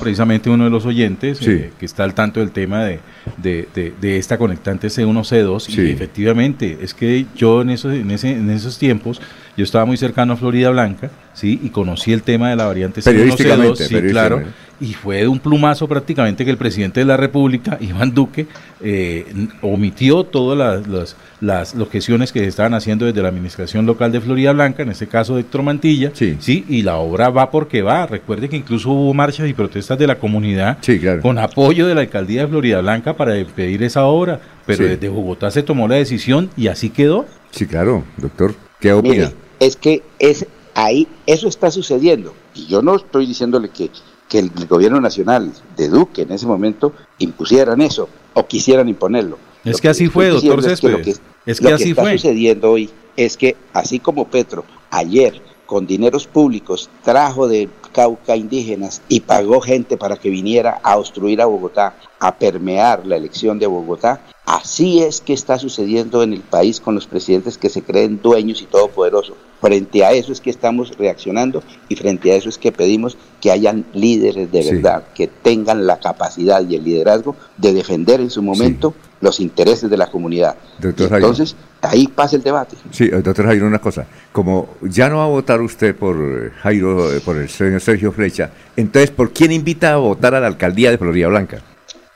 Precisamente 0.00 0.50
uno 0.50 0.64
de 0.64 0.70
los 0.70 0.84
oyentes 0.86 1.38
Sí. 1.38 1.50
eh, 1.50 1.70
que 1.78 1.86
está 1.86 2.04
al 2.04 2.14
tanto 2.14 2.40
del 2.40 2.50
tema 2.52 2.84
de, 2.84 3.00
de- 3.38 3.66
de- 3.74 3.92
de 4.00 4.18
esta 4.18 4.38
conectante 4.38 4.88
C1C2 4.88 5.64
Sí. 5.64 5.80
y 5.82 5.90
efectivamente 5.90 6.78
es 6.80 6.94
que 6.94 7.26
yo 7.34 7.62
en 7.62 7.70
esos, 7.70 7.92
en, 7.94 8.10
ese, 8.10 8.30
en 8.32 8.50
esos 8.50 8.78
tiempos 8.78 9.20
yo 9.56 9.64
estaba 9.64 9.84
muy 9.84 9.96
cercano 9.96 10.34
a 10.34 10.36
Florida 10.36 10.70
Blanca 10.70 11.10
sí 11.32 11.58
y 11.62 11.70
conocí 11.70 12.12
el 12.12 12.22
tema 12.22 12.50
de 12.50 12.56
la 12.56 12.66
variante 12.66 13.00
C1C2 13.00 13.04
Periodísticamente, 13.04 13.84
sí 13.84 13.94
claro 13.94 14.36
periodísticamente. 14.36 14.65
Y 14.80 14.92
fue 14.92 15.18
de 15.18 15.28
un 15.28 15.38
plumazo 15.38 15.88
prácticamente 15.88 16.44
que 16.44 16.50
el 16.50 16.56
presidente 16.58 17.00
de 17.00 17.06
la 17.06 17.16
República 17.16 17.78
Iván 17.80 18.12
Duque 18.14 18.46
eh, 18.80 19.24
omitió 19.62 20.24
todas 20.24 20.58
las, 20.58 20.86
las, 20.86 21.16
las 21.40 21.74
objeciones 21.74 22.32
que 22.32 22.40
se 22.40 22.46
estaban 22.46 22.74
haciendo 22.74 23.06
desde 23.06 23.22
la 23.22 23.28
administración 23.28 23.86
local 23.86 24.12
de 24.12 24.20
Florida 24.20 24.52
Blanca 24.52 24.82
en 24.82 24.90
este 24.90 25.06
caso 25.06 25.34
de 25.34 25.40
Héctor 25.42 25.62
Mantilla 25.62 26.10
sí. 26.14 26.64
y 26.68 26.82
la 26.82 26.96
obra 26.96 27.30
va 27.30 27.50
porque 27.50 27.82
va 27.82 28.06
recuerde 28.06 28.48
que 28.48 28.56
incluso 28.56 28.90
hubo 28.90 29.14
marchas 29.14 29.48
y 29.48 29.54
protestas 29.54 29.98
de 29.98 30.06
la 30.06 30.18
comunidad 30.18 30.78
con 31.22 31.38
apoyo 31.38 31.86
de 31.86 31.94
la 31.94 32.02
alcaldía 32.02 32.42
de 32.42 32.48
Florida 32.48 32.80
Blanca 32.80 33.16
para 33.16 33.38
impedir 33.38 33.82
esa 33.82 34.04
obra 34.06 34.40
pero 34.66 34.78
Sí. 34.78 34.84
desde 34.90 35.08
Bogotá 35.08 35.50
se 35.50 35.62
tomó 35.62 35.86
la 35.88 35.94
decisión 35.94 36.50
y 36.56 36.66
así 36.68 36.90
quedó 36.90 37.24
Sí, 37.50 37.66
claro, 37.66 38.04
doctor. 38.18 38.54
¿Qué 38.80 38.92
opina? 38.92 39.14
Mire, 39.14 39.34
es 39.60 39.76
que 39.76 40.02
es 40.18 40.44
ahí 40.74 41.08
eso 41.26 41.48
está 41.48 41.70
sucediendo 41.70 42.34
y 42.54 42.66
yo 42.66 42.82
no 42.82 42.96
estoy 42.96 43.24
diciéndole 43.26 43.70
que, 43.70 43.90
que 44.28 44.38
el, 44.40 44.50
el 44.56 44.66
gobierno 44.66 45.00
nacional 45.00 45.52
de 45.76 45.88
Duque 45.88 46.22
en 46.22 46.32
ese 46.32 46.46
momento 46.46 46.92
impusieran 47.18 47.80
eso 47.80 48.08
o 48.34 48.46
quisieran 48.46 48.88
imponerlo. 48.88 49.38
Es 49.64 49.80
que 49.80 49.88
así 49.88 50.08
fue, 50.08 50.28
doctor 50.28 50.62
diciendo 50.62 50.72
es 50.72 50.80
que 50.80 50.88
lo 50.88 50.96
Céspedes. 50.98 51.18
que, 51.44 51.50
Es 51.50 51.60
que 51.60 51.68
lo 51.70 51.74
así 51.76 51.90
está 51.90 52.02
fue. 52.02 52.12
sucediendo 52.18 52.70
hoy 52.72 52.90
es 53.16 53.36
que 53.36 53.56
así 53.72 53.98
como 53.98 54.26
Petro 54.28 54.64
ayer 54.90 55.40
con 55.66 55.86
dineros 55.86 56.26
públicos 56.26 56.88
trajo 57.02 57.48
de 57.48 57.68
Cauca 57.92 58.36
indígenas 58.36 59.02
y 59.08 59.20
pagó 59.20 59.60
gente 59.60 59.96
para 59.96 60.16
que 60.16 60.28
viniera 60.30 60.80
a 60.82 60.96
obstruir 60.98 61.40
a 61.40 61.46
Bogotá, 61.46 61.94
a 62.20 62.34
permear 62.36 63.06
la 63.06 63.16
elección 63.16 63.58
de 63.58 63.66
Bogotá, 63.66 64.20
así 64.46 65.02
es 65.02 65.20
que 65.20 65.32
está 65.32 65.58
sucediendo 65.58 66.22
en 66.22 66.32
el 66.32 66.40
país 66.40 66.80
con 66.80 66.94
los 66.94 67.06
presidentes 67.06 67.58
que 67.58 67.68
se 67.68 67.82
creen 67.82 68.20
dueños 68.22 68.62
y 68.62 68.66
todopoderosos. 68.66 69.36
Frente 69.60 70.04
a 70.04 70.12
eso 70.12 70.32
es 70.32 70.40
que 70.40 70.50
estamos 70.50 70.96
reaccionando 70.98 71.62
y 71.88 71.96
frente 71.96 72.30
a 72.30 72.36
eso 72.36 72.48
es 72.48 72.58
que 72.58 72.72
pedimos 72.72 73.16
que 73.40 73.50
hayan 73.50 73.84
líderes 73.94 74.52
de 74.52 74.62
Sí. 74.62 74.74
verdad, 74.76 75.04
que 75.14 75.26
tengan 75.26 75.86
la 75.86 75.98
capacidad 75.98 76.66
y 76.68 76.76
el 76.76 76.84
liderazgo 76.84 77.34
de 77.56 77.72
defender 77.72 78.20
en 78.20 78.30
su 78.30 78.42
momento 78.42 78.94
los 79.20 79.40
intereses 79.40 79.88
de 79.90 79.96
la 79.96 80.10
comunidad. 80.10 80.56
Doctor 80.78 81.06
Y 81.06 81.10
Jairo. 81.10 81.26
entonces, 81.28 81.56
ahí 81.80 82.06
pasa 82.06 82.36
el 82.36 82.42
debate. 82.42 82.76
Sí, 82.92 83.04
eh, 83.04 83.22
doctor 83.22 83.46
Jairo, 83.46 83.66
una 83.66 83.78
cosa. 83.80 84.06
Como 84.30 84.68
ya 84.82 85.08
no 85.08 85.16
va 85.16 85.24
a 85.24 85.28
votar 85.28 85.60
usted 85.62 85.96
por 85.96 86.16
eh, 86.16 86.50
Jairo, 86.62 87.12
eh, 87.12 87.20
por 87.20 87.36
el 87.38 87.48
señor 87.48 87.80
Sergio 87.80 88.12
Flecha, 88.12 88.50
entonces, 88.76 89.10
¿por 89.10 89.32
quién 89.32 89.52
invita 89.52 89.94
a 89.94 89.96
votar 89.96 90.34
a 90.34 90.40
la 90.40 90.46
alcaldía 90.48 90.90
de 90.90 90.98
Florida 90.98 91.28
Blanca? 91.28 91.62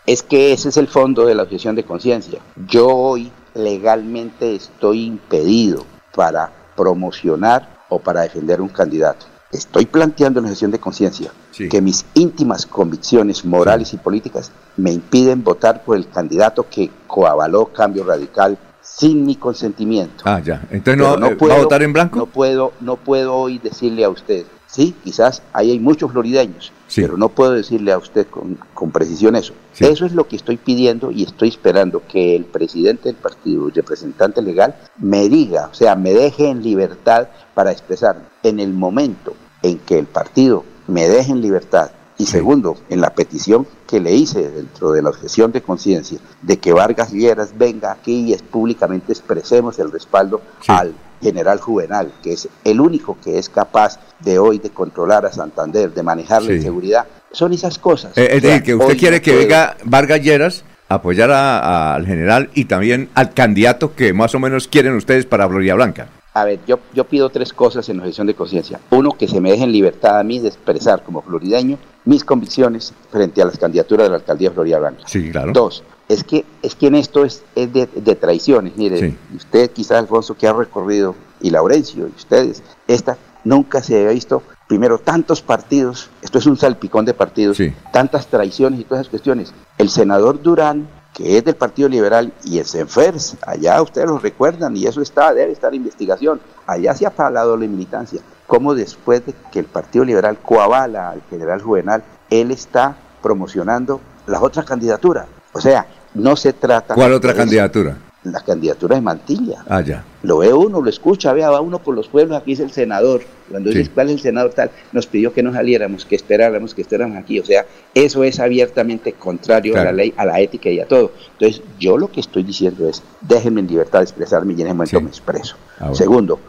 Es 0.07 0.22
que 0.22 0.53
ese 0.53 0.70
es 0.70 0.76
el 0.76 0.88
fondo 0.88 1.26
de 1.26 1.34
la 1.34 1.42
objeción 1.42 1.76
de 1.76 1.84
conciencia. 1.84 2.40
Yo 2.66 2.88
hoy 2.88 3.30
legalmente 3.55 4.55
estoy 4.55 5.05
impedido 5.05 5.84
para 6.14 6.51
promocionar 6.76 7.80
o 7.88 7.98
para 7.98 8.22
defender 8.22 8.61
un 8.61 8.68
candidato. 8.68 9.26
Estoy 9.53 9.86
planteando 9.86 10.38
en 10.38 10.44
la 10.44 10.51
objeción 10.51 10.70
de 10.70 10.78
conciencia 10.78 11.32
que 11.68 11.80
mis 11.80 12.07
íntimas 12.14 12.66
convicciones 12.66 13.44
morales 13.44 13.92
y 13.92 13.96
políticas 13.96 14.53
me 14.76 14.92
impiden 14.92 15.42
votar 15.42 15.82
por 15.84 15.96
el 15.96 16.09
candidato 16.09 16.66
que 16.70 16.90
coavaló 17.07 17.66
cambio 17.66 18.05
radical 18.05 18.57
sin 18.80 19.26
mi 19.26 19.36
consentimiento. 19.36 20.24
Ah, 20.24 20.40
ya. 20.40 20.66
Entonces, 20.70 20.98
¿no, 20.98 21.18
¿va 21.18 21.55
a 21.55 21.59
votar 21.59 21.82
en 21.82 21.92
blanco? 21.92 22.16
No 22.16 22.26
puedo, 22.26 22.72
no 22.80 22.96
puedo 22.96 23.34
hoy 23.34 23.59
decirle 23.59 24.05
a 24.05 24.09
usted, 24.09 24.46
sí, 24.71 24.95
quizás 25.03 25.43
ahí 25.53 25.71
hay 25.71 25.79
muchos 25.79 26.12
florideños, 26.12 26.73
pero 26.95 27.16
no 27.16 27.29
puedo 27.29 27.53
decirle 27.53 27.92
a 27.92 27.99
usted 27.99 28.26
con, 28.26 28.59
con 28.75 28.91
precisión 28.91 29.37
eso. 29.37 29.53
Eso 29.79 30.07
es 30.07 30.13
lo 30.13 30.29
que 30.29 30.37
estoy 30.37 30.57
pidiendo 30.57 31.11
y 31.11 31.22
estoy 31.22 31.49
esperando 31.49 32.03
que 32.07 32.37
el 32.37 32.45
presidente 32.45 33.09
del 33.09 33.17
partido, 33.17 33.67
el 33.67 33.75
representante 33.75 34.42
legal, 34.42 34.76
me 34.99 35.29
diga, 35.29 35.68
o 35.71 35.75
sea, 35.75 35.95
me 35.95 36.13
deje 36.13 36.49
en 36.49 36.63
libertad 36.63 37.29
para 37.55 37.72
expresarme. 37.72 38.25
En 38.42 38.61
el 38.61 38.72
momento 38.72 39.34
en 39.63 39.79
que 39.79 39.99
el 39.99 40.07
partido 40.07 40.64
me 40.87 41.09
deje 41.09 41.33
en 41.33 41.41
libertad 41.41 41.91
y 42.21 42.26
segundo, 42.26 42.76
en 42.91 43.01
la 43.01 43.14
petición 43.14 43.67
que 43.87 43.99
le 43.99 44.14
hice 44.14 44.51
dentro 44.51 44.92
de 44.92 45.01
la 45.01 45.09
objeción 45.09 45.53
de 45.53 45.63
conciencia 45.63 46.18
de 46.42 46.59
que 46.59 46.75
Vargas 46.75 47.13
Lleras 47.13 47.57
venga 47.57 47.92
aquí 47.92 48.26
y 48.26 48.33
es, 48.34 48.42
públicamente 48.42 49.13
expresemos 49.13 49.79
el 49.79 49.91
respaldo 49.91 50.42
al 50.68 50.92
general 51.21 51.61
Juvenal, 51.61 52.13
que 52.22 52.33
es 52.33 52.49
el 52.64 52.80
único 52.80 53.17
que 53.22 53.38
es 53.38 53.49
capaz 53.49 53.99
de 54.21 54.38
hoy 54.38 54.59
de 54.59 54.71
controlar 54.71 55.26
a 55.26 55.33
Santander, 55.33 55.92
de 55.92 56.03
manejar 56.03 56.42
la 56.42 56.49
Sí. 56.49 56.55
inseguridad. 56.57 57.07
Son 57.33 57.53
esas 57.53 57.79
cosas. 57.79 58.17
Eh, 58.17 58.29
es 58.33 58.41
sea, 58.42 58.51
decir, 58.51 58.63
que 58.64 58.75
usted 58.75 58.97
quiere 58.99 59.17
no 59.18 59.22
que 59.22 59.37
venga 59.37 59.76
Vargas 59.84 60.21
Lleras 60.22 60.64
a 60.88 60.95
apoyar 60.97 61.30
a- 61.30 61.59
a- 61.59 61.95
al 61.95 62.07
general 62.07 62.51
y 62.55 62.64
también 62.64 63.09
al 63.14 63.33
candidato 63.33 63.95
que 63.95 64.13
más 64.13 64.34
o 64.34 64.41
menos 64.41 64.67
quieren 64.67 64.95
ustedes 64.97 65.26
para 65.26 65.49
Florida 65.49 65.75
Blanca. 65.75 66.09
A 66.33 66.45
ver, 66.45 66.61
yo, 66.67 66.79
yo 66.95 67.05
pido 67.05 67.29
tres 67.29 67.53
cosas 67.53 67.88
en 67.88 67.99
objeción 67.99 68.26
de 68.26 68.34
conciencia. 68.34 68.79
Uno, 68.91 69.13
que 69.18 69.26
se 69.26 69.41
me 69.41 69.51
deje 69.51 69.64
en 69.64 69.72
libertad 69.72 70.18
a 70.18 70.22
mí 70.22 70.38
de 70.38 70.49
expresar 70.49 71.03
como 71.03 71.22
florideño 71.22 71.76
mis 72.05 72.25
convicciones 72.25 72.95
frente 73.11 73.42
a 73.42 73.47
las 73.47 73.59
candidaturas 73.59 74.07
de 74.07 74.11
la 74.11 74.17
alcaldía 74.17 74.49
de 74.49 74.55
Florida 74.55 74.79
Blanca. 74.79 75.03
Sí, 75.07 75.30
claro. 75.30 75.53
Dos, 75.53 75.83
es 76.11 76.24
que, 76.24 76.45
es 76.62 76.74
que 76.74 76.88
en 76.88 76.96
esto 76.96 77.24
es, 77.24 77.42
es 77.54 77.72
de, 77.72 77.87
de 77.87 78.14
traiciones. 78.16 78.76
Mire, 78.76 78.99
Sí. 78.99 79.18
usted 79.37 79.70
quizás, 79.70 79.99
Alfonso, 79.99 80.34
que 80.37 80.49
ha 80.49 80.53
recorrido, 80.53 81.14
y 81.41 81.50
Laurencio, 81.50 82.08
y 82.08 82.11
ustedes, 82.16 82.62
esta 82.88 83.16
nunca 83.45 83.80
se 83.82 83.96
había 83.96 84.11
visto, 84.11 84.42
primero, 84.66 84.99
tantos 84.99 85.41
partidos, 85.41 86.11
esto 86.20 86.38
es 86.38 86.46
un 86.46 86.57
salpicón 86.57 87.04
de 87.04 87.14
partidos, 87.14 87.58
tantas 87.92 88.26
traiciones 88.26 88.80
y 88.80 88.84
todas 88.84 89.03
esas 89.03 89.11
cuestiones. 89.11 89.54
El 89.78 89.88
senador 89.88 90.42
Durán, 90.42 90.88
que 91.14 91.38
es 91.38 91.45
del 91.45 91.54
Partido 91.54 91.88
Liberal, 91.88 92.32
y 92.45 92.58
el 92.58 92.66
CENFERS, 92.66 93.37
allá 93.46 93.80
ustedes 93.80 94.08
lo 94.08 94.18
recuerdan, 94.18 94.76
y 94.76 94.87
eso 94.87 95.00
está, 95.00 95.32
debe 95.32 95.53
estar 95.53 95.72
en 95.72 95.80
investigación, 95.82 96.41
allá 96.66 96.95
se 96.95 97.07
ha 97.07 97.12
hablado 97.16 97.57
de 97.57 97.66
la 97.66 97.70
militancia, 97.72 98.20
cómo 98.49 98.74
después 98.74 99.24
de 99.24 99.34
que 99.53 99.61
el 99.61 99.66
Partido 99.66 100.04
Liberal 100.04 100.38
coavala 100.38 101.11
al 101.11 101.22
general 101.30 101.62
Juvenal, 101.62 102.03
él 102.30 102.50
está 102.50 102.96
promocionando 103.22 104.00
las 104.26 104.42
otras 104.42 104.66
candidaturas. 104.66 105.26
O 105.53 105.61
sea, 105.61 105.87
no 106.14 106.37
se 106.37 106.53
trata... 106.53 106.95
¿Cuál 106.95 107.12
otra 107.12 107.34
candidatura? 107.34 107.96
La 108.22 108.41
candidatura 108.41 108.96
de 108.96 109.00
Mantilla. 109.00 109.64
Ah, 109.66 109.80
ya. 109.80 110.04
Lo 110.22 110.38
ve 110.38 110.53
uno, 110.53 110.82
lo 110.82 110.91
escucha, 110.91 111.32
vea, 111.32 111.49
va 111.49 111.62
uno 111.62 111.78
por 111.78 111.95
los 111.95 112.07
pueblos, 112.08 112.37
aquí 112.37 112.53
es 112.53 112.61
el 112.61 112.70
senador. 112.70 113.22
Cuando 113.49 113.70
Sí. 113.72 113.78
dices 113.78 113.91
cuál 113.95 114.08
es 114.08 114.16
el 114.16 114.20
senador 114.20 114.53
tal, 114.53 114.70
nos 114.92 115.07
pidió 115.07 115.32
que 115.32 115.42
no 115.42 115.53
saliéramos, 115.54 116.04
que 116.04 116.16
esperáramos, 116.16 116.74
que 116.74 116.82
esperáramos 116.82 117.16
aquí. 117.16 117.41
O 117.41 117.45
sea, 117.46 117.64
eso 117.95 118.22
es 118.22 118.38
abiertamente 118.38 119.14
contrario 119.14 119.74
a 119.78 119.84
la 119.84 119.92
ley, 119.92 120.12
a 120.18 120.26
la 120.26 120.38
ética 120.38 120.68
y 120.68 120.80
a 120.80 120.87
todo. 120.87 121.12
Entonces, 121.38 121.62
yo 121.78 121.96
lo 121.96 122.12
que 122.12 122.20
estoy 122.20 122.42
diciendo 122.42 122.87
es, 122.87 123.03
déjenme 123.22 123.61
en 123.62 123.68
libertad 123.68 124.00
de 124.00 124.04
expresarme 124.04 124.53
y 124.53 124.57
en 124.61 124.66
ese 124.66 124.74
momento 124.74 125.00
me 125.00 125.08
expreso. 125.08 125.57
Ah, 125.76 125.84
bueno. 125.84 125.95
Segundo, 125.95 126.41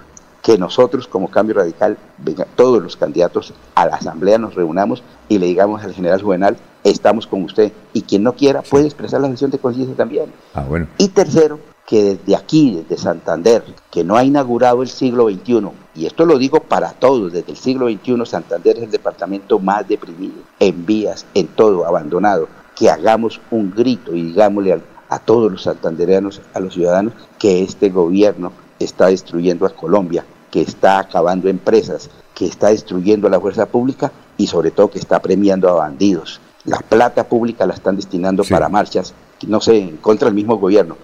que 0.44 0.58
nosotros 0.58 1.08
como 1.08 1.30
Cambio 1.32 1.56
Radical, 1.56 1.98
venga, 2.18 2.46
todos 2.56 2.84
los 2.84 2.98
candidatos 2.98 3.54
a 3.76 3.86
la 3.86 3.96
asamblea 3.96 4.38
nos 4.38 4.56
reunamos 4.56 5.04
y 5.30 5.38
le 5.38 5.46
digamos 5.46 5.84
al 5.84 5.94
general 5.94 6.22
Juvenal, 6.22 6.58
estamos 6.84 7.28
con 7.28 7.44
usted. 7.44 7.72
Y 7.94 8.02
quien 8.04 8.24
no 8.24 8.34
quiera 8.34 8.62
puede 8.62 8.86
expresar 8.86 9.22
la 9.22 9.30
sesión 9.30 9.52
de 9.52 9.60
conciencia 9.60 9.96
también. 9.96 10.32
Ah, 10.54 10.66
bueno. 10.68 10.88
Y 10.98 11.10
tercero, 11.10 11.60
que 11.88 12.04
desde 12.16 12.36
aquí, 12.36 12.76
desde 12.88 13.02
Santander, 13.02 13.64
que 13.90 14.04
no 14.04 14.16
ha 14.16 14.24
inaugurado 14.24 14.82
el 14.82 14.88
siglo 14.88 15.30
XXI, 15.30 15.70
y 15.96 16.06
esto 16.06 16.26
lo 16.26 16.38
digo 16.38 16.62
para 16.62 16.92
todos, 16.94 17.34
desde 17.34 17.52
el 17.52 17.58
siglo 17.58 17.88
XXI 17.90 18.26
Santander 18.26 18.78
es 18.78 18.84
el 18.84 18.92
departamento 18.92 19.60
más 19.60 19.88
deprimido, 19.88 20.36
en 20.60 20.86
vías, 20.86 21.26
en 21.34 21.48
todo, 21.48 21.86
abandonado, 21.86 22.48
que 22.76 22.90
hagamos 22.90 23.42
un 23.52 23.72
grito 23.76 24.16
y 24.16 24.24
digámosle 24.24 24.74
al- 24.74 24.84
a 25.10 25.20
todos 25.20 25.52
los 25.52 25.64
santandereanos, 25.64 26.42
a 26.54 26.62
los 26.62 26.74
ciudadanos, 26.74 27.14
que 27.38 27.62
este 27.64 27.90
gobierno 27.90 28.54
está 28.80 29.08
destruyendo 29.08 29.66
a 29.66 29.70
Colombia, 29.72 30.24
que 30.50 30.62
está 30.62 31.00
acabando 31.00 31.50
empresas, 31.50 32.10
que 32.34 32.46
está 32.46 32.70
destruyendo 32.70 33.28
a 33.28 33.30
la 33.30 33.40
fuerza 33.42 33.66
pública 33.66 34.12
y 34.38 34.48
sobre 34.48 34.72
todo 34.72 34.90
que 34.90 35.00
está 35.00 35.20
premiando 35.22 35.68
a 35.68 35.74
bandidos. 35.74 36.40
La 36.66 36.80
plata 36.80 37.28
pública 37.28 37.66
la 37.66 37.74
están 37.74 37.96
destinando 37.96 38.44
para 38.44 38.70
marchas, 38.70 39.14
no 39.48 39.60
sé, 39.62 39.96
contra 40.02 40.28
del 40.28 40.36
mismo 40.36 40.58
gobierno. 40.58 40.96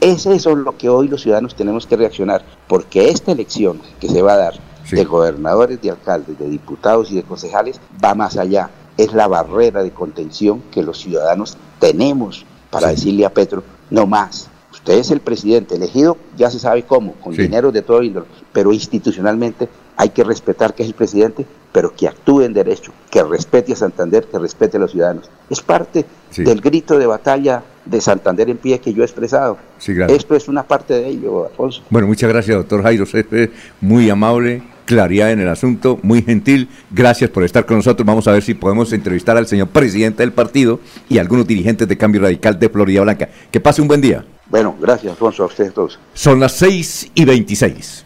Es 0.00 0.26
eso 0.26 0.54
lo 0.54 0.76
que 0.76 0.88
hoy 0.88 1.08
los 1.08 1.22
ciudadanos 1.22 1.54
tenemos 1.54 1.86
que 1.86 1.96
reaccionar, 1.96 2.44
porque 2.68 3.08
esta 3.10 3.32
elección 3.32 3.80
que 4.00 4.08
se 4.08 4.22
va 4.22 4.34
a 4.34 4.36
dar 4.36 4.54
de 4.90 5.04
gobernadores, 5.04 5.80
de 5.82 5.90
alcaldes, 5.90 6.38
de 6.38 6.48
diputados 6.48 7.10
y 7.10 7.16
de 7.16 7.22
concejales 7.22 7.80
va 8.02 8.14
más 8.14 8.36
allá. 8.36 8.70
Es 8.96 9.12
la 9.12 9.26
barrera 9.26 9.82
de 9.82 9.90
contención 9.90 10.62
que 10.70 10.82
los 10.82 10.98
ciudadanos 10.98 11.56
tenemos 11.80 12.44
para 12.70 12.88
decirle 12.88 13.24
a 13.26 13.30
Petro, 13.32 13.62
no 13.90 14.06
más. 14.06 14.48
Usted 14.72 14.94
es 14.98 15.10
el 15.10 15.20
presidente 15.20 15.74
elegido, 15.76 16.16
ya 16.36 16.50
se 16.50 16.58
sabe 16.58 16.84
cómo, 16.84 17.12
con 17.14 17.34
Sí. 17.34 17.42
dinero 17.42 17.72
de 17.72 17.82
todo 17.82 18.02
índole, 18.02 18.26
pero 18.52 18.72
institucionalmente 18.72 19.68
hay 19.96 20.10
que 20.10 20.24
respetar 20.24 20.74
que 20.74 20.82
es 20.82 20.88
el 20.88 20.94
presidente, 20.94 21.46
pero 21.72 21.92
que 21.94 22.08
actúe 22.08 22.42
en 22.42 22.52
derecho, 22.54 22.92
que 23.10 23.22
respete 23.22 23.72
a 23.72 23.76
Santander, 23.76 24.24
que 24.30 24.38
respete 24.38 24.76
a 24.76 24.80
los 24.80 24.92
ciudadanos. 24.92 25.28
Es 25.50 25.60
parte 25.60 26.04
Sí. 26.30 26.42
del 26.42 26.60
grito 26.60 26.98
de 26.98 27.06
batalla 27.06 27.62
de 27.84 28.00
Santander 28.00 28.50
en 28.50 28.56
pie 28.58 28.78
que 28.80 28.92
yo 28.92 29.02
he 29.02 29.04
expresado. 29.06 29.58
Sí. 29.78 29.92
Esto 30.08 30.34
es 30.36 30.48
una 30.48 30.62
parte 30.64 30.94
de 30.94 31.06
ello, 31.08 31.46
Alfonso. 31.46 31.82
Bueno, 31.90 32.06
muchas 32.08 32.28
gracias, 32.30 32.56
doctor 32.56 32.82
Jairo 32.82 33.06
Céspedes. 33.06 33.50
Muy 33.80 34.10
amable, 34.10 34.62
claridad 34.86 35.30
en 35.32 35.40
el 35.40 35.48
asunto, 35.48 35.98
muy 36.02 36.22
gentil. 36.22 36.68
Gracias 36.90 37.30
por 37.30 37.44
estar 37.44 37.64
con 37.66 37.76
nosotros. 37.76 38.04
Vamos 38.06 38.26
a 38.26 38.32
ver 38.32 38.42
si 38.42 38.54
podemos 38.54 38.92
entrevistar 38.92 39.36
al 39.36 39.46
señor 39.46 39.68
presidente 39.68 40.22
del 40.22 40.32
partido 40.32 40.80
y 41.08 41.18
a 41.18 41.20
algunos 41.20 41.46
dirigentes 41.46 41.86
de 41.86 41.96
Cambio 41.96 42.22
Radical 42.22 42.58
de 42.58 42.68
Florida 42.68 43.02
Blanca. 43.02 43.28
Que 43.50 43.60
pase 43.60 43.82
un 43.82 43.88
buen 43.88 44.00
día. 44.00 44.24
Bueno, 44.48 44.74
gracias, 44.80 45.12
Alfonso, 45.12 45.42
a 45.42 45.46
ustedes 45.46 45.72
todos. 45.74 45.98
Son 46.14 46.40
las 46.40 46.52
6 46.52 47.10
y 47.14 47.24
26. 47.24 48.05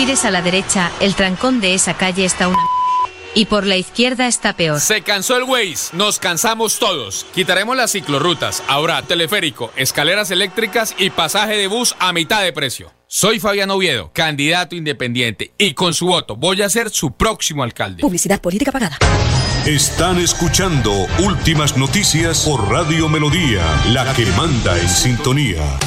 Gires 0.00 0.24
a 0.24 0.30
la 0.30 0.40
derecha, 0.40 0.90
el 1.00 1.14
trancón 1.14 1.60
de 1.60 1.74
esa 1.74 1.92
calle 1.92 2.24
está 2.24 2.48
una... 2.48 2.56
Y 3.34 3.44
por 3.44 3.66
la 3.66 3.76
izquierda 3.76 4.28
está 4.28 4.54
peor. 4.54 4.80
Se 4.80 5.02
cansó 5.02 5.36
el 5.36 5.42
Waze, 5.42 5.94
nos 5.94 6.18
cansamos 6.18 6.78
todos. 6.78 7.26
Quitaremos 7.34 7.76
las 7.76 7.92
ciclorrutas, 7.92 8.62
ahora 8.66 9.02
teleférico, 9.02 9.70
escaleras 9.76 10.30
eléctricas 10.30 10.94
y 10.96 11.10
pasaje 11.10 11.58
de 11.58 11.66
bus 11.66 11.96
a 11.98 12.14
mitad 12.14 12.42
de 12.42 12.54
precio. 12.54 12.90
Soy 13.08 13.40
Fabián 13.40 13.70
Oviedo, 13.70 14.10
candidato 14.14 14.74
independiente, 14.74 15.52
y 15.58 15.74
con 15.74 15.92
su 15.92 16.06
voto 16.06 16.34
voy 16.34 16.62
a 16.62 16.70
ser 16.70 16.88
su 16.88 17.12
próximo 17.12 17.62
alcalde. 17.62 18.00
Publicidad 18.00 18.40
política 18.40 18.72
pagada. 18.72 18.96
Están 19.66 20.18
escuchando 20.18 20.92
Últimas 21.18 21.76
Noticias 21.76 22.46
por 22.46 22.70
Radio 22.70 23.10
Melodía, 23.10 23.62
la 23.88 24.10
que 24.14 24.24
manda 24.24 24.80
en 24.80 24.88
sintonía. 24.88 25.78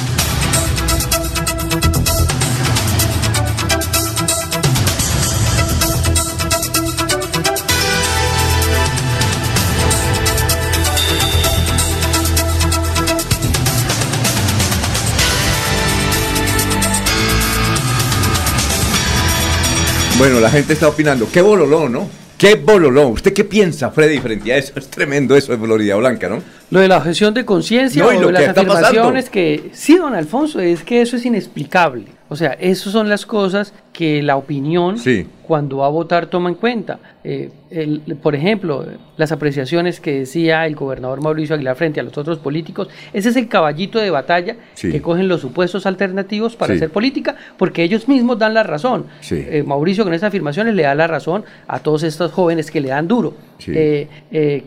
Bueno, 20.18 20.38
la 20.38 20.48
gente 20.48 20.72
está 20.72 20.88
opinando. 20.88 21.28
Qué 21.30 21.40
bololón, 21.40 21.92
¿no? 21.92 22.08
Qué 22.38 22.54
bololón. 22.54 23.12
¿Usted 23.12 23.32
qué 23.32 23.44
piensa, 23.44 23.90
Freddy, 23.90 24.18
frente 24.18 24.52
a 24.52 24.56
eso? 24.56 24.72
Es 24.76 24.88
tremendo 24.88 25.36
eso 25.36 25.50
de 25.52 25.58
Florida 25.58 25.96
Blanca, 25.96 26.28
¿no? 26.28 26.40
Lo 26.70 26.80
de 26.80 26.88
la 26.88 26.98
objeción 26.98 27.34
de 27.34 27.44
conciencia 27.44 28.02
No, 28.02 28.08
o 28.08 28.12
lo 28.12 28.26
de 28.28 28.32
las 28.32 28.48
afirmaciones 28.48 29.24
pasando. 29.24 29.30
que... 29.30 29.70
Sí, 29.72 29.96
don 29.96 30.14
Alfonso, 30.14 30.60
es 30.60 30.82
que 30.84 31.02
eso 31.02 31.16
es 31.16 31.24
inexplicable. 31.24 32.04
O 32.34 32.36
sea, 32.36 32.50
esas 32.54 32.92
son 32.92 33.08
las 33.08 33.26
cosas 33.26 33.72
que 33.92 34.20
la 34.20 34.34
opinión, 34.36 34.98
Sí. 34.98 35.24
cuando 35.46 35.76
va 35.76 35.86
a 35.86 35.88
votar, 35.88 36.26
toma 36.26 36.48
en 36.48 36.56
cuenta. 36.56 36.98
Eh, 37.22 37.50
el- 37.70 38.00
por 38.20 38.34
ejemplo, 38.34 38.84
las 39.16 39.30
apreciaciones 39.30 40.00
que 40.00 40.18
decía 40.18 40.66
el 40.66 40.74
gobernador 40.74 41.22
Mauricio 41.22 41.54
Aguilar 41.54 41.76
frente 41.76 42.00
a 42.00 42.02
los 42.02 42.18
otros 42.18 42.38
políticos, 42.38 42.88
ese 43.12 43.28
es 43.28 43.36
el 43.36 43.46
caballito 43.46 44.00
de 44.00 44.10
batalla 44.10 44.56
Sí. 44.74 44.90
que 44.90 45.00
cogen 45.00 45.28
los 45.28 45.42
supuestos 45.42 45.86
alternativos 45.86 46.56
para 46.56 46.72
Sí. 46.74 46.78
hacer 46.78 46.90
política, 46.90 47.36
porque 47.56 47.84
ellos 47.84 48.08
mismos 48.08 48.36
dan 48.36 48.52
la 48.54 48.64
razón. 48.64 49.06
Eh, 49.30 49.62
Mauricio 49.64 50.02
con 50.02 50.12
esas 50.12 50.26
afirmaciones 50.26 50.74
le 50.74 50.82
da 50.82 50.96
la 50.96 51.06
razón 51.06 51.44
a 51.68 51.78
todos 51.78 52.02
estos 52.02 52.32
jóvenes 52.32 52.72
que 52.72 52.80
le 52.80 52.88
dan 52.88 53.06
duro. 53.06 53.34
Eh, 53.68 54.08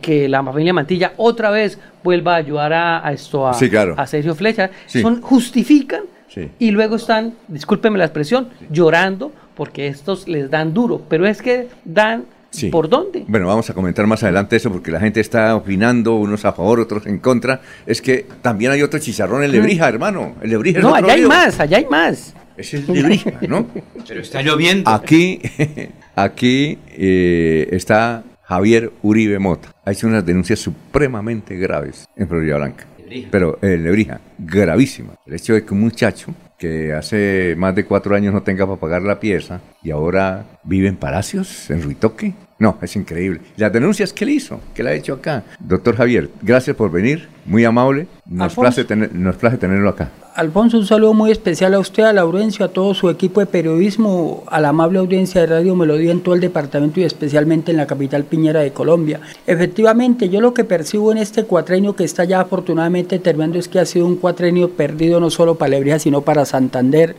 que 0.00 0.26
la 0.26 0.42
familia 0.42 0.72
Mantilla 0.72 1.12
otra 1.18 1.50
vez 1.50 1.78
vuelva 2.02 2.32
a 2.32 2.36
ayudar 2.36 2.72
a, 2.72 3.06
a 3.06 3.12
esto 3.12 3.46
a, 3.46 3.52
Sí, 3.52 3.68
claro. 3.68 3.94
a 3.98 4.06
Sergio 4.06 4.34
Flecha. 4.34 4.70
Son, 4.86 5.20
justifican 5.20 6.04
Sí. 6.38 6.50
y 6.58 6.70
luego 6.70 6.96
están, 6.96 7.34
discúlpeme 7.48 7.98
la 7.98 8.04
expresión, 8.04 8.48
llorando 8.70 9.32
porque 9.56 9.88
estos 9.88 10.28
les 10.28 10.50
dan 10.50 10.72
duro. 10.72 11.02
Pero 11.08 11.26
es 11.26 11.42
que 11.42 11.68
dan 11.84 12.24
Sí. 12.50 12.70
por 12.70 12.88
dónde. 12.88 13.24
Bueno, 13.28 13.46
vamos 13.46 13.68
a 13.68 13.74
comentar 13.74 14.06
más 14.06 14.22
adelante 14.22 14.56
eso 14.56 14.70
porque 14.72 14.90
la 14.90 15.00
gente 15.00 15.20
está 15.20 15.54
opinando, 15.54 16.14
unos 16.16 16.46
a 16.46 16.52
favor, 16.54 16.80
otros 16.80 17.06
en 17.06 17.18
contra. 17.18 17.60
Es 17.86 18.00
que 18.00 18.24
también 18.40 18.70
hay 18.72 18.82
otro 18.82 18.98
chicharrón 18.98 19.42
en 19.44 19.52
Lebrija, 19.52 19.86
hermano. 19.86 20.34
El 20.40 20.50
Lebrija 20.50 20.78
es 20.78 20.82
No, 20.84 20.92
otro 20.92 21.04
allá 21.04 21.12
hay 21.14 21.26
más, 21.26 21.60
allá 21.60 21.76
hay 21.76 21.86
más. 21.86 22.34
Es 22.56 22.72
el 22.72 22.86
Lebrija, 22.86 23.32
¿no? 23.46 23.66
Pero 24.08 24.20
está 24.22 24.40
lloviendo. 24.40 24.88
Aquí, 24.90 25.42
aquí 26.16 26.78
eh, 26.96 27.68
está 27.72 28.22
Javier 28.44 28.92
Uribe 29.02 29.38
Mota. 29.38 29.68
Ha 29.84 29.92
hecho 29.92 30.06
unas 30.06 30.24
denuncias 30.24 30.58
supremamente 30.58 31.54
graves 31.56 32.06
en 32.16 32.28
Florida 32.28 32.56
Blanca. 32.56 32.86
Pero 33.30 33.58
en 33.62 33.84
Lebrija, 33.84 34.20
gravísima. 34.38 35.14
El 35.26 35.34
hecho 35.34 35.54
de 35.54 35.64
que 35.64 35.74
un 35.74 35.80
muchacho 35.80 36.34
que 36.58 36.92
hace 36.92 37.54
más 37.56 37.74
de 37.74 37.84
cuatro 37.84 38.14
años 38.16 38.34
no 38.34 38.42
tenga 38.42 38.66
para 38.66 38.80
pagar 38.80 39.02
la 39.02 39.20
pieza 39.20 39.60
y 39.82 39.90
ahora 39.90 40.44
vive 40.64 40.88
en 40.88 40.96
Palacios, 40.96 41.70
en 41.70 41.82
Ruitoque. 41.82 42.34
No, 42.58 42.76
es 42.82 42.96
increíble. 42.96 43.40
Las 43.56 43.72
denuncias 43.72 44.12
que 44.12 44.24
él 44.24 44.30
hizo, 44.30 44.60
que 44.74 44.82
le 44.82 44.90
ha 44.90 44.94
hecho 44.94 45.14
acá. 45.14 45.44
Doctor 45.60 45.96
Javier, 45.96 46.28
gracias 46.42 46.74
por 46.74 46.90
venir, 46.90 47.28
muy 47.46 47.64
amable. 47.64 48.08
Nos 48.26 48.46
Alfonso. 48.50 48.60
place, 48.62 48.84
tener- 48.84 49.14
nos 49.14 49.36
place 49.36 49.58
tenerlo 49.58 49.88
acá. 49.88 50.10
Alfonso, 50.34 50.78
un 50.78 50.86
saludo 50.86 51.14
muy 51.14 51.30
especial 51.32 51.74
a 51.74 51.78
usted, 51.80 52.04
a 52.04 52.12
Laurencio, 52.12 52.64
a 52.64 52.68
todo 52.68 52.94
su 52.94 53.10
equipo 53.10 53.40
de 53.40 53.46
periodismo, 53.46 54.44
a 54.48 54.60
la 54.60 54.68
amable 54.70 54.98
audiencia 55.00 55.40
de 55.40 55.46
Radio 55.48 55.74
Melodía 55.76 56.10
en 56.12 56.20
todo 56.20 56.34
el 56.34 56.40
departamento 56.40 56.98
y 57.00 57.04
especialmente 57.04 57.70
en 57.70 57.76
la 57.76 57.86
capital 57.86 58.24
piñera 58.24 58.60
de 58.60 58.72
Colombia. 58.72 59.20
Efectivamente, 59.46 60.28
yo 60.28 60.40
lo 60.40 60.54
que 60.54 60.62
percibo 60.64 61.10
en 61.12 61.18
este 61.18 61.44
cuatrenio 61.44 61.94
que 61.96 62.04
está 62.04 62.24
ya 62.24 62.40
afortunadamente 62.40 63.18
terminando 63.20 63.58
es 63.58 63.68
que 63.68 63.78
ha 63.80 63.86
sido 63.86 64.06
un 64.06 64.16
cuatrenio 64.16 64.70
perdido 64.70 65.18
no 65.20 65.30
solo 65.30 65.56
para 65.56 65.70
Lebrija, 65.70 65.98
sino 65.98 66.22
para 66.22 66.44
Santander. 66.44 67.16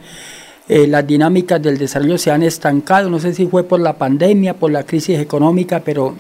Eh, 0.70 0.86
las 0.86 1.06
dinámicas 1.08 1.60
del 1.60 1.80
desarrollo 1.80 2.20
se 2.20 2.30
han 2.30 2.44
estancado, 2.44 3.10
no 3.10 3.20
sé 3.20 3.34
si 3.34 3.48
fue 3.48 3.64
por 3.64 3.80
la 3.80 3.98
pandemia, 3.98 4.54
por 4.54 4.72
la 4.72 4.84
crisis 4.84 5.18
económica, 5.18 5.82
pero 5.84 6.14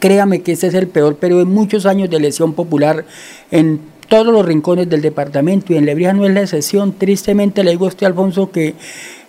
créame 0.00 0.42
que 0.42 0.52
ese 0.52 0.66
es 0.66 0.74
el 0.74 0.88
peor 0.88 1.16
periodo 1.16 1.38
de 1.38 1.44
muchos 1.44 1.86
años 1.86 2.10
de 2.10 2.18
lesión 2.18 2.52
popular 2.54 3.04
en 3.52 3.78
todos 4.08 4.34
los 4.34 4.44
rincones 4.44 4.90
del 4.90 5.02
departamento 5.02 5.72
y 5.72 5.76
en 5.76 5.86
Lebrija 5.86 6.12
no 6.14 6.26
es 6.26 6.34
la 6.34 6.40
excepción. 6.40 6.94
Tristemente 6.94 7.62
le 7.62 7.70
digo 7.70 7.84
a 7.84 7.88
usted, 7.88 8.08
Alfonso, 8.08 8.50
que 8.50 8.74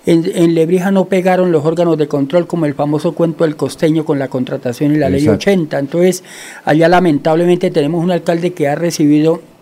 en, 0.08 0.30
en 0.34 0.56
Lebrija 0.56 0.90
no 0.90 1.06
pegaron 1.06 1.52
los 1.52 1.64
órganos 1.64 1.96
de 2.00 2.08
control 2.08 2.48
como 2.48 2.66
el 2.66 2.74
famoso 2.74 3.14
cuento 3.14 3.44
del 3.44 3.56
costeño 3.56 4.04
con 4.06 4.18
la 4.18 4.28
contratación 4.28 4.96
y 4.96 4.98
la 4.98 5.10
ley 5.10 5.22
Exacto. 5.22 5.52
80. 5.52 5.80
Entonces, 5.80 6.24
allá 6.66 6.90
lamentablemente 6.90 7.70
tenemos 7.70 8.04
un 8.04 8.10
alcalde 8.10 8.54
que 8.54 8.68
ha 8.68 8.74
recibido 8.74 9.53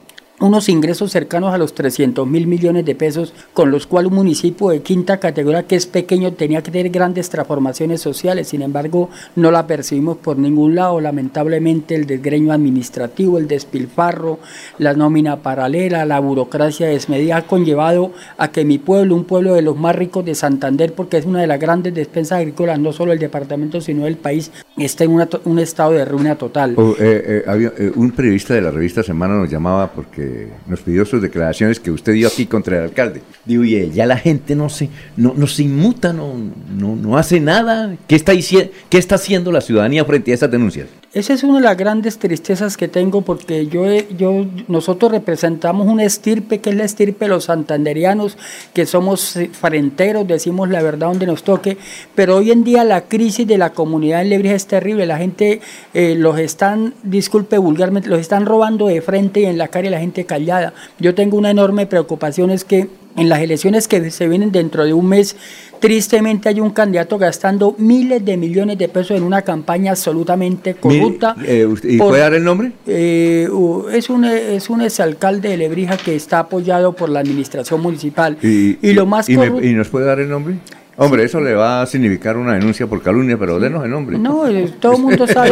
unos 0.41 0.69
ingresos 0.69 1.11
cercanos 1.11 1.53
a 1.53 1.57
los 1.57 1.73
300 1.73 2.27
mil 2.27 2.47
millones 2.47 2.83
de 2.85 2.95
pesos, 2.95 3.33
con 3.53 3.71
los 3.71 3.87
cuales 3.87 4.09
un 4.09 4.17
municipio 4.17 4.69
de 4.69 4.81
quinta 4.81 5.17
categoría 5.17 5.67
que 5.67 5.75
es 5.75 5.85
pequeño 5.85 6.33
tenía 6.33 6.61
que 6.61 6.71
tener 6.71 6.91
grandes 6.91 7.29
transformaciones 7.29 8.01
sociales, 8.01 8.49
sin 8.49 8.61
embargo 8.61 9.09
no 9.35 9.51
la 9.51 9.67
percibimos 9.67 10.17
por 10.17 10.37
ningún 10.37 10.75
lado, 10.75 10.99
lamentablemente 10.99 11.95
el 11.95 12.05
desgreño 12.05 12.51
administrativo, 12.51 13.37
el 13.37 13.47
despilfarro, 13.47 14.39
la 14.77 14.93
nómina 14.93 15.41
paralela, 15.43 16.05
la 16.05 16.19
burocracia 16.19 16.87
desmedida 16.87 17.37
ha 17.37 17.47
conllevado 17.47 18.11
a 18.37 18.51
que 18.51 18.65
mi 18.65 18.77
pueblo, 18.77 19.15
un 19.15 19.25
pueblo 19.25 19.53
de 19.53 19.61
los 19.61 19.77
más 19.77 19.95
ricos 19.95 20.25
de 20.25 20.35
Santander, 20.35 20.93
porque 20.93 21.17
es 21.17 21.25
una 21.25 21.41
de 21.41 21.47
las 21.47 21.59
grandes 21.59 21.93
despensas 21.93 22.39
agrícolas, 22.39 22.79
no 22.79 22.93
solo 22.93 23.11
del 23.11 23.19
departamento, 23.19 23.79
sino 23.79 24.05
del 24.05 24.17
país, 24.17 24.51
esté 24.77 25.03
en 25.05 25.11
una 25.11 25.29
un 25.45 25.59
estado 25.59 25.91
de 25.91 26.05
ruina 26.05 26.35
total. 26.35 26.73
O, 26.77 26.91
eh, 26.93 27.43
eh, 27.47 27.71
eh, 27.77 27.91
un 27.95 28.11
periodista 28.11 28.53
de 28.53 28.61
la 28.61 28.71
revista 28.71 29.03
Semana 29.03 29.35
nos 29.35 29.49
llamaba 29.49 29.91
porque 29.91 30.30
nos 30.67 30.81
pidió 30.81 31.05
sus 31.05 31.21
declaraciones 31.21 31.79
que 31.79 31.91
usted 31.91 32.13
dio 32.13 32.27
aquí 32.27 32.45
contra 32.45 32.77
el 32.77 32.83
alcalde. 32.83 33.21
Digo, 33.45 33.63
oye, 33.63 33.89
ya 33.91 34.05
la 34.05 34.17
gente 34.17 34.55
no 34.55 34.69
se, 34.69 34.89
no, 35.17 35.33
no 35.35 35.47
se 35.47 35.63
inmuta, 35.63 36.13
no, 36.13 36.35
no, 36.69 36.95
no 36.95 37.17
hace 37.17 37.39
nada. 37.39 37.95
¿Qué 38.07 38.15
está, 38.15 38.33
¿Qué 38.33 38.97
está 38.97 39.15
haciendo 39.15 39.51
la 39.51 39.61
ciudadanía 39.61 40.05
frente 40.05 40.31
a 40.31 40.33
estas 40.33 40.51
denuncias? 40.51 40.87
Esa 41.13 41.33
es 41.33 41.43
una 41.43 41.55
de 41.55 41.65
las 41.65 41.75
grandes 41.75 42.19
tristezas 42.19 42.77
que 42.77 42.87
tengo 42.87 43.21
porque 43.23 43.67
yo, 43.67 43.83
yo, 44.17 44.45
nosotros 44.69 45.11
representamos 45.11 45.85
una 45.85 46.05
estirpe 46.05 46.61
que 46.61 46.69
es 46.69 46.75
la 46.77 46.85
estirpe 46.85 47.25
de 47.25 47.29
los 47.29 47.43
santanderianos, 47.45 48.37
que 48.73 48.85
somos 48.85 49.37
frenteros, 49.51 50.25
decimos 50.25 50.69
la 50.69 50.81
verdad 50.81 51.07
donde 51.07 51.25
nos 51.27 51.43
toque, 51.43 51.77
pero 52.15 52.37
hoy 52.37 52.51
en 52.51 52.63
día 52.63 52.85
la 52.85 53.09
crisis 53.09 53.45
de 53.45 53.57
la 53.57 53.71
comunidad 53.71 54.21
en 54.21 54.29
Lebrija 54.29 54.55
es 54.55 54.67
terrible, 54.67 55.05
la 55.05 55.17
gente 55.17 55.59
eh, 55.93 56.15
los 56.15 56.39
están, 56.39 56.93
disculpe 57.03 57.57
vulgarmente, 57.57 58.07
los 58.07 58.21
están 58.21 58.45
robando 58.45 58.87
de 58.87 59.01
frente 59.01 59.41
y 59.41 59.45
en 59.47 59.57
la 59.57 59.67
cara 59.67 59.87
y 59.87 59.91
la 59.91 59.99
gente 59.99 60.25
callada. 60.25 60.73
Yo 60.97 61.13
tengo 61.13 61.37
una 61.37 61.51
enorme 61.51 61.87
preocupación, 61.87 62.51
es 62.51 62.63
que 62.63 62.87
en 63.17 63.29
las 63.29 63.41
elecciones 63.41 63.87
que 63.87 64.09
se 64.11 64.27
vienen 64.27 64.51
dentro 64.51 64.83
de 64.85 64.93
un 64.93 65.07
mes, 65.07 65.35
tristemente 65.79 66.47
hay 66.49 66.59
un 66.59 66.69
candidato 66.71 67.17
gastando 67.17 67.75
miles 67.77 68.23
de 68.23 68.37
millones 68.37 68.77
de 68.77 68.87
pesos 68.87 69.17
en 69.17 69.23
una 69.23 69.41
campaña 69.41 69.91
absolutamente 69.91 70.75
corrupta. 70.75 71.35
Eh, 71.45 71.67
¿Y 71.83 71.97
por- 71.97 72.09
puede 72.09 72.21
dar 72.21 72.33
el 72.33 72.43
nombre? 72.43 72.71
eh, 72.87 73.47
es 73.93 74.09
un 74.09 74.25
es 74.25 74.69
un 74.69 74.81
exalcalde 74.81 75.49
de 75.49 75.57
Lebrija 75.57 75.97
que 75.97 76.15
está 76.15 76.39
apoyado 76.39 76.93
por 76.93 77.09
la 77.09 77.19
administración 77.19 77.81
municipal. 77.81 78.37
Y, 78.41 78.77
Y 78.81 78.93
lo 78.93 79.05
más 79.05 79.27
y, 79.29 79.37
me- 79.37 79.47
corrupto- 79.49 79.65
¿Y 79.67 79.73
nos 79.73 79.87
puede 79.89 80.05
dar 80.05 80.19
el 80.19 80.29
nombre? 80.29 80.55
Hombre, 81.03 81.23
eso 81.23 81.41
le 81.41 81.55
va 81.55 81.81
a 81.81 81.87
significar 81.87 82.37
una 82.37 82.53
denuncia 82.53 82.85
por 82.85 83.01
calumnia, 83.01 83.35
pero 83.35 83.59
denos 83.59 83.83
el 83.83 83.89
nombre. 83.89 84.19
No, 84.19 84.43
todo 84.79 84.97
el 84.97 85.01
mundo 85.01 85.25
sabe. 85.33 85.49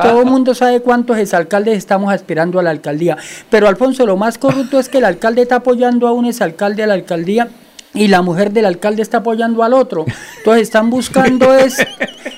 Todo 0.00 0.20
el 0.20 0.26
mundo 0.26 0.54
sabe 0.54 0.80
cuántos 0.80 1.18
exalcaldes 1.18 1.76
estamos 1.76 2.10
aspirando 2.10 2.58
a 2.58 2.62
la 2.62 2.70
alcaldía. 2.70 3.18
Pero 3.50 3.68
Alfonso, 3.68 4.06
lo 4.06 4.16
más 4.16 4.38
corrupto 4.38 4.78
es 4.78 4.88
que 4.88 4.96
el 4.96 5.04
alcalde 5.04 5.42
está 5.42 5.56
apoyando 5.56 6.08
a 6.08 6.12
un 6.12 6.24
exalcalde 6.24 6.82
a 6.82 6.86
la 6.86 6.94
alcaldía 6.94 7.48
y 7.94 8.08
la 8.08 8.22
mujer 8.22 8.52
del 8.52 8.66
alcalde 8.66 9.02
está 9.02 9.18
apoyando 9.18 9.62
al 9.62 9.74
otro. 9.74 10.04
Entonces 10.38 10.62
están 10.62 10.90
buscando 10.90 11.54
es 11.56 11.76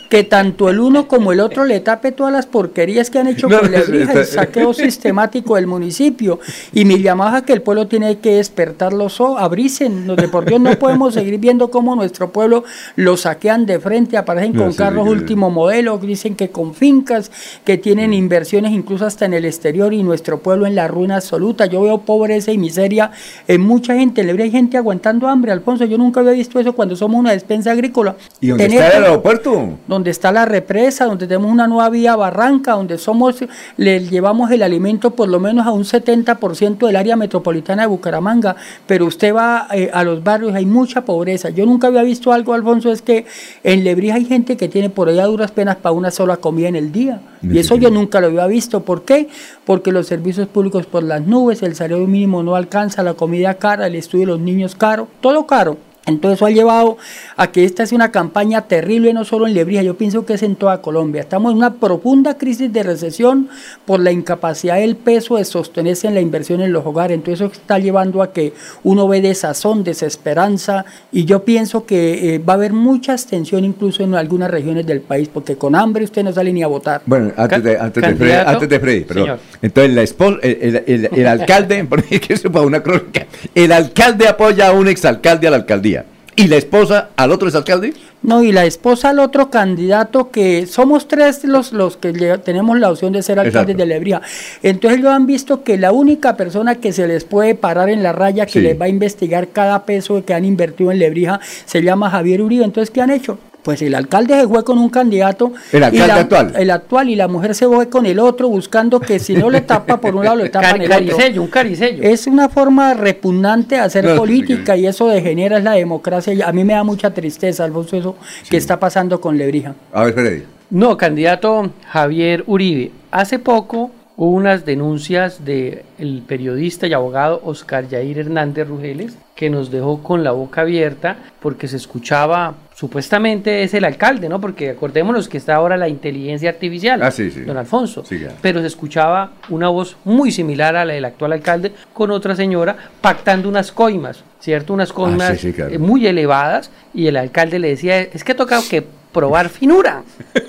que 0.09 0.23
tanto 0.25 0.69
el 0.69 0.81
uno 0.81 1.09
como 1.09 1.33
el 1.33 1.41
otro 1.41 1.65
le 1.65 1.81
tape 1.81 2.13
todas 2.13 2.33
las 2.33 2.47
porquerías 2.47 3.11
que 3.11 3.19
han 3.19 3.27
hecho 3.27 3.49
No, 3.49 3.61
con 3.61 3.73
no, 3.73 3.79
Lebrija, 3.79 4.13
el 4.13 4.27
saqueo 4.27 4.73
sistemático 4.73 5.57
del 5.57 5.67
municipio. 5.67 6.39
Y 6.73 6.85
mi 6.85 7.03
llamada 7.03 7.39
es 7.39 7.45
que 7.45 7.53
el 7.53 7.63
pueblo 7.63 7.89
tiene 7.89 8.19
que 8.19 8.37
despertar 8.37 8.93
los 8.93 9.21
ojos, 9.21 9.41
abrirse, 9.41 9.89
no, 9.89 10.15
de 10.17 10.29
por 10.29 10.45
Dios 10.45 10.61
no 10.61 10.79
podemos 10.79 11.15
seguir 11.15 11.39
viendo 11.39 11.71
cómo 11.71 11.97
nuestro 11.97 12.31
pueblo 12.31 12.65
lo 12.97 13.17
saquean 13.17 13.67
de 13.67 13.79
frente, 13.79 14.17
aparecen 14.17 14.53
No, 14.55 14.63
con 14.63 14.73
sí, 14.73 14.79
carros 14.79 15.05
sí, 15.09 15.15
sí. 15.15 15.21
último 15.21 15.51
modelo, 15.51 15.99
dicen 15.99 16.37
que 16.37 16.51
con 16.51 16.75
fincas, 16.75 17.31
que 17.65 17.79
tienen 17.79 18.13
inversiones 18.13 18.73
incluso 18.73 19.07
hasta 19.07 19.25
en 19.25 19.35
el 19.35 19.45
exterior 19.45 19.93
y 19.93 20.03
nuestro 20.03 20.39
pueblo 20.39 20.67
en 20.67 20.75
la 20.75 20.87
ruina 20.87 21.17
absoluta. 21.17 21.67
Yo 21.67 21.83
veo 21.83 21.99
pobreza 21.99 22.53
y 22.53 22.59
miseria 22.59 23.11
en 23.49 23.61
mucha 23.63 23.95
gente, 23.95 24.21
en 24.21 24.29
Lebrija 24.29 24.45
hay 24.45 24.51
gente 24.51 24.77
aguantando 24.77 25.29
hambre, 25.29 25.44
Alfonso, 25.53 25.85
yo 25.85 25.99
nunca 25.99 26.21
había 26.21 26.33
visto 26.33 26.59
eso 26.59 26.73
cuando 26.73 26.97
somos 26.97 27.19
una 27.21 27.33
despensa 27.33 27.71
agrícola. 27.73 28.17
¿Y 28.41 28.49
dónde 28.49 28.65
Tener- 28.69 28.83
está 28.83 28.99
el 28.99 29.05
aeropuerto? 29.05 29.69
donde 29.87 30.11
está 30.11 30.33
la 30.33 30.45
represa, 30.45 31.05
donde 31.05 31.27
tenemos 31.27 31.51
una 31.51 31.67
nueva 31.67 31.89
vía 31.91 32.17
barranca, 32.17 32.73
donde 32.73 32.99
somos, 32.99 33.45
le 33.77 34.01
llevamos 34.09 34.51
el 34.51 34.63
alimento 34.63 35.11
por 35.13 35.29
lo 35.29 35.41
menos 35.41 35.67
a 35.67 35.71
un 35.73 35.85
70% 35.85 36.87
del 36.87 36.97
área 36.97 37.17
metropolitana 37.17 37.83
de 37.83 37.89
Bucaramanga, 37.89 38.57
pero 38.87 39.07
usted 39.07 39.35
va 39.35 39.69
eh, 39.73 39.91
a 39.93 40.05
los 40.05 40.23
barrios, 40.23 40.55
hay 40.55 40.67
mucha 40.67 41.05
pobreza. 41.05 41.51
Yo 41.51 41.67
nunca 41.67 41.89
había 41.89 42.03
visto 42.03 42.33
algo, 42.33 42.55
Alfonso, 42.55 42.91
es 42.93 43.03
que 43.03 43.27
en 43.63 43.85
Lebrija 43.85 44.15
hay 44.17 44.25
gente 44.25 44.57
que 44.57 44.69
tiene 44.69 44.91
por 44.91 45.09
allá 45.09 45.27
duras 45.27 45.51
penas 45.51 45.77
para 45.77 45.93
una 45.93 46.11
sola 46.11 46.37
comida 46.39 46.69
en 46.69 46.77
el 46.77 46.93
día. 46.93 47.21
Y 47.43 47.59
eso 47.59 47.77
yo 47.77 47.91
nunca 47.91 48.21
lo 48.23 48.29
había 48.29 48.47
visto. 48.47 48.85
¿Por 48.85 49.03
qué? 49.03 49.29
Porque 49.67 49.93
los 49.93 50.07
servicios 50.07 50.49
públicos 50.49 50.87
por 50.87 51.03
las 51.03 51.27
nubes, 51.27 51.63
el 51.63 51.75
salario 51.75 52.07
mínimo 52.07 52.43
no 52.43 52.55
alcanza, 52.55 53.03
la 53.03 53.15
comida 53.15 53.55
cara, 53.55 53.87
el 53.87 53.95
estudio 53.95 54.27
de 54.27 54.33
los 54.33 54.41
niños 54.41 54.75
caro, 54.75 55.09
todo 55.21 55.47
caro. 55.47 55.79
Entonces 56.07 56.37
eso 56.39 56.47
ha 56.47 56.51
llevado 56.51 56.99
a 57.37 57.51
que 57.51 57.65
esta 57.65 57.87
sea 57.87 57.97
una 57.97 58.13
campaña 58.13 58.63
terrible 58.63 59.13
no 59.15 59.25
solo 59.25 59.47
en 59.47 59.55
Lebrija, 59.55 59.83
yo 59.83 59.97
pienso 59.97 60.27
que 60.27 60.35
es 60.35 60.43
en 60.43 60.55
toda 60.55 60.83
Colombia. 60.83 61.23
Estamos 61.23 61.53
en 61.53 61.59
una 61.59 61.75
profunda 61.75 62.37
crisis 62.37 62.71
de 62.73 62.83
recesión 62.83 63.49
por 63.87 64.01
la 64.01 64.13
incapacidad 64.13 64.77
del 64.77 64.97
peso 64.97 65.37
de 65.37 65.45
sostenerse 65.47 66.07
en 66.07 66.15
la 66.15 66.21
inversión 66.21 66.61
en 66.61 66.73
los 66.73 66.85
hogares. 66.85 67.15
Entonces 67.15 67.41
eso 67.47 67.53
está 67.53 67.79
llevando 67.79 68.23
a 68.23 68.33
que 68.33 68.53
uno 68.83 69.09
ve 69.09 69.21
desazón, 69.23 69.83
desesperanza 69.83 70.85
y 71.13 71.25
yo 71.25 71.45
pienso 71.45 71.87
que 71.87 72.35
eh, 72.35 72.39
va 72.39 72.55
a 72.55 72.57
haber 72.57 72.73
mucha 72.73 73.13
abstención 73.13 73.65
incluso 73.65 74.03
en 74.03 74.15
algunas 74.15 74.51
regiones 74.51 74.87
del 74.87 75.01
país 75.01 75.29
porque 75.33 75.57
con 75.57 75.75
hambre 75.75 76.05
usted 76.05 76.23
no 76.23 76.33
sale 76.33 76.53
ni 76.53 76.63
a 76.63 76.67
votar. 76.67 77.03
Bueno, 77.07 77.33
antes 77.37 77.63
de, 77.65 77.79
antes 77.79 78.03
de 78.03 78.15
Freddy, 78.17 78.33
antes 78.47 78.69
de 78.69 78.81
Freddy, 78.81 79.01
perdón. 79.05 79.25
Señor. 79.25 79.39
Entonces, 79.63 79.95
la 79.95 80.03
esposa, 80.03 80.39
el, 80.43 80.59
el- 80.61 80.85
el- 80.87 81.11
el 81.19 81.27
alcalde, 81.27 81.85
porque 81.89 82.21
que 82.21 82.35
eso 82.35 82.51
para 82.53 82.67
una 82.67 82.83
crónica, 82.83 83.27
el 83.55 83.73
alcalde 83.73 84.29
apoya 84.29 84.69
a 84.69 84.73
un 84.73 84.89
exalcalde 84.89 85.47
a 85.49 85.51
la 85.51 85.57
alcaldía. 85.59 85.94
¿Y 86.37 86.49
la 86.49 86.57
esposa 86.57 87.11
al 87.17 87.31
otro 87.31 87.47
exalcalde? 87.49 87.95
No, 88.23 88.43
y 88.43 88.51
la 88.51 88.65
esposa 88.65 89.11
al 89.11 89.19
otro 89.21 89.51
candidato 89.51 90.31
que 90.31 90.67
somos 90.67 91.07
tres 91.07 91.45
los, 91.45 91.73
los 91.73 91.97
que 91.97 92.13
tenemos 92.39 92.79
la 92.79 92.91
opción 92.91 93.13
de 93.13 93.23
ser 93.23 93.39
alcaldes 93.39 93.75
Exacto. 93.75 93.79
de 93.79 93.87
Lebrija. 93.87 94.23
Entonces 94.63 94.99
ellos 94.99 95.13
han 95.13 95.27
visto 95.27 95.63
que 95.63 95.77
la 95.77 95.93
única 95.93 96.37
persona 96.37 96.77
que 96.77 96.93
se 96.93 97.07
les 97.07 97.25
puede 97.25 97.55
parar 97.55 97.89
en 97.91 98.03
la 98.03 98.13
raya, 98.13 98.47
que 98.47 98.53
Sí. 98.53 98.61
les 98.61 98.81
va 98.81 98.87
a 98.87 98.89
investigar 98.89 99.49
cada 99.49 99.85
peso 99.85 100.25
que 100.25 100.35
han 100.35 100.45
invertido 100.45 100.91
en 100.91 100.99
Lebrija, 100.99 101.39
se 101.67 101.83
llama 101.83 102.11
Javier 102.11 102.43
Uribe. 102.43 102.65
Entonces, 102.65 102.91
¿qué 102.91 103.01
han 103.03 103.11
hecho? 103.11 103.39
Pues 103.65 103.81
el 103.81 103.95
alcalde 103.95 104.39
se 104.39 104.47
fue 104.47 104.63
con 104.63 104.77
un 104.79 104.91
candidato. 104.91 105.53
El 105.73 105.83
alcalde 105.85 106.07
la- 106.07 106.15
actual. 106.17 106.53
El 106.57 106.71
actual 106.71 107.09
y 107.09 107.17
la 107.17 107.29
mujer 107.29 107.55
se 107.55 107.67
fue 107.67 107.89
con 107.89 108.05
el 108.05 108.19
otro 108.19 108.49
buscando 108.49 109.01
que 109.01 109.19
si 109.19 109.35
no 109.35 109.49
le 109.49 109.63
tapa 109.63 110.01
por 110.01 110.15
un 110.15 110.23
lado, 110.25 110.37
le 110.37 110.49
tapan 110.51 110.83
el 110.83 110.93
otro. 110.93 111.07
Caricello, 111.07 111.43
un 111.43 111.49
caricello. 111.49 112.03
Es 112.03 112.27
una 112.27 112.51
forma 112.51 112.93
repugnante 112.93 113.77
de 113.77 113.81
hacer 113.81 114.05
No, 114.05 114.17
política 114.17 114.77
y 114.77 114.87
eso 114.87 115.09
degenera 115.09 115.57
es 115.59 115.65
la 115.65 115.73
democracia. 115.73 116.35
Y 116.35 116.43
a 116.43 116.53
mí 116.53 116.63
me 116.63 116.75
da 116.75 116.85
mucha 116.85 117.13
tristeza, 117.15 117.65
Alfonso, 117.65 117.97
eso 117.97 118.17
que 118.51 118.59
está 118.59 118.79
pasando 118.79 119.19
con 119.21 119.39
Lebrija. 119.39 119.75
A 119.93 120.05
ver, 120.05 120.13
Freddy. 120.15 120.43
No, 120.69 120.97
candidato 120.99 121.71
Javier 121.89 122.45
Uribe. 122.47 122.93
Hace 123.11 123.39
poco 123.39 123.91
hubo 124.17 124.31
unas 124.31 124.67
denuncias 124.67 125.43
del 125.45 126.23
periodista 126.27 126.87
y 126.87 126.93
abogado 126.93 127.41
Oscar 127.45 127.89
Yair 127.89 128.19
Hernández 128.19 128.69
Rugeles 128.69 129.15
que 129.35 129.51
nos 129.51 129.71
dejó 129.71 130.03
con 130.03 130.23
la 130.23 130.31
boca 130.31 130.61
abierta 130.61 131.17
porque 131.41 131.67
se 131.67 131.77
escuchaba, 131.77 132.55
supuestamente 132.75 133.65
es 133.65 133.75
el 133.75 133.85
alcalde, 133.85 134.29
¿no? 134.29 134.41
Porque 134.41 134.71
acordémonos 134.71 135.29
que 135.29 135.39
está 135.39 135.57
ahora 135.57 135.77
la 135.77 135.89
inteligencia 135.89 136.51
artificial, 136.51 137.03
Ah, 137.03 137.11
sí, 137.11 137.31
sí. 137.33 137.41
don 137.41 137.57
Alfonso, 137.57 138.05
Sí, 138.05 138.25
pero 138.41 138.61
se 138.61 138.69
escuchaba 138.69 139.33
una 139.49 139.69
voz 139.71 139.97
muy 140.05 140.31
similar 140.31 140.77
a 140.77 140.85
la 140.85 140.95
del 140.95 141.05
actual 141.05 141.33
alcalde 141.33 141.73
con 141.93 142.13
otra 142.13 142.37
señora 142.37 142.77
pactando 143.01 143.49
unas 143.49 143.73
coimas, 143.73 144.23
¿cierto? 144.39 144.73
Unas 144.73 144.93
coimas 144.93 145.33
Ah, 145.45 145.53
claro. 145.55 145.75
eh, 145.75 145.79
muy 145.79 146.07
elevadas 146.07 146.71
y 146.95 147.09
el 147.09 147.17
alcalde 147.17 147.59
le 147.59 147.69
decía, 147.71 148.01
es 148.03 148.23
que 148.23 148.35
toca 148.35 148.61
que 148.71 148.85
probar 149.13 149.49
finura. 149.49 150.03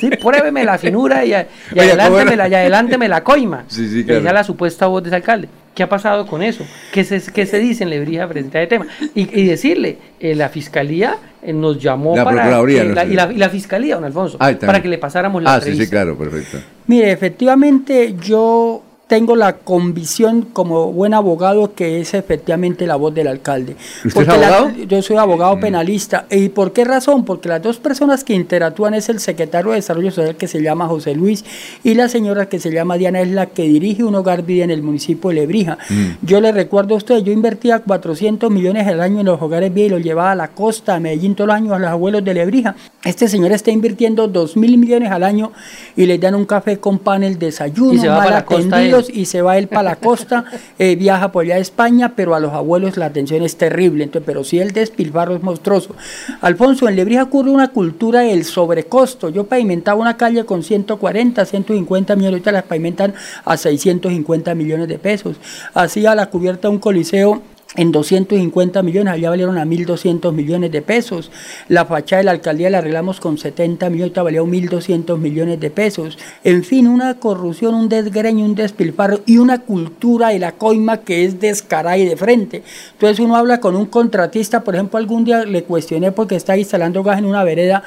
Sí, 0.00 0.10
pruébeme 0.10 0.64
la 0.64 0.78
finura 0.78 1.24
y, 1.24 1.32
a- 1.32 1.46
la, 1.72 2.48
y 2.48 2.54
adelánteme 2.54 3.06
la 3.06 3.22
coima. 3.22 3.62
Sí, 3.68 3.88
sí, 3.88 4.02
claro. 4.04 4.16
decía 4.20 4.32
la 4.32 4.42
supuesta 4.42 4.88
voz 4.88 5.00
de 5.04 5.10
ese 5.10 5.16
alcalde. 5.16 5.48
¿Qué 5.76 5.82
ha 5.82 5.88
pasado 5.90 6.26
con 6.26 6.42
eso? 6.42 6.64
¿Qué 6.90 7.04
se, 7.04 7.20
qué 7.32 7.44
se 7.44 7.58
dice 7.58 7.84
en 7.84 7.90
Lebrija 7.90 8.26
frente 8.26 8.56
a 8.56 8.62
este 8.62 8.76
tema? 8.78 8.86
Y, 9.14 9.28
y 9.40 9.44
decirle, 9.46 9.98
eh, 10.18 10.34
la 10.34 10.48
fiscalía 10.48 11.18
eh, 11.42 11.52
nos 11.52 11.78
llamó 11.78 12.16
La 12.16 12.24
para. 12.24 12.36
Procuraduría, 12.38 12.82
que 12.82 12.88
no 12.88 12.94
la- 12.94 13.04
y, 13.04 13.12
la, 13.12 13.30
y 13.30 13.36
la 13.36 13.50
fiscalía, 13.50 13.96
don 13.96 14.04
Alfonso, 14.06 14.38
Ah, 14.40 14.52
para 14.58 14.80
que 14.80 14.88
le 14.88 14.96
pasáramos 14.96 15.42
la 15.42 15.54
Ah, 15.54 15.60
sí, 15.60 15.76
sí, 15.76 15.86
claro, 15.86 16.16
perfecto. 16.16 16.58
Mire, 16.86 17.12
efectivamente 17.12 18.14
yo 18.22 18.82
tengo 19.06 19.36
la 19.36 19.58
convicción 19.58 20.42
como 20.52 20.92
buen 20.92 21.14
abogado 21.14 21.74
que 21.74 22.00
es 22.00 22.12
efectivamente 22.14 22.88
la 22.88 22.96
voz 22.96 23.14
del 23.14 23.28
alcalde. 23.28 23.76
¿Usted 24.04 24.22
es 24.22 24.26
la- 24.26 24.34
abogado? 24.34 24.70
yo 24.88 25.00
soy 25.00 25.16
abogado 25.16 25.60
penalista. 25.60 26.26
¿Y 26.28 26.48
por 26.48 26.72
qué 26.72 26.84
razón? 26.84 27.24
Porque 27.24 27.48
las 27.48 27.62
dos 27.62 27.76
personas 27.78 28.24
que 28.24 28.34
interactúan 28.34 28.94
es 28.94 29.08
el 29.08 29.20
secretario 29.20 29.70
de 29.70 29.76
Desarrollo 29.76 30.10
Social 30.10 30.34
que 30.34 30.48
se 30.48 30.60
llama 30.60 30.88
José 30.88 31.14
Luis 31.14 31.44
y 31.84 31.94
la 31.94 32.08
señora 32.08 32.48
que 32.48 32.58
se 32.58 32.72
llama 32.72 32.96
Diana 32.96 33.20
es 33.20 33.28
la 33.28 33.46
que 33.46 33.62
dirige 33.62 34.02
un 34.02 34.16
hogar 34.16 34.42
vida 34.42 34.64
en 34.64 34.72
el 34.72 34.82
municipio 34.82 35.30
de 35.30 35.36
Lebrija. 35.36 35.78
Yo 36.22 36.40
le 36.40 36.50
recuerdo 36.50 36.94
a 36.94 36.96
usted, 36.98 37.18
yo 37.18 37.32
invertía 37.32 37.78
400 37.80 38.50
millones 38.50 38.88
al 38.88 39.00
año 39.00 39.20
en 39.20 39.26
los 39.26 39.40
hogares 39.40 39.72
vida 39.72 39.86
y 39.86 39.90
los 39.90 40.02
llevaba 40.02 40.32
a 40.32 40.34
la 40.34 40.48
costa, 40.48 40.96
a 40.96 41.00
Medellín 41.00 41.36
todos 41.36 41.46
los 41.46 41.56
años 41.56 41.72
a 41.74 41.78
los 41.78 41.90
abuelos 41.90 42.24
de 42.24 42.34
Lebrija. 42.34 42.74
Este 43.04 43.28
señor 43.28 43.52
está 43.52 43.70
invirtiendo 43.70 44.26
2 44.26 44.56
mil 44.56 44.76
millones 44.78 45.12
al 45.12 45.22
año 45.22 45.52
y 45.94 46.06
les 46.06 46.20
dan 46.20 46.34
un 46.34 46.44
café 46.44 46.78
con 46.78 46.98
pan, 46.98 47.22
el 47.22 47.38
desayuno, 47.38 47.92
Y 47.92 47.98
se 47.98 48.08
va 48.08 48.16
mal 48.16 48.24
para 48.24 48.36
la 48.40 48.44
costa 48.44 48.76
atendidos 48.76 48.95
y 49.12 49.26
se 49.26 49.42
va 49.42 49.58
él 49.58 49.68
para 49.68 49.82
la 49.82 49.96
costa, 49.96 50.44
eh, 50.78 50.96
viaja 50.96 51.32
por 51.32 51.44
allá 51.44 51.56
a 51.56 51.58
España, 51.58 52.12
pero 52.16 52.34
a 52.34 52.40
los 52.40 52.52
abuelos 52.52 52.96
la 52.96 53.06
atención 53.06 53.42
es 53.42 53.56
terrible, 53.56 54.04
entonces, 54.04 54.26
pero 54.26 54.44
sí 54.44 54.58
el 54.58 54.72
despilfarro 54.72 55.36
es 55.36 55.42
monstruoso. 55.42 55.94
Alfonso, 56.40 56.88
en 56.88 56.96
Lebrija 56.96 57.24
ocurre 57.24 57.50
una 57.50 57.68
cultura 57.68 58.20
del 58.20 58.44
sobrecosto. 58.44 59.28
Yo 59.28 59.44
pavimentaba 59.44 60.00
una 60.00 60.16
calle 60.16 60.44
con 60.44 60.62
140, 60.62 61.44
150 61.44 62.16
millones, 62.16 62.34
ahorita 62.34 62.52
las 62.52 62.64
pavimentan 62.64 63.14
a 63.44 63.56
650 63.56 64.54
millones 64.54 64.88
de 64.88 64.98
pesos. 64.98 65.36
Hacía 65.74 66.14
la 66.14 66.26
cubierta 66.26 66.68
un 66.68 66.78
coliseo 66.78 67.42
en 67.76 67.92
250 67.92 68.82
millones, 68.82 69.14
allá 69.14 69.30
valieron 69.30 69.58
a 69.58 69.64
1.200 69.64 70.32
millones 70.32 70.72
de 70.72 70.82
pesos. 70.82 71.30
La 71.68 71.84
fachada 71.84 72.18
de 72.18 72.24
la 72.24 72.30
alcaldía 72.32 72.70
la 72.70 72.78
arreglamos 72.78 73.20
con 73.20 73.38
70 73.38 73.88
millones, 73.90 74.16
ahorita 74.16 74.22
valió 74.22 74.46
1.200 74.46 75.18
millones 75.18 75.60
de 75.60 75.70
pesos. 75.70 76.18
En 76.44 76.64
fin, 76.64 76.86
una 76.86 77.18
corrupción, 77.18 77.74
un 77.74 77.88
desgreño, 77.88 78.44
un 78.44 78.54
despilfarro 78.54 79.20
y 79.26 79.38
una 79.38 79.60
cultura 79.60 80.28
de 80.28 80.38
la 80.38 80.52
coima 80.52 80.98
que 80.98 81.24
es 81.24 81.40
descarada 81.40 81.96
y 81.98 82.06
de 82.06 82.16
frente. 82.16 82.62
Entonces 82.92 83.20
uno 83.20 83.36
habla 83.36 83.60
con 83.60 83.76
un 83.76 83.86
contratista, 83.86 84.64
por 84.64 84.74
ejemplo, 84.74 84.98
algún 84.98 85.24
día 85.24 85.44
le 85.44 85.64
cuestioné 85.64 86.12
porque 86.12 86.36
está 86.36 86.56
instalando 86.56 87.02
gas 87.02 87.18
en 87.18 87.26
una 87.26 87.44
vereda 87.44 87.82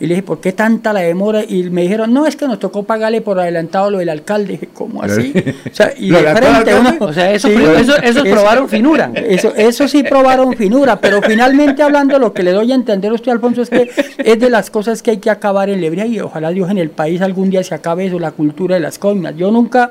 y 0.00 0.06
le 0.06 0.14
dije, 0.14 0.22
¿por 0.22 0.40
qué 0.40 0.52
tanta 0.52 0.92
la 0.94 1.00
demora? 1.00 1.44
Y 1.46 1.64
me 1.70 1.82
dijeron, 1.82 2.12
no, 2.12 2.26
es 2.26 2.34
que 2.34 2.46
nos 2.48 2.58
tocó 2.58 2.84
pagarle 2.84 3.20
por 3.20 3.38
adelantado 3.38 3.90
lo 3.90 3.98
del 3.98 4.08
alcalde. 4.08 4.52
Dije, 4.54 4.68
¿cómo 4.72 5.02
así? 5.02 5.32
O 5.70 5.74
sea, 5.74 5.92
y 5.96 6.08
¿Lo 6.10 6.22
de 6.22 6.34
frente 6.34 6.74
uno... 6.74 6.96
O 7.00 7.12
sea, 7.12 7.32
eso- 7.32 7.48
eso- 7.48 7.96
eso 7.98 8.22
probaron 8.24 8.68
finura. 8.70 9.12
Eso, 9.14 9.52
eso 9.54 9.86
sí 9.88 10.02
probaron 10.02 10.54
finura, 10.54 11.00
pero 11.00 11.20
finalmente 11.22 11.82
hablando, 11.82 12.18
lo 12.18 12.32
que 12.32 12.42
le 12.42 12.52
doy 12.52 12.72
a 12.72 12.74
entender 12.74 13.10
a 13.10 13.14
usted, 13.14 13.30
Alfonso, 13.30 13.62
es 13.62 13.68
que 13.70 13.90
es 14.18 14.40
de 14.40 14.48
las 14.50 14.70
cosas 14.70 15.02
que 15.02 15.10
hay 15.12 15.18
que 15.18 15.28
acabar 15.30 15.68
en 15.68 15.80
Lebría 15.80 16.06
y 16.06 16.18
ojalá 16.20 16.50
Dios 16.50 16.70
en 16.70 16.78
el 16.78 16.90
país 16.90 17.20
algún 17.20 17.50
día 17.50 17.62
se 17.62 17.74
acabe 17.74 18.06
eso, 18.06 18.18
la 18.18 18.30
cultura 18.32 18.76
de 18.76 18.80
las 18.80 18.98
coimas. 18.98 19.36
Yo 19.36 19.50
nunca 19.50 19.90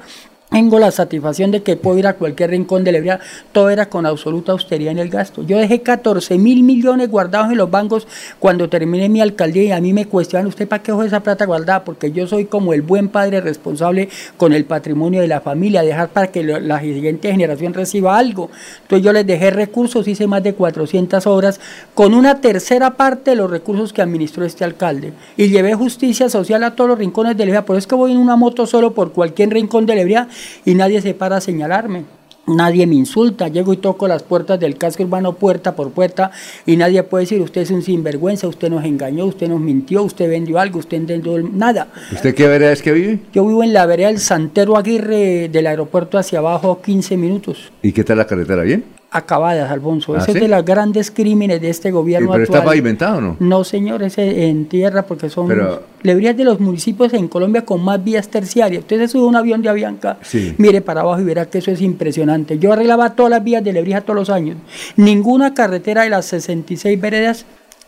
tengo 0.59 0.77
la 0.77 0.91
satisfacción 0.91 1.51
de 1.51 1.63
que 1.63 1.77
puedo 1.77 1.97
ir 1.99 2.07
a 2.07 2.15
cualquier 2.15 2.49
rincón 2.49 2.83
de 2.83 2.91
Lebría, 2.91 3.19
todo 3.53 3.69
era 3.69 3.87
con 3.87 4.05
absoluta 4.05 4.51
austeridad 4.51 4.91
en 4.91 4.99
el 4.99 5.09
gasto. 5.09 5.41
Yo 5.43 5.57
dejé 5.57 5.81
14 5.81 6.37
mil 6.37 6.63
millones 6.63 7.09
guardados 7.09 7.51
en 7.51 7.57
los 7.57 7.71
bancos 7.71 8.07
cuando 8.39 8.67
terminé 8.67 9.09
mi 9.09 9.21
alcaldía 9.21 9.63
y 9.63 9.71
a 9.71 9.79
mí 9.79 9.93
me 9.93 10.05
cuestionan, 10.05 10.47
¿usted 10.47 10.67
para 10.67 10.83
qué 10.83 10.91
dejó 10.91 11.03
esa 11.03 11.21
plata 11.21 11.45
guardada? 11.45 11.85
Porque 11.85 12.11
yo 12.11 12.27
soy 12.27 12.45
como 12.45 12.73
el 12.73 12.81
buen 12.81 13.09
padre 13.09 13.41
responsable 13.41 14.09
con 14.37 14.51
el 14.51 14.65
patrimonio 14.65 15.21
de 15.21 15.27
la 15.27 15.39
familia, 15.39 15.81
dejar 15.81 16.09
para 16.09 16.27
que 16.27 16.43
la 16.43 16.79
siguiente 16.81 17.31
generación 17.31 17.73
reciba 17.73 18.17
algo. 18.17 18.49
Entonces 18.81 19.05
yo 19.05 19.13
les 19.13 19.25
dejé 19.25 19.51
recursos, 19.51 20.07
hice 20.07 20.27
más 20.27 20.43
de 20.43 20.55
400 20.55 21.25
obras 21.27 21.61
con 21.93 22.13
una 22.13 22.41
tercera 22.41 22.97
parte 22.97 23.31
de 23.31 23.37
los 23.37 23.49
recursos 23.49 23.93
que 23.93 24.01
administró 24.01 24.43
este 24.43 24.65
alcalde. 24.65 25.13
Y 25.37 25.47
llevé 25.47 25.73
justicia 25.75 26.27
social 26.27 26.63
a 26.63 26.75
todos 26.75 26.89
los 26.89 26.99
rincones 26.99 27.37
de 27.37 27.45
Lebría. 27.45 27.65
Por 27.65 27.75
eso 27.75 27.79
es 27.79 27.87
que 27.87 27.95
voy 27.95 28.11
en 28.11 28.17
una 28.17 28.35
moto 28.35 28.65
solo 28.65 28.93
por 28.93 29.13
cualquier 29.13 29.51
rincón 29.51 29.85
de 29.85 29.95
Lebría 29.95 30.27
y 30.65 30.75
nadie 30.75 31.01
se 31.01 31.13
para 31.13 31.37
a 31.37 31.41
señalarme. 31.41 32.03
Nadie 32.47 32.87
me 32.87 32.95
insulta, 32.95 33.47
llego 33.47 33.73
y 33.73 33.77
toco 33.77 34.07
las 34.07 34.23
puertas 34.23 34.59
del 34.59 34.75
casco 34.75 35.03
urbano 35.03 35.33
puerta 35.33 35.75
por 35.75 35.91
puerta 35.91 36.31
y 36.65 36.77
nadie 36.77 37.03
puede 37.03 37.25
decir 37.25 37.41
usted 37.41 37.61
es 37.61 37.69
un 37.69 37.83
sinvergüenza, 37.83 38.47
usted 38.47 38.69
nos 38.69 38.83
engañó, 38.85 39.25
usted 39.25 39.47
nos 39.47 39.59
mintió, 39.59 40.01
usted 40.01 40.27
vendió 40.27 40.57
algo, 40.57 40.79
usted 40.79 40.99
vendió 41.05 41.37
nada. 41.43 41.89
¿Usted 42.11 42.33
qué 42.33 42.47
vereda 42.47 42.71
es 42.71 42.81
que 42.81 42.91
vive? 42.91 43.19
Yo 43.33 43.45
vivo 43.45 43.63
en 43.63 43.71
la 43.71 43.85
vereda 43.85 44.07
del 44.07 44.19
Santero 44.19 44.77
Aguirre 44.77 45.49
del 45.49 45.67
aeropuerto 45.67 46.17
hacia 46.17 46.39
abajo 46.39 46.81
15 46.81 47.17
minutos. 47.17 47.71
¿Y 47.83 47.91
qué 47.91 48.03
tal 48.03 48.17
la 48.17 48.25
carretera? 48.25 48.63
¿Bien? 48.63 48.83
Acabadas, 49.11 49.71
Alfonso. 49.71 50.13
¿Ah, 50.13 50.19
Ese 50.19 50.33
sí? 50.33 50.37
es 50.37 50.41
de 50.43 50.47
los 50.47 50.63
grandes 50.63 51.09
crímenes 51.09 51.59
de 51.61 51.69
este 51.71 51.89
¿Y 51.89 51.91
gobierno 51.91 52.31
¿Pero 52.31 52.43
está 52.43 52.57
actual. 52.59 52.71
pavimentado 52.73 53.17
o 53.17 53.21
no? 53.21 53.37
No, 53.39 53.63
señor, 53.63 54.03
es 54.03 54.17
en 54.19 54.67
tierra 54.67 55.01
porque 55.01 55.29
son 55.29 55.47
Pero- 55.47 55.81
Lebría 56.03 56.31
es 56.31 56.37
de 56.37 56.43
los 56.43 56.59
municipios 56.59 57.13
en 57.13 57.27
Colombia 57.27 57.65
con 57.65 57.83
más 57.83 58.03
vías 58.03 58.27
terciarias. 58.29 58.81
Usted 58.83 58.99
se 58.99 59.07
sube 59.07 59.23
un 59.25 59.35
avión 59.35 59.61
de 59.63 59.69
Avianca, 59.69 60.17
Sí. 60.21 60.53
mire 60.59 60.81
para 60.81 61.01
abajo 61.01 61.19
y 61.21 61.23
verá 61.23 61.47
que 61.47 61.57
eso 61.57 61.71
es 61.71 61.81
impresionante. 61.81 62.59
Yo 62.59 62.71
arreglaba 62.71 63.15
todas 63.15 63.31
las 63.31 63.43
vías 63.43 63.63
de 63.63 63.73
Lebrija 63.73 64.01
todos 64.01 64.15
los 64.15 64.29
años. 64.29 64.57
Ninguna 64.95 65.53
carretera 65.55 66.03
de 66.03 66.09
las 66.11 66.25
66 66.25 67.01
veredas 67.01 67.45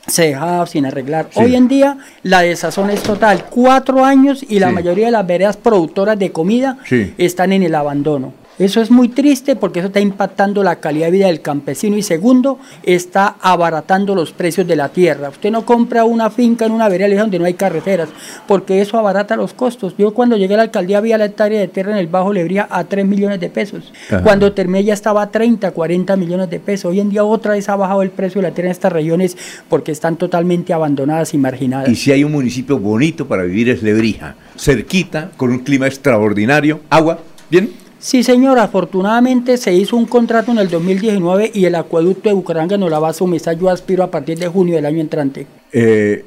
se 0.07 0.23
dejaba 0.25 0.65
sin 0.65 0.87
arreglar. 0.87 1.27
Sí. 1.29 1.39
Hoy 1.39 1.55
en 1.55 1.67
día 1.67 1.99
la 2.23 2.41
desazón 2.41 2.89
es 2.89 3.03
total. 3.03 3.45
Cuatro 3.51 4.03
años 4.03 4.43
y 4.49 4.57
la 4.59 4.71
mayoría 4.71 5.05
de 5.05 5.11
las 5.11 5.27
veredas 5.27 5.55
productoras 5.57 6.17
de 6.17 6.31
comida 6.31 6.79
están 7.19 7.53
en 7.53 7.61
el 7.61 7.75
abandono. 7.75 8.33
Eso 8.61 8.79
es 8.79 8.91
muy 8.91 9.07
triste 9.07 9.55
porque 9.55 9.79
eso 9.79 9.87
está 9.87 9.99
impactando 9.99 10.61
la 10.61 10.75
calidad 10.75 11.07
de 11.07 11.11
vida 11.13 11.25
del 11.25 11.41
campesino 11.41 11.97
y 11.97 12.03
segundo, 12.03 12.59
está 12.83 13.35
abaratando 13.41 14.13
los 14.13 14.33
precios 14.33 14.67
de 14.67 14.75
la 14.75 14.89
tierra. 14.89 15.29
Usted 15.29 15.49
no 15.49 15.65
compra 15.65 16.03
una 16.03 16.29
finca 16.29 16.67
en 16.67 16.71
una 16.71 16.87
vereda 16.87 17.21
donde 17.21 17.39
no 17.39 17.45
hay 17.45 17.55
carreteras 17.55 18.09
porque 18.47 18.79
eso 18.79 18.99
abarata 18.99 19.35
los 19.35 19.55
costos. 19.55 19.95
Yo 19.97 20.13
cuando 20.13 20.37
llegué 20.37 20.53
a 20.53 20.57
la 20.57 20.63
alcaldía 20.63 20.99
había 20.99 21.17
la 21.17 21.25
hectárea 21.25 21.59
de 21.59 21.69
tierra 21.69 21.93
en 21.93 21.97
el 21.97 22.05
Bajo 22.05 22.31
Lebría 22.31 22.67
a 22.69 22.83
3 22.83 23.03
millones 23.03 23.39
de 23.39 23.49
pesos. 23.49 23.91
Ajá. 24.09 24.21
Cuando 24.21 24.53
terminé 24.53 24.83
ya 24.83 24.93
estaba 24.93 25.23
a 25.23 25.31
30, 25.31 25.71
40 25.71 26.15
millones 26.15 26.47
de 26.51 26.59
pesos. 26.59 26.91
Hoy 26.91 26.99
en 26.99 27.09
día 27.09 27.23
otra 27.23 27.53
vez 27.53 27.67
ha 27.67 27.75
bajado 27.75 28.03
el 28.03 28.11
precio 28.11 28.41
de 28.41 28.49
la 28.49 28.53
tierra 28.53 28.67
en 28.67 28.73
estas 28.73 28.93
regiones 28.93 29.35
porque 29.69 29.91
están 29.91 30.17
totalmente 30.17 30.71
abandonadas 30.71 31.33
y 31.33 31.39
marginadas. 31.39 31.89
Y 31.89 31.95
si 31.95 32.11
hay 32.11 32.23
un 32.23 32.31
municipio 32.31 32.77
bonito 32.77 33.27
para 33.27 33.41
vivir 33.41 33.69
es 33.69 33.81
Lebrija, 33.81 34.35
cerquita, 34.55 35.31
con 35.35 35.49
un 35.49 35.59
clima 35.59 35.87
extraordinario, 35.87 36.81
agua, 36.91 37.21
¿bien? 37.49 37.80
Sí, 38.01 38.23
señor, 38.23 38.57
afortunadamente 38.57 39.57
se 39.57 39.73
hizo 39.73 39.95
un 39.95 40.05
contrato 40.05 40.51
en 40.51 40.57
el 40.57 40.69
2019 40.69 41.51
y 41.53 41.65
el 41.65 41.75
acueducto 41.75 42.29
de 42.29 42.33
Bucaramanga 42.33 42.75
nos 42.75 42.89
la 42.89 42.97
va 42.97 43.09
a 43.09 43.13
suministrar, 43.13 43.57
yo 43.59 43.69
aspiro 43.69 44.03
a 44.03 44.09
partir 44.09 44.39
de 44.39 44.47
junio 44.47 44.75
del 44.75 44.87
año 44.87 44.99
entrante. 44.99 45.45
Eh, 45.71 46.25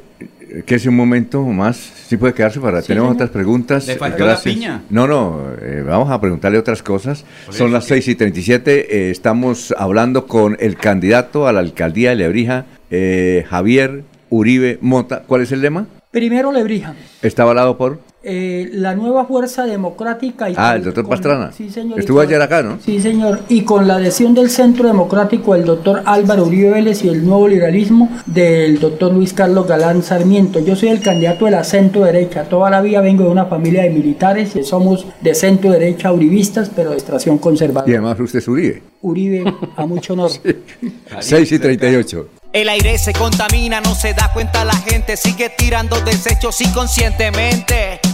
que 0.66 0.76
es 0.76 0.86
un 0.86 0.94
momento 0.94 1.42
más, 1.42 1.76
si 1.76 2.16
puede 2.16 2.32
quedarse 2.32 2.60
para, 2.60 2.80
Sí, 2.80 2.86
tenemos 2.88 3.08
señor. 3.08 3.16
otras 3.16 3.30
preguntas. 3.30 3.86
Le 3.88 3.96
faltó 3.96 4.24
la 4.24 4.38
piña. 4.38 4.82
No, 4.88 5.08
no, 5.08 5.40
eh, 5.60 5.82
vamos 5.84 6.10
a 6.12 6.20
preguntarle 6.20 6.58
otras 6.58 6.80
cosas. 6.80 7.24
Son 7.50 7.72
las 7.72 7.86
6 7.86 8.06
y 8.06 8.14
37, 8.14 9.08
eh, 9.08 9.10
estamos 9.10 9.74
hablando 9.76 10.28
con 10.28 10.56
el 10.60 10.76
candidato 10.76 11.48
a 11.48 11.52
la 11.52 11.58
alcaldía 11.58 12.10
de 12.10 12.16
Lebrija, 12.16 12.66
eh, 12.92 13.44
Javier 13.48 14.04
Uribe 14.30 14.78
Mota. 14.80 15.24
¿Cuál 15.26 15.42
es 15.42 15.50
el 15.50 15.60
lema? 15.60 15.86
Primero 16.12 16.52
Lebrija, 16.52 16.94
Está 17.22 17.42
avalado 17.42 17.76
por... 17.76 17.98
eh, 18.24 18.70
la 18.72 18.94
nueva 18.94 19.26
fuerza 19.26 19.66
democrática. 19.66 20.48
Y 20.50 20.54
Ah, 20.56 20.68
con- 20.70 20.76
el 20.78 20.84
doctor 20.84 21.04
con- 21.04 21.10
Pastrana. 21.10 21.52
Sí, 21.52 21.70
señor. 21.70 21.98
Estuvo 21.98 22.18
y 22.22 22.24
con- 22.24 22.28
ayer 22.32 22.42
acá, 22.42 22.62
¿no? 22.62 22.78
Sí, 22.84 23.00
señor. 23.00 23.40
Y 23.48 23.62
con 23.62 23.86
la 23.86 23.96
adhesión 23.96 24.34
del 24.34 24.50
Centro 24.50 24.86
Democrático 24.86 25.54
del 25.54 25.64
doctor 25.64 26.02
Álvaro 26.06 26.44
Uribe 26.44 26.70
Vélez 26.70 27.04
y 27.04 27.08
el 27.08 27.24
nuevo 27.26 27.46
liberalismo 27.48 28.10
del 28.26 28.80
doctor 28.80 29.12
Luis 29.12 29.32
Carlos 29.34 29.66
Galán 29.68 30.02
Sarmiento. 30.02 30.60
Yo 30.60 30.74
soy 30.76 30.88
el 30.88 31.00
candidato 31.00 31.44
de 31.44 31.50
la 31.52 31.64
centro 31.64 32.04
derecha. 32.04 32.44
Toda 32.44 32.70
la 32.70 32.80
vida 32.80 33.00
vengo 33.00 33.24
de 33.24 33.30
una 33.30 33.46
familia 33.46 33.82
de 33.82 33.90
militares 33.90 34.56
y 34.56 34.64
somos 34.64 35.06
de 35.20 35.34
centro 35.34 35.70
derecha 35.70 36.12
uribistas, 36.12 36.70
pero 36.74 36.90
de 36.90 36.96
extracción 36.96 37.36
Y 37.36 37.38
conservadora. 37.38 37.92
además 37.92 38.18
usted 38.20 38.38
es 38.38 38.48
Uribe. 38.48 38.82
Uribe, 39.02 39.44
a 39.76 39.84
mucho 39.86 40.14
honor. 40.14 40.30
6 41.20 41.52
y 41.52 41.58
38. 41.58 42.28
El 42.52 42.68
aire 42.68 42.96
se 42.98 43.12
contamina, 43.12 43.80
no 43.80 43.94
se 43.96 44.14
da 44.14 44.30
cuenta 44.32 44.64
la 44.64 44.74
gente, 44.76 45.16
sigue 45.16 45.50
tirando 45.58 46.00
desechos 46.02 46.60
inconscientemente. 46.60 47.98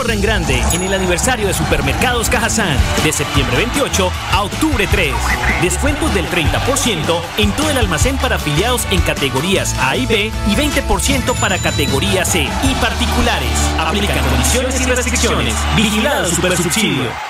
Ahorra 0.00 0.14
en 0.14 0.22
grande 0.22 0.62
en 0.72 0.82
el 0.82 0.94
aniversario 0.94 1.46
de 1.46 1.52
Supermercados 1.52 2.30
Cajazán 2.30 2.74
de 3.04 3.12
septiembre 3.12 3.58
28 3.58 4.10
a 4.32 4.42
octubre 4.44 4.88
3. 4.90 5.12
Descuentos 5.60 6.14
del 6.14 6.24
30% 6.30 7.20
en 7.36 7.52
todo 7.52 7.68
el 7.68 7.76
almacén 7.76 8.16
para 8.16 8.36
afiliados 8.36 8.86
en 8.90 9.02
categorías 9.02 9.74
A 9.78 9.98
y 9.98 10.06
B 10.06 10.32
y 10.46 10.54
20% 10.54 11.38
para 11.38 11.58
categoría 11.58 12.24
C 12.24 12.48
y 12.62 12.74
particulares. 12.76 13.52
Aplican 13.78 14.24
condiciones 14.30 14.80
y 14.80 14.84
restricciones. 14.84 15.54
Vigilado 15.76 16.30
Supersubsidio. 16.30 17.29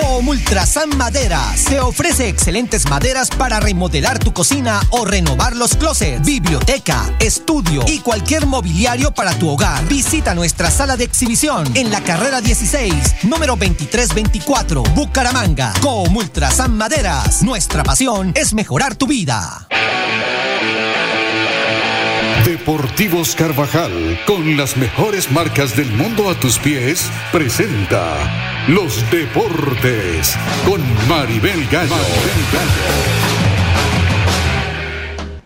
Comultrasan 0.00 0.96
Maderas 0.96 1.64
te 1.64 1.80
ofrece 1.80 2.28
excelentes 2.28 2.88
maderas 2.88 3.30
para 3.30 3.58
remodelar 3.58 4.18
tu 4.18 4.32
cocina 4.32 4.80
o 4.90 5.04
renovar 5.04 5.56
los 5.56 5.74
closets, 5.76 6.24
biblioteca, 6.24 7.10
estudio 7.20 7.82
y 7.86 8.00
cualquier 8.00 8.46
mobiliario 8.46 9.12
para 9.12 9.32
tu 9.38 9.48
hogar. 9.48 9.86
Visita 9.88 10.34
nuestra 10.34 10.70
sala 10.70 10.96
de 10.96 11.04
exhibición 11.04 11.64
en 11.74 11.90
la 11.90 12.02
carrera 12.02 12.40
16, 12.40 13.24
número 13.24 13.56
2324, 13.56 14.82
Bucaramanga. 14.94 15.72
Comultrasan 15.80 16.76
Maderas, 16.76 17.42
nuestra 17.42 17.82
pasión 17.82 18.32
es 18.34 18.52
mejorar 18.54 18.94
tu 18.94 19.06
vida. 19.06 19.66
Deportivos 22.60 23.34
Carvajal, 23.36 24.20
con 24.26 24.58
las 24.58 24.76
mejores 24.76 25.32
marcas 25.32 25.74
del 25.78 25.90
mundo 25.92 26.28
a 26.28 26.34
tus 26.34 26.58
pies, 26.58 27.10
presenta 27.32 28.66
Los 28.68 29.10
Deportes 29.10 30.36
con 30.66 30.82
Maribel 31.08 31.66
Gallo. 31.68 31.94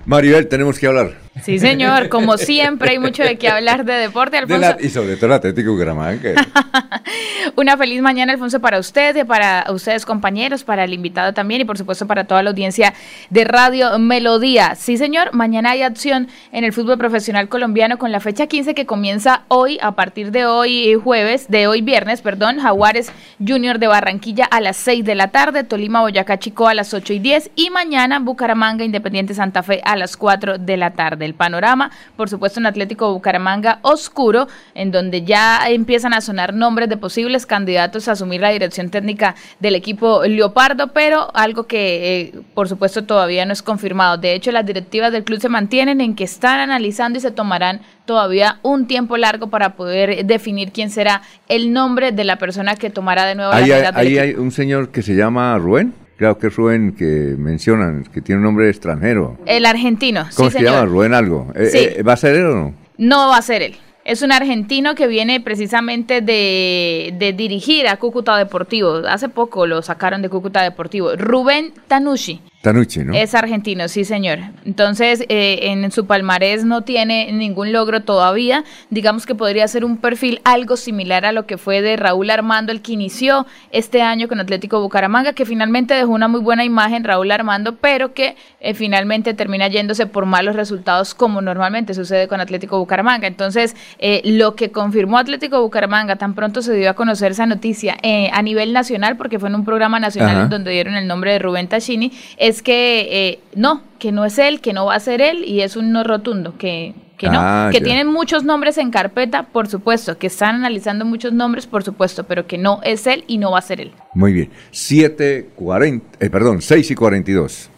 Maribel, 0.05 0.49
tenemos 0.49 0.77
que 0.77 0.89
hablar. 0.89 1.23
Sí, 1.44 1.58
señor, 1.58 2.08
como 2.08 2.36
siempre 2.38 2.90
hay 2.92 2.98
mucho 2.98 3.22
de 3.22 3.36
qué 3.36 3.48
hablar 3.48 3.84
de 3.84 3.92
deporte, 3.94 4.36
De 4.36 4.54
Alfonso. 4.54 4.76
la- 4.78 4.84
y 4.84 4.88
sobre 4.88 5.16
todo 5.16 5.26
el 5.26 5.32
Atlético 5.34 5.72
Bucaramanga. 5.72 6.32
Una 7.56 7.76
feliz 7.76 8.00
mañana, 8.00 8.32
Alfonso, 8.32 8.60
para 8.60 8.78
usted, 8.78 9.26
para 9.26 9.66
ustedes 9.70 10.06
compañeros, 10.06 10.64
para 10.64 10.84
el 10.84 10.92
invitado 10.94 11.32
también 11.34 11.60
y 11.60 11.64
por 11.64 11.76
supuesto 11.78 12.06
para 12.06 12.24
toda 12.24 12.42
la 12.42 12.50
audiencia 12.50 12.94
de 13.30 13.44
Radio 13.44 13.98
Melodía. 13.98 14.74
Sí, 14.74 14.96
señor, 14.96 15.32
mañana 15.34 15.70
hay 15.72 15.82
acción 15.82 16.28
en 16.52 16.64
el 16.64 16.72
fútbol 16.72 16.98
profesional 16.98 17.48
colombiano 17.48 17.98
con 17.98 18.10
la 18.12 18.20
fecha 18.20 18.46
15 18.46 18.74
que 18.74 18.86
comienza 18.86 19.42
hoy, 19.48 19.78
a 19.82 19.92
partir 19.92 20.30
de 20.30 20.46
hoy 20.46 20.94
jueves, 20.94 21.48
de 21.48 21.66
hoy 21.66 21.82
viernes, 21.82 22.22
perdón, 22.22 22.58
Jaguares 22.58 23.12
Junior 23.46 23.78
de 23.78 23.86
Barranquilla 23.86 24.46
a 24.46 24.60
las 24.60 24.76
6 24.78 25.04
de 25.04 25.14
la 25.14 25.28
tarde, 25.28 25.64
Tolima 25.64 26.00
Boyacá 26.00 26.38
Chico 26.38 26.68
a 26.68 26.74
las 26.74 26.94
8 26.94 27.12
y 27.12 27.18
10 27.18 27.50
y 27.54 27.70
mañana 27.70 28.18
Bucaramanga 28.18 28.84
Independiente 28.84 29.34
Santa 29.34 29.62
Fe 29.62 29.80
a 29.84 29.96
las 29.96 30.16
4 30.16 30.58
de 30.58 30.76
la 30.76 30.92
tarde. 30.92 31.24
El 31.26 31.34
panorama, 31.35 31.90
por 32.16 32.28
supuesto, 32.28 32.61
en 32.61 32.66
Atlético 32.66 33.12
Bucaramanga 33.12 33.78
oscuro, 33.82 34.48
en 34.74 34.90
donde 34.90 35.23
ya 35.23 35.61
empiezan 35.69 36.15
a 36.15 36.20
sonar 36.20 36.55
nombres 36.55 36.89
de 36.89 36.97
posibles 36.97 37.47
candidatos 37.47 38.09
a 38.09 38.12
asumir 38.12 38.40
la 38.40 38.51
dirección 38.51 38.90
técnica 38.90 39.35
del 39.61 39.74
equipo 39.74 40.24
Leopardo, 40.24 40.89
pero 40.93 41.31
algo 41.35 41.66
que, 41.66 42.20
eh, 42.20 42.32
por 42.55 42.69
supuesto, 42.69 43.05
todavía 43.05 43.44
no 43.44 43.52
es 43.52 43.62
confirmado. 43.62 44.19
De 44.19 44.35
hecho, 44.35 44.52
las 44.52 44.66
directivas 44.66 45.12
del 45.12 45.24
club 45.24 45.40
se 45.40 45.48
mantienen 45.48 46.01
en 46.01 46.15
que 46.15 46.24
están 46.24 46.61
analizando 46.61 47.19
y 47.19 47.20
se 47.20 47.31
tomarán 47.31 47.81
todavía 48.05 48.59
un 48.62 48.86
tiempo 48.86 49.16
largo 49.16 49.48
para 49.48 49.74
poder 49.74 50.24
definir 50.27 50.73
quién 50.73 50.90
será 50.90 51.23
el 51.48 51.73
nombre 51.73 52.12
de 52.12 52.24
la 52.24 52.36
persona 52.36 52.77
que 52.77 52.90
tomará 52.90 53.24
de 53.24 53.35
nuevo 53.35 53.52
la 53.52 53.59
Ahí, 53.59 53.73
hay, 53.73 53.85
ahí 53.94 54.19
hay 54.19 54.35
un 54.35 54.51
señor 54.51 54.90
que 54.90 55.02
se 55.02 55.15
llama 55.15 55.56
Rubén. 55.59 56.03
Creo 56.16 56.39
que 56.39 56.47
es 56.47 56.57
Rubén 56.57 56.95
que 56.95 57.35
mencionan, 57.39 58.05
que 58.05 58.20
tiene 58.20 58.39
un 58.39 58.45
nombre 58.45 58.69
extranjero. 58.70 59.36
El 59.47 59.66
argentino, 59.66 60.27
¿Cómo 60.36 60.51
sí, 60.51 60.59
se 60.59 60.65
llama? 60.65 60.85
Rubén 60.85 61.12
algo. 61.15 61.49
Eh, 61.57 61.66
Sí. 61.73 61.78
eh, 61.78 62.03
¿Va 62.03 62.12
a 62.12 62.16
ser 62.16 62.36
él 62.36 62.47
o 62.47 62.55
no? 62.55 62.74
No 62.99 63.28
va 63.28 63.39
a 63.39 63.43
ser 63.43 63.62
él. 63.62 63.74
Es 64.05 64.20
un 64.23 64.32
argentino 64.32 64.95
que 64.95 65.07
viene 65.07 65.41
precisamente 65.41 66.20
de, 66.20 67.15
de 67.19 67.32
dirigir 67.32 67.89
a 67.89 67.97
Cúcuta 67.97 68.36
Deportivo. 68.36 68.97
Hace 69.09 69.28
poco 69.31 69.66
lo 69.66 69.81
sacaron 69.82 70.20
de 70.23 70.28
Cúcuta 70.28 70.62
Deportivo. 70.62 71.16
Rubén 71.16 71.73
Tanucci. 71.89 72.41
Tanucci, 72.65 73.05
¿no? 73.05 73.12
Es 73.12 73.35
argentino, 73.35 73.89
sí, 73.89 74.05
señor. 74.05 74.39
Entonces, 74.65 75.24
eh, 75.28 75.59
en 75.65 75.93
su 75.93 76.07
palmarés 76.07 76.65
no 76.65 76.81
tiene 76.81 77.31
ningún 77.31 77.73
logro 77.73 78.01
todavía. 78.01 78.65
Digamos 78.89 79.27
que 79.27 79.35
podría 79.35 79.69
ser 79.69 79.85
un 79.85 79.99
perfil 79.99 80.41
algo 80.45 80.78
similar 80.78 81.27
a 81.27 81.32
lo 81.32 81.45
que 81.45 81.59
fue 81.59 81.82
de 81.82 81.97
Raúl 81.97 82.31
Armando, 82.31 82.73
el 82.73 82.81
que 82.81 82.93
inició 82.93 83.47
este 83.70 84.01
año 84.01 84.28
con 84.28 84.41
Atlético 84.41 84.81
Bucaramanga, 84.81 85.35
que 85.35 85.45
finalmente 85.45 85.93
dejó 85.93 86.12
una 86.12 86.27
muy 86.27 86.41
buena 86.41 86.65
imagen, 86.65 87.05
Raúl 87.05 87.31
Armando, 87.32 87.77
pero 87.77 88.15
que 88.15 88.35
eh, 88.61 88.73
finalmente 88.73 89.35
termina 89.35 89.69
yéndose 89.69 90.07
por 90.07 90.24
malos 90.24 90.57
resultados, 90.57 91.15
como 91.15 91.43
normalmente 91.43 91.93
sucede 91.93 92.28
con 92.28 92.41
Atlético 92.41 92.78
Bucaramanga. 92.78 93.27
Entonces, 93.27 93.77
eh, 93.99 94.23
lo 94.24 94.57
que 94.57 94.70
confirmó 94.70 95.19
Atlético 95.19 95.61
Bucaramanga, 95.61 96.16
tan 96.16 96.35
pronto 96.35 96.62
se 96.62 96.73
dio 96.73 96.89
a 96.89 96.95
conocer 96.95 97.32
esa 97.32 97.45
noticia 97.45 97.99
eh, 98.03 98.31
a 98.32 98.41
nivel 98.41 98.73
nacional, 98.73 99.19
porque 99.19 99.39
fue 99.39 99.51
en 99.51 99.55
un 99.57 99.66
programa 99.66 100.01
nacional 100.01 100.31
Ajá. 100.31 100.43
en 100.45 100.49
donde 100.49 100.70
dieron 100.70 100.95
el 100.95 101.07
nombre 101.07 101.32
de 101.32 101.39
Rubén 101.41 101.69
Tachini, 101.69 102.11
es 102.39 102.53
que 102.62 103.28
eh, 103.31 103.39
no, 103.55 103.82
que 103.98 104.12
no 104.12 104.24
es 104.24 104.39
él, 104.39 104.60
que 104.60 104.72
no 104.72 104.86
va 104.86 104.94
a 104.97 105.01
ser 105.01 105.20
él 105.20 105.44
y 105.44 105.60
es 105.60 105.76
un 105.76 105.93
no 105.93 106.05
rotundo, 106.05 106.56
que, 106.59 106.94
que 107.16 107.28
no, 107.28 107.39
Ah, 107.40 107.68
que 107.72 107.78
ya. 107.81 107.85
tienen 107.85 108.06
muchos 108.06 108.44
nombres 108.44 108.76
en 108.78 108.90
carpeta, 108.90 109.44
por 109.44 109.68
supuesto, 109.68 110.18
que 110.18 110.26
están 110.26 110.56
analizando 110.56 111.05
muchos 111.05 111.32
nombres, 111.32 111.66
por 111.66 111.82
supuesto, 111.85 112.24
pero 112.24 112.47
que 112.47 112.59
no 112.59 112.81
es 112.82 113.06
él 113.06 113.24
y 113.26 113.39
no 113.39 113.52
va 113.52 113.59
a 113.59 113.62
ser 113.62 113.81
él. 113.81 113.93
Muy 114.14 114.32
bien. 114.32 114.51
7.40, 114.72 116.02
eh, 116.20 116.31
perdón, 116.31 116.60
6 116.62 116.90
y 116.90 116.94
42. 116.94 117.70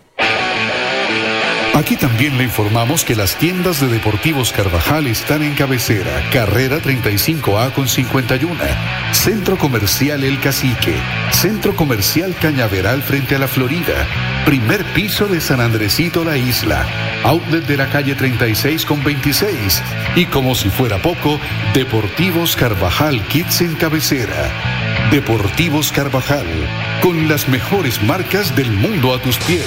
Aquí 1.74 1.94
también 1.96 2.38
le 2.38 2.44
informamos 2.44 3.04
que 3.04 3.14
las 3.14 3.36
tiendas 3.36 3.82
de 3.82 3.88
Deportivos 3.88 4.50
Carvajal 4.50 5.06
están 5.08 5.42
en 5.42 5.54
cabecera, 5.54 6.10
carrera 6.32 6.78
35A 6.78 7.70
con 7.74 7.86
51, 7.86 8.54
Centro 9.12 9.58
Comercial 9.58 10.24
El 10.24 10.40
Cacique, 10.40 10.94
Centro 11.32 11.76
Comercial 11.76 12.34
Cañaveral 12.40 13.02
frente 13.02 13.34
a 13.34 13.38
la 13.40 13.46
Florida, 13.46 14.06
primer 14.46 14.84
piso 14.94 15.26
de 15.26 15.40
San 15.40 15.60
Andresito 15.60 16.24
La 16.24 16.36
Isla, 16.36 16.86
outlet 17.24 17.66
de 17.66 17.76
la 17.76 17.90
calle 17.90 18.14
36 18.14 18.86
con 18.86 19.02
26 19.02 19.82
y 20.14 20.26
como 20.26 20.54
si 20.54 20.70
fuera 20.70 21.02
poco, 21.02 21.40
Deportivos 21.74 22.54
Carvajal 22.54 23.26
Kids 23.26 23.62
en 23.62 23.74
cabecera. 23.74 24.52
Deportivos 25.10 25.90
Carvajal, 25.90 26.46
con 27.02 27.28
las 27.28 27.48
mejores 27.48 28.00
marcas 28.04 28.54
del 28.54 28.70
mundo 28.70 29.12
a 29.12 29.18
tus 29.18 29.36
pies. 29.38 29.66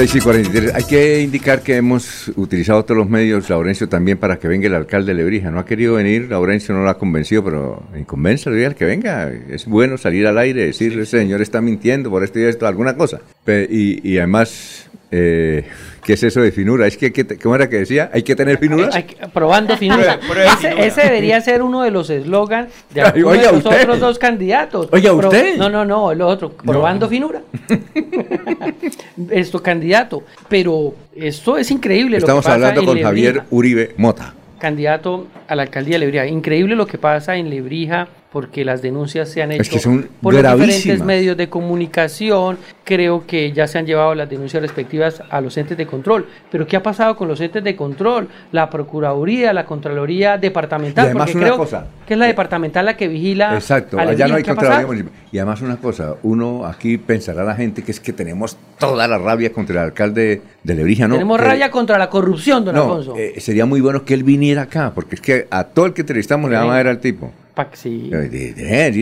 6 0.00 0.14
y 0.14 0.20
43. 0.20 0.74
Hay 0.74 0.84
que 0.84 1.20
indicar 1.20 1.60
que 1.60 1.76
hemos 1.76 2.28
utilizado 2.36 2.82
todos 2.86 2.96
los 2.96 3.10
medios, 3.10 3.50
Laurencio, 3.50 3.86
también 3.86 4.16
para 4.16 4.38
que 4.38 4.48
venga 4.48 4.66
el 4.66 4.72
alcalde 4.72 5.12
de 5.12 5.18
Lebrija. 5.18 5.50
No 5.50 5.58
ha 5.58 5.66
querido 5.66 5.96
venir, 5.96 6.30
Laurencio 6.30 6.74
no 6.74 6.82
lo 6.82 6.88
ha 6.88 6.96
convencido, 6.96 7.44
pero 7.44 7.82
convénzalo, 8.06 8.56
dígale 8.56 8.74
que 8.76 8.86
venga. 8.86 9.30
Es 9.30 9.66
bueno 9.66 9.98
salir 9.98 10.26
al 10.26 10.38
aire, 10.38 10.64
decirle, 10.64 11.02
ese 11.02 11.18
señor 11.18 11.42
está 11.42 11.60
mintiendo 11.60 12.08
por 12.08 12.24
esto 12.24 12.38
y 12.38 12.44
esto, 12.44 12.66
alguna 12.66 12.96
cosa. 12.96 13.20
Y, 13.46 14.08
y 14.10 14.16
además 14.16 14.88
Eh, 15.12 15.64
¿Qué 16.10 16.14
es 16.14 16.22
eso 16.24 16.40
de 16.40 16.50
finura? 16.50 16.88
Es 16.88 16.96
que, 16.96 17.06
hay 17.06 17.38
¿cómo 17.38 17.54
era 17.54 17.68
que 17.68 17.76
decía? 17.76 18.10
¿Hay 18.12 18.24
que 18.24 18.34
tener 18.34 18.58
finuras? 18.58 18.92
Hay 18.96 19.04
que- 19.04 19.28
probando 19.28 19.76
finura. 19.76 20.14
Ese, 20.14 20.56
finura. 20.68 20.84
ese 20.84 21.00
debería 21.02 21.40
ser 21.40 21.62
uno 21.62 21.82
de 21.82 21.92
los 21.92 22.10
eslogans 22.10 22.68
de 22.92 23.00
Ay, 23.02 23.06
alguno 23.14 23.28
oiga, 23.28 23.46
de 23.46 23.52
los 23.52 23.64
usted. 23.64 23.80
otros 23.82 24.00
dos 24.00 24.18
candidatos. 24.18 24.88
Oiga, 24.90 25.12
usted. 25.12 25.56
No, 25.56 25.70
no, 25.70 25.84
no, 25.84 26.10
el 26.10 26.20
otro. 26.22 26.50
Probando 26.50 27.08
finura. 27.08 27.42
esto, 29.30 29.62
candidato. 29.62 30.24
Pero 30.48 30.94
esto 31.14 31.56
es 31.56 31.70
increíble. 31.70 32.16
Estamos 32.16 32.44
lo 32.44 32.50
que 32.50 32.58
pasa 32.58 32.68
hablando 32.70 32.84
con. 32.92 33.00
Javier 33.00 33.42
Uribe 33.50 33.94
Mota. 33.96 34.34
candidato 34.58 35.28
a 35.46 35.54
la 35.54 35.62
alcaldía 35.62 35.94
de 35.94 36.00
Lebrija. 36.00 36.26
Increíble 36.26 36.74
lo 36.74 36.88
que 36.88 36.98
pasa 36.98 37.36
en 37.36 37.50
Lebrija 37.50 38.08
porque 38.32 38.64
las 38.64 38.80
denuncias 38.80 39.28
se 39.28 39.42
han 39.42 39.50
hecho 39.52 39.62
Es 39.62 39.68
que 39.70 39.78
son 39.80 40.08
por 40.22 40.32
los 40.34 40.42
diferentes 40.42 41.02
medios 41.02 41.36
de 41.36 41.48
comunicación. 41.48 42.58
Creo 42.84 43.26
que 43.26 43.52
ya 43.52 43.66
se 43.66 43.78
han 43.78 43.86
llevado 43.86 44.14
las 44.14 44.28
denuncias 44.28 44.62
respectivas 44.62 45.22
a 45.30 45.40
los 45.40 45.56
entes 45.56 45.76
de 45.76 45.86
control. 45.86 46.26
Pero 46.50 46.66
¿qué 46.66 46.76
ha 46.76 46.82
pasado 46.82 47.16
con 47.16 47.28
los 47.28 47.40
entes 47.40 47.62
de 47.62 47.76
control? 47.76 48.28
La 48.52 48.68
Procuraduría, 48.70 49.52
la 49.52 49.64
Contraloría 49.64 50.38
Departamental. 50.38 51.04
Y 51.04 51.08
además 51.08 51.26
porque 51.26 51.38
una 51.38 51.46
creo 51.46 51.56
cosa. 51.56 51.86
que 52.06 52.14
es 52.14 52.20
la 52.20 52.26
departamental 52.26 52.84
la 52.86 52.96
que 52.96 53.08
vigila. 53.08 53.54
Exacto, 53.54 53.98
allá 53.98 54.26
no 54.28 54.34
hay 54.36 54.42
¿Qué 54.42 54.50
ha 54.50 54.54
Contraloría? 54.54 54.86
Municipal. 54.86 55.12
Y 55.32 55.38
además 55.38 55.60
una 55.62 55.76
cosa, 55.76 56.14
uno 56.22 56.66
aquí 56.66 56.98
pensará 56.98 57.44
la 57.44 57.54
gente 57.54 57.82
que 57.82 57.92
es 57.92 58.00
que 58.00 58.12
tenemos 58.12 58.56
toda 58.78 59.06
la 59.06 59.18
rabia 59.18 59.52
contra 59.52 59.80
el 59.82 59.86
alcalde 59.88 60.42
de 60.64 60.74
Lebrija, 60.74 61.06
¿no? 61.06 61.14
Tenemos 61.14 61.40
raya 61.40 61.70
contra 61.70 61.98
la 61.98 62.10
corrupción, 62.10 62.64
don 62.64 62.74
no, 62.74 62.82
Alfonso. 62.82 63.14
eh, 63.16 63.34
sería 63.38 63.66
muy 63.66 63.80
bueno 63.80 64.04
que 64.04 64.14
él 64.14 64.24
viniera 64.24 64.62
acá, 64.62 64.92
porque 64.94 65.14
es 65.16 65.20
que 65.20 65.46
a 65.50 65.64
todo 65.64 65.86
el 65.86 65.92
que 65.94 66.00
entrevistamos 66.02 66.50
le 66.50 66.56
Sí. 66.56 66.60
vamos 66.60 66.74
a 66.74 66.76
ver 66.78 66.88
al 66.88 66.98
tipo. 66.98 67.32
Pa' 67.54 67.70
que 67.70 67.76
sí. 67.76 68.08
De- 68.10 68.28
de- 68.28 68.52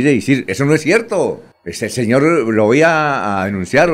de 0.03 0.15
decir, 0.15 0.45
eso 0.47 0.65
no 0.65 0.75
es 0.75 0.83
cierto. 0.83 1.43
Ese 1.65 1.89
señor 1.89 2.23
lo 2.23 2.65
voy 2.65 2.83
a, 2.83 3.43
a 3.43 3.49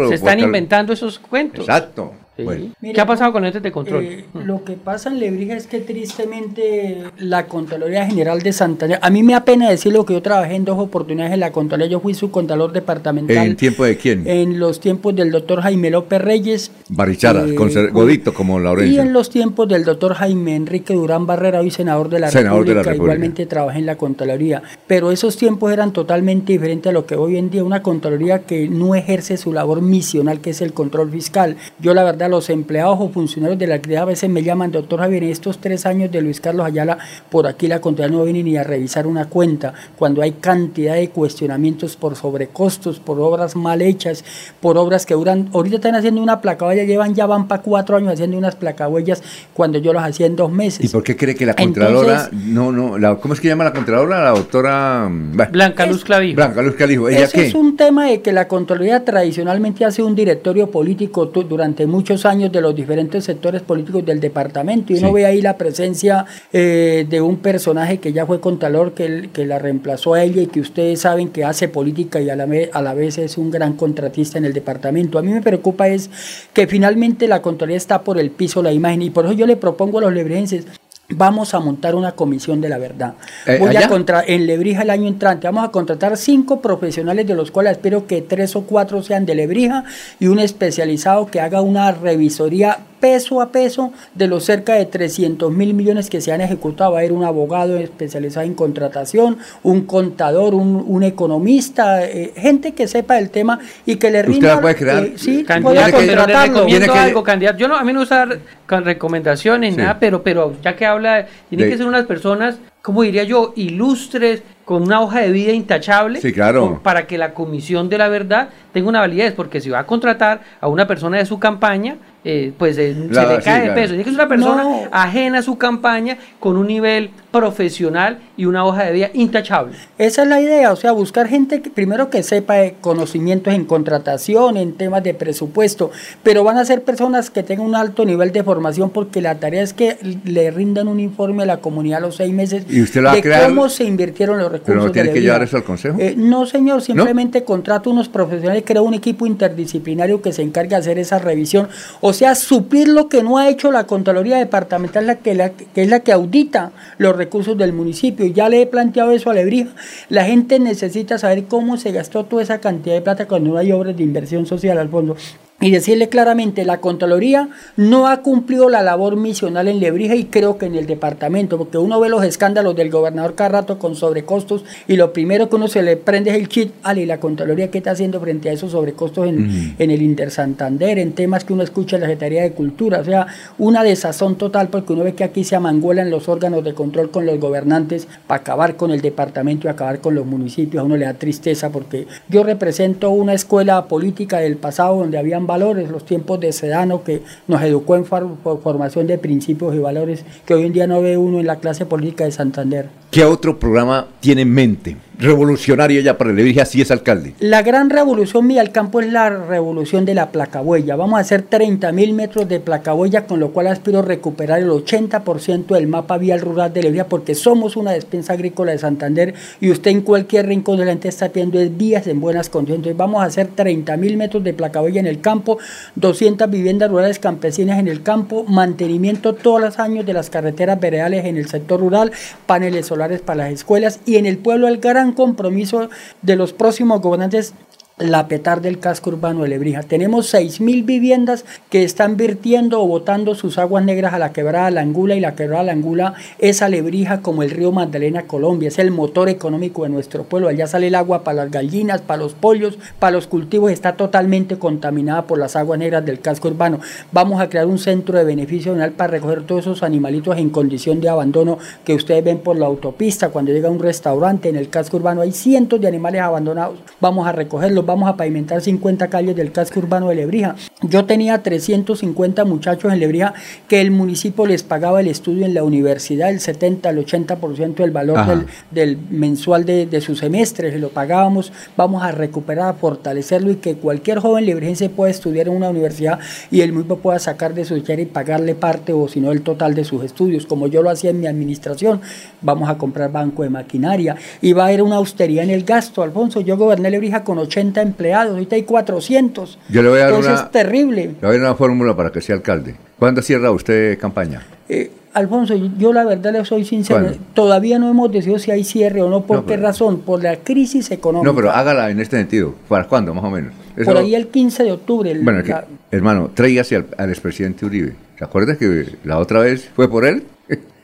Se 0.08 0.14
están 0.14 0.38
inventando 0.46 0.92
esos 0.92 1.18
cuentos. 1.18 1.60
Exacto. 1.68 2.14
Sí. 2.36 2.42
Bueno. 2.42 2.66
¿Qué 2.80 3.00
ha 3.00 3.06
pasado 3.06 3.32
con 3.32 3.44
entes 3.44 3.62
de 3.62 3.70
control? 3.70 4.04
Eh, 4.04 4.24
lo 4.34 4.64
que 4.64 4.72
pasa 4.72 5.08
en 5.08 5.20
Lebrija 5.20 5.54
es 5.54 5.66
que 5.66 5.78
tristemente 5.78 7.04
la 7.18 7.46
Contraloría 7.46 8.06
General 8.06 8.40
de 8.42 8.52
Santander, 8.52 8.98
a 9.00 9.10
mí 9.10 9.22
me 9.22 9.34
apena 9.34 9.70
decirlo 9.70 10.04
que 10.04 10.14
yo 10.14 10.22
trabajé 10.22 10.54
en 10.56 10.64
dos 10.64 10.78
oportunidades 10.78 11.32
en 11.34 11.40
la 11.40 11.52
Contraloría, 11.52 11.92
yo 11.92 12.00
fui 12.00 12.14
subcontador 12.14 12.72
departamental 12.72 13.36
¿En 13.46 13.56
tiempo 13.56 13.84
de 13.84 13.96
quién? 13.96 14.26
en 14.26 14.58
los 14.58 14.80
tiempos 14.80 15.14
del 15.14 15.30
doctor 15.30 15.60
Jaime 15.62 15.90
López 15.90 16.20
Reyes 16.20 16.70
Barichara, 16.88 17.46
eh, 17.46 17.54
con 17.54 17.70
Godito 17.92 18.34
como 18.34 18.58
y 18.58 18.62
Laurencio. 18.64 19.02
en 19.02 19.12
los 19.12 19.30
tiempos 19.30 19.68
del 19.68 19.84
doctor 19.84 20.14
Jaime 20.14 20.56
Enrique 20.56 20.94
Durán 20.94 21.26
Barrera, 21.26 21.60
hoy 21.60 21.70
senador 21.70 22.08
de 22.08 22.20
la, 22.20 22.30
Senador 22.30 22.64
de 22.66 22.74
la 22.74 22.82
República, 22.82 22.90
República. 22.90 23.04
igualmente 23.14 23.46
trabajé 23.46 23.78
en 23.78 23.86
la 23.86 23.96
Contraloría, 23.96 24.62
pero 24.86 25.12
esos 25.12 25.36
tiempos 25.36 25.72
eran 25.72 25.92
totalmente 25.92 26.52
diferentes 26.52 26.90
a 26.90 26.92
lo 26.92 27.06
que 27.06 27.14
hoy 27.16 27.36
en 27.36 27.50
día 27.50 27.64
una 27.64 27.82
Contraloría 27.82 28.40
que 28.40 28.68
no 28.68 28.94
ejerce 28.94 29.36
su 29.36 29.52
labor 29.52 29.82
misional, 29.82 30.40
que 30.40 30.50
es 30.50 30.60
el 30.60 30.72
control 30.72 31.10
fiscal. 31.10 31.56
Yo 31.80 31.94
la 31.94 32.04
verdad, 32.04 32.23
los 32.28 32.50
empleados 32.50 32.98
o 33.00 33.08
funcionarios 33.08 33.58
de 33.58 33.66
la 33.66 33.76
actividad 33.76 34.02
a 34.02 34.06
veces 34.06 34.28
me 34.30 34.42
llaman, 34.42 34.70
doctor 34.72 35.00
Javier, 35.00 35.24
en 35.24 35.30
estos 35.30 35.58
tres 35.58 35.86
años 35.86 36.10
de 36.10 36.20
Luis 36.22 36.40
Carlos 36.40 36.66
Ayala, 36.66 36.98
por 37.30 37.46
aquí 37.46 37.66
la 37.66 37.80
Contraloría 37.80 38.18
no 38.18 38.24
viene 38.24 38.42
ni 38.42 38.56
a 38.56 38.64
revisar 38.64 39.06
una 39.06 39.26
cuenta, 39.26 39.72
cuando 39.98 40.22
hay 40.22 40.32
cantidad 40.32 40.94
de 40.94 41.10
cuestionamientos 41.10 41.96
por 41.96 42.16
sobrecostos, 42.16 43.00
por 43.00 43.18
obras 43.20 43.56
mal 43.56 43.82
hechas, 43.82 44.24
por 44.60 44.76
obras 44.78 45.06
que 45.06 45.14
duran, 45.14 45.48
ahorita 45.52 45.76
están 45.76 45.94
haciendo 45.94 46.22
una 46.22 46.40
placahuella, 46.40 46.84
llevan 46.84 47.14
ya 47.14 47.26
van 47.26 47.48
para 47.48 47.62
cuatro 47.62 47.96
años 47.96 48.12
haciendo 48.12 48.36
unas 48.38 48.56
placahuellas 48.56 49.22
cuando 49.52 49.78
yo 49.78 49.92
las 49.92 50.04
hacía 50.08 50.26
en 50.26 50.36
dos 50.36 50.50
meses. 50.52 50.84
¿Y 50.84 50.88
por 50.88 51.02
qué 51.02 51.16
cree 51.16 51.34
que 51.34 51.46
la 51.46 51.52
Entonces- 51.58 51.74
Contralora, 51.84 52.30
no, 52.32 52.72
no, 52.72 52.98
la, 52.98 53.16
¿cómo 53.16 53.34
es 53.34 53.40
que 53.40 53.48
llama 53.48 53.64
la 53.64 53.72
Contralora? 53.72 54.22
La 54.24 54.30
doctora... 54.30 55.08
mm, 55.08 55.36
bah, 55.36 55.48
Blanca 55.50 55.86
Luz 55.86 56.04
Clavijo. 56.04 56.36
Blanca 56.36 56.62
Luz 56.62 56.74
Calijo. 56.76 57.08
¿Ella 57.08 57.24
Eso 57.24 57.32
qué? 57.38 57.46
es 57.46 57.54
un 57.54 57.76
tema 57.76 58.06
de 58.06 58.20
que 58.22 58.32
la 58.32 58.48
Contraloría 58.48 59.04
tradicionalmente 59.04 59.84
hace 59.84 60.02
un 60.02 60.14
directorio 60.14 60.70
político 60.70 61.26
durante 61.26 61.86
muchos 62.14 62.26
años 62.26 62.52
de 62.52 62.60
los 62.60 62.74
diferentes 62.76 63.24
sectores 63.24 63.62
políticos 63.62 64.04
del 64.06 64.20
departamento 64.20 64.92
y 64.92 64.98
uno 64.98 65.08
Sí. 65.08 65.14
ve 65.14 65.26
ahí 65.26 65.42
la 65.42 65.56
presencia 65.56 66.26
eh, 66.52 67.06
de 67.08 67.20
un 67.20 67.38
personaje 67.38 67.98
que 67.98 68.12
ya 68.12 68.24
fue 68.24 68.40
Contralor, 68.40 68.92
que, 68.94 69.28
que 69.32 69.44
la 69.46 69.58
reemplazó 69.58 70.14
a 70.14 70.22
ella 70.22 70.42
y 70.42 70.46
que 70.46 70.60
ustedes 70.60 71.00
saben 71.00 71.28
que 71.30 71.44
hace 71.44 71.68
política 71.68 72.20
y 72.20 72.30
a 72.30 72.36
la, 72.36 72.46
a 72.72 72.82
la 72.82 72.94
vez 72.94 73.18
es 73.18 73.36
un 73.36 73.50
gran 73.50 73.72
contratista 73.74 74.38
en 74.38 74.44
el 74.44 74.52
departamento. 74.52 75.18
A 75.18 75.22
mí 75.22 75.32
me 75.32 75.42
preocupa 75.42 75.88
es 75.88 76.08
que 76.52 76.66
finalmente 76.68 77.26
la 77.26 77.42
Contraloría 77.42 77.76
está 77.76 78.02
por 78.02 78.18
el 78.18 78.30
piso 78.30 78.62
la 78.62 78.72
imagen 78.72 79.02
y 79.02 79.10
por 79.10 79.24
eso 79.24 79.34
yo 79.34 79.46
le 79.46 79.56
propongo 79.56 79.98
a 79.98 80.02
los 80.02 80.12
lebrenses 80.12 80.66
Vamos 81.10 81.52
a 81.52 81.60
montar 81.60 81.94
una 81.94 82.12
comisión 82.12 82.62
de 82.62 82.70
la 82.70 82.78
verdad. 82.78 83.14
Eh, 83.46 83.58
Voy 83.60 83.70
¿allá? 83.70 83.86
a 83.86 83.88
contra 83.88 84.24
en 84.26 84.46
Lebrija 84.46 84.82
el 84.82 84.90
año 84.90 85.06
entrante. 85.06 85.46
Vamos 85.46 85.64
a 85.64 85.70
contratar 85.70 86.16
cinco 86.16 86.60
profesionales, 86.62 87.26
de 87.26 87.34
los 87.34 87.50
cuales 87.50 87.72
espero 87.72 88.06
que 88.06 88.22
tres 88.22 88.56
o 88.56 88.62
cuatro 88.62 89.02
sean 89.02 89.26
de 89.26 89.34
Lebrija 89.34 89.84
y 90.18 90.28
un 90.28 90.38
especializado 90.38 91.26
que 91.26 91.40
haga 91.40 91.60
una 91.60 91.92
revisoría 91.92 92.78
peso 93.04 93.42
a 93.42 93.52
peso 93.52 93.92
de 94.14 94.26
los 94.28 94.44
cerca 94.46 94.72
de 94.76 94.86
300 94.86 95.52
mil 95.52 95.74
millones 95.74 96.08
que 96.08 96.22
se 96.22 96.32
han 96.32 96.40
ejecutado. 96.40 96.92
Va 96.92 96.96
a 96.96 97.00
haber 97.00 97.12
un 97.12 97.22
abogado 97.22 97.76
especializado 97.76 98.46
en 98.46 98.54
contratación, 98.54 99.36
un 99.62 99.82
contador, 99.82 100.54
un, 100.54 100.82
un 100.86 101.02
economista, 101.02 102.02
eh, 102.02 102.32
gente 102.34 102.72
que 102.72 102.88
sepa 102.88 103.18
el 103.18 103.28
tema 103.28 103.58
y 103.84 103.96
que 103.96 104.10
le 104.10 104.20
¿Usted 104.20 104.32
rinda. 104.32 104.54
la 104.54 104.60
puede 104.62 104.74
crear? 104.76 105.04
eh, 105.04 105.12
sí, 105.16 105.44
contratarlo. 105.44 106.64
Tiene 106.64 106.86
que- 106.86 106.98
algo, 106.98 107.22
candidato. 107.22 107.58
Yo 107.58 107.68
no, 107.68 107.76
a 107.76 107.82
mí 107.84 107.88
no 107.92 107.98
me 107.98 108.00
gusta 108.04 108.24
dar 108.24 108.38
con 108.66 108.86
recomendaciones, 108.86 109.74
Sí. 109.74 109.80
nada, 109.82 109.98
pero, 110.00 110.22
pero 110.22 110.54
ya 110.62 110.74
que 110.74 110.86
habla, 110.86 111.26
tienen 111.50 111.66
De- 111.66 111.72
que 111.72 111.76
ser 111.76 111.86
unas 111.86 112.06
personas, 112.06 112.56
como 112.80 113.02
diría 113.02 113.24
yo, 113.24 113.52
ilustres, 113.54 114.42
con 114.64 114.82
una 114.82 115.02
hoja 115.02 115.20
de 115.20 115.30
vida 115.30 115.52
intachable, 115.52 116.22
Sí, 116.22 116.32
claro. 116.32 116.60
con- 116.62 116.80
para 116.80 117.06
que 117.06 117.18
la 117.18 117.34
comisión 117.34 117.90
de 117.90 117.98
la 117.98 118.08
verdad 118.08 118.48
tenga 118.72 118.88
una 118.88 119.00
validez, 119.00 119.34
porque 119.34 119.60
si 119.60 119.68
va 119.68 119.80
a 119.80 119.86
contratar 119.86 120.40
a 120.58 120.68
una 120.68 120.86
persona 120.86 121.18
de 121.18 121.26
su 121.26 121.38
campaña, 121.38 121.98
eh, 122.24 122.52
pues 122.58 122.78
eh, 122.78 122.94
La- 123.10 123.22
se 123.22 123.28
le 123.28 123.36
sí, 123.36 123.42
cae 123.44 123.54
de 123.60 123.66
claro. 123.66 123.80
peso. 123.80 123.94
Que 123.96 124.04
ser 124.04 124.12
una 124.14 124.28
persona 124.28 124.62
No. 124.64 124.80
ajena 124.90 125.38
a 125.38 125.42
su 125.42 125.58
campaña, 125.58 126.18
con 126.40 126.56
un 126.56 126.66
nivel 126.66 127.10
profesional 127.30 128.18
y 128.36 128.46
una 128.46 128.64
hoja 128.64 128.84
de 128.84 128.92
vida 128.92 129.10
intachable. 129.12 129.74
Esa 129.98 130.22
es 130.22 130.28
la 130.28 130.40
idea, 130.40 130.72
o 130.72 130.76
sea, 130.76 130.92
buscar 130.92 131.28
gente 131.28 131.60
que, 131.60 131.68
primero 131.70 132.08
que 132.10 132.22
sepa 132.22 132.54
de 132.54 132.74
conocimientos 132.80 133.52
en 133.52 133.64
contratación, 133.64 134.56
en 134.56 134.72
temas 134.74 135.02
de 135.02 135.14
presupuesto, 135.14 135.90
pero 136.22 136.42
van 136.44 136.58
a 136.58 136.64
ser 136.64 136.82
personas 136.82 137.30
que 137.30 137.42
tengan 137.42 137.66
un 137.66 137.74
alto 137.74 138.04
nivel 138.04 138.32
de 138.32 138.42
formación 138.42 138.90
porque 138.90 139.20
la 139.20 139.34
tarea 139.36 139.62
es 139.62 139.74
que 139.74 139.96
le 140.24 140.50
rindan 140.50 140.88
un 140.88 141.00
informe 141.00 141.42
a 141.42 141.46
la 141.46 141.58
comunidad 141.58 141.98
a 141.98 142.00
los 142.06 142.16
seis 142.16 142.32
meses 142.32 142.64
¿Y 142.70 142.80
usted 142.82 143.02
de 143.02 143.20
crear? 143.22 143.48
cómo 143.48 143.68
se 143.68 143.84
invirtieron 143.84 144.38
los 144.38 144.50
recursos. 144.50 144.74
Pero 144.74 144.86
no 144.86 144.92
tiene 144.92 145.12
que 145.12 145.20
llevar 145.20 145.42
eso 145.42 145.56
al 145.56 145.64
Consejo. 145.64 145.96
Eh, 146.00 146.14
no, 146.16 146.46
señor, 146.46 146.80
simplemente 146.82 147.44
contrato 147.44 147.90
unos 147.90 148.08
profesionales, 148.08 148.62
creo 148.66 148.82
un 148.82 148.94
equipo 148.94 149.26
interdisciplinario 149.26 150.22
que 150.22 150.32
se 150.32 150.42
encargue 150.42 150.70
de 150.70 150.76
hacer 150.76 150.98
esa 150.98 151.18
revisión, 151.18 151.68
o 152.00 152.12
sea, 152.14 152.34
suplir 152.34 152.88
lo 152.88 153.08
que 153.08 153.22
no 153.22 153.38
ha 153.38 153.48
hecho 153.48 153.70
la 153.70 153.86
Contraloría 153.86 154.38
Departamental, 154.38 155.06
la 155.06 155.16
que, 155.16 155.52
es 155.74 155.88
la 155.88 156.00
que 156.00 156.12
audita 156.12 156.72
los 156.98 157.14
recursos 157.16 157.58
del 157.58 157.72
municipio. 157.72 158.26
Ya 158.26 158.48
le 158.48 158.62
he 158.62 158.66
planteado 158.66 159.12
eso 159.12 159.30
a 159.30 159.34
Lebrija. 159.34 159.70
La 160.08 160.24
gente 160.24 160.58
necesita 160.58 161.18
saber 161.18 161.44
cómo 161.44 161.76
se 161.76 161.92
gastó 161.92 162.24
toda 162.24 162.42
esa 162.42 162.60
cantidad 162.60 162.94
de 162.94 163.02
plata 163.02 163.28
cuando 163.28 163.50
no 163.50 163.58
hay 163.58 163.72
obras 163.72 163.96
de 163.96 164.02
inversión 164.02 164.46
social 164.46 164.78
al 164.78 164.88
fondo. 164.88 165.16
Y 165.60 165.70
decirle 165.70 166.08
claramente, 166.08 166.64
la 166.64 166.80
Contraloría 166.80 167.48
no 167.76 168.08
ha 168.08 168.22
cumplido 168.22 168.68
la 168.68 168.82
labor 168.82 169.16
misional 169.16 169.68
en 169.68 169.78
Lebrija 169.78 170.16
y 170.16 170.24
creo 170.24 170.58
que 170.58 170.66
en 170.66 170.74
el 170.74 170.86
departamento, 170.86 171.56
porque 171.56 171.78
uno 171.78 172.00
ve 172.00 172.08
los 172.08 172.24
escándalos 172.24 172.74
del 172.74 172.90
gobernador 172.90 173.36
cada 173.36 173.50
rato 173.50 173.78
con 173.78 173.94
sobrecostos 173.94 174.64
y 174.88 174.96
lo 174.96 175.12
primero 175.12 175.48
que 175.48 175.56
uno 175.56 175.68
se 175.68 175.82
le 175.82 175.96
prende 175.96 176.30
es 176.30 176.36
el 176.36 176.48
chip, 176.48 176.72
Ale, 176.82 177.02
¿y 177.02 177.06
la 177.06 177.20
Contraloría 177.20 177.70
qué 177.70 177.78
está 177.78 177.92
haciendo 177.92 178.20
frente 178.20 178.50
a 178.50 178.52
esos 178.52 178.72
sobrecostos 178.72 179.28
en, 179.28 179.46
Ujú. 179.46 179.74
en 179.78 179.90
el 179.92 180.02
Inter 180.02 180.32
Santander, 180.32 180.98
en 180.98 181.12
temas 181.12 181.44
que 181.44 181.52
uno 181.52 181.62
escucha 181.62 181.96
en 181.96 182.02
la 182.02 182.08
Secretaría 182.08 182.42
de 182.42 182.50
Cultura? 182.52 182.98
O 182.98 183.04
sea, 183.04 183.28
una 183.56 183.84
desazón 183.84 184.34
total 184.36 184.68
porque 184.68 184.92
uno 184.92 185.04
ve 185.04 185.14
que 185.14 185.24
aquí 185.24 185.44
se 185.44 185.54
amanguelan 185.54 186.10
los 186.10 186.28
órganos 186.28 186.64
de 186.64 186.74
control 186.74 187.10
con 187.12 187.26
los 187.26 187.38
gobernantes 187.38 188.08
para 188.26 188.40
acabar 188.40 188.76
con 188.76 188.90
el 188.90 189.00
departamento 189.00 189.68
y 189.68 189.70
acabar 189.70 190.00
con 190.00 190.16
los 190.16 190.26
municipios. 190.26 190.82
A 190.82 190.84
uno 190.84 190.96
le 190.96 191.06
da 191.06 191.14
tristeza 191.14 191.70
porque 191.70 192.08
yo 192.28 192.42
represento 192.42 193.10
una 193.10 193.34
escuela 193.34 193.86
política 193.86 194.40
del 194.40 194.56
pasado 194.56 194.98
donde 194.98 195.16
valores, 195.46 195.90
los 195.90 196.04
tiempos 196.04 196.40
de 196.40 196.52
Sedano 196.52 197.04
que 197.04 197.22
nos 197.46 197.62
educó 197.62 197.96
en 197.96 198.04
formación 198.04 199.06
de 199.06 199.18
principios 199.18 199.74
y 199.74 199.78
valores 199.78 200.24
que 200.44 200.54
hoy 200.54 200.64
en 200.64 200.72
día 200.72 200.86
no 200.86 201.00
ve 201.00 201.16
uno 201.16 201.40
en 201.40 201.46
la 201.46 201.56
clase 201.56 201.86
política 201.86 202.24
de 202.24 202.32
Santander. 202.32 202.88
¿Qué 203.10 203.24
otro 203.24 203.58
programa 203.58 204.08
tiene 204.20 204.42
en 204.42 204.50
mente? 204.50 204.96
Revolucionario 205.18 206.00
ya 206.00 206.18
para 206.18 206.32
Lebrija, 206.32 206.64
si 206.64 206.80
es 206.80 206.90
alcalde. 206.90 207.34
La 207.38 207.62
gran 207.62 207.90
revolución 207.90 208.46
mía 208.46 208.60
al 208.60 208.72
campo 208.72 209.00
es 209.00 209.12
la 209.12 209.30
revolución 209.30 210.04
de 210.04 210.14
la 210.14 210.30
placahuella. 210.30 210.96
Vamos 210.96 211.18
a 211.18 211.20
hacer 211.20 211.42
30 211.42 211.92
mil 211.92 212.14
metros 212.14 212.48
de 212.48 212.60
placahuella, 212.60 213.26
con 213.26 213.38
lo 213.38 213.52
cual 213.52 213.68
aspiro 213.68 214.02
recuperar 214.02 214.60
el 214.60 214.70
80% 214.70 215.66
del 215.66 215.86
mapa 215.86 216.18
vial 216.18 216.40
rural 216.40 216.72
de 216.72 216.82
Lebrija, 216.82 217.06
porque 217.06 217.34
somos 217.34 217.76
una 217.76 217.92
despensa 217.92 218.32
agrícola 218.32 218.72
de 218.72 218.78
Santander 218.78 219.34
y 219.60 219.70
usted 219.70 219.90
en 219.90 220.00
cualquier 220.00 220.46
rincón 220.46 220.78
de 220.78 220.84
la 220.84 220.92
gente 220.92 221.08
está 221.08 221.26
es 221.26 221.76
vías 221.76 222.06
en 222.06 222.20
buenas 222.20 222.48
condiciones. 222.48 222.78
Entonces 222.78 222.96
vamos 222.96 223.22
a 223.22 223.26
hacer 223.26 223.48
30 223.54 223.96
mil 223.96 224.16
metros 224.16 224.42
de 224.42 224.54
placahuella 224.54 225.00
en 225.00 225.06
el 225.06 225.20
campo, 225.20 225.58
200 225.96 226.50
viviendas 226.50 226.90
rurales 226.90 227.18
campesinas 227.18 227.78
en 227.78 227.88
el 227.88 228.02
campo, 228.02 228.44
mantenimiento 228.44 229.34
todos 229.34 229.60
los 229.60 229.78
años 229.78 230.06
de 230.06 230.12
las 230.12 230.30
carreteras 230.30 230.80
veredales 230.80 231.24
en 231.24 231.36
el 231.36 231.48
sector 231.48 231.80
rural, 231.80 232.12
paneles 232.46 232.86
solares 232.86 233.20
para 233.20 233.44
las 233.44 233.52
escuelas 233.52 234.00
y 234.06 234.16
en 234.16 234.26
el 234.26 234.38
pueblo 234.38 234.68
el 234.68 234.78
gran 234.78 235.03
compromiso 235.12 235.88
de 236.22 236.36
los 236.36 236.52
próximos 236.52 237.00
gobernantes 237.00 237.54
la 237.96 238.26
petar 238.26 238.60
del 238.60 238.80
casco 238.80 239.10
urbano 239.10 239.42
de 239.42 239.48
Lebrija. 239.50 239.84
Tenemos 239.84 240.34
6.000 240.34 240.84
viviendas 240.84 241.44
que 241.70 241.84
están 241.84 242.16
virtiendo 242.16 242.82
o 242.82 242.88
botando 242.88 243.36
sus 243.36 243.56
aguas 243.56 243.84
negras 243.84 244.12
a 244.14 244.18
la 244.18 244.32
quebrada 244.32 244.72
La 244.72 244.80
Angula 244.80 245.14
y 245.14 245.20
la 245.20 245.36
quebrada 245.36 245.62
La 245.62 245.72
Angula 245.72 246.14
es 246.40 246.60
a 246.60 246.68
Lebrija 246.68 247.20
como 247.20 247.44
el 247.44 247.50
río 247.50 247.70
Magdalena 247.70 248.26
Colombia, 248.26 248.66
es 248.66 248.80
el 248.80 248.90
motor 248.90 249.28
económico 249.28 249.84
de 249.84 249.90
nuestro 249.90 250.24
pueblo. 250.24 250.48
Allá 250.48 250.66
sale 250.66 250.88
el 250.88 250.96
agua 250.96 251.22
para 251.22 251.44
las 251.44 251.52
gallinas, 251.52 252.00
para 252.00 252.20
los 252.20 252.34
pollos, 252.34 252.78
para 252.98 253.12
los 253.12 253.28
cultivos, 253.28 253.70
está 253.70 253.92
totalmente 253.92 254.58
contaminada 254.58 255.28
por 255.28 255.38
las 255.38 255.54
aguas 255.54 255.78
negras 255.78 256.04
del 256.04 256.18
casco 256.18 256.48
urbano. 256.48 256.80
Vamos 257.12 257.40
a 257.40 257.48
crear 257.48 257.66
un 257.66 257.78
centro 257.78 258.18
de 258.18 258.24
beneficio 258.24 258.72
nacional 258.72 258.96
para 258.96 259.12
recoger 259.12 259.44
todos 259.44 259.60
esos 259.60 259.84
animalitos 259.84 260.36
en 260.36 260.50
condición 260.50 261.00
de 261.00 261.10
abandono 261.10 261.58
que 261.84 261.94
ustedes 261.94 262.24
ven 262.24 262.38
por 262.38 262.56
la 262.56 262.66
autopista 262.66 263.28
cuando 263.28 263.52
llega 263.52 263.68
a 263.68 263.72
un 263.72 263.78
restaurante 263.78 264.48
en 264.48 264.56
el 264.56 264.68
casco 264.68 264.96
urbano. 264.96 265.20
Hay 265.20 265.30
cientos 265.30 265.80
de 265.80 265.86
animales 265.86 266.22
abandonados. 266.22 266.80
Vamos 267.00 267.28
a 267.28 267.30
recogerlos 267.30 267.83
vamos 267.84 268.08
a 268.08 268.16
pavimentar 268.16 268.60
50 268.60 269.08
calles 269.08 269.36
del 269.36 269.52
casco 269.52 269.80
urbano 269.80 270.08
de 270.08 270.16
Lebrija. 270.16 270.56
Yo 270.82 271.04
tenía 271.04 271.42
350 271.42 272.44
muchachos 272.44 272.92
en 272.92 273.00
Lebrija 273.00 273.34
que 273.68 273.80
el 273.80 273.90
municipio 273.90 274.46
les 274.46 274.62
pagaba 274.62 275.00
el 275.00 275.08
estudio 275.08 275.46
en 275.46 275.54
la 275.54 275.64
universidad, 275.64 276.30
el 276.30 276.40
70 276.40 276.88
al 276.88 277.04
80% 277.04 277.74
del 277.76 277.90
valor 277.90 278.26
del, 278.26 278.46
del, 278.70 278.98
mensual 279.10 279.64
de, 279.64 279.86
de 279.86 280.00
su 280.00 280.16
semestre, 280.16 280.70
se 280.70 280.78
lo 280.78 280.90
pagábamos. 280.90 281.52
Vamos 281.76 282.02
a 282.02 282.12
recuperar, 282.12 282.68
a 282.68 282.74
fortalecerlo 282.74 283.50
y 283.50 283.56
que 283.56 283.76
cualquier 283.76 284.18
joven 284.18 284.46
lebrijense 284.46 284.88
pueda 284.88 285.10
estudiar 285.10 285.48
en 285.48 285.56
una 285.56 285.70
universidad 285.70 286.18
y 286.50 286.60
el 286.60 286.72
municipio 286.72 286.98
pueda 286.98 287.18
sacar 287.18 287.54
de 287.54 287.64
su 287.64 287.74
dinero 287.74 288.02
y 288.02 288.06
pagarle 288.06 288.54
parte 288.54 288.92
o 288.92 289.08
si 289.08 289.20
no 289.20 289.32
el 289.32 289.42
total 289.42 289.74
de 289.74 289.84
sus 289.84 290.04
estudios, 290.04 290.46
como 290.46 290.66
yo 290.66 290.82
lo 290.82 290.90
hacía 290.90 291.10
en 291.10 291.20
mi 291.20 291.26
administración. 291.26 292.00
Vamos 292.40 292.68
a 292.68 292.78
comprar 292.78 293.12
banco 293.12 293.42
de 293.42 293.50
maquinaria 293.50 294.16
y 294.40 294.52
va 294.52 294.64
a 294.64 294.66
haber 294.68 294.82
una 294.82 294.96
austeridad 294.96 295.44
en 295.44 295.50
el 295.50 295.64
gasto, 295.64 296.02
Alfonso. 296.02 296.40
Yo 296.40 296.56
goberné 296.56 296.90
Lebrija 296.90 297.24
con 297.24 297.38
80 297.38 297.73
empleados, 297.82 298.32
ahorita 298.34 298.56
hay 298.56 298.62
400. 298.62 299.58
Yo 299.68 299.82
le 299.82 299.88
voy 299.88 299.98
a 299.98 300.02
dar 300.02 300.08
Entonces 300.10 300.32
una, 300.32 300.42
es 300.42 300.50
terrible. 300.50 301.02
le 301.06 301.12
voy 301.20 301.28
a 301.28 301.32
dar 301.32 301.40
una 301.40 301.54
fórmula 301.54 301.96
para 301.96 302.10
que 302.10 302.20
sea 302.20 302.36
alcalde. 302.36 302.74
¿Cuándo 302.98 303.22
cierra 303.22 303.50
usted 303.50 303.98
campaña? 303.98 304.42
Eh, 304.68 304.90
Alfonso, 305.12 305.54
yo 305.78 305.92
la 305.92 306.04
verdad 306.04 306.32
le 306.32 306.44
soy 306.44 306.64
sincero, 306.64 307.00
¿Cuándo? 307.00 307.18
todavía 307.34 307.78
no 307.78 307.88
hemos 307.88 308.10
decidido 308.10 308.38
si 308.40 308.50
hay 308.50 308.64
cierre 308.64 309.00
o 309.00 309.08
no, 309.08 309.22
¿por 309.24 309.44
qué 309.46 309.56
razón? 309.56 310.00
Por 310.00 310.22
la 310.22 310.36
crisis 310.38 310.90
económica. 310.90 311.30
No, 311.30 311.36
pero 311.36 311.50
hágala 311.52 311.90
en 311.90 312.00
este 312.00 312.16
sentido. 312.16 312.54
¿Para 312.68 312.88
cuándo, 312.88 313.14
más 313.14 313.22
o 313.24 313.30
menos? 313.30 313.52
Eso- 313.76 313.84
Por 313.92 313.96
ahí 313.98 314.14
el 314.14 314.26
15 314.28 314.64
de 314.64 314.72
octubre. 314.72 315.10
el- 315.12 315.22
Bueno, 315.22 315.42
que- 315.44 315.50
la- 315.50 315.66
hermano, 315.92 316.30
tráigase 316.34 316.76
al, 316.76 316.86
al 316.98 317.10
expresidente 317.10 317.64
Uribe. 317.64 317.94
¿Se 318.18 318.24
acuerda 318.24 318.56
que 318.56 318.86
la 319.04 319.18
otra 319.18 319.40
vez 319.40 319.68
fue 319.76 319.88
por 319.88 320.04
él? 320.04 320.24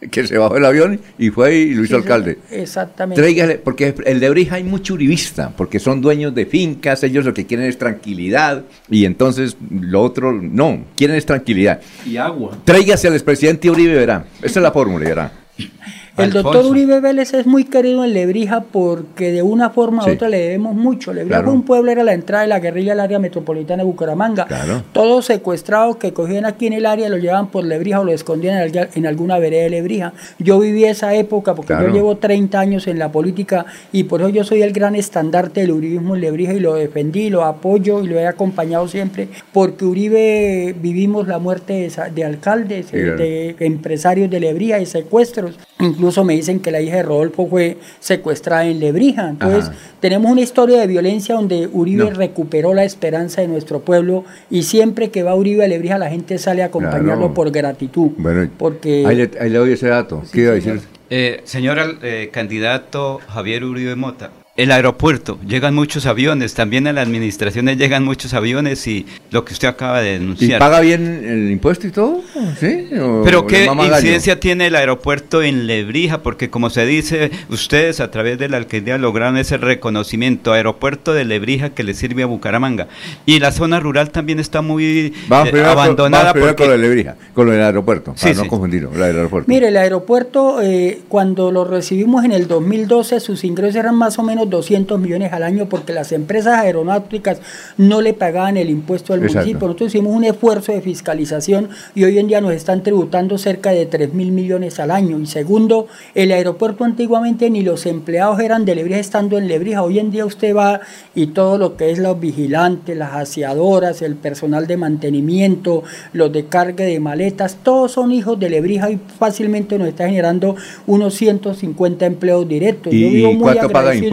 que 0.11 0.27
se 0.27 0.39
bajó 0.39 0.57
el 0.57 0.65
avión 0.65 1.01
y 1.19 1.31
fue 1.31 1.57
y 1.57 1.75
lo 1.75 1.85
hizo 1.85 1.97
Sí, 1.97 2.03
alcalde. 2.03 2.39
sí, 2.49 2.57
Exactamente. 2.57 3.21
Tráigale, 3.21 3.57
porque 3.59 3.95
el 4.07 4.21
de 4.21 4.31
Brija 4.31 4.57
hay 4.57 4.65
mucho 4.65 4.95
uribista, 4.95 5.51
porque 5.57 5.79
son 5.79 6.01
dueños 6.01 6.35
de 6.35 6.47
fincas, 6.47 7.03
ellos 7.05 7.25
lo 7.25 7.35
que 7.35 7.47
quieren 7.47 7.67
es 7.67 7.77
tranquilidad, 7.79 8.65
y 8.89 9.05
entonces 9.05 9.57
lo 9.71 10.03
otro, 10.03 10.33
no, 10.33 10.85
quieren 10.97 11.17
es 11.17 11.27
tranquilidad. 11.27 11.81
Y 12.07 12.17
agua. 12.17 12.57
Tráigase 12.65 13.09
al 13.09 13.15
expresidente 13.15 13.71
Uribe, 13.71 13.95
verá. 13.95 14.25
Esa 14.43 14.61
es 14.61 14.63
la 14.63 14.73
fórmula, 14.73 15.05
verá. 15.09 15.33
El 16.17 16.31
doctor 16.33 16.67
Uribe 16.67 17.01
Vélez 17.01 17.33
es 17.35 17.47
muy 17.47 17.65
querido 17.65 18.05
en 18.05 18.13
Lebrija 18.13 18.65
porque 18.73 19.33
de 19.33 19.43
una 19.43 19.71
forma 19.71 20.05
u 20.05 20.11
otra 20.11 20.29
le 20.29 20.39
debemos 20.39 20.75
mucho. 20.75 21.13
Lebrija 21.13 21.37
Claro. 21.37 21.45
fue 21.47 21.55
un 21.55 21.63
pueblo, 21.63 21.91
era 21.91 22.03
la 22.05 22.13
entrada 22.15 22.43
de 22.43 22.49
la 22.49 22.59
guerrilla 22.61 22.93
al 22.93 23.01
área 23.01 23.19
metropolitana 23.19 23.83
de 23.83 23.87
Bucaramanga. 23.89 24.47
Claro. 24.47 24.83
Todos 24.93 25.27
secuestrados 25.27 25.97
que 25.97 26.13
cogían 26.13 26.45
aquí 26.47 26.67
en 26.67 26.73
el 26.75 26.87
área 26.87 27.09
lo 27.09 27.17
llevaban 27.19 27.49
por 27.49 27.65
Lebrija 27.65 28.01
o 28.01 28.05
lo 28.05 28.13
escondían 28.13 28.71
en, 28.95 29.07
alguna 29.07 29.39
vereda 29.39 29.63
de 29.65 29.71
Lebrija. 29.71 30.13
Yo 30.39 30.59
viví 30.59 30.85
esa 30.85 31.15
época 31.15 31.55
porque 31.55 31.75
Claro. 31.75 31.89
yo 31.89 31.95
llevo 31.95 32.17
30 32.17 32.59
años 32.59 32.87
en 32.87 32.99
la 32.99 33.13
política 33.13 33.67
y 33.93 34.05
por 34.05 34.21
eso 34.21 34.31
yo 34.31 34.45
soy 34.45 34.63
el 34.63 34.73
gran 34.73 34.97
estandarte 34.97 35.61
del 35.61 35.73
uribismo 35.73 36.15
en 36.17 36.23
Lebrija 36.23 36.53
y 36.53 36.61
lo 36.61 36.75
defendí, 36.75 37.31
lo 37.31 37.45
apoyo 37.45 38.03
y 38.03 38.07
lo 38.09 38.19
he 38.19 38.27
acompañado 38.27 38.89
siempre 38.89 39.29
porque 39.53 39.85
Uribe 39.85 40.75
vivimos 40.81 41.29
la 41.29 41.39
muerte 41.39 41.73
de, 41.75 42.11
de 42.15 42.25
alcaldes, 42.25 42.87
Sí, 42.91 42.97
de 42.97 43.57
empresarios 43.61 44.29
de 44.31 44.41
Lebrija 44.41 44.81
y 44.81 44.87
secuestros. 44.87 45.59
Incluso 46.01 46.25
me 46.25 46.33
dicen 46.35 46.61
que 46.61 46.71
la 46.71 46.81
hija 46.81 46.97
de 46.97 47.03
Rodolfo 47.03 47.47
fue 47.47 47.77
secuestrada 47.99 48.65
en 48.67 48.81
Lebrija. 48.81 49.29
Entonces, 49.29 49.67
Ajá. 49.69 49.75
tenemos 50.01 50.33
una 50.33 50.41
historia 50.41 50.81
de 50.81 50.87
violencia 50.87 51.35
donde 51.35 51.69
Uribe 51.71 52.05
No. 52.05 52.11
recuperó 52.11 52.73
la 52.73 52.85
esperanza 52.85 53.43
de 53.43 53.49
nuestro 53.49 53.81
pueblo 53.81 54.25
y 54.49 54.63
siempre 54.63 55.11
que 55.11 55.23
va 55.23 55.35
Uribe 55.35 55.63
a 55.63 55.69
Lebrija 55.69 55.99
la 55.99 56.09
gente 56.09 56.39
sale 56.39 56.63
a 56.63 56.67
acompañarlo 56.67 57.17
Claro. 57.19 57.35
por 57.35 57.51
gratitud. 57.51 58.13
Bueno, 58.17 58.49
Porque 58.57 59.05
ahí, 59.07 59.15
le, 59.17 59.31
ahí 59.39 59.51
le 59.51 59.59
doy 59.59 59.73
ese 59.73 59.89
dato. 59.89 60.23
¿Qué 60.33 60.41
iba 60.41 60.53
a 60.53 60.55
decir? 60.55 60.81
Eh, 61.11 61.43
señor 61.45 61.79
al- 61.79 61.99
eh, 62.03 62.31
candidato 62.33 63.21
Javier 63.29 63.65
Uribe 63.65 63.95
Mota, 63.95 64.31
el 64.63 64.73
aeropuerto, 64.73 65.39
llegan 65.47 65.75
muchos 65.75 66.05
aviones, 66.05 66.53
también 66.53 66.87
a 66.87 66.93
las 66.93 67.07
administraciones 67.07 67.79
llegan 67.79 68.05
muchos 68.05 68.35
aviones 68.35 68.87
y 68.87 69.07
lo 69.31 69.45
que 69.45 69.55
usted 69.55 69.69
acaba 69.69 70.01
de 70.03 70.11
¿Y 70.11 70.19
denunciar. 70.19 70.59
paga 70.59 70.81
bien 70.81 71.25
el 71.27 71.51
impuesto 71.51 71.87
y 71.87 71.91
todo? 71.91 72.21
¿Sí? 72.59 72.89
¿O 73.01 73.23
Pero 73.25 73.47
qué 73.47 73.65
gallo? 73.65 73.85
incidencia 73.97 74.39
tiene 74.39 74.67
el 74.67 74.77
aeropuerto 74.77 75.43
en 75.43 75.67
Lebrija, 75.67 76.23
porque 76.23 76.51
como 76.51 76.69
se 76.69 76.85
dice, 76.85 77.31
ustedes 77.49 78.01
a 78.01 78.11
través 78.11 78.39
de 78.39 78.51
la 78.51 78.59
alcaldía 78.59 78.99
lograron 78.99 79.39
ese 79.39 79.57
reconocimiento, 79.57 80.53
aeropuerto 80.53 81.15
de 81.15 81.25
Lebrija 81.25 81.71
que 81.71 81.83
le 81.83 81.95
sirve 81.95 82.23
a 82.23 82.27
Bucaramanga. 82.27 82.89
Y 83.25 83.39
la 83.39 83.53
zona 83.53 83.81
rural 83.81 84.11
también 84.11 84.41
está 84.41 84.61
muy 84.61 85.15
Vamos 85.29 85.49
eh, 85.49 85.53
primero, 85.53 85.71
con, 85.75 85.79
abandonada 85.79 86.25
vamos 86.25 86.33
primero 86.35 86.51
porque 86.57 86.63
con 86.65 86.71
lo 86.73 86.77
de 86.77 86.87
Lebrija, 86.87 87.17
con 87.33 87.47
lo 87.47 87.53
del 87.53 87.63
aeropuerto, 87.63 88.13
Sí, 88.17 88.25
para 88.29 88.35
no 88.43 88.47
confundirlo, 88.47 88.91
lo 88.93 89.07
del 89.07 89.17
aeropuerto. 89.17 89.49
Mire, 89.49 89.69
el 89.69 89.77
aeropuerto, 89.79 90.61
eh, 90.61 91.01
cuando 91.09 91.51
lo 91.51 91.65
recibimos 91.65 92.25
en 92.27 92.33
el 92.33 92.47
2012, 92.47 93.21
sus 93.21 93.43
ingresos 93.45 93.77
eran 93.77 93.95
más 93.95 94.19
o 94.19 94.23
menos 94.23 94.50
200 94.51 95.01
millones 95.01 95.33
al 95.33 95.43
año 95.43 95.67
porque 95.69 95.93
las 95.93 96.13
empresas 96.13 96.59
aeronáuticas 96.59 97.41
no 97.79 98.01
le 98.01 98.13
pagaban 98.13 98.57
el 98.57 98.69
impuesto 98.71 99.13
al 99.13 99.21
Exacto. 99.21 99.39
municipio. 99.41 99.67
Nosotros 99.69 99.89
hicimos 99.95 100.15
un 100.17 100.25
esfuerzo 100.25 100.73
de 100.73 100.81
fiscalización 100.81 101.69
y 101.95 102.05
hoy 102.05 102.19
en 102.19 102.27
día 102.29 102.41
nos 102.41 102.53
están 102.53 102.83
tributando 102.83 103.39
cerca 103.39 103.71
de 103.71 103.87
3 103.87 104.13
mil 104.15 104.33
millones 104.33 104.79
al 104.81 104.91
año. 104.91 105.19
Y 105.21 105.27
segundo, 105.27 105.87
el 106.15 106.33
aeropuerto 106.33 106.85
antiguamente 106.85 107.49
ni 107.51 107.63
los 107.63 107.87
empleados 107.87 108.41
eran 108.41 108.65
de 108.65 108.75
Lebrija 108.75 108.99
estando 108.99 109.39
en 109.39 109.49
Lebrija. 109.49 109.83
Hoy 109.83 109.99
en 109.99 110.11
día 110.11 110.27
usted 110.27 110.55
va 110.55 110.81
y 111.15 111.29
todo 111.29 111.57
lo 111.59 111.77
que 111.77 111.91
es 111.91 111.99
los 111.99 112.19
vigilantes, 112.19 112.97
las 112.97 113.15
aseadoras, 113.15 114.03
el 114.03 114.17
personal 114.17 114.67
de 114.67 114.77
mantenimiento, 114.77 115.83
los 116.13 116.33
de 116.33 116.47
carga 116.47 116.85
de 116.85 116.99
maletas, 117.01 117.59
todos 117.63 117.93
son 117.93 118.13
hijos 118.13 118.39
de 118.39 118.51
Lebrija 118.51 118.91
y 118.91 118.99
fácilmente 119.19 119.79
nos 119.79 119.89
está 119.89 120.09
generando 120.09 120.57
unos 120.87 121.15
150 121.15 122.07
empleos 122.07 122.49
directos. 122.49 122.93
¿Y- 122.93 123.01
Yo 123.03 123.11
vivo 123.11 123.33
muy 123.33 123.43
cuánto 123.43 123.69
paga 123.71 123.91
agradecido. 123.91 124.11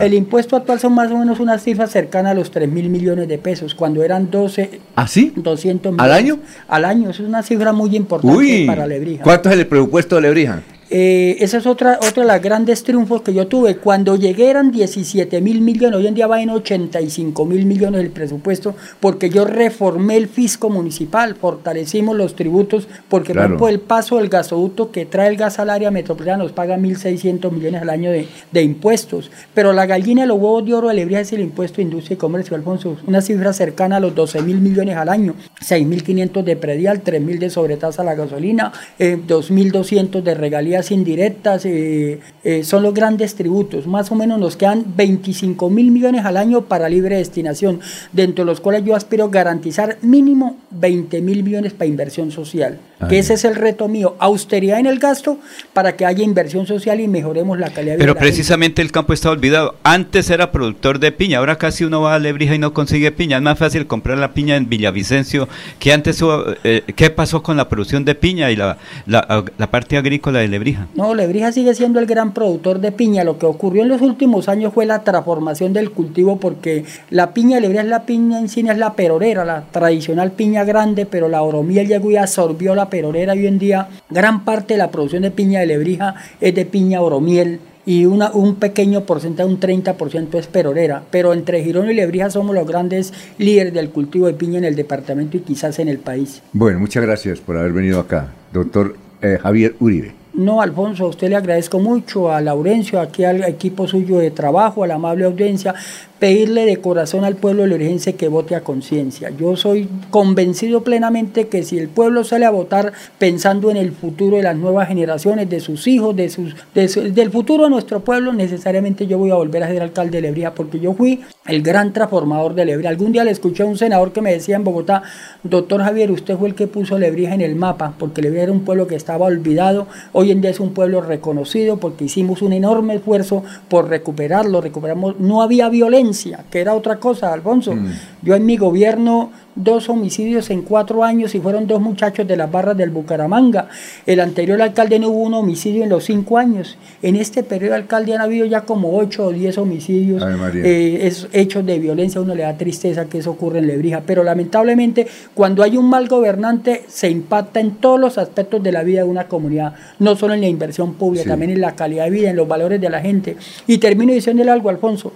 El 0.00 0.14
impuesto 0.14 0.56
actual 0.56 0.80
son 0.80 0.94
más 0.94 1.10
o 1.10 1.18
menos 1.18 1.40
una 1.40 1.58
cifra 1.58 1.86
cercana 1.86 2.30
a 2.30 2.34
los 2.34 2.50
3 2.50 2.70
mil 2.70 2.88
millones 2.88 3.28
de 3.28 3.38
pesos, 3.38 3.74
cuando 3.74 4.02
eran 4.02 4.30
12, 4.30 4.80
¿Ah, 4.96 5.06
sí? 5.06 5.32
200 5.36 5.94
¿Al 5.98 6.12
año? 6.12 6.38
Al 6.68 6.84
año, 6.84 7.10
es 7.10 7.20
una 7.20 7.42
cifra 7.42 7.72
muy 7.72 7.94
importante 7.96 8.36
Uy, 8.36 8.66
para 8.66 8.86
Lebrija. 8.86 9.22
¿cuánto 9.22 9.50
es 9.50 9.56
el 9.58 9.66
presupuesto 9.66 10.16
de 10.16 10.22
Lebrija? 10.22 10.62
Eh, 10.94 11.38
esa 11.42 11.56
es 11.56 11.66
otra, 11.66 11.98
otra 12.06 12.22
de 12.22 12.26
las 12.26 12.42
grandes 12.42 12.84
triunfos 12.84 13.22
que 13.22 13.32
yo 13.32 13.46
tuve. 13.46 13.78
Cuando 13.78 14.14
llegué 14.16 14.50
eran 14.50 14.70
17 14.70 15.40
mil 15.40 15.62
millones, 15.62 15.98
hoy 15.98 16.06
en 16.06 16.14
día 16.14 16.26
va 16.26 16.42
en 16.42 16.50
85 16.50 17.46
mil 17.46 17.64
millones 17.64 18.02
el 18.02 18.10
presupuesto, 18.10 18.74
porque 19.00 19.30
yo 19.30 19.46
reformé 19.46 20.18
el 20.18 20.28
fisco 20.28 20.68
municipal, 20.68 21.34
fortalecimos 21.34 22.14
los 22.14 22.36
tributos, 22.36 22.88
porque 23.08 23.32
Claro. 23.32 23.56
por 23.56 23.70
el 23.70 23.80
paso 23.80 24.18
del 24.18 24.28
gasoducto 24.28 24.90
que 24.90 25.06
trae 25.06 25.30
el 25.30 25.38
gas 25.38 25.58
al 25.58 25.70
área 25.70 25.90
metropolitana 25.90 26.42
nos 26.42 26.52
paga 26.52 26.76
1.600 26.76 27.50
millones 27.50 27.80
al 27.80 27.88
año 27.88 28.10
de, 28.10 28.28
de 28.50 28.62
impuestos. 28.62 29.30
Pero 29.54 29.72
la 29.72 29.86
gallina 29.86 30.22
de 30.22 30.28
los 30.28 30.36
huevos 30.38 30.66
de 30.66 30.74
oro 30.74 30.88
de 30.88 30.94
Lebrija 30.94 31.20
es 31.20 31.32
el 31.32 31.40
impuesto 31.40 31.76
de 31.76 31.84
industria 31.84 32.16
y 32.16 32.18
comercio, 32.18 32.54
Alfonso, 32.54 32.98
una 33.06 33.22
cifra 33.22 33.54
cercana 33.54 33.96
a 33.96 34.00
los 34.00 34.14
12 34.14 34.42
mil 34.42 34.58
millones 34.60 34.96
al 34.98 35.08
año, 35.08 35.36
6.500 35.66 36.42
de 36.44 36.56
predial, 36.56 37.02
3.000 37.02 37.38
de 37.38 37.48
sobretasa 37.48 38.02
a 38.02 38.04
la 38.04 38.14
gasolina, 38.14 38.72
eh, 38.98 39.18
2.200 39.26 40.20
de 40.22 40.34
regalías 40.34 40.81
indirectas, 40.90 41.64
eh, 41.64 42.20
eh, 42.44 42.64
son 42.64 42.82
los 42.82 42.94
grandes 42.94 43.34
tributos. 43.34 43.86
Más 43.86 44.10
o 44.10 44.14
menos 44.14 44.38
nos 44.38 44.56
quedan 44.56 44.84
25 44.96 45.70
mil 45.70 45.90
millones 45.90 46.24
al 46.24 46.36
año 46.36 46.62
para 46.62 46.88
libre 46.88 47.16
destinación, 47.16 47.80
dentro 48.12 48.44
de 48.44 48.50
los 48.50 48.60
cuales 48.60 48.84
yo 48.84 48.96
aspiro 48.96 49.30
garantizar 49.30 49.98
mínimo 50.02 50.56
20 50.70 51.20
mil 51.20 51.44
millones 51.44 51.72
para 51.72 51.86
inversión 51.86 52.30
social. 52.30 52.78
Ah, 53.00 53.08
que 53.08 53.18
ese 53.18 53.34
es 53.34 53.44
el 53.44 53.54
reto 53.54 53.88
mío, 53.88 54.16
austeridad 54.18 54.78
en 54.78 54.86
el 54.86 54.98
gasto 54.98 55.38
para 55.72 55.96
que 55.96 56.06
haya 56.06 56.24
inversión 56.24 56.66
social 56.66 57.00
y 57.00 57.08
mejoremos 57.08 57.58
la 57.58 57.70
calidad 57.70 57.92
de 57.92 57.96
vida. 57.96 58.04
Pero 58.04 58.14
gente. 58.14 58.26
precisamente 58.26 58.82
el 58.82 58.92
campo 58.92 59.12
está 59.12 59.30
olvidado. 59.30 59.76
Antes 59.82 60.30
era 60.30 60.52
productor 60.52 60.98
de 60.98 61.12
piña, 61.12 61.38
ahora 61.38 61.58
casi 61.58 61.84
uno 61.84 62.00
va 62.00 62.14
a 62.14 62.18
Lebrija 62.18 62.54
y 62.54 62.58
no 62.58 62.72
consigue 62.72 63.12
piña. 63.12 63.36
Es 63.36 63.42
más 63.42 63.58
fácil 63.58 63.86
comprar 63.86 64.18
la 64.18 64.32
piña 64.32 64.56
en 64.56 64.68
Villavicencio 64.68 65.48
que 65.78 65.92
antes 65.92 66.22
eh, 66.64 66.82
¿Qué 66.94 67.10
pasó 67.10 67.42
con 67.42 67.56
la 67.56 67.68
producción 67.68 68.04
de 68.04 68.14
piña 68.14 68.50
y 68.50 68.56
la, 68.56 68.78
la, 69.06 69.44
la 69.58 69.70
parte 69.70 69.96
agrícola 69.96 70.38
de 70.40 70.48
Lebrija? 70.48 70.71
No, 70.94 71.14
Lebrija 71.14 71.52
sigue 71.52 71.74
siendo 71.74 72.00
el 72.00 72.06
gran 72.06 72.32
productor 72.32 72.80
de 72.80 72.92
piña. 72.92 73.24
Lo 73.24 73.38
que 73.38 73.46
ocurrió 73.46 73.82
en 73.82 73.88
los 73.88 74.02
últimos 74.02 74.48
años 74.48 74.72
fue 74.72 74.86
la 74.86 75.04
transformación 75.04 75.72
del 75.72 75.90
cultivo 75.90 76.38
porque 76.38 76.84
la 77.10 77.32
piña 77.34 77.56
de 77.56 77.62
Lebrija 77.62 77.82
es 77.82 77.88
la 77.88 78.06
piña 78.06 78.38
en 78.38 78.48
sí, 78.48 78.60
es 78.60 78.78
la 78.78 78.94
perorera, 78.94 79.44
la 79.44 79.64
tradicional 79.70 80.32
piña 80.32 80.64
grande, 80.64 81.06
pero 81.06 81.28
la 81.28 81.42
oromiel 81.42 81.86
llegó 81.86 82.10
y 82.10 82.16
absorbió 82.16 82.74
la 82.74 82.88
perorera 82.88 83.34
y 83.34 83.40
hoy 83.40 83.46
en 83.46 83.58
día 83.58 83.88
gran 84.10 84.44
parte 84.44 84.74
de 84.74 84.78
la 84.78 84.90
producción 84.90 85.22
de 85.22 85.30
piña 85.30 85.60
de 85.60 85.66
Lebrija 85.66 86.14
es 86.40 86.54
de 86.54 86.64
piña 86.64 87.00
oromiel 87.00 87.60
y 87.84 88.06
una, 88.06 88.30
un 88.32 88.56
pequeño 88.56 89.04
porcentaje, 89.04 89.48
un 89.48 89.58
30% 89.58 90.38
es 90.38 90.46
perorera. 90.46 91.02
Pero 91.10 91.32
entre 91.32 91.62
Girón 91.62 91.90
y 91.90 91.94
Lebrija 91.94 92.30
somos 92.30 92.54
los 92.54 92.66
grandes 92.66 93.12
líderes 93.38 93.74
del 93.74 93.90
cultivo 93.90 94.26
de 94.26 94.34
piña 94.34 94.58
en 94.58 94.64
el 94.64 94.76
departamento 94.76 95.36
y 95.36 95.40
quizás 95.40 95.78
en 95.78 95.88
el 95.88 95.98
país. 95.98 96.42
Bueno, 96.52 96.78
muchas 96.78 97.02
gracias 97.02 97.40
por 97.40 97.56
haber 97.56 97.72
venido 97.72 97.98
acá, 98.00 98.32
doctor 98.52 98.96
eh, 99.20 99.38
Javier 99.40 99.74
Uribe. 99.80 100.21
No, 100.34 100.62
Alfonso, 100.62 101.04
a 101.04 101.08
usted 101.08 101.28
le 101.28 101.36
agradezco 101.36 101.78
mucho, 101.78 102.32
a 102.32 102.40
Laurencio, 102.40 102.98
aquí 103.00 103.22
al 103.22 103.44
equipo 103.44 103.86
suyo 103.86 104.16
de 104.18 104.30
trabajo, 104.30 104.82
a 104.82 104.86
la 104.86 104.94
amable 104.94 105.26
audiencia, 105.26 105.74
pedirle 106.22 106.66
de 106.66 106.76
corazón 106.76 107.24
al 107.24 107.34
pueblo 107.34 107.66
lorigense 107.66 108.14
que 108.14 108.28
vote 108.28 108.54
a 108.54 108.60
conciencia. 108.60 109.30
Yo 109.30 109.56
soy 109.56 109.88
convencido 110.10 110.84
plenamente 110.84 111.48
que 111.48 111.64
si 111.64 111.80
el 111.80 111.88
pueblo 111.88 112.22
sale 112.22 112.46
a 112.46 112.50
votar 112.50 112.92
pensando 113.18 113.72
en 113.72 113.76
el 113.76 113.90
futuro 113.90 114.36
de 114.36 114.44
las 114.44 114.56
nuevas 114.56 114.86
generaciones, 114.86 115.50
de 115.50 115.58
sus 115.58 115.88
hijos, 115.88 116.14
de 116.14 116.28
sus, 116.28 116.54
del 116.74 117.32
futuro 117.32 117.64
de 117.64 117.70
nuestro 117.70 118.04
pueblo, 118.04 118.32
necesariamente 118.32 119.08
yo 119.08 119.18
voy 119.18 119.32
a 119.32 119.34
volver 119.34 119.64
a 119.64 119.66
ser 119.66 119.82
alcalde 119.82 120.18
de 120.18 120.22
Lebrija, 120.22 120.54
porque 120.54 120.78
yo 120.78 120.94
fui 120.94 121.22
el 121.44 121.60
gran 121.60 121.92
transformador 121.92 122.54
de 122.54 122.66
Lebrija. 122.66 122.90
Algún 122.90 123.10
día 123.10 123.24
le 123.24 123.32
escuché 123.32 123.64
a 123.64 123.66
un 123.66 123.76
senador 123.76 124.12
que 124.12 124.20
me 124.20 124.32
decía 124.32 124.54
en 124.54 124.62
Bogotá, 124.62 125.02
doctor 125.42 125.82
Javier, 125.82 126.12
usted 126.12 126.36
fue 126.36 126.50
el 126.50 126.54
que 126.54 126.68
puso 126.68 127.00
Lebrija 127.00 127.34
en 127.34 127.40
el 127.40 127.56
mapa, 127.56 127.94
porque 127.98 128.22
Lebrija 128.22 128.44
era 128.44 128.52
un 128.52 128.64
pueblo 128.64 128.86
que 128.86 128.94
estaba 128.94 129.26
olvidado, 129.26 129.88
hoy 130.12 130.30
en 130.30 130.40
día 130.40 130.50
es 130.50 130.60
un 130.60 130.72
pueblo 130.72 131.00
reconocido 131.00 131.78
porque 131.78 132.04
hicimos 132.04 132.42
un 132.42 132.52
enorme 132.52 132.94
esfuerzo 132.94 133.42
por 133.68 133.88
recuperarlo, 133.88 134.60
recuperamos, 134.60 135.18
no 135.18 135.42
había 135.42 135.68
violencia, 135.68 136.11
que 136.50 136.60
era 136.60 136.74
otra 136.74 136.96
cosa, 136.96 137.32
Alfonso. 137.32 137.74
Mm. 137.74 137.90
Yo 138.22 138.34
en 138.34 138.46
mi 138.46 138.56
gobierno 138.56 139.30
dos 139.54 139.88
homicidios 139.88 140.50
en 140.50 140.62
cuatro 140.62 141.04
años 141.04 141.34
y 141.34 141.40
fueron 141.40 141.66
dos 141.66 141.80
muchachos 141.80 142.26
de 142.26 142.36
las 142.36 142.50
barras 142.50 142.76
del 142.76 142.90
Bucaramanga. 142.90 143.68
El 144.06 144.20
anterior 144.20 144.60
alcalde 144.62 144.98
no 144.98 145.08
hubo 145.08 145.24
un 145.24 145.34
homicidio 145.34 145.82
en 145.82 145.90
los 145.90 146.04
cinco 146.04 146.38
años. 146.38 146.78
En 147.02 147.16
este 147.16 147.42
periodo 147.42 147.74
alcalde 147.74 148.14
han 148.14 148.20
habido 148.20 148.46
ya 148.46 148.62
como 148.62 148.96
ocho 148.96 149.26
o 149.26 149.32
diez 149.32 149.58
homicidios, 149.58 150.22
eh, 150.54 151.12
hechos 151.32 151.66
de 151.66 151.78
violencia. 151.78 152.20
uno 152.20 152.34
le 152.34 152.42
da 152.42 152.56
tristeza 152.56 153.06
que 153.06 153.18
eso 153.18 153.30
ocurre 153.32 153.58
en 153.58 153.66
Lebrija. 153.66 154.02
Pero 154.06 154.24
lamentablemente 154.24 155.06
cuando 155.34 155.62
hay 155.62 155.76
un 155.76 155.88
mal 155.88 156.08
gobernante 156.08 156.84
se 156.88 157.10
impacta 157.10 157.60
en 157.60 157.76
todos 157.76 158.00
los 158.00 158.18
aspectos 158.18 158.62
de 158.62 158.72
la 158.72 158.82
vida 158.82 159.02
de 159.02 159.08
una 159.08 159.28
comunidad, 159.28 159.74
no 159.98 160.16
solo 160.16 160.34
en 160.34 160.40
la 160.40 160.48
inversión 160.48 160.94
pública, 160.94 161.28
también 161.28 161.50
en 161.50 161.60
la 161.60 161.74
calidad 161.74 162.04
de 162.04 162.10
vida, 162.10 162.30
en 162.30 162.36
los 162.36 162.48
valores 162.48 162.80
de 162.80 162.90
la 162.90 163.00
gente. 163.00 163.36
Y 163.66 163.78
termino 163.78 164.12
diciéndole 164.12 164.50
algo, 164.50 164.70
Alfonso. 164.70 165.12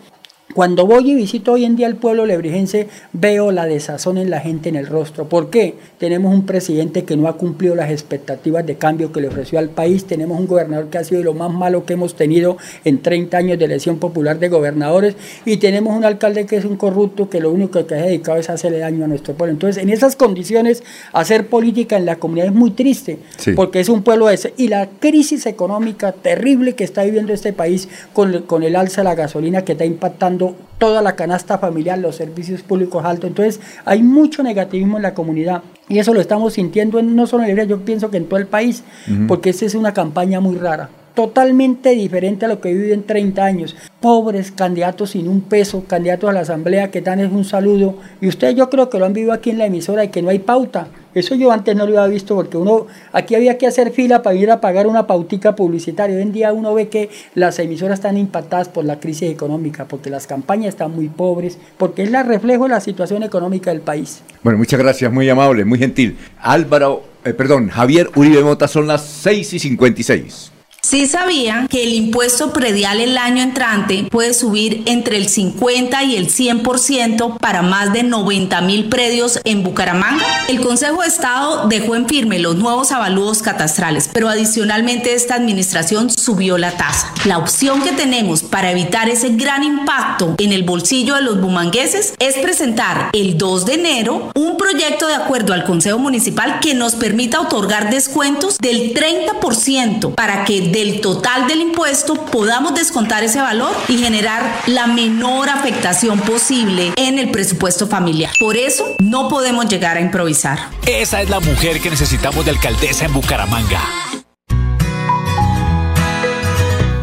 Cuando 0.54 0.86
voy 0.86 1.10
y 1.10 1.14
visito 1.14 1.52
hoy 1.52 1.64
en 1.64 1.74
día 1.74 1.88
el 1.88 1.96
pueblo 1.96 2.24
lebrijense, 2.24 2.88
veo 3.12 3.50
la 3.50 3.66
desazón 3.66 4.16
en 4.16 4.30
la 4.30 4.40
gente 4.40 4.68
en 4.68 4.76
el 4.76 4.86
rostro. 4.86 5.28
¿Por 5.28 5.50
qué? 5.50 5.74
Tenemos 5.98 6.32
un 6.32 6.46
presidente 6.46 7.04
que 7.04 7.16
no 7.16 7.26
ha 7.26 7.36
cumplido 7.36 7.74
las 7.74 7.90
expectativas 7.90 8.64
de 8.64 8.76
cambio 8.76 9.12
que 9.12 9.20
le 9.20 9.28
ofreció 9.28 9.58
al 9.58 9.70
país. 9.70 10.06
Tenemos 10.06 10.38
un 10.38 10.46
gobernador 10.46 10.86
que 10.86 10.98
ha 10.98 11.04
sido 11.04 11.22
lo 11.24 11.34
más 11.34 11.52
malo 11.52 11.84
que 11.84 11.94
hemos 11.94 12.14
tenido 12.14 12.56
en 12.84 13.02
30 13.02 13.36
años 13.36 13.58
de 13.58 13.64
elección 13.64 13.98
popular 13.98 14.38
de 14.38 14.48
gobernadores. 14.48 15.16
Y 15.44 15.56
tenemos 15.56 15.94
un 15.94 16.04
alcalde 16.04 16.46
que 16.46 16.56
es 16.56 16.64
un 16.64 16.76
corrupto 16.76 17.28
que 17.28 17.40
lo 17.40 17.50
único 17.50 17.84
que 17.84 17.94
ha 17.94 18.02
dedicado 18.02 18.38
es 18.38 18.48
hacerle 18.48 18.78
daño 18.78 19.04
a 19.04 19.08
nuestro 19.08 19.34
pueblo. 19.34 19.52
Entonces, 19.52 19.82
en 19.82 19.90
esas 19.90 20.14
condiciones, 20.14 20.84
hacer 21.12 21.48
política 21.48 21.96
en 21.96 22.06
la 22.06 22.16
comunidad 22.16 22.46
es 22.46 22.54
muy 22.54 22.70
triste, 22.70 23.18
porque 23.56 23.80
es 23.80 23.88
un 23.88 24.02
pueblo 24.02 24.30
ese. 24.30 24.54
Y 24.56 24.68
la 24.68 24.88
crisis 25.00 25.44
económica 25.44 26.12
terrible 26.12 26.76
que 26.76 26.84
está 26.84 27.02
viviendo 27.02 27.32
este 27.32 27.52
país 27.52 27.88
con, 28.12 28.42
con 28.42 28.62
el 28.62 28.76
alza 28.76 29.00
de 29.02 29.04
la 29.06 29.14
gasolina 29.16 29.62
que 29.62 29.72
está 29.72 29.84
impactando 29.84 30.35
toda 30.78 31.02
la 31.02 31.16
canasta 31.16 31.58
familiar, 31.58 31.98
los 31.98 32.16
servicios 32.16 32.62
públicos 32.62 33.04
altos. 33.04 33.28
Entonces 33.28 33.60
hay 33.84 34.02
mucho 34.02 34.42
negativismo 34.42 34.96
en 34.96 35.02
la 35.02 35.14
comunidad 35.14 35.62
y 35.88 35.98
eso 35.98 36.12
lo 36.14 36.20
estamos 36.20 36.54
sintiendo 36.54 36.98
en, 36.98 37.14
no 37.14 37.26
solo 37.26 37.44
en 37.44 37.50
Liberia, 37.50 37.76
yo 37.76 37.84
pienso 37.84 38.10
que 38.10 38.16
en 38.16 38.26
todo 38.26 38.38
el 38.38 38.46
país, 38.46 38.82
porque 39.28 39.50
esta 39.50 39.64
es 39.66 39.74
una 39.74 39.94
campaña 39.94 40.40
muy 40.40 40.56
rara 40.56 40.90
totalmente 41.16 41.90
diferente 41.90 42.44
a 42.44 42.48
lo 42.48 42.60
que 42.60 42.72
vivido 42.72 42.94
en 42.94 43.02
30 43.02 43.44
años. 43.44 43.74
Pobres 44.00 44.52
candidatos 44.52 45.10
sin 45.10 45.26
un 45.26 45.40
peso, 45.40 45.84
candidatos 45.88 46.30
a 46.30 46.32
la 46.34 46.40
asamblea 46.40 46.90
que 46.90 47.00
dan 47.00 47.18
es 47.18 47.32
un 47.32 47.44
saludo. 47.44 47.96
Y 48.20 48.28
ustedes 48.28 48.54
yo 48.54 48.70
creo 48.70 48.90
que 48.90 48.98
lo 48.98 49.06
han 49.06 49.14
vivido 49.14 49.32
aquí 49.32 49.50
en 49.50 49.58
la 49.58 49.66
emisora 49.66 50.04
y 50.04 50.08
que 50.08 50.22
no 50.22 50.28
hay 50.28 50.38
pauta. 50.38 50.88
Eso 51.14 51.34
yo 51.34 51.50
antes 51.50 51.74
no 51.74 51.86
lo 51.86 51.98
había 51.98 52.12
visto 52.12 52.36
porque 52.36 52.58
uno, 52.58 52.88
aquí 53.10 53.34
había 53.34 53.56
que 53.56 53.66
hacer 53.66 53.90
fila 53.90 54.22
para 54.22 54.36
ir 54.36 54.50
a 54.50 54.60
pagar 54.60 54.86
una 54.86 55.06
pautica 55.06 55.56
publicitaria. 55.56 56.14
Hoy 56.14 56.22
en 56.22 56.32
día 56.32 56.52
uno 56.52 56.74
ve 56.74 56.88
que 56.88 57.08
las 57.34 57.58
emisoras 57.58 57.98
están 57.98 58.18
impactadas 58.18 58.68
por 58.68 58.84
la 58.84 59.00
crisis 59.00 59.30
económica, 59.30 59.86
porque 59.88 60.10
las 60.10 60.26
campañas 60.26 60.68
están 60.68 60.94
muy 60.94 61.08
pobres, 61.08 61.58
porque 61.78 62.02
es 62.02 62.10
la 62.10 62.22
reflejo 62.22 62.64
de 62.64 62.68
la 62.68 62.80
situación 62.80 63.22
económica 63.22 63.70
del 63.70 63.80
país. 63.80 64.20
Bueno, 64.42 64.58
muchas 64.58 64.78
gracias, 64.78 65.10
muy 65.10 65.26
amable, 65.30 65.64
muy 65.64 65.78
gentil. 65.78 66.18
Álvaro, 66.38 67.02
eh, 67.24 67.32
perdón, 67.32 67.70
Javier 67.70 68.10
Uribe 68.14 68.44
Mota, 68.44 68.68
son 68.68 68.86
las 68.86 69.02
6 69.02 69.54
y 69.54 69.58
56. 69.58 70.52
Sí 70.88 71.06
sabían 71.06 71.66
que 71.66 71.82
el 71.82 71.94
impuesto 71.94 72.52
predial 72.52 73.00
el 73.00 73.18
año 73.18 73.42
entrante 73.42 74.06
puede 74.08 74.32
subir 74.32 74.84
entre 74.86 75.16
el 75.16 75.28
50 75.28 76.04
y 76.04 76.14
el 76.14 76.28
100% 76.28 77.38
para 77.38 77.62
más 77.62 77.92
de 77.92 78.04
90 78.04 78.60
mil 78.60 78.88
predios 78.88 79.40
en 79.42 79.64
Bucaramanga. 79.64 80.24
El 80.48 80.60
Consejo 80.60 81.02
de 81.02 81.08
Estado 81.08 81.66
dejó 81.66 81.96
en 81.96 82.06
firme 82.06 82.38
los 82.38 82.54
nuevos 82.54 82.92
avalúos 82.92 83.42
catastrales, 83.42 84.08
pero 84.12 84.28
adicionalmente 84.28 85.14
esta 85.14 85.34
administración 85.34 86.08
subió 86.08 86.56
la 86.56 86.76
tasa. 86.76 87.12
La 87.24 87.38
opción 87.38 87.82
que 87.82 87.90
tenemos 87.90 88.44
para 88.44 88.70
evitar 88.70 89.08
ese 89.08 89.30
gran 89.30 89.64
impacto 89.64 90.36
en 90.38 90.52
el 90.52 90.62
bolsillo 90.62 91.16
de 91.16 91.22
los 91.22 91.40
bumangueses 91.40 92.14
es 92.20 92.36
presentar 92.36 93.10
el 93.12 93.36
2 93.36 93.66
de 93.66 93.74
enero 93.74 94.30
un 94.36 94.56
proyecto 94.56 95.08
de 95.08 95.16
acuerdo 95.16 95.52
al 95.52 95.64
Consejo 95.64 95.98
Municipal 95.98 96.60
que 96.60 96.74
nos 96.74 96.94
permita 96.94 97.40
otorgar 97.40 97.90
descuentos 97.90 98.58
del 98.58 98.94
30% 98.94 100.14
para 100.14 100.44
que 100.44 100.75
del 100.76 101.00
total 101.00 101.48
del 101.48 101.62
impuesto 101.62 102.26
podamos 102.26 102.74
descontar 102.74 103.24
ese 103.24 103.40
valor 103.40 103.74
y 103.88 103.96
generar 103.96 104.42
la 104.66 104.86
menor 104.86 105.48
afectación 105.48 106.20
posible 106.20 106.92
en 106.96 107.18
el 107.18 107.30
presupuesto 107.30 107.86
familiar. 107.86 108.30
Por 108.38 108.58
eso 108.58 108.94
no 108.98 109.28
podemos 109.28 109.68
llegar 109.68 109.96
a 109.96 110.00
improvisar. 110.00 110.58
Esa 110.86 111.22
es 111.22 111.30
la 111.30 111.40
mujer 111.40 111.80
que 111.80 111.88
necesitamos 111.88 112.44
de 112.44 112.50
alcaldesa 112.50 113.06
en 113.06 113.14
Bucaramanga. 113.14 113.80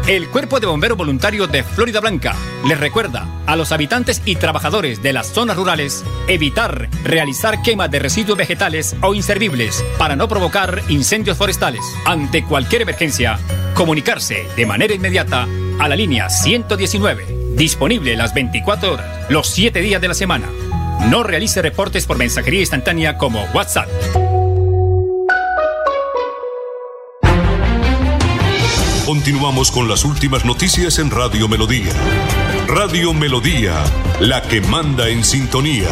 El 0.06 0.28
Cuerpo 0.28 0.60
de 0.60 0.66
Bomberos 0.66 0.98
Voluntarios 0.98 1.50
de 1.50 1.62
Florida 1.62 1.98
Blanca 1.98 2.36
les 2.68 2.78
recuerda 2.78 3.26
a 3.46 3.56
los 3.56 3.72
habitantes 3.72 4.20
y 4.26 4.36
trabajadores 4.36 5.02
de 5.02 5.14
las 5.14 5.28
zonas 5.28 5.56
rurales 5.56 6.04
evitar 6.28 6.90
realizar 7.02 7.62
quemas 7.62 7.90
de 7.90 8.00
residuos 8.00 8.36
vegetales 8.36 8.94
o 9.00 9.14
inservibles 9.14 9.82
para 9.96 10.14
no 10.14 10.28
provocar 10.28 10.82
incendios 10.90 11.38
forestales. 11.38 11.80
Ante 12.04 12.44
cualquier 12.44 12.82
emergencia, 12.82 13.38
comunicarse 13.72 14.46
de 14.54 14.66
manera 14.66 14.92
inmediata 14.92 15.48
a 15.80 15.88
la 15.88 15.96
línea 15.96 16.28
119, 16.28 17.54
disponible 17.56 18.14
las 18.14 18.34
24 18.34 18.92
horas, 18.92 19.30
los 19.30 19.48
7 19.48 19.80
días 19.80 20.02
de 20.02 20.08
la 20.08 20.14
semana. 20.14 20.50
No 21.08 21.22
realice 21.22 21.62
reportes 21.62 22.04
por 22.04 22.18
mensajería 22.18 22.60
instantánea 22.60 23.16
como 23.16 23.42
WhatsApp. 23.54 23.88
Continuamos 29.04 29.70
con 29.70 29.86
las 29.86 30.02
últimas 30.06 30.46
noticias 30.46 30.98
en 30.98 31.10
Radio 31.10 31.46
Melodía. 31.46 31.92
Radio 32.66 33.12
Melodía, 33.12 33.84
la 34.18 34.40
que 34.40 34.62
manda 34.62 35.10
en 35.10 35.22
sintonía. 35.24 35.88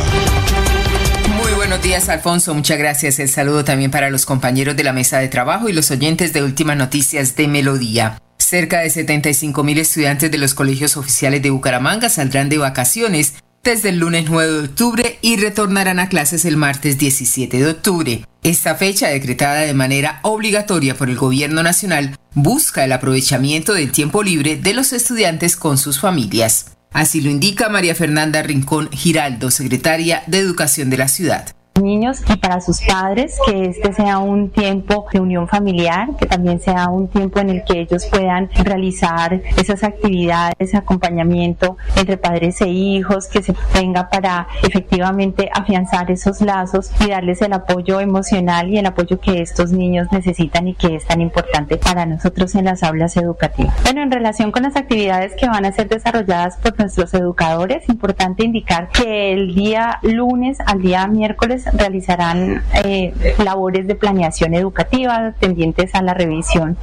Muy 1.43 1.53
buenos 1.53 1.83
días, 1.83 2.09
Alfonso. 2.09 2.55
Muchas 2.55 2.79
gracias. 2.79 3.19
El 3.19 3.29
saludo 3.29 3.65
también 3.65 3.91
para 3.91 4.09
los 4.09 4.25
compañeros 4.25 4.77
de 4.77 4.85
la 4.85 4.95
mesa 4.95 5.19
de 5.19 5.29
trabajo 5.29 5.69
y 5.69 5.75
los 5.75 5.91
oyentes 5.91 6.33
de 6.33 6.43
Últimas 6.43 6.79
Noticias 6.79 7.37
de 7.37 7.49
Melodía. 7.49 8.19
Cerca 8.39 8.81
de 8.81 8.89
75 8.89 9.63
mil 9.63 9.79
estudiantes 9.79 10.31
de 10.31 10.39
los 10.39 10.55
colegios 10.55 10.97
oficiales 10.97 11.43
de 11.43 11.51
Bucaramanga 11.51 12.09
saldrán 12.09 12.49
de 12.49 12.57
vacaciones 12.57 13.35
desde 13.63 13.91
el 13.91 13.99
lunes 13.99 14.29
9 14.29 14.53
de 14.53 14.61
octubre 14.61 15.19
y 15.23 15.37
retornarán 15.37 16.01
a 16.01 16.09
clases 16.09 16.45
el 16.45 16.57
martes 16.57 16.99
17 16.99 17.59
de 17.59 17.71
octubre. 17.71 18.27
Esta 18.43 18.75
fecha, 18.75 19.09
decretada 19.09 19.61
de 19.61 19.75
manera 19.75 20.19
obligatoria 20.23 20.97
por 20.97 21.09
el 21.09 21.17
Gobierno 21.17 21.63
Nacional, 21.63 22.17
busca 22.35 22.85
el 22.85 22.93
aprovechamiento 22.93 23.75
del 23.75 23.93
tiempo 23.93 24.23
libre 24.23 24.57
de 24.57 24.75
los 24.75 24.93
estudiantes 24.93 25.57
con 25.57 25.79
sus 25.79 26.01
familias. 26.01 26.73
Así 26.93 27.21
lo 27.21 27.31
indica 27.31 27.69
María 27.69 27.95
Fernanda 27.95 28.43
Rincón 28.43 28.91
Giraldo, 28.91 29.51
secretaria 29.51 30.25
de 30.27 30.39
Educación 30.39 30.91
de 30.91 30.99
la 30.99 31.09
ciudad 31.09 31.55
niños 31.81 32.21
y 32.29 32.37
para 32.37 32.61
sus 32.61 32.81
padres, 32.83 33.39
que 33.47 33.67
este 33.67 33.93
sea 33.93 34.19
un 34.19 34.51
tiempo 34.51 35.07
de 35.13 35.21
unión 35.21 35.49
familiar, 35.49 36.09
que 36.19 36.27
también 36.27 36.61
sea 36.61 36.89
un 36.89 37.09
tiempo 37.09 37.41
en 37.41 37.51
el 37.51 37.65
que 37.65 37.81
ellos 37.81 38.07
puedan 38.07 38.51
realizar 38.65 39.41
esas 39.57 39.83
actividades, 39.83 40.75
acompañamiento 40.75 41.77
entre 41.97 42.17
padres 42.17 42.61
e 42.61 42.69
hijos, 42.69 43.29
que 43.29 43.43
se 43.43 43.55
tenga 43.73 44.09
para 44.11 44.47
efectivamente 44.63 45.49
afianzar 45.53 46.11
esos 46.11 46.41
lazos 46.41 46.91
y 47.01 47.09
darles 47.09 47.43
el 47.43 47.53
apoyo 47.53 48.01
emocional 48.01 48.69
y 48.69 48.79
el 48.79 48.87
apoyo 48.87 49.21
que 49.21 49.41
estos 49.41 49.73
niños 49.73 50.09
necesitan 50.13 50.69
y 50.69 50.75
que 50.75 50.97
es 50.97 51.07
tan 51.07 51.21
importante 51.21 51.77
para 51.77 52.07
nosotros 52.07 52.55
en 52.55 52.67
las 52.67 52.83
aulas 52.83 53.17
educativas. 53.17 53.75
Bueno, 53.85 54.03
en 54.03 54.11
relación 54.11 54.53
con 54.53 54.65
las 54.65 54.77
actividades 54.77 55.33
que 55.37 55.47
van 55.47 55.65
a 55.65 55.73
ser 55.73 55.89
desarrolladas 55.89 56.57
por 56.59 56.79
nuestros 56.79 57.15
educadores, 57.15 57.89
importante 57.89 58.45
indicar 58.45 58.89
que 58.89 59.33
el 59.33 59.55
día 59.55 59.99
lunes 60.03 60.59
al 60.67 60.83
día 60.83 61.07
miércoles 61.07 61.62
realizarán 61.73 62.63
eh, 62.85 63.13
labores 63.39 63.87
de 63.87 63.95
planeación 63.95 64.55
educativa 64.55 65.35
tendientes 65.39 65.95
a 65.95 66.03
la 66.03 66.15
revisión 66.15 66.77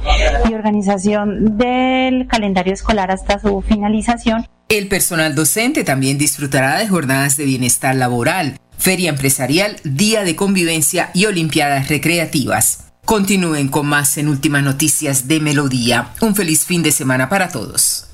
y 0.48 0.54
organización 0.54 1.58
del 1.58 2.26
calendario 2.26 2.72
escolar 2.72 3.10
hasta 3.10 3.38
su 3.38 3.62
finalización. 3.62 4.46
El 4.68 4.88
personal 4.88 5.34
docente 5.34 5.82
también 5.82 6.18
disfrutará 6.18 6.78
de 6.78 6.86
jornadas 6.86 7.36
de 7.36 7.44
bienestar 7.44 7.96
laboral, 7.96 8.56
feria 8.78 9.10
empresarial, 9.10 9.76
día 9.82 10.22
de 10.22 10.36
convivencia 10.36 11.10
y 11.12 11.26
olimpiadas 11.26 11.88
recreativas. 11.88 12.84
Continúen 13.04 13.68
con 13.68 13.86
más 13.86 14.16
en 14.18 14.28
Últimas 14.28 14.62
Noticias 14.62 15.26
de 15.26 15.40
Melodía. 15.40 16.10
Un 16.20 16.36
feliz 16.36 16.64
fin 16.64 16.82
de 16.82 16.92
semana 16.92 17.28
para 17.28 17.48
todos. 17.48 18.09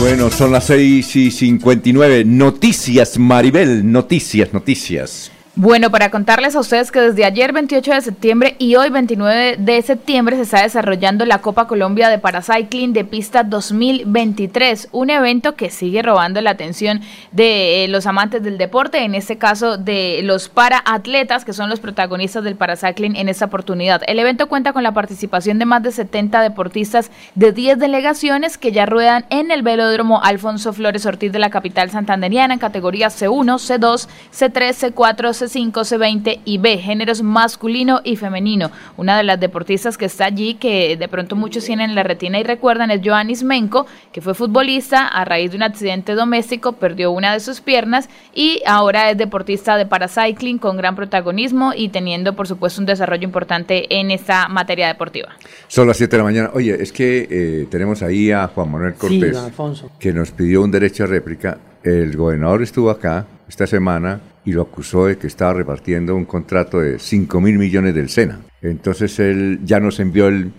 Bueno, 0.00 0.30
son 0.30 0.52
las 0.52 0.66
6 0.66 1.16
y 1.16 1.30
59. 1.30 2.24
Noticias, 2.24 3.18
Maribel. 3.18 3.90
Noticias, 3.90 4.52
noticias. 4.52 5.32
Bueno, 5.58 5.90
para 5.90 6.10
contarles 6.10 6.54
a 6.54 6.60
ustedes 6.60 6.92
que 6.92 7.00
desde 7.00 7.24
ayer 7.24 7.50
28 7.50 7.94
de 7.94 8.00
septiembre 8.02 8.56
y 8.58 8.76
hoy 8.76 8.90
29 8.90 9.56
de 9.58 9.80
septiembre 9.80 10.36
se 10.36 10.42
está 10.42 10.60
desarrollando 10.60 11.24
la 11.24 11.38
Copa 11.38 11.66
Colombia 11.66 12.10
de 12.10 12.18
Paracycling 12.18 12.92
de 12.92 13.06
Pista 13.06 13.42
2023, 13.42 14.90
un 14.92 15.08
evento 15.08 15.54
que 15.54 15.70
sigue 15.70 16.02
robando 16.02 16.42
la 16.42 16.50
atención 16.50 17.00
de 17.32 17.84
eh, 17.84 17.88
los 17.88 18.04
amantes 18.04 18.42
del 18.42 18.58
deporte, 18.58 19.02
en 19.02 19.14
este 19.14 19.38
caso 19.38 19.78
de 19.78 20.20
los 20.24 20.50
paraatletas 20.50 21.46
que 21.46 21.54
son 21.54 21.70
los 21.70 21.80
protagonistas 21.80 22.44
del 22.44 22.56
Paracycling 22.56 23.16
en 23.16 23.30
esta 23.30 23.46
oportunidad. 23.46 24.02
El 24.08 24.18
evento 24.18 24.48
cuenta 24.48 24.74
con 24.74 24.82
la 24.82 24.92
participación 24.92 25.58
de 25.58 25.64
más 25.64 25.82
de 25.82 25.90
70 25.90 26.42
deportistas 26.42 27.10
de 27.34 27.52
10 27.52 27.78
delegaciones 27.78 28.58
que 28.58 28.72
ya 28.72 28.84
ruedan 28.84 29.24
en 29.30 29.50
el 29.50 29.62
velódromo 29.62 30.22
Alfonso 30.22 30.74
Flores 30.74 31.06
Ortiz 31.06 31.32
de 31.32 31.38
la 31.38 31.48
capital 31.48 31.90
santanderiana 31.90 32.52
en 32.52 32.60
categorías 32.60 33.18
C1, 33.18 33.54
C2, 33.56 34.06
C3, 34.30 34.92
C4, 34.92 35.32
C 35.32 35.45
C5, 35.46 35.72
C20 35.72 36.40
y 36.44 36.58
B, 36.58 36.78
géneros 36.78 37.22
masculino 37.22 38.00
y 38.04 38.16
femenino. 38.16 38.70
Una 38.96 39.16
de 39.16 39.22
las 39.22 39.40
deportistas 39.40 39.96
que 39.96 40.06
está 40.06 40.26
allí, 40.26 40.54
que 40.54 40.96
de 40.96 41.08
pronto 41.08 41.36
muchos 41.36 41.64
tienen 41.64 41.90
en 41.90 41.96
la 41.96 42.02
retina 42.02 42.38
y 42.38 42.42
recuerdan, 42.42 42.90
es 42.90 43.00
Joannis 43.04 43.42
Menko, 43.42 43.86
que 44.12 44.20
fue 44.20 44.34
futbolista 44.34 45.06
a 45.06 45.24
raíz 45.24 45.50
de 45.50 45.56
un 45.56 45.62
accidente 45.62 46.14
doméstico, 46.14 46.72
perdió 46.72 47.10
una 47.10 47.32
de 47.32 47.40
sus 47.40 47.60
piernas 47.60 48.08
y 48.34 48.62
ahora 48.66 49.10
es 49.10 49.18
deportista 49.18 49.76
de 49.76 49.86
paracycling 49.86 50.58
con 50.58 50.76
gran 50.76 50.96
protagonismo 50.96 51.72
y 51.74 51.88
teniendo, 51.88 52.34
por 52.34 52.48
supuesto, 52.48 52.80
un 52.80 52.86
desarrollo 52.86 53.24
importante 53.24 53.98
en 53.98 54.10
esta 54.10 54.48
materia 54.48 54.88
deportiva. 54.88 55.28
Son 55.68 55.86
las 55.86 55.96
7 55.96 56.10
de 56.10 56.18
la 56.18 56.24
mañana. 56.24 56.50
Oye, 56.54 56.76
es 56.80 56.92
que 56.92 57.26
eh, 57.30 57.66
tenemos 57.70 58.02
ahí 58.02 58.30
a 58.30 58.48
Juan 58.48 58.70
Manuel 58.70 58.94
Cortés, 58.94 59.36
sí, 59.36 59.86
que 59.98 60.12
nos 60.12 60.30
pidió 60.30 60.62
un 60.62 60.70
derecho 60.70 61.04
a 61.04 61.06
réplica. 61.06 61.58
El 61.82 62.16
gobernador 62.16 62.62
estuvo 62.62 62.90
acá 62.90 63.26
esta 63.48 63.66
semana 63.66 64.20
y 64.44 64.52
lo 64.52 64.62
acusó 64.62 65.06
de 65.06 65.18
que 65.18 65.26
estaba 65.26 65.54
repartiendo 65.54 66.14
un 66.14 66.24
contrato 66.24 66.80
de 66.80 66.98
5 66.98 67.40
mil 67.40 67.58
millones 67.58 67.94
del 67.94 68.08
SENA. 68.08 68.40
Entonces 68.62 69.18
él 69.18 69.60
ya 69.64 69.80
nos 69.80 70.00
envió 70.00 70.28
el, 70.28 70.52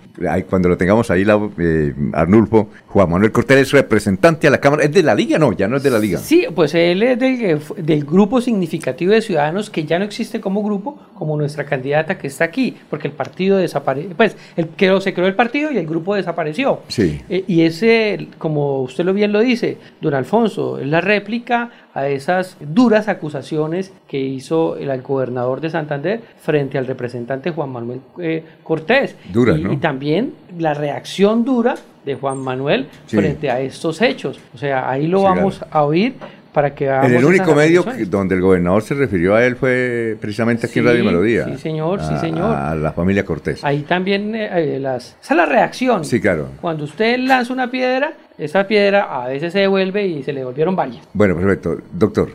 cuando 0.49 0.69
lo 0.69 0.77
tengamos 0.77 1.11
ahí, 1.11 1.23
la, 1.23 1.39
eh, 1.57 1.93
Arnulfo, 2.14 2.69
Juan 2.88 3.09
Manuel 3.09 3.31
Cortés 3.31 3.59
es 3.59 3.72
representante 3.72 4.47
a 4.47 4.51
la 4.51 4.59
Cámara, 4.59 4.84
¿es 4.84 4.91
de 4.91 5.03
la 5.03 5.15
Liga? 5.15 5.38
No, 5.38 5.51
ya 5.53 5.68
no 5.68 5.77
es 5.77 5.84
de 5.84 5.89
la 5.89 5.99
Liga. 5.99 6.19
Sí, 6.19 6.45
pues 6.53 6.73
él 6.76 7.03
es 7.03 7.19
del, 7.19 7.59
del 7.77 8.05
grupo 8.05 8.41
significativo 8.41 9.14
de 9.14 9.22
ciudadanos 9.22 9.69
que 9.69 9.85
ya 9.85 9.99
no 9.99 10.05
existe 10.05 10.39
como 10.39 10.64
grupo, 10.64 10.99
como 11.15 11.38
nuestra 11.38 11.65
candidata 11.65 12.18
que 12.18 12.27
está 12.27 12.45
aquí, 12.45 12.76
porque 12.89 13.07
el 13.07 13.14
partido 13.14 13.57
desapareció, 13.57 14.11
pues 14.15 14.35
el, 14.55 14.69
que 14.69 14.99
se 15.01 15.14
creó 15.14 15.27
el 15.27 15.35
partido 15.35 15.72
y 15.72 15.77
el 15.77 15.88
grupo 15.88 16.15
desapareció. 16.15 16.81
Sí. 16.88 17.22
Eh, 17.30 17.43
y 17.47 17.61
ese, 17.61 18.27
como 18.38 18.81
usted 18.84 19.05
lo 19.05 19.14
bien 19.14 19.31
lo 19.31 19.39
dice, 19.39 19.77
don 20.01 20.14
Alfonso, 20.14 20.80
es 20.80 20.88
la 20.88 21.01
réplica 21.01 21.72
a 21.97 22.09
esas 22.09 22.57
duras 22.59 23.07
acusaciones 23.07 23.91
que 24.07 24.19
hizo 24.19 24.77
el 24.77 25.01
gobernador 25.01 25.61
de 25.61 25.71
Santander 25.71 26.21
frente 26.39 26.77
al 26.77 26.85
representante 26.85 27.49
Juan 27.49 27.71
Manuel 27.71 28.01
eh, 28.19 28.43
Cortés. 28.63 29.15
Duras, 29.33 29.57
y, 29.57 29.63
¿no? 29.63 29.73
y 29.73 29.77
también 29.77 30.33
la 30.59 30.75
reacción 30.75 31.43
dura 31.43 31.73
de 32.05 32.13
Juan 32.13 32.37
Manuel 32.37 32.87
Sí. 33.07 33.17
frente 33.17 33.49
a 33.49 33.59
estos 33.61 33.99
hechos. 34.03 34.39
O 34.53 34.59
sea, 34.59 34.87
ahí 34.89 35.07
lo 35.07 35.19
Sí, 35.19 35.23
vamos 35.25 35.61
a 35.71 35.83
oír 35.83 36.13
para 36.53 36.73
que 36.73 36.87
En 36.87 37.13
el 37.13 37.25
único 37.25 37.53
medio 37.53 37.85
donde 38.07 38.35
el 38.35 38.41
gobernador 38.41 38.81
se 38.81 38.93
refirió 38.93 39.35
a 39.35 39.45
él 39.45 39.55
fue 39.55 40.17
precisamente 40.19 40.67
aquí 40.67 40.79
en 40.79 40.85
Radio 40.85 41.03
Melodía. 41.05 41.45
sí, 41.45 41.57
señor, 41.57 42.01
sí, 42.01 42.17
señor. 42.19 42.55
A 42.55 42.75
la 42.75 42.91
familia 42.91 43.23
Cortés. 43.23 43.63
Ahí 43.63 43.81
también 43.81 44.35
eh, 44.35 44.75
eh, 44.75 44.79
las, 44.79 45.15
esa 45.21 45.33
es 45.33 45.37
la 45.37 45.45
reacción. 45.45 46.05
Sí, 46.05 46.19
claro. 46.19 46.49
Cuando 46.61 46.85
usted 46.85 47.17
lanza 47.19 47.53
una 47.53 47.69
piedra, 47.69 48.13
esa 48.37 48.67
piedra 48.67 49.23
a 49.23 49.27
veces 49.27 49.51
se 49.53 49.59
devuelve 49.59 50.05
y 50.07 50.23
se 50.23 50.31
le 50.33 50.41
devolvieron 50.41 50.75
varias. 50.75 51.07
Bueno, 51.13 51.35
perfecto. 51.35 51.77
Doctor. 51.91 52.29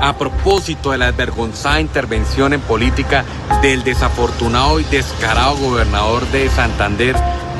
A 0.00 0.16
propósito 0.16 0.92
de 0.92 0.98
la 0.98 1.06
desvergonzada 1.06 1.80
intervención 1.80 2.52
en 2.52 2.60
política 2.60 3.24
del 3.62 3.82
desafortunado 3.82 4.78
y 4.78 4.84
descarado 4.84 5.56
gobernador 5.56 6.24
de 6.30 6.48
Santander, 6.48 7.16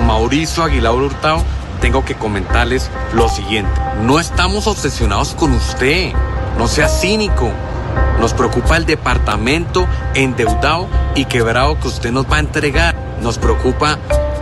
Mauricio 0.06 0.62
Aguilar 0.62 0.94
Hurtado, 0.94 1.43
tengo 1.81 2.05
que 2.05 2.15
comentarles 2.15 2.91
lo 3.15 3.29
siguiente. 3.29 3.71
No 4.03 4.21
estamos 4.21 4.67
obsesionados 4.67 5.35
con 5.35 5.53
usted. 5.53 6.13
No 6.59 6.69
sea 6.69 6.89
cínico. 6.89 7.51
Nos 8.21 8.35
preocupa 8.35 8.77
el 8.77 8.85
departamento 8.85 9.87
endeudado 10.15 10.89
y 11.15 11.25
quebrado 11.25 11.79
que 11.79 11.89
usted 11.89 12.11
nos 12.11 12.31
va 12.31 12.37
a 12.37 12.41
entregar. 12.41 12.95
Nos 13.23 13.39
preocupa 13.39 13.99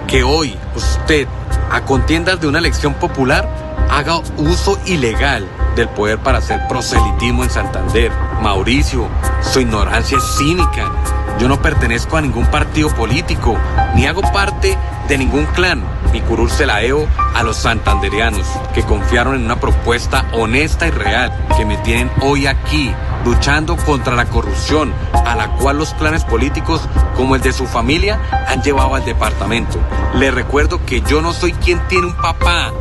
que 0.06 0.22
hoy 0.22 0.56
usted, 0.74 1.26
a 1.70 1.82
contiendas 1.82 2.40
de 2.40 2.48
una 2.48 2.58
elección 2.58 2.94
popular, 2.94 3.48
haga 3.90 4.18
uso 4.36 4.78
ilegal 4.86 5.46
del 5.74 5.88
poder 5.88 6.18
para 6.18 6.38
hacer 6.38 6.66
proselitismo 6.68 7.44
en 7.44 7.50
Santander. 7.50 8.10
Mauricio, 8.42 9.08
su 9.42 9.60
ignorancia 9.60 10.18
es 10.18 10.24
cínica. 10.38 10.90
Yo 11.38 11.48
no 11.48 11.60
pertenezco 11.60 12.16
a 12.16 12.22
ningún 12.22 12.46
partido 12.46 12.88
político, 12.88 13.58
ni 13.94 14.06
hago 14.06 14.22
parte 14.32 14.76
de 15.06 15.18
ningún 15.18 15.44
clan. 15.46 15.84
Mi 16.12 16.20
curul 16.22 16.50
se 16.50 16.64
la 16.64 16.78
debo 16.78 17.06
a 17.34 17.42
los 17.42 17.58
santanderianos 17.58 18.46
que 18.74 18.82
confiaron 18.82 19.34
en 19.34 19.44
una 19.44 19.60
propuesta 19.60 20.24
honesta 20.32 20.86
y 20.86 20.90
real, 20.90 21.46
que 21.56 21.66
me 21.66 21.76
tienen 21.78 22.10
hoy 22.22 22.46
aquí, 22.46 22.90
luchando 23.24 23.76
contra 23.76 24.16
la 24.16 24.24
corrupción, 24.24 24.94
a 25.12 25.34
la 25.36 25.48
cual 25.56 25.78
los 25.78 25.92
clanes 25.94 26.24
políticos, 26.24 26.80
como 27.16 27.36
el 27.36 27.42
de 27.42 27.52
su 27.52 27.66
familia, 27.66 28.18
han 28.48 28.62
llevado 28.62 28.94
al 28.94 29.04
departamento. 29.04 29.78
Les 30.14 30.32
recuerdo 30.32 30.84
que 30.86 31.02
yo 31.02 31.20
no 31.20 31.34
soy 31.34 31.52
quien 31.52 31.86
tiene 31.88 32.06
un 32.06 32.16
papá 32.16 32.72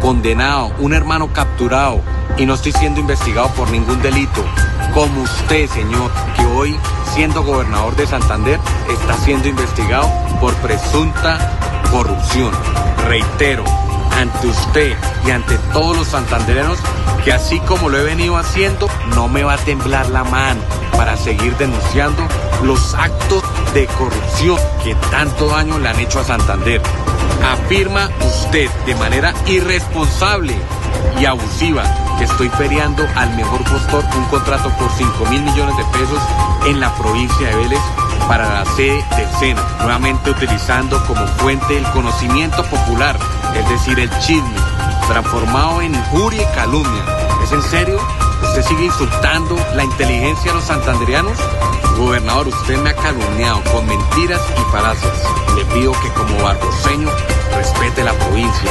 condenado, 0.00 0.72
un 0.78 0.92
hermano 0.92 1.32
capturado, 1.32 2.00
y 2.36 2.46
no 2.46 2.54
estoy 2.54 2.72
siendo 2.72 3.00
investigado 3.00 3.48
por 3.50 3.70
ningún 3.70 4.00
delito, 4.02 4.44
como 4.94 5.22
usted, 5.22 5.68
señor, 5.68 6.10
que 6.36 6.44
hoy, 6.44 6.76
siendo 7.14 7.42
gobernador 7.42 7.96
de 7.96 8.06
Santander, 8.06 8.58
está 8.90 9.14
siendo 9.18 9.48
investigado 9.48 10.08
por 10.40 10.54
presunta 10.56 11.50
corrupción. 11.90 12.52
Reitero, 13.06 13.64
ante 14.16 14.46
usted 14.46 14.96
y 15.26 15.30
ante 15.30 15.58
todos 15.72 15.96
los 15.96 16.08
santandereanos, 16.08 16.78
que 17.24 17.32
así 17.32 17.60
como 17.60 17.88
lo 17.88 17.98
he 17.98 18.04
venido 18.04 18.36
haciendo, 18.36 18.88
no 19.14 19.28
me 19.28 19.44
va 19.44 19.54
a 19.54 19.58
temblar 19.58 20.08
la 20.08 20.24
mano 20.24 20.60
para 20.96 21.16
seguir 21.16 21.56
denunciando 21.56 22.26
los 22.62 22.94
actos 22.94 23.42
de 23.74 23.86
corrupción 23.86 24.58
que 24.82 24.94
tanto 25.10 25.48
daño 25.48 25.78
le 25.78 25.88
han 25.88 26.00
hecho 26.00 26.20
a 26.20 26.24
Santander. 26.24 26.80
Afirma 27.44 28.08
usted 28.24 28.70
de 28.86 28.94
manera 28.94 29.34
irresponsable 29.46 30.56
y 31.20 31.24
abusiva 31.24 31.84
que 32.18 32.24
estoy 32.24 32.48
feriando 32.50 33.06
al 33.14 33.34
mejor 33.36 33.62
postor 33.64 34.04
un 34.16 34.24
contrato 34.26 34.70
por 34.78 34.90
5 34.90 35.26
mil 35.26 35.42
millones 35.42 35.76
de 35.76 35.84
pesos 35.98 36.22
en 36.66 36.80
la 36.80 36.94
provincia 36.94 37.48
de 37.48 37.56
Vélez 37.56 37.80
para 38.26 38.52
la 38.52 38.64
sede 38.74 39.04
del 39.16 39.28
SENA, 39.38 39.62
nuevamente 39.80 40.30
utilizando 40.30 41.04
como 41.06 41.26
fuente 41.26 41.76
el 41.76 41.84
conocimiento 41.90 42.64
popular, 42.64 43.16
es 43.58 43.68
decir, 43.68 43.98
el 43.98 44.10
chisme, 44.18 44.56
transformado 45.08 45.80
en 45.80 45.94
injuria 45.94 46.42
y 46.42 46.54
calumnia. 46.54 47.04
¿Es 47.42 47.52
en 47.52 47.62
serio? 47.62 48.00
¿Usted 48.42 48.62
sigue 48.62 48.84
insultando 48.84 49.56
la 49.74 49.84
inteligencia 49.84 50.52
de 50.52 50.58
los 50.58 50.64
santanderianos? 50.64 51.38
Gobernador, 51.96 52.48
usted 52.48 52.76
me 52.78 52.90
ha 52.90 52.94
calumniado 52.94 53.62
con 53.72 53.86
mentiras 53.86 54.40
y 54.56 54.72
falacias. 54.72 55.12
Le 55.56 55.64
pido 55.74 55.92
que 55.92 56.08
como 56.10 56.42
barboseño 56.42 57.08
respete 57.56 58.04
la 58.04 58.12
provincia 58.12 58.70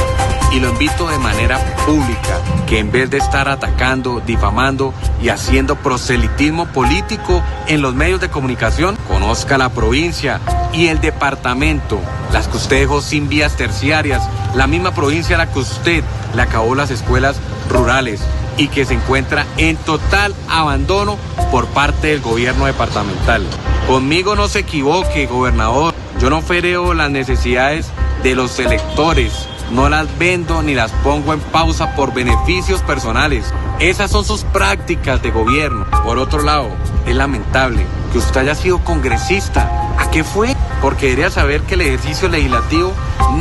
y 0.52 0.60
lo 0.60 0.70
invito 0.70 1.08
de 1.08 1.18
manera 1.18 1.58
pública 1.84 2.40
que 2.68 2.78
en 2.78 2.92
vez 2.92 3.10
de 3.10 3.18
estar 3.18 3.48
atacando, 3.48 4.22
difamando 4.24 4.94
y 5.20 5.28
haciendo 5.28 5.74
proselitismo 5.74 6.66
político 6.66 7.42
en 7.66 7.82
los 7.82 7.94
medios 7.94 8.20
de 8.20 8.30
comunicación, 8.30 8.96
conozca 9.08 9.58
la 9.58 9.70
provincia 9.70 10.40
y 10.72 10.88
el 10.88 11.00
departamento, 11.00 12.00
las 12.32 12.48
que 12.48 12.56
usted 12.56 12.80
dejó 12.80 13.00
sin 13.00 13.28
vías 13.28 13.56
terciarias, 13.56 14.22
la 14.54 14.66
misma 14.66 14.94
provincia 14.94 15.36
a 15.36 15.38
la 15.38 15.52
que 15.52 15.58
usted 15.58 16.04
le 16.34 16.42
acabó 16.42 16.74
las 16.74 16.90
escuelas 16.90 17.36
rurales 17.68 18.20
y 18.56 18.68
que 18.68 18.84
se 18.84 18.94
encuentra 18.94 19.46
en 19.56 19.76
total 19.76 20.34
abandono 20.48 21.18
por 21.50 21.66
parte 21.66 22.08
del 22.08 22.20
gobierno 22.20 22.66
departamental. 22.66 23.44
Conmigo 23.86 24.34
no 24.34 24.48
se 24.48 24.60
equivoque, 24.60 25.26
gobernador. 25.26 25.94
Yo 26.20 26.30
no 26.30 26.42
fereo 26.42 26.94
las 26.94 27.10
necesidades 27.10 27.90
de 28.22 28.34
los 28.34 28.58
electores 28.58 29.48
no 29.70 29.88
las 29.88 30.06
vendo 30.18 30.62
ni 30.62 30.74
las 30.74 30.92
pongo 30.92 31.32
en 31.32 31.40
pausa 31.40 31.94
por 31.94 32.14
beneficios 32.14 32.82
personales. 32.82 33.52
Esas 33.80 34.10
son 34.10 34.24
sus 34.24 34.44
prácticas 34.44 35.22
de 35.22 35.30
gobierno. 35.30 35.86
Por 36.04 36.18
otro 36.18 36.42
lado, 36.42 36.68
es 37.06 37.16
lamentable 37.16 37.84
que 38.12 38.18
usted 38.18 38.42
haya 38.42 38.54
sido 38.54 38.78
congresista. 38.78 39.85
¿A 40.16 40.18
qué 40.18 40.24
fue? 40.24 40.56
Porque 40.80 41.08
debería 41.08 41.30
saber 41.30 41.60
que 41.64 41.74
el 41.74 41.82
ejercicio 41.82 42.30
legislativo 42.30 42.94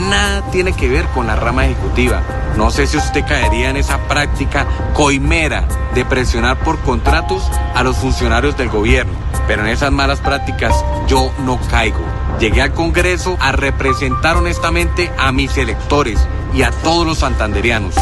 nada 0.09 0.41
tiene 0.51 0.73
que 0.73 0.89
ver 0.89 1.05
con 1.13 1.25
la 1.25 1.37
rama 1.37 1.63
ejecutiva. 1.65 2.21
No 2.57 2.69
sé 2.69 2.85
si 2.85 2.97
usted 2.97 3.25
caería 3.25 3.69
en 3.69 3.77
esa 3.77 3.97
práctica 4.09 4.67
coimera 4.93 5.65
de 5.93 6.03
presionar 6.03 6.59
por 6.59 6.77
contratos 6.79 7.49
a 7.73 7.81
los 7.81 7.95
funcionarios 7.95 8.57
del 8.57 8.67
gobierno. 8.67 9.13
Pero 9.47 9.61
en 9.61 9.69
esas 9.69 9.93
malas 9.93 10.19
prácticas 10.19 10.75
yo 11.07 11.31
no 11.45 11.61
caigo. 11.69 12.03
Llegué 12.41 12.61
al 12.61 12.73
Congreso 12.73 13.37
a 13.39 13.53
representar 13.53 14.35
honestamente 14.35 15.09
a 15.17 15.31
mis 15.31 15.55
electores 15.55 16.19
y 16.53 16.63
a 16.63 16.71
todos 16.71 17.07
los 17.07 17.19
santanderianos. 17.19 17.95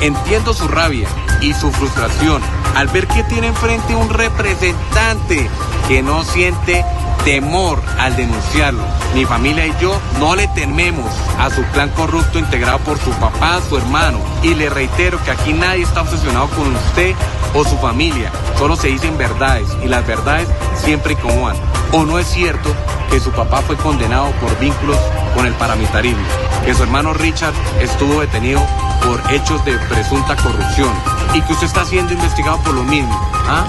Entiendo 0.00 0.54
su 0.54 0.66
rabia 0.66 1.08
y 1.42 1.52
su 1.52 1.70
frustración 1.70 2.40
al 2.74 2.88
ver 2.88 3.06
que 3.06 3.22
tiene 3.24 3.48
enfrente 3.48 3.94
un 3.94 4.08
representante 4.08 5.50
que 5.88 6.02
no 6.02 6.24
siente 6.24 6.84
temor 7.24 7.80
al 7.98 8.16
denunciarlo. 8.16 8.82
Mi 9.14 9.24
familia 9.24 9.66
y 9.66 9.74
yo 9.80 10.00
no 10.18 10.34
le 10.34 10.48
tememos 10.48 11.10
a 11.38 11.50
su 11.50 11.62
plan 11.72 11.90
corrupto 11.90 12.38
integrado 12.38 12.78
por 12.80 12.98
su 12.98 13.10
papá, 13.12 13.60
su 13.68 13.76
hermano. 13.76 14.18
Y 14.42 14.54
le 14.54 14.68
reitero 14.70 15.22
que 15.24 15.30
aquí 15.30 15.52
nadie 15.52 15.82
está 15.82 16.02
obsesionado 16.02 16.48
con 16.48 16.74
usted 16.74 17.14
o 17.54 17.64
su 17.64 17.76
familia. 17.78 18.30
Solo 18.58 18.76
se 18.76 18.88
dicen 18.88 19.16
verdades 19.16 19.68
y 19.82 19.88
las 19.88 20.06
verdades 20.06 20.48
siempre 20.76 21.14
incomodan. 21.14 21.56
¿O 21.92 22.04
no 22.04 22.18
es 22.18 22.26
cierto 22.26 22.74
que 23.10 23.20
su 23.20 23.30
papá 23.30 23.62
fue 23.62 23.76
condenado 23.76 24.30
por 24.40 24.58
vínculos 24.58 24.98
con 25.34 25.46
el 25.46 25.52
paramilitarismo? 25.54 26.24
Que 26.64 26.74
su 26.74 26.82
hermano 26.82 27.14
Richard 27.14 27.54
estuvo 27.80 28.20
detenido 28.20 28.60
por 29.04 29.20
hechos 29.32 29.64
de 29.64 29.78
presunta 29.78 30.34
corrupción 30.36 30.92
y 31.34 31.42
que 31.42 31.52
usted 31.52 31.66
está 31.66 31.84
siendo 31.84 32.12
investigado 32.14 32.58
por 32.58 32.74
lo 32.74 32.82
mismo. 32.82 33.16
¿Ah? 33.46 33.64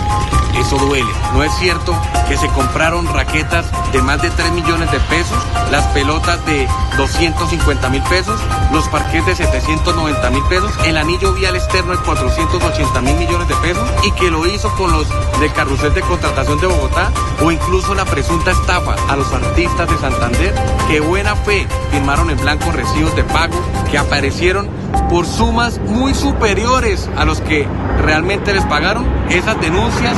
Eso 0.60 0.78
duele. 0.78 1.12
¿No 1.34 1.44
es 1.44 1.54
cierto 1.56 1.94
que 2.28 2.38
se 2.38 2.48
compraron 2.50 3.06
raquetas 3.14 3.35
de 3.36 4.02
más 4.02 4.22
de 4.22 4.30
3 4.30 4.53
millones 4.53 4.90
de 4.94 4.99
pesos, 5.02 5.38
las 5.70 5.84
pelotas 5.88 6.44
de 6.45 6.66
250 6.95 7.90
mil 7.90 8.02
pesos, 8.03 8.40
los 8.72 8.88
parques 8.88 9.26
de 9.26 9.36
790 9.36 10.30
mil 10.30 10.44
pesos, 10.44 10.72
el 10.86 10.95
anillo 10.95 11.34
vial 11.34 11.53
externo 11.57 11.91
de 11.91 11.98
480 11.98 13.02
mil 13.02 13.16
millones 13.18 13.49
de 13.49 13.56
pesos 13.56 13.90
y 14.06 14.12
que 14.12 14.32
lo 14.32 14.45
hizo 14.48 14.74
con 14.76 14.90
los 14.94 15.10
de 15.41 15.52
carrusel 15.52 15.94
de 15.94 16.02
contratación 16.02 16.62
de 16.62 16.68
Bogotá 16.68 17.12
o 17.44 17.52
incluso 17.52 17.94
la 17.94 18.06
presunta 18.06 18.52
estafa 18.52 18.95
a 19.10 19.18
los 19.18 19.30
artistas 19.34 19.90
de 19.90 19.98
Santander 19.98 20.53
que 20.88 21.02
buena 21.02 21.36
fe 21.36 21.68
firmaron 21.91 22.30
en 22.30 22.40
blanco 22.40 22.72
recibos 22.72 23.14
de 23.18 23.26
pago 23.26 23.60
que 23.91 23.98
aparecieron 23.98 24.70
por 25.10 25.26
sumas 25.26 25.78
muy 25.80 26.14
superiores 26.14 27.10
a 27.18 27.26
los 27.26 27.41
que 27.41 27.68
realmente 28.02 28.53
les 28.53 28.64
pagaron? 28.66 29.06
¿Esas 29.30 29.60
denuncias 29.60 30.16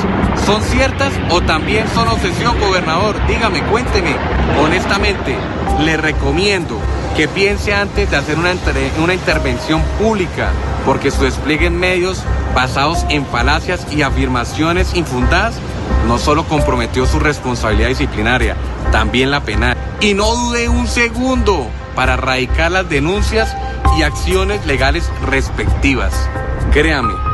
son 0.48 0.64
ciertas 0.64 1.11
o 1.30 1.41
también 1.41 1.86
son 1.94 2.07
obsesión, 2.07 2.57
gobernador? 2.57 3.18
Dígame, 3.28 3.61
cuénteme. 3.64 4.15
Honestamente, 4.64 5.36
le 5.82 5.98
recomiendo 5.98 6.80
que 7.18 7.28
piense 7.28 7.74
antes 7.74 8.10
de 8.10 8.15
hacer 8.15 8.40
una, 8.40 8.53
una 9.03 9.14
intervención 9.14 9.82
pública, 9.99 10.52
porque 10.86 11.11
su 11.11 11.24
despliegue 11.26 11.65
en 11.65 11.78
medios 11.78 12.24
basados 12.56 13.06
en 13.10 13.26
falacias 13.26 13.86
y 13.91 14.03
afirmaciones 14.03 14.95
infundadas 14.95 15.56
no 16.07 16.18
solo 16.18 16.45
comprometió 16.45 17.06
su 17.06 17.19
responsabilidad 17.19 17.90
disciplinaria, 17.90 18.56
también 18.94 19.32
la 19.32 19.41
penal. 19.41 19.76
Y 19.99 20.14
no 20.14 20.34
dude 20.34 20.69
un 20.69 20.88
segundo 20.88 21.68
para 21.94 22.14
erradicar 22.14 22.72
las 22.72 22.88
denuncias 22.88 23.53
y 23.98 24.03
acciones 24.03 24.65
legales 24.65 25.11
respectivas. 25.26 26.14
Créame, 26.72 27.27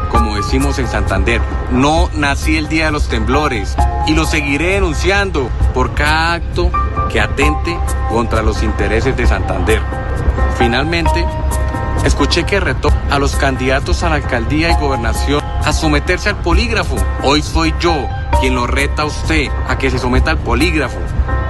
decimos 0.44 0.78
en 0.78 0.88
Santander, 0.88 1.42
no 1.72 2.10
nací 2.14 2.58
el 2.58 2.68
día 2.68 2.86
de 2.86 2.92
los 2.92 3.08
temblores 3.08 3.76
y 4.08 4.14
lo 4.14 4.26
seguiré 4.26 4.74
denunciando 4.74 5.50
por 5.74 5.94
cada 5.94 6.34
acto 6.34 6.70
que 7.10 7.20
atente 7.20 7.78
contra 8.10 8.42
los 8.42 8.62
intereses 8.62 9.16
de 9.16 9.26
Santander. 9.26 9.82
Finalmente, 10.58 11.26
escuché 12.06 12.44
que 12.44 12.60
retó 12.60 12.92
a 13.10 13.20
los 13.20 13.36
candidatos 13.36 14.04
a 14.04 14.10
la 14.10 14.16
alcaldía 14.16 14.72
y 14.72 14.76
gobernación 14.76 15.42
a 15.44 15.72
someterse 15.72 16.30
al 16.30 16.42
polígrafo. 16.42 16.98
Hoy 17.24 17.42
soy 17.42 17.74
yo 17.80 18.08
quien 18.40 18.56
lo 18.56 18.68
reta 18.68 19.04
a 19.04 19.06
usted 19.06 19.48
a 19.68 19.78
que 19.78 19.90
se 19.90 19.98
someta 19.98 20.32
al 20.32 20.38
polígrafo 20.40 21.00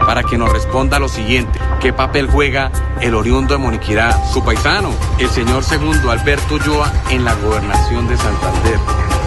para 0.06 0.24
que 0.24 0.38
nos 0.38 0.52
responda 0.52 1.00
lo 1.00 1.08
siguiente. 1.08 1.60
¿Qué 1.80 1.94
papel 1.94 2.30
juega 2.30 2.72
el 3.02 3.16
oriundo 3.16 3.54
de 3.54 3.60
Moniquirá, 3.60 4.24
su 4.32 4.44
paisano, 4.44 4.92
el 5.20 5.30
señor 5.30 5.64
segundo 5.64 6.12
Alberto 6.12 6.56
Ulloa, 6.56 6.92
en 7.10 7.24
la 7.26 7.34
gobernación 7.36 8.08
de 8.08 8.18
Santander? 8.18 8.80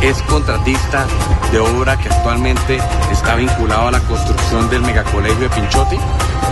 Es 0.03 0.21
contratista 0.23 1.07
de 1.53 1.59
obra 1.59 1.97
que 1.97 2.09
actualmente 2.09 2.79
está 3.11 3.35
vinculado 3.37 3.89
a 3.89 3.93
la 3.93 4.01
construcción 4.01 4.69
del 4.69 4.83
megacolegio 4.83 5.49
de 5.49 5.51
Pinchote. 5.51 5.99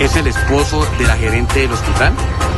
Es 0.01 0.17
el 0.17 0.27
esposo 0.27 0.87
de 0.99 1.07
la 1.07 1.17
gerente 1.17 1.61
del 1.61 1.73
hospital 1.73 2.15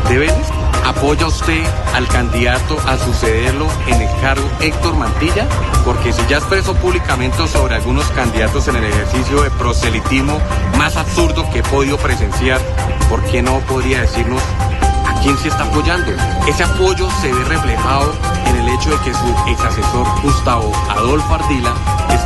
de 0.08 0.18
Vélez. 0.18 0.65
¿Apoya 0.84 1.26
usted 1.26 1.64
al 1.94 2.06
candidato 2.08 2.78
a 2.86 2.96
sucederlo 2.98 3.66
en 3.86 4.00
el 4.02 4.20
cargo 4.20 4.48
Héctor 4.60 4.94
Mantilla? 4.94 5.46
Porque 5.84 6.12
si 6.12 6.24
ya 6.26 6.38
expresó 6.38 6.74
públicamente 6.74 7.46
sobre 7.48 7.76
algunos 7.76 8.06
candidatos 8.10 8.68
en 8.68 8.76
el 8.76 8.84
ejercicio 8.84 9.42
de 9.42 9.50
proselitismo 9.50 10.40
más 10.78 10.96
absurdo 10.96 11.48
que 11.50 11.60
he 11.60 11.62
podido 11.62 11.96
presenciar, 11.98 12.60
¿por 13.08 13.22
qué 13.24 13.42
no 13.42 13.60
podría 13.60 14.00
decirnos 14.00 14.42
a 15.06 15.20
quién 15.22 15.36
se 15.38 15.48
está 15.48 15.64
apoyando? 15.64 16.12
Ese 16.46 16.64
apoyo 16.64 17.08
se 17.20 17.32
ve 17.32 17.44
reflejado 17.44 18.12
en 18.46 18.56
el 18.56 18.68
hecho 18.68 18.90
de 18.90 19.04
que 19.04 19.14
su 19.14 19.34
ex 19.48 19.60
asesor 19.60 20.06
Gustavo 20.22 20.72
Adolfo 20.90 21.34
Ardila 21.34 21.74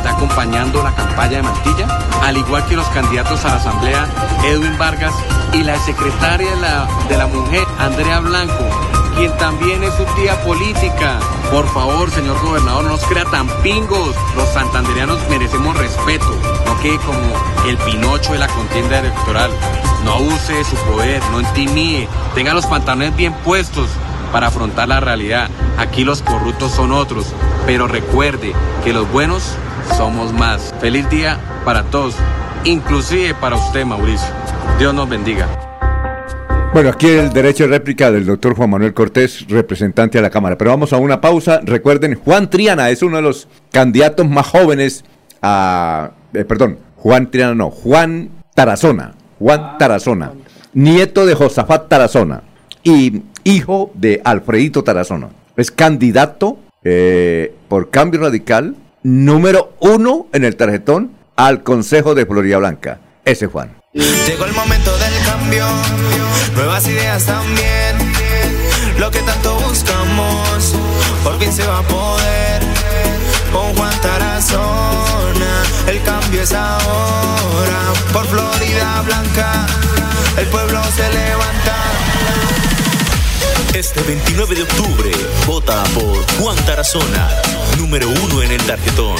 está 0.01 0.15
acompañando 0.15 0.81
la 0.81 0.95
campaña 0.95 1.37
de 1.37 1.43
Mantilla, 1.43 1.87
al 2.23 2.35
igual 2.35 2.65
que 2.65 2.75
los 2.75 2.87
candidatos 2.87 3.45
a 3.45 3.49
la 3.49 3.55
Asamblea 3.57 4.07
Edwin 4.43 4.75
Vargas 4.79 5.13
y 5.53 5.61
la 5.63 5.77
secretaria 5.77 6.49
de 6.49 6.59
la, 6.59 6.87
de 7.07 7.17
la 7.17 7.27
mujer, 7.27 7.63
Andrea 7.77 8.19
Blanco, 8.19 8.67
quien 9.15 9.31
también 9.37 9.83
es 9.83 9.93
su 9.93 10.03
tía 10.15 10.41
política. 10.41 11.19
Por 11.51 11.67
favor, 11.67 12.09
señor 12.09 12.41
gobernador, 12.41 12.85
no 12.85 12.89
nos 12.91 13.05
crea 13.05 13.25
tan 13.25 13.47
pingos. 13.61 14.15
Los 14.35 14.49
santanderianos 14.49 15.19
merecemos 15.29 15.77
respeto, 15.77 16.35
no 16.65 16.79
quede 16.79 16.97
como 16.97 17.69
el 17.69 17.77
pinocho 17.77 18.33
de 18.33 18.39
la 18.39 18.47
contienda 18.47 18.99
electoral. 18.99 19.51
No 20.03 20.13
abuse 20.13 20.53
de 20.53 20.63
su 20.63 20.75
poder, 20.77 21.21
no 21.31 21.41
intimide, 21.41 22.07
tenga 22.33 22.55
los 22.55 22.65
pantalones 22.65 23.15
bien 23.15 23.33
puestos 23.45 23.87
para 24.31 24.47
afrontar 24.47 24.87
la 24.87 24.99
realidad. 24.99 25.47
Aquí 25.77 26.03
los 26.03 26.23
corruptos 26.23 26.71
son 26.71 26.91
otros, 26.91 27.27
pero 27.65 27.87
recuerde 27.87 28.53
que 28.83 28.93
los 28.93 29.11
buenos 29.11 29.55
somos 29.97 30.33
más. 30.33 30.73
Feliz 30.79 31.09
día 31.09 31.37
para 31.65 31.83
todos, 31.83 32.15
inclusive 32.63 33.33
para 33.35 33.55
usted, 33.55 33.85
Mauricio. 33.85 34.27
Dios 34.79 34.93
nos 34.93 35.09
bendiga. 35.09 35.47
Bueno, 36.73 36.89
aquí 36.89 37.07
el 37.07 37.33
derecho 37.33 37.65
de 37.65 37.69
réplica 37.69 38.11
del 38.11 38.25
doctor 38.25 38.55
Juan 38.55 38.69
Manuel 38.69 38.93
Cortés, 38.93 39.45
representante 39.49 40.17
de 40.17 40.21
la 40.21 40.29
Cámara. 40.29 40.57
Pero 40.57 40.71
vamos 40.71 40.93
a 40.93 40.97
una 40.97 41.19
pausa. 41.19 41.59
Recuerden, 41.63 42.15
Juan 42.15 42.49
Triana 42.49 42.89
es 42.89 43.03
uno 43.03 43.17
de 43.17 43.23
los 43.23 43.47
candidatos 43.71 44.27
más 44.29 44.47
jóvenes 44.47 45.03
a... 45.41 46.11
eh, 46.33 46.45
perdón, 46.45 46.79
Juan 46.95 47.29
Triana 47.29 47.55
no, 47.55 47.71
Juan 47.71 48.29
Tarazona. 48.55 49.15
Juan 49.37 49.79
Tarazona, 49.79 50.33
nieto 50.73 51.25
de 51.25 51.33
Josafat 51.33 51.89
Tarazona 51.89 52.43
y 52.83 53.23
hijo 53.43 53.89
de 53.95 54.21
Alfredito 54.23 54.83
Tarazona. 54.83 55.29
Es 55.57 55.71
candidato 55.71 56.59
eh, 56.83 57.53
por 57.67 57.89
cambio 57.89 58.21
radical 58.21 58.75
número 59.03 59.73
uno 59.79 60.27
en 60.33 60.43
el 60.43 60.55
tarjetón 60.55 61.11
al 61.35 61.63
Consejo 61.63 62.15
de 62.15 62.25
Florida 62.25 62.57
Blanca. 62.57 62.99
Ese 63.25 63.47
Juan. 63.47 63.75
Llegó 63.93 64.45
el 64.45 64.53
momento 64.53 64.91
del 64.97 65.13
cambio, 65.25 65.65
nuevas 66.55 66.87
ideas 66.87 67.25
también. 67.25 67.97
Lo 68.97 69.09
que 69.11 69.19
tanto 69.19 69.55
buscamos, 69.59 70.75
por 71.23 71.39
fin 71.39 71.51
se 71.51 71.65
va 71.65 71.79
a 71.79 71.83
poder. 71.83 72.61
Con 73.51 73.75
Juan 73.75 74.01
Tarazona, 74.01 75.63
el 75.87 76.01
cambio 76.03 76.41
es 76.41 76.53
ahora. 76.53 77.93
Por 78.13 78.25
Florida 78.27 79.01
Blanca, 79.05 79.65
el 80.37 80.47
pueblo 80.47 80.81
se 80.95 81.09
levanta. 81.09 81.80
Este 83.73 84.01
29 84.01 84.55
de 84.55 84.63
octubre, 84.63 85.11
vota 85.47 85.81
por 85.95 86.25
Juan 86.37 86.57
Tarazona, 86.65 87.29
número 87.77 88.09
uno 88.09 88.41
en 88.41 88.51
el 88.51 88.61
tarjetón. 88.63 89.15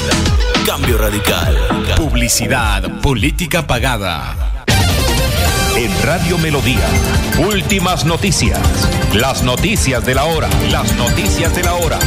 Cambio 0.65 0.98
radical. 0.98 1.57
Publicidad, 1.95 2.99
política 2.99 3.65
pagada. 3.65 4.65
En 5.78 5.90
Radio 6.03 6.38
Melodía, 6.38 6.86
últimas 7.40 8.03
noticias. 8.03 8.60
Las 9.14 9.41
noticias 9.41 10.06
de 10.06 10.15
la 10.15 10.26
hora. 10.26 10.49
Las 10.69 10.94
noticias 10.98 11.56
de 11.56 11.64
la 11.64 11.76
hora. 11.76 11.99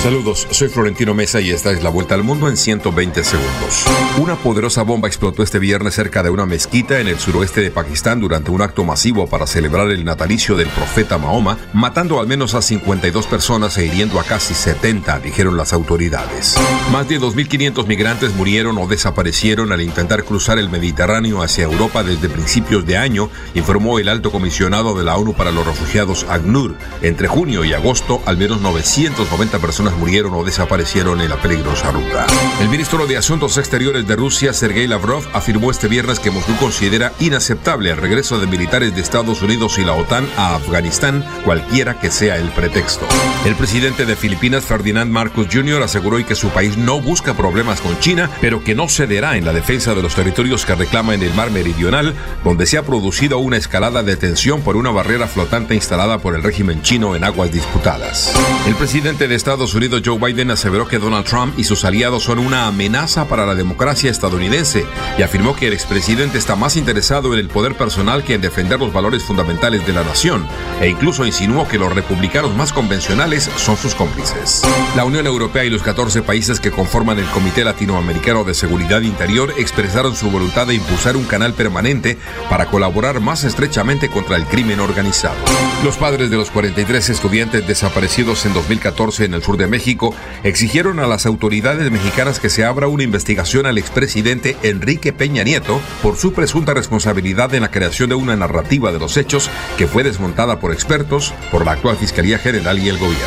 Saludos, 0.00 0.48
soy 0.50 0.68
Florentino 0.68 1.14
Mesa 1.14 1.40
y 1.40 1.50
esta 1.50 1.70
es 1.70 1.82
la 1.82 1.90
vuelta 1.90 2.16
al 2.16 2.24
mundo 2.24 2.48
en 2.48 2.56
120 2.56 3.22
segundos. 3.22 3.84
Una 4.18 4.34
poderosa 4.34 4.82
bomba 4.82 5.06
explotó 5.06 5.44
este 5.44 5.60
viernes 5.60 5.94
cerca 5.94 6.24
de 6.24 6.30
una 6.30 6.44
mezquita 6.44 6.98
en 6.98 7.06
el 7.06 7.20
suroeste 7.20 7.60
de 7.60 7.70
Pakistán 7.70 8.18
durante 8.18 8.50
un 8.50 8.62
acto 8.62 8.84
masivo 8.84 9.28
para 9.28 9.46
celebrar 9.46 9.90
el 9.90 10.04
natalicio 10.04 10.56
del 10.56 10.68
profeta 10.68 11.18
Mahoma, 11.18 11.56
matando 11.72 12.18
al 12.18 12.26
menos 12.26 12.54
a 12.54 12.62
52 12.62 13.26
personas 13.28 13.78
e 13.78 13.86
hiriendo 13.86 14.18
a 14.18 14.24
casi 14.24 14.54
70, 14.54 15.20
dijeron 15.20 15.56
las 15.56 15.72
autoridades. 15.72 16.56
Más 16.90 17.08
de 17.08 17.20
2.500 17.20 17.86
migrantes 17.86 18.34
murieron 18.34 18.78
o 18.78 18.88
desaparecieron 18.88 19.70
al 19.70 19.82
intentar 19.82 20.24
cruzar 20.24 20.58
el 20.58 20.68
Mediterráneo 20.68 21.42
hacia 21.42 21.64
Europa 21.64 22.02
desde 22.02 22.28
principios 22.28 22.84
de 22.86 22.96
año, 22.96 23.30
informó 23.54 24.00
el 24.00 24.08
alto 24.08 24.32
comisionado 24.32 24.96
de 24.96 25.04
la 25.04 25.16
ONU 25.16 25.34
para 25.34 25.52
los 25.52 25.64
refugiados 25.64 26.26
ACNUR. 26.28 26.74
Entre 27.02 27.28
junio 27.28 27.64
y 27.64 27.72
agosto, 27.72 28.20
al 28.26 28.36
menos 28.36 28.60
990 28.60 29.58
personas 29.60 29.91
murieron 29.96 30.34
o 30.34 30.44
desaparecieron 30.44 31.20
en 31.20 31.28
la 31.28 31.36
peligrosa 31.36 31.90
ruta. 31.90 32.26
El 32.60 32.68
ministro 32.68 33.06
de 33.06 33.16
Asuntos 33.16 33.58
Exteriores 33.58 34.06
de 34.06 34.16
Rusia, 34.16 34.52
Sergei 34.52 34.86
Lavrov, 34.86 35.24
afirmó 35.32 35.70
este 35.70 35.88
viernes 35.88 36.20
que 36.20 36.30
Moscú 36.30 36.54
considera 36.56 37.12
inaceptable 37.18 37.90
el 37.90 37.96
regreso 37.96 38.38
de 38.38 38.46
militares 38.46 38.94
de 38.94 39.00
Estados 39.00 39.42
Unidos 39.42 39.78
y 39.78 39.84
la 39.84 39.94
OTAN 39.94 40.28
a 40.36 40.54
Afganistán, 40.54 41.24
cualquiera 41.44 41.98
que 41.98 42.10
sea 42.10 42.36
el 42.36 42.48
pretexto. 42.50 43.06
El 43.44 43.56
presidente 43.56 44.06
de 44.06 44.14
Filipinas, 44.14 44.64
Ferdinand 44.64 45.10
Marcos 45.10 45.48
Jr., 45.52 45.82
aseguró 45.82 46.12
que 46.26 46.34
su 46.34 46.50
país 46.50 46.76
no 46.76 47.00
busca 47.00 47.34
problemas 47.34 47.80
con 47.80 47.98
China, 47.98 48.28
pero 48.40 48.62
que 48.62 48.74
no 48.74 48.88
cederá 48.88 49.38
en 49.38 49.46
la 49.46 49.54
defensa 49.54 49.94
de 49.94 50.02
los 50.02 50.14
territorios 50.14 50.66
que 50.66 50.74
reclama 50.74 51.14
en 51.14 51.22
el 51.22 51.32
mar 51.32 51.50
meridional, 51.50 52.14
donde 52.44 52.66
se 52.66 52.76
ha 52.76 52.82
producido 52.82 53.38
una 53.38 53.56
escalada 53.56 54.02
de 54.02 54.16
tensión 54.16 54.60
por 54.60 54.76
una 54.76 54.90
barrera 54.90 55.26
flotante 55.26 55.74
instalada 55.74 56.18
por 56.18 56.34
el 56.34 56.42
régimen 56.42 56.82
chino 56.82 57.16
en 57.16 57.24
aguas 57.24 57.50
disputadas. 57.50 58.34
El 58.66 58.74
presidente 58.74 59.26
de 59.26 59.34
Estados 59.34 59.71
Unidos, 59.74 60.02
Joe 60.04 60.18
Biden, 60.18 60.50
aseveró 60.50 60.86
que 60.86 60.98
Donald 60.98 61.26
Trump 61.26 61.58
y 61.58 61.64
sus 61.64 61.84
aliados 61.84 62.24
son 62.24 62.38
una 62.38 62.66
amenaza 62.66 63.28
para 63.28 63.46
la 63.46 63.54
democracia 63.54 64.10
estadounidense 64.10 64.84
y 65.18 65.22
afirmó 65.22 65.56
que 65.56 65.68
el 65.68 65.72
expresidente 65.72 66.38
está 66.38 66.56
más 66.56 66.76
interesado 66.76 67.32
en 67.32 67.38
el 67.38 67.48
poder 67.48 67.74
personal 67.76 68.24
que 68.24 68.34
en 68.34 68.40
defender 68.40 68.78
los 68.78 68.92
valores 68.92 69.22
fundamentales 69.22 69.86
de 69.86 69.92
la 69.92 70.04
nación, 70.04 70.46
e 70.80 70.88
incluso 70.88 71.26
insinuó 71.26 71.68
que 71.68 71.78
los 71.78 71.94
republicanos 71.94 72.54
más 72.54 72.72
convencionales 72.72 73.50
son 73.56 73.76
sus 73.76 73.94
cómplices. 73.94 74.62
La 74.96 75.04
Unión 75.04 75.26
Europea 75.26 75.64
y 75.64 75.70
los 75.70 75.82
14 75.82 76.22
países 76.22 76.60
que 76.60 76.70
conforman 76.70 77.18
el 77.18 77.26
Comité 77.26 77.64
Latinoamericano 77.64 78.44
de 78.44 78.54
Seguridad 78.54 79.00
Interior 79.02 79.54
expresaron 79.56 80.16
su 80.16 80.30
voluntad 80.30 80.66
de 80.66 80.74
impulsar 80.74 81.16
un 81.16 81.24
canal 81.24 81.54
permanente 81.54 82.18
para 82.48 82.66
colaborar 82.66 83.20
más 83.20 83.44
estrechamente 83.44 84.08
contra 84.08 84.36
el 84.36 84.44
crimen 84.44 84.80
organizado. 84.80 85.36
Los 85.84 85.96
padres 85.96 86.30
de 86.30 86.36
los 86.36 86.50
43 86.50 87.10
estudiantes 87.10 87.66
desaparecidos 87.66 88.44
en 88.46 88.54
2014 88.54 89.24
en 89.24 89.34
el 89.34 89.42
sur 89.42 89.56
de 89.56 89.61
México 89.66 90.14
exigieron 90.42 90.98
a 90.98 91.06
las 91.06 91.26
autoridades 91.26 91.90
mexicanas 91.90 92.40
que 92.40 92.50
se 92.50 92.64
abra 92.64 92.88
una 92.88 93.02
investigación 93.02 93.66
al 93.66 93.78
expresidente 93.78 94.56
Enrique 94.62 95.12
Peña 95.12 95.44
Nieto 95.44 95.80
por 96.02 96.16
su 96.16 96.32
presunta 96.32 96.74
responsabilidad 96.74 97.54
en 97.54 97.62
la 97.62 97.70
creación 97.70 98.08
de 98.08 98.14
una 98.14 98.36
narrativa 98.36 98.92
de 98.92 98.98
los 98.98 99.16
hechos 99.16 99.50
que 99.78 99.86
fue 99.86 100.02
desmontada 100.02 100.60
por 100.60 100.72
expertos, 100.72 101.34
por 101.50 101.64
la 101.64 101.72
actual 101.72 101.96
Fiscalía 101.96 102.38
General 102.38 102.78
y 102.78 102.88
el 102.88 102.98
gobierno. 102.98 103.26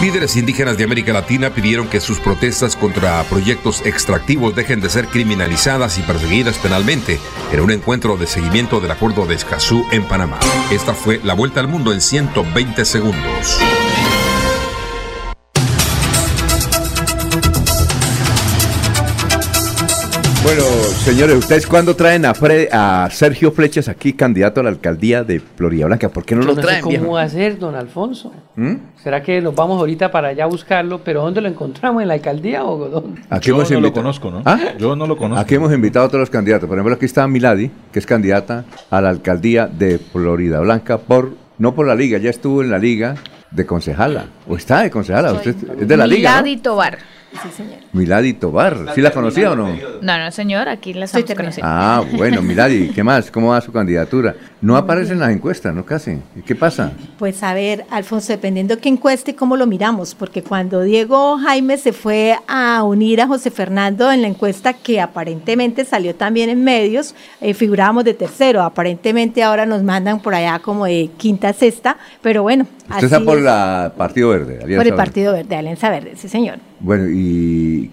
Líderes 0.00 0.36
indígenas 0.36 0.76
de 0.76 0.84
América 0.84 1.12
Latina 1.12 1.50
pidieron 1.50 1.88
que 1.88 2.00
sus 2.00 2.20
protestas 2.20 2.76
contra 2.76 3.22
proyectos 3.24 3.84
extractivos 3.86 4.54
dejen 4.54 4.80
de 4.80 4.90
ser 4.90 5.06
criminalizadas 5.06 5.98
y 5.98 6.02
perseguidas 6.02 6.58
penalmente 6.58 7.18
en 7.52 7.60
un 7.60 7.70
encuentro 7.70 8.16
de 8.16 8.26
seguimiento 8.26 8.80
del 8.80 8.90
Acuerdo 8.90 9.26
de 9.26 9.34
Escazú 9.34 9.84
en 9.92 10.04
Panamá. 10.04 10.38
Esta 10.70 10.94
fue 10.94 11.20
la 11.24 11.34
vuelta 11.34 11.60
al 11.60 11.68
mundo 11.68 11.92
en 11.92 12.00
120 12.00 12.84
segundos. 12.84 13.58
Bueno, 20.46 20.62
señores, 21.04 21.34
¿ustedes 21.38 21.66
cuándo 21.66 21.96
traen 21.96 22.24
a, 22.24 22.32
Fre- 22.32 22.68
a 22.70 23.08
Sergio 23.10 23.50
Flechas 23.50 23.88
aquí, 23.88 24.12
candidato 24.12 24.60
a 24.60 24.62
la 24.62 24.68
alcaldía 24.70 25.24
de 25.24 25.40
Florida 25.40 25.86
Blanca? 25.86 26.08
¿Por 26.08 26.24
qué 26.24 26.36
no 26.36 26.42
Yo 26.42 26.46
lo 26.46 26.54
no 26.54 26.60
sé 26.62 26.66
traen, 26.68 26.82
cómo 26.84 27.12
va 27.14 27.22
a 27.22 27.28
ser, 27.28 27.58
don 27.58 27.74
Alfonso. 27.74 28.32
¿Mm? 28.54 28.74
¿Será 29.02 29.24
que 29.24 29.40
nos 29.40 29.56
vamos 29.56 29.80
ahorita 29.80 30.12
para 30.12 30.28
allá 30.28 30.44
a 30.44 30.46
buscarlo? 30.46 31.00
¿Pero 31.02 31.22
dónde 31.22 31.40
lo 31.40 31.48
encontramos? 31.48 32.00
¿En 32.00 32.06
la 32.06 32.14
alcaldía 32.14 32.64
o 32.64 32.88
dónde? 32.88 33.22
Aquí 33.28 33.48
Yo 33.48 33.56
hemos 33.56 33.68
no 33.72 33.80
lo 33.80 33.92
conozco, 33.92 34.30
¿no? 34.30 34.42
¿Ah? 34.44 34.56
Yo 34.78 34.94
no 34.94 35.08
lo 35.08 35.16
conozco. 35.16 35.40
Aquí 35.42 35.56
hemos 35.56 35.72
invitado 35.72 36.06
a 36.06 36.08
todos 36.10 36.20
los 36.20 36.30
candidatos. 36.30 36.68
Por 36.68 36.78
ejemplo, 36.78 36.94
aquí 36.94 37.06
está 37.06 37.26
Milady, 37.26 37.68
que 37.92 37.98
es 37.98 38.06
candidata 38.06 38.64
a 38.88 39.00
la 39.00 39.08
alcaldía 39.08 39.66
de 39.66 39.98
Florida 39.98 40.60
Blanca 40.60 40.98
por 40.98 41.32
no 41.58 41.74
por 41.74 41.88
la 41.88 41.96
liga, 41.96 42.18
ya 42.18 42.30
estuvo 42.30 42.62
en 42.62 42.70
la 42.70 42.78
liga 42.78 43.16
de 43.50 43.66
concejala. 43.66 44.26
¿O 44.48 44.56
está 44.56 44.82
de 44.82 44.90
concejala? 44.90 45.32
¿Usted 45.32 45.56
es 45.80 45.88
de 45.88 45.96
la 45.96 46.06
liga? 46.06 46.30
¿no? 46.36 46.42
Milady 46.44 46.62
Tobar. 46.62 46.98
Sí, 47.42 47.48
señor. 47.54 47.80
Milady 47.96 48.34
Tobar. 48.34 48.92
¿Sí 48.94 49.00
la 49.00 49.10
conocía 49.10 49.52
o 49.52 49.56
no? 49.56 49.74
No, 50.02 50.18
no, 50.18 50.30
señor, 50.30 50.68
aquí 50.68 50.92
la 50.92 51.06
estamos 51.06 51.32
conociendo. 51.34 51.62
Ah, 51.64 52.04
bueno, 52.12 52.42
Milady, 52.42 52.90
¿qué 52.90 53.02
más? 53.02 53.30
¿Cómo 53.30 53.48
va 53.48 53.60
su 53.60 53.72
candidatura? 53.72 54.34
No 54.60 54.76
aparece 54.76 55.12
en 55.12 55.20
las 55.20 55.30
encuestas, 55.30 55.74
¿no? 55.74 55.84
Casi. 55.84 56.18
¿Y 56.34 56.42
qué 56.42 56.54
pasa? 56.54 56.92
Pues 57.18 57.42
a 57.42 57.54
ver, 57.54 57.84
Alfonso, 57.90 58.32
dependiendo 58.32 58.78
qué 58.78 58.88
encueste 58.88 59.32
y 59.32 59.34
cómo 59.34 59.56
lo 59.56 59.66
miramos, 59.66 60.14
porque 60.14 60.42
cuando 60.42 60.82
Diego 60.82 61.38
Jaime 61.38 61.78
se 61.78 61.92
fue 61.92 62.36
a 62.46 62.82
unir 62.82 63.20
a 63.20 63.26
José 63.26 63.50
Fernando 63.50 64.12
en 64.12 64.22
la 64.22 64.28
encuesta 64.28 64.74
que 64.74 65.00
aparentemente 65.00 65.84
salió 65.84 66.14
también 66.14 66.50
en 66.50 66.62
medios, 66.62 67.14
eh, 67.40 67.54
figurábamos 67.54 68.04
de 68.04 68.14
tercero, 68.14 68.62
aparentemente 68.62 69.42
ahora 69.42 69.66
nos 69.66 69.82
mandan 69.82 70.20
por 70.20 70.34
allá 70.34 70.58
como 70.58 70.84
de 70.86 71.10
quinta, 71.16 71.52
sexta, 71.52 71.96
pero 72.22 72.42
bueno, 72.42 72.66
Usted 72.88 73.04
está 73.04 73.20
por 73.20 73.38
es. 73.38 73.44
la 73.44 73.92
Partido 73.96 74.28
Verde. 74.30 74.60
Alianza 74.62 74.76
por 74.76 74.86
el. 74.86 74.94
Partido 74.94 75.32
Verde, 75.32 75.56
Alianza 75.56 75.90
Verde, 75.90 76.12
sí 76.16 76.28
señor. 76.28 76.58
Bueno, 76.78 77.08
¿y 77.08 77.85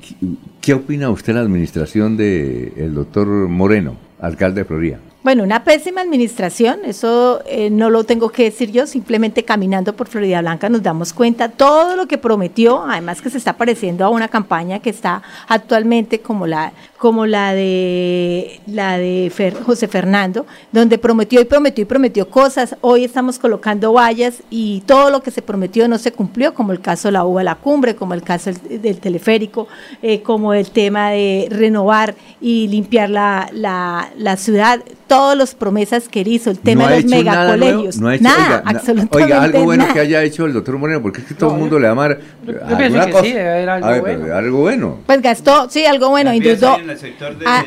qué- 0.61 0.73
opina 0.73 1.09
usted 1.09 1.33
de 1.33 1.33
la 1.33 1.41
administración 1.41 2.17
del 2.17 2.93
doctor 2.93 3.27
Moreno, 3.27 3.95
alcalde 4.19 4.61
de 4.61 4.65
Florida? 4.65 4.99
Bueno, 5.23 5.43
una 5.43 5.63
pésima 5.63 6.01
administración, 6.01 6.79
eso 6.83 7.41
eh, 7.45 7.69
no 7.69 7.89
lo 7.89 8.03
tengo 8.03 8.27
que 8.27 8.43
decir 8.43 8.73
yo, 8.73 8.85
simplemente 8.85 9.45
caminando 9.45 9.95
por 9.95 10.09
Florida 10.09 10.41
Blanca 10.41 10.67
nos 10.67 10.83
damos 10.83 11.13
cuenta 11.13 11.47
todo 11.47 11.95
lo 11.95 12.07
que 12.07 12.17
prometió, 12.17 12.83
además 12.83 13.21
que 13.21 13.29
se 13.29 13.37
está 13.37 13.53
pareciendo 13.53 14.03
a 14.03 14.09
una 14.09 14.27
campaña 14.27 14.79
que 14.79 14.89
está 14.89 15.21
actualmente 15.47 16.19
como 16.19 16.45
la 16.45 16.73
como 16.97 17.25
la 17.25 17.53
de 17.53 18.61
la 18.65 18.97
de 18.97 19.29
Fer- 19.35 19.61
José 19.61 19.89
Fernando, 19.89 20.45
donde 20.71 20.97
prometió 20.97 21.41
y 21.41 21.45
prometió 21.45 21.81
y 21.83 21.85
prometió 21.85 22.29
cosas. 22.29 22.77
Hoy 22.79 23.03
estamos 23.03 23.39
colocando 23.39 23.91
vallas 23.91 24.41
y 24.49 24.81
todo 24.85 25.09
lo 25.09 25.21
que 25.21 25.29
se 25.31 25.41
prometió 25.41 25.87
no 25.89 25.97
se 25.97 26.13
cumplió, 26.13 26.53
como 26.53 26.71
el 26.71 26.79
caso 26.79 27.09
de 27.09 27.13
la 27.13 27.25
uva 27.25 27.43
la 27.43 27.55
cumbre, 27.55 27.95
como 27.95 28.13
el 28.13 28.23
caso 28.23 28.51
del, 28.51 28.81
del 28.81 28.99
teleférico, 28.99 29.67
eh, 30.01 30.21
como 30.21 30.53
el 30.53 30.69
tema 30.71 31.11
de 31.11 31.47
renovar 31.49 32.15
y 32.39 32.69
limpiar 32.69 33.09
la, 33.09 33.49
la, 33.51 34.09
la 34.17 34.37
ciudad, 34.37 34.81
todas 35.15 35.37
las 35.37 35.55
promesas 35.55 36.07
que 36.09 36.21
él 36.21 36.27
hizo, 36.29 36.49
el 36.51 36.59
tema 36.59 36.83
¿No 36.83 36.87
ha 36.87 36.91
de 36.91 37.01
los 37.03 37.11
hecho 37.11 37.23
nada 37.23 37.55
megacolegios. 37.55 37.97
No 37.97 38.07
ha 38.07 38.15
hecho- 38.15 38.23
nada, 38.23 38.45
oiga, 38.59 38.63
absolutamente 38.79 39.17
Oiga, 39.23 39.43
algo 39.43 39.63
bueno 39.63 39.83
nada. 39.83 39.93
que 39.93 39.99
haya 39.99 40.23
hecho 40.23 40.45
el 40.45 40.53
doctor 40.53 40.77
Moreno, 40.77 41.01
porque 41.01 41.21
es 41.21 41.27
que 41.27 41.33
todo 41.33 41.53
el 41.53 41.59
mundo 41.59 41.79
le 41.79 41.87
ama 41.87 42.09
yo 42.09 42.77
pienso 42.77 43.05
que 43.05 43.21
sí, 43.21 43.31
debe 43.33 43.49
haber 43.51 43.69
algo 43.69 43.87
A 43.87 43.91
ver, 43.91 44.01
bueno. 44.01 44.19
pero 44.23 44.37
algo 44.37 44.57
bueno. 44.59 44.97
Pues 45.05 45.21
gastó, 45.21 45.69
sí, 45.69 45.85
algo 45.85 46.09
bueno, 46.09 46.31
endeudó. 46.31 46.77
en 46.79 46.89
el 46.89 46.97
sector 46.97 47.37
de 47.37 47.45
Ah. 47.47 47.63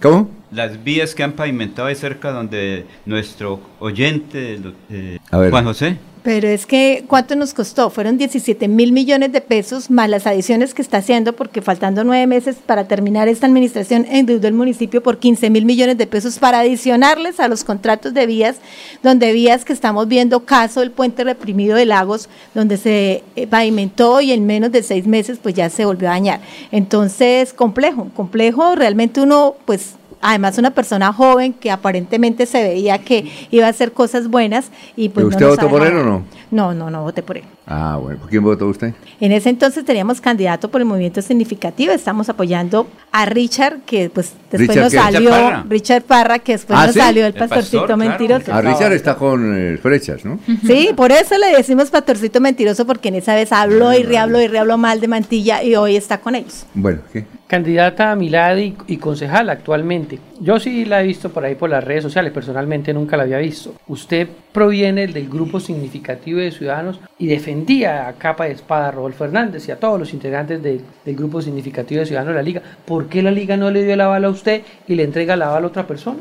¿Cómo? 0.00 0.30
las 0.52 0.82
vías 0.82 1.14
que 1.14 1.22
han 1.22 1.32
pavimentado 1.32 1.86
ahí 1.88 1.94
cerca 1.94 2.32
donde 2.32 2.84
nuestro 3.06 3.60
oyente, 3.78 4.58
eh, 4.90 5.18
A 5.30 5.38
ver. 5.38 5.50
Juan 5.50 5.64
José, 5.64 5.96
Pero 6.22 6.48
es 6.48 6.66
que, 6.66 7.04
¿cuánto 7.06 7.34
nos 7.34 7.54
costó? 7.54 7.88
Fueron 7.88 8.18
17 8.18 8.68
mil 8.68 8.92
millones 8.92 9.32
de 9.32 9.40
pesos 9.40 9.90
más 9.90 10.10
las 10.10 10.26
adiciones 10.26 10.74
que 10.74 10.82
está 10.82 10.98
haciendo, 10.98 11.34
porque 11.34 11.62
faltando 11.62 12.04
nueve 12.04 12.26
meses 12.26 12.56
para 12.64 12.86
terminar 12.86 13.28
esta 13.28 13.46
administración, 13.46 14.06
endeudó 14.08 14.46
el 14.46 14.54
municipio 14.54 15.02
por 15.02 15.18
15 15.18 15.48
mil 15.48 15.64
millones 15.64 15.96
de 15.96 16.06
pesos 16.06 16.38
para 16.38 16.60
adicionarles 16.60 17.40
a 17.40 17.48
los 17.48 17.64
contratos 17.64 18.12
de 18.12 18.26
vías, 18.26 18.56
donde 19.02 19.32
vías 19.32 19.64
que 19.64 19.72
estamos 19.72 20.08
viendo, 20.08 20.44
caso 20.44 20.82
el 20.82 20.90
puente 20.90 21.24
reprimido 21.24 21.74
de 21.76 21.86
Lagos, 21.86 22.28
donde 22.54 22.76
se 22.76 23.24
eh, 23.36 23.46
pavimentó 23.46 24.20
y 24.20 24.32
en 24.32 24.44
menos 24.46 24.72
de 24.72 24.82
seis 24.82 25.06
meses 25.06 25.38
pues 25.42 25.54
ya 25.54 25.70
se 25.70 25.86
volvió 25.86 26.08
a 26.08 26.12
dañar. 26.12 26.40
Entonces, 26.70 27.54
complejo, 27.54 28.08
complejo, 28.14 28.74
realmente 28.74 29.22
uno 29.22 29.54
pues 29.64 29.94
además 30.20 30.58
una 30.58 30.70
persona 30.70 31.12
joven 31.12 31.52
que 31.52 31.70
aparentemente 31.70 32.46
se 32.46 32.62
veía 32.62 32.98
que 32.98 33.30
iba 33.50 33.66
a 33.66 33.70
hacer 33.70 33.92
cosas 33.92 34.28
buenas 34.28 34.70
y 34.96 35.08
pues 35.08 35.26
¿Pero 35.26 35.30
no 35.30 35.36
usted 35.36 35.46
nos 35.46 35.56
votó 35.56 35.68
por 35.68 35.86
él 35.86 35.96
o 35.98 36.04
no? 36.04 36.24
No, 36.50 36.74
no, 36.74 36.90
no 36.90 37.02
voté 37.02 37.22
por 37.22 37.36
él. 37.36 37.44
Ah, 37.66 37.98
bueno. 38.00 38.18
¿Por 38.20 38.28
quién 38.28 38.42
votó 38.42 38.66
usted? 38.66 38.92
En 39.20 39.32
ese 39.32 39.50
entonces 39.50 39.84
teníamos 39.84 40.20
candidato 40.20 40.68
por 40.68 40.80
el 40.80 40.86
movimiento 40.86 41.22
significativo, 41.22 41.92
estamos 41.92 42.28
apoyando 42.28 42.88
a 43.12 43.24
Richard, 43.26 43.80
que 43.86 44.10
pues 44.10 44.32
después 44.50 44.68
¿Richard 44.68 44.82
nos 44.82 44.92
qué? 44.92 44.98
salió, 44.98 45.20
Richard 45.30 45.40
Parra. 45.42 45.64
Richard 45.68 46.02
Parra, 46.02 46.38
que 46.40 46.52
después 46.52 46.78
¿Ah, 46.78 46.86
nos 46.86 46.94
sí? 46.94 47.00
salió 47.00 47.26
el 47.26 47.32
El 47.34 47.38
pastor, 47.38 47.58
pastorcito 47.58 47.86
claro. 47.86 47.96
mentiroso. 47.98 48.52
A 48.52 48.60
Richard 48.62 48.92
está 48.92 49.14
con 49.16 49.54
eh, 49.56 49.78
flechas, 49.78 50.24
¿no? 50.24 50.38
Sí, 50.66 50.90
por 50.96 51.12
eso 51.12 51.36
le 51.38 51.56
decimos 51.56 51.90
pastorcito 51.90 52.40
mentiroso, 52.40 52.86
porque 52.86 53.08
en 53.08 53.16
esa 53.16 53.34
vez 53.34 53.52
habló 53.52 53.92
y 53.92 54.02
rehabló 54.02 54.40
y 54.40 54.48
rehabló 54.48 54.76
mal 54.78 55.00
de 55.00 55.08
Mantilla 55.08 55.62
y 55.62 55.76
hoy 55.76 55.96
está 55.96 56.18
con 56.20 56.34
ellos. 56.34 56.66
Bueno, 56.74 57.00
¿qué? 57.12 57.24
candidata 57.46 58.12
a 58.12 58.14
Milad 58.14 58.56
y, 58.58 58.76
y 58.86 58.96
concejal 58.98 59.50
actualmente. 59.50 60.20
Yo 60.40 60.60
sí 60.60 60.84
la 60.84 61.02
he 61.02 61.06
visto 61.06 61.30
por 61.30 61.44
ahí 61.44 61.56
por 61.56 61.68
las 61.68 61.82
redes 61.82 62.04
sociales, 62.04 62.32
personalmente 62.32 62.94
nunca 62.94 63.16
la 63.16 63.24
había 63.24 63.38
visto. 63.38 63.74
Usted 63.88 64.28
proviene 64.52 65.08
del 65.08 65.28
grupo 65.28 65.58
significativo 65.58 66.39
de 66.44 66.52
ciudadanos 66.52 67.00
y 67.18 67.26
defendía 67.26 68.08
a 68.08 68.12
capa 68.14 68.44
de 68.46 68.52
espada 68.52 68.88
a 68.88 68.90
Rodolfo 68.90 69.24
Hernández 69.24 69.68
y 69.68 69.72
a 69.72 69.78
todos 69.80 69.98
los 69.98 70.12
integrantes 70.12 70.62
de- 70.62 70.80
del 71.04 71.16
grupo 71.16 71.40
significativo 71.42 72.00
de 72.00 72.06
ciudadanos 72.06 72.34
de 72.34 72.38
la 72.38 72.42
liga. 72.42 72.62
¿Por 72.84 73.08
qué 73.08 73.22
la 73.22 73.30
liga 73.30 73.56
no 73.56 73.70
le 73.70 73.84
dio 73.84 73.94
el 73.94 74.00
aval 74.00 74.24
a 74.24 74.30
usted 74.30 74.62
y 74.88 74.94
le 74.94 75.04
entrega 75.04 75.34
el 75.34 75.42
aval 75.42 75.64
a 75.64 75.66
otra 75.68 75.86
persona? 75.86 76.18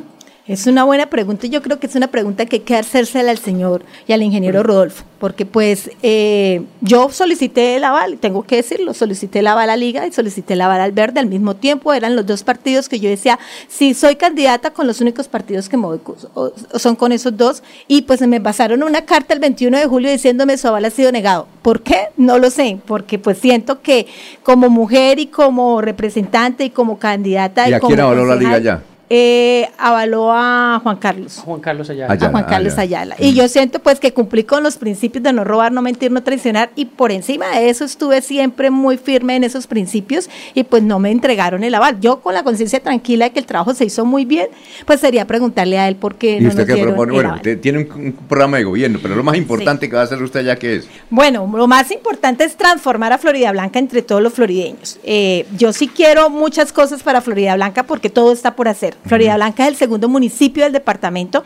Es 0.49 0.65
una 0.65 0.83
buena 0.83 1.05
pregunta. 1.11 1.45
Yo 1.45 1.61
creo 1.61 1.79
que 1.79 1.85
es 1.85 1.93
una 1.95 2.07
pregunta 2.07 2.47
que 2.47 2.55
hay 2.55 2.61
que 2.61 2.75
hacérsela 2.75 3.29
al 3.29 3.37
señor 3.37 3.83
y 4.07 4.13
al 4.13 4.23
ingeniero 4.23 4.63
Rodolfo, 4.63 5.03
porque 5.19 5.45
pues 5.45 5.91
eh, 6.01 6.63
yo 6.81 7.09
solicité 7.11 7.75
el 7.75 7.83
aval, 7.83 8.17
tengo 8.17 8.41
que 8.41 8.55
decirlo, 8.55 8.95
solicité 8.95 9.39
el 9.39 9.47
aval 9.47 9.69
a 9.69 9.77
Liga 9.77 10.07
y 10.07 10.11
solicité 10.11 10.55
el 10.55 10.61
aval 10.61 10.81
al 10.81 10.91
Verde 10.91 11.19
al 11.19 11.27
mismo 11.27 11.55
tiempo. 11.55 11.93
Eran 11.93 12.15
los 12.15 12.25
dos 12.25 12.41
partidos 12.43 12.89
que 12.89 12.99
yo 12.99 13.07
decía, 13.11 13.37
si 13.67 13.93
soy 13.93 14.15
candidata 14.15 14.71
con 14.71 14.87
los 14.87 15.01
únicos 15.01 15.27
partidos 15.27 15.69
que 15.69 15.77
me 15.77 15.85
voy, 15.85 15.99
o- 16.33 16.51
o 16.73 16.79
son 16.79 16.95
con 16.95 17.11
esos 17.11 17.37
dos, 17.37 17.61
y 17.87 18.01
pues 18.01 18.19
me 18.21 18.41
pasaron 18.41 18.81
una 18.81 19.05
carta 19.05 19.35
el 19.35 19.39
21 19.39 19.77
de 19.77 19.85
julio 19.85 20.09
diciéndome 20.11 20.57
su 20.57 20.67
aval 20.67 20.83
ha 20.85 20.89
sido 20.89 21.11
negado. 21.11 21.47
¿Por 21.61 21.83
qué? 21.83 22.07
No 22.17 22.39
lo 22.39 22.49
sé, 22.49 22.79
porque 22.87 23.19
pues 23.19 23.37
siento 23.37 23.83
que 23.83 24.07
como 24.41 24.67
mujer 24.71 25.19
y 25.19 25.27
como 25.27 25.79
representante 25.79 26.63
y 26.65 26.69
como 26.71 26.97
candidata 26.97 27.69
¿Y 27.69 27.73
a 27.73 27.79
como 27.79 27.89
quién 27.89 27.99
avaló 27.99 28.25
la 28.25 28.35
liga 28.35 28.57
ya? 28.57 28.83
Eh, 29.09 29.69
avaló 29.77 30.31
a 30.31 30.79
Juan 30.83 30.97
Carlos. 30.97 31.41
Juan 31.43 31.59
Carlos 31.61 31.89
Ayala. 31.89 32.13
Ayala, 32.13 32.27
a 32.27 32.31
Juan 32.31 32.43
Carlos 32.45 32.75
ya. 32.75 32.81
Ayala. 32.81 33.15
Y 33.19 33.33
yo 33.33 33.47
siento 33.47 33.79
pues 33.79 33.99
que 33.99 34.13
cumplí 34.13 34.43
con 34.43 34.61
los 34.63 34.77
principios 34.77 35.23
de 35.23 35.33
no 35.33 35.43
robar, 35.43 35.71
no 35.71 35.81
mentir, 35.81 36.11
no 36.11 36.21
traicionar 36.23 36.69
y 36.75 36.85
por 36.85 37.11
encima 37.11 37.47
de 37.49 37.69
eso 37.69 37.85
estuve 37.85 38.21
siempre 38.21 38.69
muy 38.69 38.97
firme 38.97 39.35
en 39.35 39.43
esos 39.43 39.67
principios 39.67 40.29
y 40.53 40.63
pues 40.63 40.83
no 40.83 40.99
me 40.99 41.11
entregaron 41.11 41.63
el 41.63 41.73
aval. 41.75 41.99
Yo 41.99 42.19
con 42.21 42.33
la 42.33 42.43
conciencia 42.43 42.79
tranquila 42.81 43.25
de 43.25 43.31
que 43.31 43.39
el 43.39 43.45
trabajo 43.45 43.73
se 43.73 43.85
hizo 43.85 44.05
muy 44.05 44.25
bien, 44.25 44.47
pues 44.85 44.99
sería 44.99 45.25
preguntarle 45.25 45.79
a 45.79 45.87
él 45.87 45.95
por 45.95 46.15
qué 46.15 46.37
¿Y 46.37 46.41
no 46.41 46.49
usted 46.49 46.61
nos 46.61 46.67
qué 46.67 46.73
dieron 46.75 46.93
propone? 46.93 47.09
el 47.11 47.15
Bueno, 47.15 47.29
aval. 47.29 47.39
usted 47.39 47.59
tiene 47.59 47.79
un, 47.79 47.91
un 47.91 48.13
programa 48.13 48.57
de 48.57 48.63
gobierno, 48.63 48.99
pero 49.01 49.15
lo 49.15 49.23
más 49.23 49.35
importante 49.37 49.89
que 49.89 49.95
va 49.95 50.01
a 50.01 50.05
hacer 50.05 50.21
usted 50.21 50.41
allá, 50.41 50.55
¿qué 50.57 50.75
es? 50.75 50.87
Bueno, 51.09 51.51
lo 51.55 51.67
más 51.67 51.89
importante 51.91 52.43
es 52.43 52.55
transformar 52.55 53.11
a 53.13 53.17
Florida 53.17 53.51
Blanca 53.51 53.79
entre 53.79 54.01
todos 54.01 54.21
los 54.21 54.33
florideños. 54.33 54.99
Eh, 55.03 55.45
yo 55.57 55.73
sí 55.73 55.87
quiero 55.87 56.29
muchas 56.29 56.71
cosas 56.71 57.01
para 57.03 57.21
Florida 57.21 57.55
Blanca 57.55 57.83
porque 57.83 58.09
todo 58.09 58.31
está 58.31 58.55
por 58.55 58.67
hacer. 58.67 58.98
Florida 59.05 59.35
Blanca 59.35 59.63
es 59.63 59.69
el 59.69 59.75
segundo 59.75 60.09
municipio 60.09 60.63
del 60.63 60.73
departamento 60.73 61.43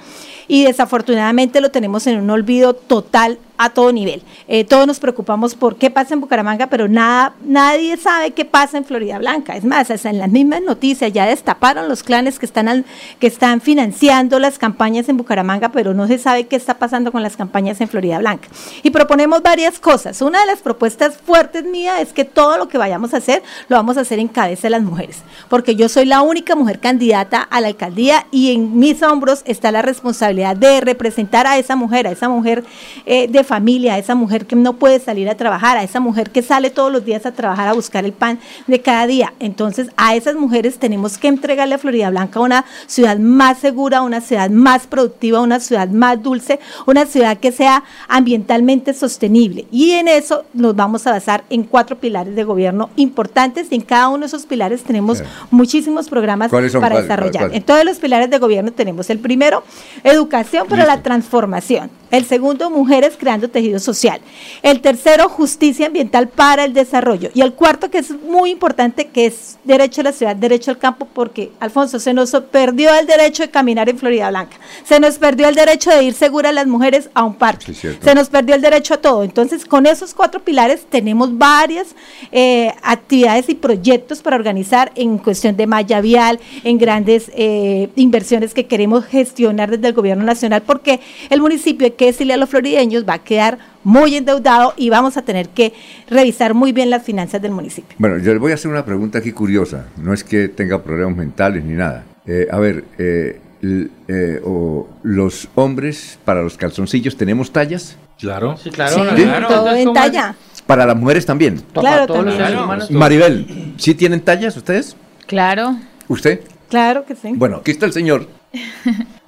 y 0.48 0.64
desafortunadamente 0.64 1.62
lo 1.62 1.72
tenemos 1.72 2.08
en 2.08 2.20
un 2.20 2.30
olvido 2.30 2.74
total 2.74 3.40
a 3.64 3.70
todo 3.70 3.92
nivel. 3.92 4.22
Eh, 4.48 4.66
todos 4.66 4.86
nos 4.86 5.00
preocupamos 5.00 5.56
por 5.56 5.78
qué 5.78 5.90
pasa 5.90 6.14
en 6.14 6.22
Bucaramanga, 6.22 6.68
pero 6.68 6.88
nada, 6.88 7.34
nadie 7.46 7.96
sabe 7.98 8.32
qué 8.32 8.46
pasa 8.46 8.78
en 8.78 8.86
Florida 8.86 9.18
Blanca. 9.20 9.56
Es 9.56 9.64
más, 9.64 9.90
hasta 9.90 10.10
en 10.10 10.18
las 10.18 10.30
mismas 10.30 10.62
noticias 10.62 11.14
ya 11.14 11.26
destaparon 11.26 11.88
los 11.88 12.04
clanes 12.04 12.40
que 12.40 12.46
están, 12.46 12.86
que 13.20 13.28
están 13.28 13.62
financiando 13.62 14.40
las 14.40 14.58
campañas 14.58 15.08
en 15.10 15.18
Bucaramanga, 15.18 15.70
pero 15.70 15.94
no 15.94 16.08
se 16.08 16.18
sabe 16.18 16.48
qué 16.48 16.56
está 16.56 16.78
pasando 16.78 17.12
con 17.12 17.24
las 17.24 17.38
campañas 17.38 17.80
en 17.80 17.88
Florida 17.88 18.20
Blanca. 18.20 18.50
Y 18.84 18.90
proponemos 18.90 19.42
varias 19.42 19.80
cosas. 19.80 20.22
Una 20.22 20.42
de 20.42 20.46
las 20.46 20.60
propuestas 20.60 21.18
fuertes 21.18 21.64
mía 21.64 22.02
es 22.02 22.12
que 22.12 22.26
todo 22.26 22.58
lo 22.58 22.68
que 22.68 22.78
vayamos 22.78 23.14
a 23.14 23.18
hacer, 23.18 23.44
lo 23.70 23.78
vamos 23.78 23.98
a 23.98 24.02
hacer 24.02 24.20
en 24.20 24.28
cabeza 24.28 24.64
de 24.64 24.72
las 24.72 24.84
mujeres, 24.84 25.22
porque 25.50 25.76
yo 25.76 25.88
soy 25.88 26.06
la 26.06 26.22
única 26.22 26.56
mujer 26.56 26.80
candidata 26.80 27.42
a 27.42 27.62
la 27.62 27.68
alcaldía 27.68 28.28
y 28.32 28.54
en 28.54 28.78
mis 28.78 29.02
hombros 29.04 29.42
está 29.46 29.72
la 29.72 29.82
responsabilidad 29.82 30.56
de 30.56 30.82
representar 30.82 31.48
a 31.48 31.58
esa 31.58 31.76
mujer, 31.76 32.08
a 32.08 32.12
esa 32.12 32.30
mujer 32.30 32.64
eh, 33.06 33.28
de 33.28 33.44
familia, 33.44 33.53
a 33.58 33.98
esa 33.98 34.16
mujer 34.16 34.46
que 34.46 34.56
no 34.56 34.74
puede 34.74 35.00
salir 35.00 35.30
a 35.30 35.36
trabajar, 35.36 35.78
a 35.78 35.84
esa 35.84 36.00
mujer 36.00 36.32
que 36.32 36.42
sale 36.42 36.70
todos 36.70 36.92
los 36.92 37.06
días 37.06 37.26
a 37.26 37.32
trabajar 37.34 37.68
a 37.68 37.74
buscar 37.74 38.04
el 38.06 38.14
pan 38.14 38.40
de 38.68 38.82
cada 38.82 39.06
día. 39.06 39.34
Entonces, 39.40 39.90
a 39.98 40.16
esas 40.16 40.36
mujeres 40.36 40.80
tenemos 40.80 41.18
que 41.18 41.28
entregarle 41.28 41.76
a 41.76 41.78
Florida 41.78 42.10
Blanca 42.10 42.40
una 42.40 42.66
ciudad 42.88 43.18
más 43.20 43.60
segura, 43.60 44.02
una 44.02 44.22
ciudad 44.22 44.50
más 44.50 44.88
productiva, 44.88 45.42
una 45.42 45.60
ciudad 45.60 45.88
más 45.90 46.22
dulce, 46.24 46.60
una 46.88 47.06
ciudad 47.06 47.38
que 47.38 47.52
sea 47.52 47.84
ambientalmente 48.08 48.94
sostenible. 48.94 49.66
Y 49.72 49.92
en 49.92 50.08
eso 50.08 50.44
nos 50.54 50.76
vamos 50.76 51.06
a 51.08 51.12
basar 51.12 51.44
en 51.50 51.64
cuatro 51.64 51.98
pilares 51.98 52.36
de 52.36 52.44
gobierno 52.44 52.90
importantes 52.96 53.68
y 53.72 53.76
en 53.76 53.82
cada 53.82 54.10
uno 54.10 54.20
de 54.20 54.26
esos 54.28 54.46
pilares 54.46 54.84
tenemos 54.84 55.22
muchísimos 55.52 56.10
programas 56.10 56.50
para 56.50 56.68
¿Cuál- 56.70 56.82
cuál- 56.90 57.02
desarrollar. 57.04 57.44
cuál? 57.48 57.56
En 57.56 57.64
todos 57.64 57.86
los 57.86 57.98
pilares 58.00 58.30
de 58.30 58.38
gobierno 58.40 58.72
tenemos 58.72 59.10
el 59.10 59.20
primero, 59.20 59.64
educación 60.04 60.68
para 60.68 60.86
la 60.86 61.02
transformación. 61.04 61.90
El 62.12 62.26
segundo, 62.26 62.70
mujeres 62.70 63.18
tejido 63.42 63.80
social. 63.80 64.22
El 64.62 64.82
tercero, 64.82 65.30
justicia 65.30 65.88
ambiental 65.88 66.28
para 66.30 66.66
el 66.66 66.74
desarrollo. 66.74 67.30
Y 67.34 67.42
el 67.42 67.54
cuarto, 67.54 67.90
que 67.90 68.00
es 68.00 68.12
muy 68.12 68.52
importante, 68.52 69.08
que 69.08 69.26
es 69.26 69.58
derecho 69.64 70.02
a 70.02 70.06
la 70.06 70.12
ciudad, 70.12 70.36
derecho 70.36 70.72
al 70.72 70.78
campo, 70.78 71.08
porque, 71.14 71.52
Alfonso, 71.60 72.00
se 72.00 72.14
nos 72.14 72.32
perdió 72.52 72.94
el 72.96 73.08
derecho 73.08 73.44
de 73.44 73.50
caminar 73.50 73.90
en 73.90 73.98
Florida 73.98 74.30
Blanca. 74.30 74.58
Se 74.84 75.00
nos 75.00 75.18
perdió 75.18 75.48
el 75.48 75.56
derecho 75.56 75.90
de 75.92 76.04
ir 76.04 76.14
seguras 76.14 76.54
las 76.54 76.68
mujeres 76.68 77.10
a 77.14 77.24
un 77.24 77.36
parque. 77.36 77.74
Sí. 77.74 77.90
Se 78.02 78.16
nos 78.16 78.30
perdió 78.30 78.56
el 78.56 78.62
derecho 78.62 78.96
a 78.96 78.98
todo. 78.98 79.24
Entonces, 79.24 79.66
con 79.66 79.86
esos 79.86 80.14
cuatro 80.14 80.42
pilares 80.44 80.86
tenemos 80.90 81.38
varias 81.38 81.96
eh, 82.32 82.74
actividades 82.82 83.50
y 83.50 83.56
proyectos 83.56 84.22
para 84.22 84.36
organizar 84.36 84.92
en 84.96 85.18
cuestión 85.18 85.56
de 85.56 85.68
malla 85.68 86.02
vial, 86.02 86.40
en 86.64 86.78
grandes 86.78 87.32
eh, 87.36 87.90
inversiones 87.96 88.54
que 88.54 88.66
queremos 88.66 89.06
gestionar 89.06 89.72
desde 89.72 89.88
el 89.88 89.94
gobierno 89.94 90.24
nacional, 90.24 90.62
porque 90.64 91.00
el 91.30 91.42
municipio, 91.42 91.86
hay 91.86 91.92
que 91.92 92.06
decirle 92.06 92.34
a 92.34 92.38
los 92.38 92.50
florideños, 92.50 93.06
va 93.08 93.14
a 93.16 93.23
quedar 93.24 93.58
muy 93.84 94.16
endeudado 94.16 94.74
y 94.78 94.90
vamos 94.90 95.18
a 95.18 95.22
tener 95.24 95.50
que 95.50 95.74
revisar 96.10 96.54
muy 96.54 96.72
bien 96.72 96.90
las 96.90 97.04
finanzas 97.04 97.42
del 97.42 97.52
municipio. 97.52 97.96
Bueno, 97.98 98.18
yo 98.20 98.34
le 98.34 98.40
voy 98.40 98.52
a 98.52 98.56
hacer 98.56 98.70
una 98.72 98.86
pregunta 98.86 99.20
aquí 99.20 99.32
curiosa. 99.32 99.88
No 99.98 100.14
es 100.14 100.24
que 100.24 100.48
tenga 100.48 100.82
problemas 100.84 101.16
mentales 101.18 101.64
ni 101.64 101.74
nada. 101.74 102.04
Eh, 102.26 102.48
a 102.52 102.60
ver, 102.60 102.86
eh, 102.98 103.40
eh, 103.62 104.42
o 104.46 104.88
los 105.04 105.48
hombres 105.56 106.20
para 106.26 106.42
los 106.42 106.58
calzoncillos 106.58 107.18
tenemos 107.18 107.52
tallas. 107.52 107.98
Claro. 108.20 108.58
Sí, 108.58 108.70
claro, 108.70 108.96
Sí, 109.16 109.24
claro. 109.24 109.48
todo 109.48 109.74
en 109.74 109.94
talla. 109.94 110.36
Para 110.68 110.86
las 110.86 110.96
mujeres 110.96 111.26
también. 111.26 111.62
Claro, 111.74 112.08
todos 112.08 112.26
los 112.26 112.36
humanos. 112.64 112.92
Maribel, 112.92 113.74
¿sí 113.78 113.96
tienen 113.96 114.22
tallas 114.22 114.56
ustedes? 114.56 114.96
Claro. 115.28 115.76
¿Usted? 116.08 116.42
Claro 116.70 117.06
que 117.06 117.16
sí. 117.16 117.32
Bueno, 117.36 117.58
aquí 117.58 117.72
está 117.72 117.86
el 117.86 117.94
señor, 117.94 118.28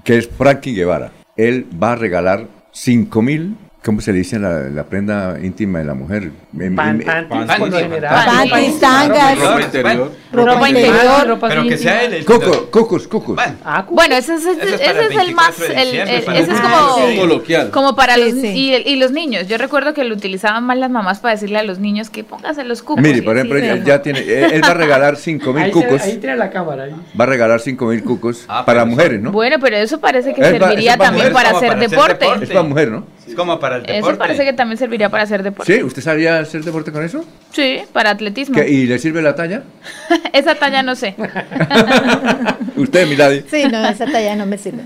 que 0.03 0.17
es 0.17 0.27
Frankie 0.27 0.73
Guevara. 0.73 1.11
Él 1.35 1.65
va 1.81 1.93
a 1.93 1.95
regalar 1.95 2.47
5 2.71 3.21
mil, 3.21 3.55
¿cómo 3.85 4.01
se 4.01 4.11
le 4.11 4.17
dice 4.17 4.39
la, 4.39 4.61
la 4.63 4.83
prenda 4.83 5.37
íntima 5.41 5.77
de 5.79 5.85
la 5.85 5.93
mujer? 5.93 6.31
Pan, 6.57 6.75
pan, 6.75 6.99
pan, 7.05 7.27
pan, 7.29 7.47
por 7.59 7.67
lo 7.69 7.73
pan, 7.75 7.83
general. 7.83 8.25
Panties, 8.25 8.73
Ropa 8.73 8.79
tangas, 8.81 9.31
interior. 9.31 9.45
Ropa 9.45 9.61
interior. 9.61 10.11
ropa 10.33 10.69
interior. 10.69 11.27
ropa 11.27 11.47
Pero 11.49 11.63
que 11.63 11.77
sea 11.77 12.03
el 12.03 12.25
Coco, 12.25 12.71
cocos, 12.71 13.07
cocos. 13.07 13.39
Ah, 13.63 13.85
cu- 13.85 13.93
Bueno, 13.95 14.15
ese 14.15 14.33
es, 14.35 14.45
ese, 14.45 14.51
Ese 14.63 14.75
es 14.75 14.81
para 14.81 14.91
ese 14.91 14.99
el 14.99 15.11
es 15.21 15.27
el 15.27 15.35
más, 15.35 15.59
24 15.59 15.67
de 15.67 15.81
el- 15.81 15.85
diciembre, 15.91 16.17
el- 16.17 16.23
para 16.23 16.39
ese 16.39 16.51
es 16.51 16.59
como, 16.59 17.71
como 17.71 17.95
para 17.95 18.15
Sí, 18.15 18.21
los 18.21 18.31
sí. 18.41 18.47
y, 18.47 18.75
y 18.75 18.95
los 18.95 19.11
niños. 19.11 19.47
Yo 19.47 19.57
recuerdo 19.57 19.93
que 19.93 20.03
lo 20.03 20.15
utilizaban 20.15 20.63
más 20.63 20.77
las 20.77 20.89
mamás 20.89 21.19
para 21.19 21.35
decirle 21.35 21.59
a 21.59 21.63
los 21.63 21.77
niños 21.79 22.09
que 22.09 22.23
póngase 22.23 22.63
los 22.63 22.81
cupos. 22.81 23.03
Mire, 23.03 23.21
por 23.21 23.37
ejemplo, 23.37 23.59
ya 23.85 24.01
tiene, 24.01 24.19
él 24.19 24.51
él 24.53 24.63
va 24.63 24.69
a 24.69 24.73
regalar 24.73 25.15
5 25.17 25.53
mil 25.53 25.71
cucos. 25.71 26.01
ahí 26.01 26.17
tiene 26.17 26.35
la 26.37 26.49
cámara. 26.49 26.87
Va 27.19 27.23
a 27.23 27.27
regalar 27.27 27.59
5 27.59 27.85
mil 27.85 28.03
cucos 28.03 28.45
para 28.65 28.83
mujeres, 28.85 29.21
¿no? 29.21 29.31
Bueno, 29.31 29.57
pero 29.61 29.77
eso 29.77 29.99
parece 29.99 30.33
que 30.33 30.43
serviría 30.43 30.97
también 30.97 31.31
para 31.31 31.51
hacer 31.51 31.77
deporte. 31.77 32.25
deporte. 32.25 32.43
Es 32.45 32.49
para 32.49 32.63
mujer, 32.63 32.89
¿no? 32.89 33.14
Es 33.27 33.33
como 33.35 33.59
para 33.59 33.77
el 33.77 33.81
deporte. 33.83 33.99
Eso 34.09 34.17
parece 34.17 34.45
que 34.45 34.53
también 34.53 34.77
serviría 34.77 35.09
para 35.09 35.23
hacer 35.23 35.41
deporte. 35.43 35.75
Sí, 35.75 35.81
¿usted 35.83 36.01
sabía 36.01 36.39
hacer 36.39 36.63
deporte 36.63 36.91
con 36.91 37.03
eso? 37.03 37.25
Sí, 37.51 37.79
para 37.91 38.11
atletismo. 38.11 38.55
¿Qué- 38.55 38.69
¿Y 38.69 38.85
le 38.85 38.99
sirve 38.99 39.21
la 39.21 39.33
talla? 39.35 39.63
Esa 40.33 40.55
talla 40.55 40.83
no 40.83 40.95
sé. 40.95 41.15
Usted, 42.75 43.07
Milady. 43.07 43.43
Sí, 43.49 43.63
no, 43.71 43.85
esa 43.87 44.05
talla 44.05 44.35
no 44.35 44.45
me 44.45 44.57
sirve. 44.57 44.83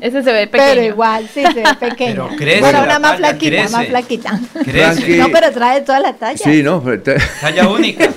Ese 0.00 0.22
se 0.22 0.32
ve 0.32 0.46
pequeño. 0.46 0.70
Pero 0.74 0.82
igual, 0.84 1.28
sí, 1.32 1.42
se 1.42 1.54
ve 1.62 1.64
pequeño. 1.78 2.26
Pero 2.28 2.28
crece 2.38 2.60
Bueno, 2.60 2.82
una 2.84 2.98
más 2.98 3.16
flaquita, 3.16 3.50
crece. 3.56 3.72
más 3.72 3.86
flaquita. 3.86 4.40
Crece. 4.64 5.16
No, 5.18 5.28
pero 5.30 5.50
trae 5.52 5.80
toda 5.82 6.00
la 6.00 6.14
talla. 6.14 6.38
Sí, 6.38 6.62
no. 6.62 6.80
te- 7.02 7.16
Talla 7.40 7.68
única. 7.68 8.08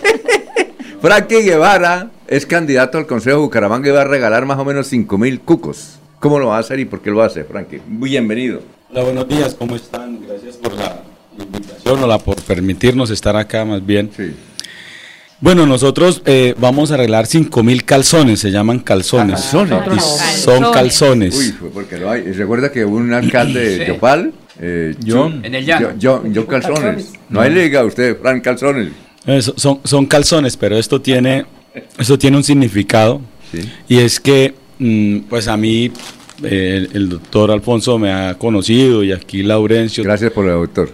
Frankie 1.01 1.41
Guevara 1.43 2.09
es 2.27 2.45
candidato 2.45 2.97
al 2.97 3.07
Consejo 3.07 3.37
de 3.37 3.41
Bucaramanga 3.43 3.89
y 3.89 3.91
va 3.91 4.01
a 4.01 4.05
regalar 4.05 4.45
más 4.45 4.59
o 4.59 4.65
menos 4.65 4.87
5 4.87 5.17
mil 5.17 5.41
cucos. 5.41 5.99
¿Cómo 6.19 6.37
lo 6.39 6.47
va 6.47 6.57
a 6.57 6.59
hacer 6.59 6.79
y 6.79 6.85
por 6.85 7.01
qué 7.01 7.09
lo 7.09 7.21
hacer, 7.23 7.45
Frankie? 7.45 7.81
Bienvenido. 7.87 8.61
Hola, 8.91 9.03
buenos 9.03 9.27
días, 9.27 9.55
¿cómo 9.55 9.75
están? 9.75 10.19
Gracias 10.27 10.57
por 10.57 10.73
la 10.73 11.01
invitación 11.39 12.03
o 12.03 12.07
la 12.07 12.17
por 12.19 12.35
permitirnos 12.41 13.09
estar 13.09 13.35
acá 13.35 13.63
más 13.65 13.85
bien. 13.85 14.09
Sí. 14.15 14.31
Bueno, 15.39 15.65
nosotros 15.65 16.21
eh, 16.25 16.53
vamos 16.59 16.91
a 16.91 16.95
arreglar 16.95 17.25
5000 17.25 17.83
calzones, 17.83 18.39
se 18.41 18.51
llaman 18.51 18.79
calzones. 18.79 19.41
Calzones. 19.41 20.03
Y 20.37 20.39
son 20.41 20.71
calzones. 20.71 21.35
Uy, 21.35 21.51
fue 21.53 21.69
porque 21.69 21.97
lo 21.97 22.11
hay. 22.11 22.21
Y 22.27 22.31
Recuerda 22.33 22.71
que 22.71 22.85
hubo 22.85 22.97
un 22.97 23.11
alcalde 23.13 23.59
de 23.77 23.85
Sí. 23.85 23.91
Yopal, 23.91 24.33
eh, 24.59 24.95
John. 25.05 25.43
En 25.43 25.55
el 25.55 25.65
llano. 25.65 25.89
John, 25.99 26.31
John 26.35 26.45
Calzones. 26.45 27.13
No 27.29 27.41
hay 27.41 27.51
liga 27.51 27.83
usted, 27.83 28.17
Frank 28.21 28.43
Calzones. 28.43 28.89
Eh, 29.25 29.41
so- 29.41 29.53
son, 29.57 29.79
son 29.83 30.05
calzones, 30.05 30.57
pero 30.57 30.77
esto 30.77 31.01
tiene, 31.01 31.45
esto 31.97 32.19
tiene 32.19 32.37
un 32.37 32.43
significado. 32.43 33.21
Sí. 33.51 33.67
Y 33.87 33.97
es 33.97 34.19
que, 34.19 34.53
mm, 34.77 35.19
pues 35.29 35.47
a 35.47 35.57
mí, 35.57 35.91
el, 36.43 36.89
el 36.93 37.09
doctor 37.09 37.51
Alfonso 37.51 37.97
me 37.99 38.11
ha 38.11 38.35
conocido 38.37 39.03
y 39.03 39.11
aquí 39.11 39.43
Laurencio. 39.43 40.03
Gracias 40.03 40.31
por 40.31 40.45
el 40.45 40.51
doctor. 40.53 40.89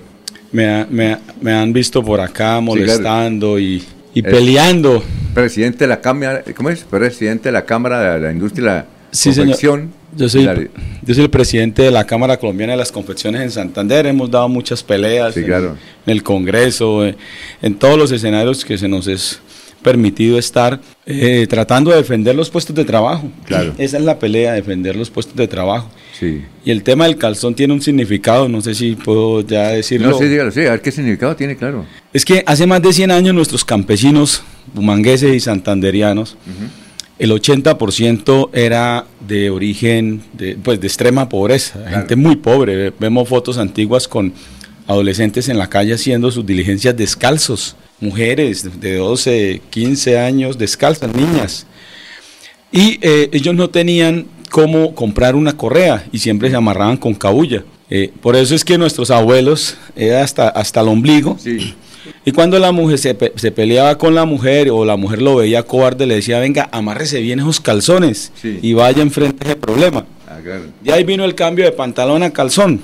Me, 0.52 0.65
ha- 0.68 0.88
me 0.90 1.14
ha- 1.14 1.19
me 1.41 1.53
han 1.53 1.74
visto 1.74 2.03
por 2.03 2.22
acá 2.22 2.60
molestando 2.61 3.60
y, 3.60 3.84
y 4.14 4.19
Es- 4.19 4.26
peleando. 4.26 5.03
Presidente 5.34 5.80
de 5.84 5.88
la 5.88 6.02
Cámara, 6.02 6.44
¿cómo 6.56 6.69
es? 6.69 6.84
Presidente 6.84 7.49
de 7.49 7.53
la 7.53 7.65
Cámara 7.65 8.14
de 8.15 8.19
la 8.22 8.32
Industria 8.32 8.64
de 8.65 8.72
la 8.80 8.86
Sí, 9.11 9.32
señor. 9.34 9.48
Confección. 9.48 9.91
Yo 10.15 10.30
soy, 10.30 10.44
La- 10.44 10.56
yo 10.56 11.14
soy 11.14 11.24
el 11.26 11.30
presidente 11.30 11.84
de 11.84 11.91
la 11.91 12.06
Cámara 12.06 12.38
Colombiana 12.38 12.74
de 12.74 12.78
las 12.78 12.91
Confecciones 12.91 13.41
en 13.41 13.52
Santander. 13.52 14.06
Hemos 14.07 14.32
dado 14.32 14.49
muchas 14.49 14.82
peleas 14.82 15.34
Sí, 15.36 15.41
en, 15.41 15.45
claro. 15.45 15.78
en 16.06 16.11
el 16.11 16.24
Congreso, 16.24 17.06
eh, 17.06 17.15
en 17.61 17.76
todos 17.76 17.98
los 17.99 18.11
escenarios 18.11 18.65
que 18.65 18.78
se 18.78 18.88
nos 18.88 19.06
es 19.07 19.40
permitido 19.82 20.38
estar 20.38 20.80
eh, 21.06 21.45
tratando 21.49 21.91
de 21.91 21.98
defender 21.98 22.36
los 22.36 22.49
puestos 22.49 22.76
de 22.76 22.86
trabajo. 22.86 23.32
Claro. 23.45 23.74
Esa 23.78 23.98
es 23.98 24.04
la 24.04 24.20
pelea, 24.20 24.54
defender 24.54 24.95
los 24.95 25.10
puestos 25.10 25.36
de 25.36 25.48
trabajo. 25.48 25.90
Sí. 26.20 26.44
Y 26.66 26.72
el 26.72 26.84
tema 26.84 27.06
del 27.06 27.18
calzón 27.18 27.56
tiene 27.56 27.74
un 27.74 27.82
significado, 27.82 28.49
no 28.49 28.62
sé 28.62 28.76
si 28.76 28.95
puedo 28.95 29.41
ya 29.41 29.70
decirlo. 29.70 30.10
No, 30.10 30.18
sí, 30.18 30.26
dígalo, 30.26 30.52
sí, 30.52 30.62
a 30.66 30.72
ver 30.72 30.82
qué 30.82 30.91
significado 30.91 31.36
tiene, 31.36 31.56
claro. 31.56 31.86
Es 32.14 32.26
que 32.26 32.44
hace 32.45 32.66
más 32.66 32.82
de 32.82 32.91
100 32.91 33.12
años 33.12 33.36
nuestros 33.36 33.64
campesinos 33.64 34.44
bumangueses 34.74 35.34
y 35.34 35.40
santanderianos, 35.40 36.38
el 37.20 37.32
80% 37.32 38.49
era 38.54 39.06
de 39.28 39.49
origen, 39.49 40.22
de, 40.34 40.56
pues 40.56 40.80
de 40.80 40.88
extrema 40.88 41.30
pobreza, 41.30 41.88
gente 41.90 42.16
muy 42.16 42.36
pobre. 42.36 42.94
Vemos 42.99 43.28
fotos 43.28 43.58
antiguas 43.58 44.08
con 44.08 44.34
adolescentes 44.88 45.49
en 45.49 45.58
la 45.58 45.68
calle 45.68 45.94
haciendo 45.94 46.32
sus 46.32 46.45
diligencias 46.45 46.95
descalzos, 46.95 47.76
mujeres 47.99 48.80
de 48.80 48.95
12, 48.98 49.61
15 49.69 50.19
años 50.19 50.57
descalzas, 50.57 51.14
niñas. 51.15 51.65
Y 52.72 52.99
eh, 53.02 53.30
ellos 53.32 53.56
no 53.56 53.69
tenían 53.69 54.28
cómo 54.49 54.94
comprar 54.95 55.36
una 55.36 55.56
correa 55.56 56.06
y 56.11 56.19
siempre 56.19 56.49
se 56.49 56.56
amarraban 56.56 56.98
con 56.98 57.14
cabulla. 57.14 57.64
Eh, 57.90 58.11
por 58.22 58.36
eso 58.36 58.53
es 58.53 58.65
que 58.65 58.78
nuestros 58.78 59.11
abuelos 59.11 59.78
era 59.95 60.22
hasta, 60.24 60.49
hasta 60.49 60.82
el 60.82 60.90
ombligo. 60.90 61.38
Y 62.26 62.32
cuando 62.32 62.60
la 62.60 62.72
mujer 62.72 62.98
se, 62.99 63.14
pe- 63.15 63.34
se 63.36 63.52
peleaba 63.52 63.98
con 63.98 64.14
la 64.15 64.26
mujer 64.26 64.69
o 64.69 64.84
la 64.86 64.95
mujer 64.98 65.22
lo 65.22 65.38
veía 65.38 65.64
cobarde, 65.64 66.06
le 66.06 66.15
decía, 66.15 66.40
venga, 66.40 66.69
amárrese 66.72 67.19
bien 67.22 67.40
esos 67.40 67.60
calzones 67.60 68.32
Sí. 68.41 68.60
y 68.61 68.74
vaya 68.74 69.02
enfrente 69.02 69.45
a 69.45 69.52
ese 69.52 69.56
problema. 69.57 70.06
Ah, 70.28 70.40
claro. 70.44 70.65
Y 70.84 70.91
ahí 70.91 71.03
vino 71.03 71.24
el 71.26 71.36
cambio 71.36 71.65
de 71.65 71.72
pantalón 71.72 72.24
a 72.24 72.32
calzón. 72.32 72.82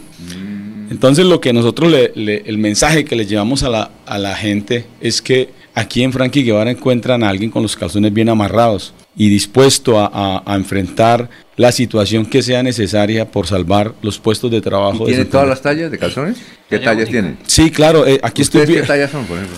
Entonces 0.94 1.26
lo 1.26 1.41
que 1.41 1.53
nosotros, 1.53 1.91
le, 1.91 2.11
le- 2.14 2.44
el 2.45 2.60
mensaje 2.60 3.03
que 3.03 3.15
le 3.15 3.26
llevamos 3.26 3.64
a 3.64 3.70
la, 3.70 3.90
a 4.06 4.20
la 4.20 4.36
gente 4.36 4.86
es 5.02 5.24
que 5.24 5.49
aquí 5.74 6.03
en 6.03 6.14
Frankie 6.14 6.44
Guevara 6.44 6.70
encuentran 6.70 7.24
a 7.24 7.30
alguien 7.30 7.49
con 7.49 7.64
los 7.64 7.76
calzones 7.76 8.14
bien 8.14 8.30
amarrados 8.30 8.94
y 9.18 9.28
dispuesto 9.30 9.99
a, 9.99 10.06
a- 10.14 10.44
a 10.45 10.56
enfrentar 10.56 11.32
la 11.56 11.72
situación 11.72 12.28
que 12.28 12.44
sea 12.44 12.61
necesaria 12.61 13.32
por 13.32 13.48
salvar 13.48 13.95
los 14.03 14.20
puestos 14.20 14.52
de 14.52 14.61
trabajo. 14.61 14.98
¿Y 14.98 14.99
de 14.99 15.06
tiene 15.07 15.24
su 15.24 15.30
todas 15.32 15.48
las 15.48 15.61
tallas 15.64 15.90
de 15.90 15.98
calzones? 15.98 16.38
¿Qué 16.70 16.78
tallas 16.78 17.10
tienen? 17.10 17.38
Sí, 17.48 17.72
claro, 17.72 18.06
eh, 18.06 18.20
aquí 18.22 18.44
estoy 18.44 18.61
¿Ustedes 18.61 18.82
qué 18.82 18.88
tallas 18.88 19.10
son, 19.11 19.26
por 19.26 19.38
ejemplo? 19.40 19.57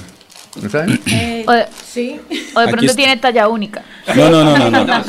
¿No 0.61 0.69
saben? 0.69 0.99
O 1.47 1.51
de, 1.51 1.65
sí. 1.85 2.19
o 2.55 2.59
de 2.61 2.67
pronto 2.69 2.95
tiene 2.95 3.17
talla 3.17 3.47
única. 3.47 3.83
No, 4.15 4.29
no, 4.29 4.43
no, 4.43 4.57
no, 4.69 4.85
no. 4.85 4.85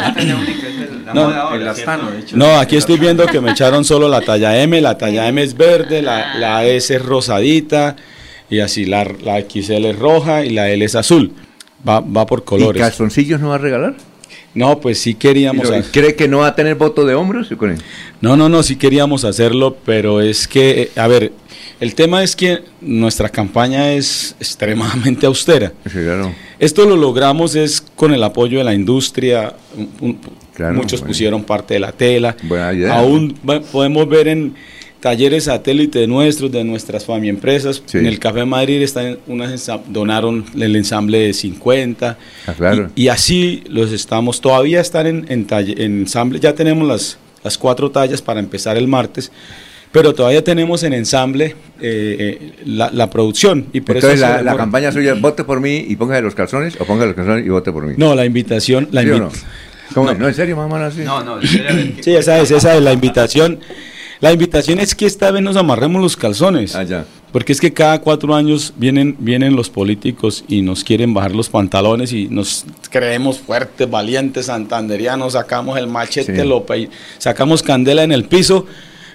No, 1.14 1.30
No, 2.34 2.58
aquí 2.58 2.76
estoy 2.76 2.98
viendo 2.98 3.26
que 3.26 3.40
me 3.40 3.52
echaron 3.52 3.84
solo 3.84 4.08
la 4.08 4.20
talla 4.20 4.60
M, 4.60 4.80
la 4.80 4.98
talla 4.98 5.28
M 5.28 5.40
es 5.42 5.56
verde, 5.56 6.02
la, 6.02 6.34
la 6.36 6.64
S 6.64 6.94
es 6.94 7.02
rosadita 7.02 7.94
y 8.50 8.58
así, 8.60 8.84
la, 8.86 9.04
la 9.22 9.40
XL 9.40 9.84
es 9.86 9.98
roja 9.98 10.44
y 10.44 10.50
la 10.50 10.68
L 10.68 10.84
es 10.84 10.94
azul. 10.96 11.32
Va, 11.88 12.00
va 12.00 12.26
por 12.26 12.40
¿Y 12.40 12.42
colores. 12.42 12.82
calzoncillos 12.82 13.40
no 13.40 13.50
va 13.50 13.54
a 13.54 13.58
regalar? 13.58 13.94
No, 14.54 14.80
pues 14.80 14.98
sí 14.98 15.14
queríamos... 15.14 15.70
¿Y 15.70 15.74
ha- 15.74 15.82
¿Cree 15.92 16.16
que 16.16 16.26
no 16.28 16.38
va 16.38 16.48
a 16.48 16.54
tener 16.56 16.74
voto 16.74 17.04
de 17.04 17.14
hombros? 17.14 17.48
con 17.56 17.70
él? 17.70 17.78
No, 18.20 18.36
no, 18.36 18.48
no, 18.48 18.62
sí 18.62 18.76
queríamos 18.76 19.24
hacerlo, 19.24 19.76
pero 19.84 20.20
es 20.20 20.48
que, 20.48 20.82
eh, 20.82 20.90
a 20.96 21.06
ver, 21.06 21.32
el 21.80 21.94
tema 21.94 22.22
es 22.22 22.34
que 22.36 22.60
nuestra 22.80 23.28
campaña 23.28 23.92
es 23.92 24.34
extremadamente 24.40 25.26
austera. 25.26 25.72
Sí, 25.84 25.92
claro. 25.98 26.32
Esto 26.58 26.84
lo 26.86 26.96
logramos 26.96 27.54
es 27.54 27.80
con 27.94 28.12
el 28.14 28.22
apoyo 28.22 28.58
de 28.58 28.64
la 28.64 28.74
industria, 28.74 29.54
Claro, 30.54 30.74
muchos 30.74 31.00
bueno. 31.00 31.08
pusieron 31.12 31.44
parte 31.44 31.74
de 31.74 31.80
la 31.80 31.92
tela. 31.92 32.34
Aún 32.90 33.34
podemos 33.70 34.08
ver 34.08 34.28
en 34.28 34.54
talleres 35.00 35.44
satélite 35.44 36.06
nuestros, 36.06 36.50
de 36.50 36.64
nuestras 36.64 37.04
family 37.04 37.28
empresas. 37.28 37.82
Sí. 37.84 37.98
En 37.98 38.06
el 38.06 38.18
Café 38.18 38.44
Madrid 38.46 38.80
están 38.80 39.18
unas 39.26 39.70
donaron 39.88 40.46
el 40.58 40.74
ensamble 40.74 41.18
de 41.18 41.34
50. 41.34 42.16
Ah, 42.46 42.54
claro. 42.56 42.90
Y, 42.96 43.02
y 43.04 43.08
así 43.08 43.62
los 43.68 43.92
estamos, 43.92 44.40
todavía 44.40 44.80
están 44.80 45.06
en, 45.06 45.26
en, 45.28 45.46
talle- 45.46 45.78
en 45.78 46.00
ensamble, 46.00 46.40
ya 46.40 46.54
tenemos 46.54 46.88
las, 46.88 47.18
las 47.44 47.58
cuatro 47.58 47.90
tallas 47.90 48.22
para 48.22 48.40
empezar 48.40 48.78
el 48.78 48.88
martes. 48.88 49.30
Pero 49.96 50.14
todavía 50.14 50.44
tenemos 50.44 50.82
en 50.82 50.92
ensamble 50.92 51.56
eh, 51.80 52.16
eh, 52.40 52.52
la, 52.66 52.90
la 52.90 53.08
producción. 53.08 53.66
Y 53.72 53.80
por 53.80 53.96
Entonces 53.96 54.20
eso 54.20 54.42
la, 54.42 54.54
campaña 54.56 54.92
suya 54.92 55.14
es 55.14 55.20
vote 55.20 55.42
por 55.42 55.58
mí 55.60 55.86
y 55.88 55.96
póngase 55.96 56.20
los 56.20 56.34
calzones 56.34 56.78
o 56.78 56.84
póngase 56.84 57.06
los 57.06 57.16
calzones 57.16 57.46
y 57.46 57.48
vote 57.48 57.72
por 57.72 57.86
mí. 57.86 57.94
No, 57.96 58.14
la 58.14 58.26
invitación. 58.26 58.88
La 58.92 59.00
¿Sí 59.00 59.08
invi- 59.08 59.18
no? 59.20 59.30
¿Cómo 59.94 60.10
es? 60.10 60.18
no, 60.18 60.28
en 60.28 60.34
serio, 60.34 60.54
mamá, 60.54 60.84
así. 60.84 61.00
No, 61.00 61.24
no, 61.24 61.40
Sí, 61.42 62.14
esa 62.14 62.38
es, 62.40 62.50
esa 62.50 62.76
es 62.76 62.82
la 62.82 62.92
invitación. 62.92 63.58
La 64.20 64.32
invitación 64.32 64.80
es 64.80 64.94
que 64.94 65.06
esta 65.06 65.30
vez 65.30 65.42
nos 65.42 65.56
amarremos 65.56 66.02
los 66.02 66.16
calzones. 66.16 66.74
Ah, 66.74 66.82
ya. 66.82 67.06
Porque 67.32 67.52
es 67.52 67.60
que 67.60 67.72
cada 67.72 68.00
cuatro 68.00 68.34
años 68.34 68.72
vienen, 68.76 69.16
vienen 69.18 69.56
los 69.56 69.68
políticos 69.68 70.44
y 70.48 70.62
nos 70.62 70.84
quieren 70.84 71.12
bajar 71.12 71.34
los 71.34 71.48
pantalones 71.48 72.12
y 72.12 72.28
nos 72.28 72.64
creemos 72.90 73.38
fuertes, 73.38 73.88
valientes, 73.90 74.46
santanderianos, 74.46 75.34
sacamos 75.34 75.78
el 75.78 75.86
machete, 75.86 76.40
Sí. 76.42 76.46
lo 76.48 76.64
sacamos 77.18 77.62
candela 77.62 78.04
en 78.04 78.12
el 78.12 78.24
piso, 78.24 78.66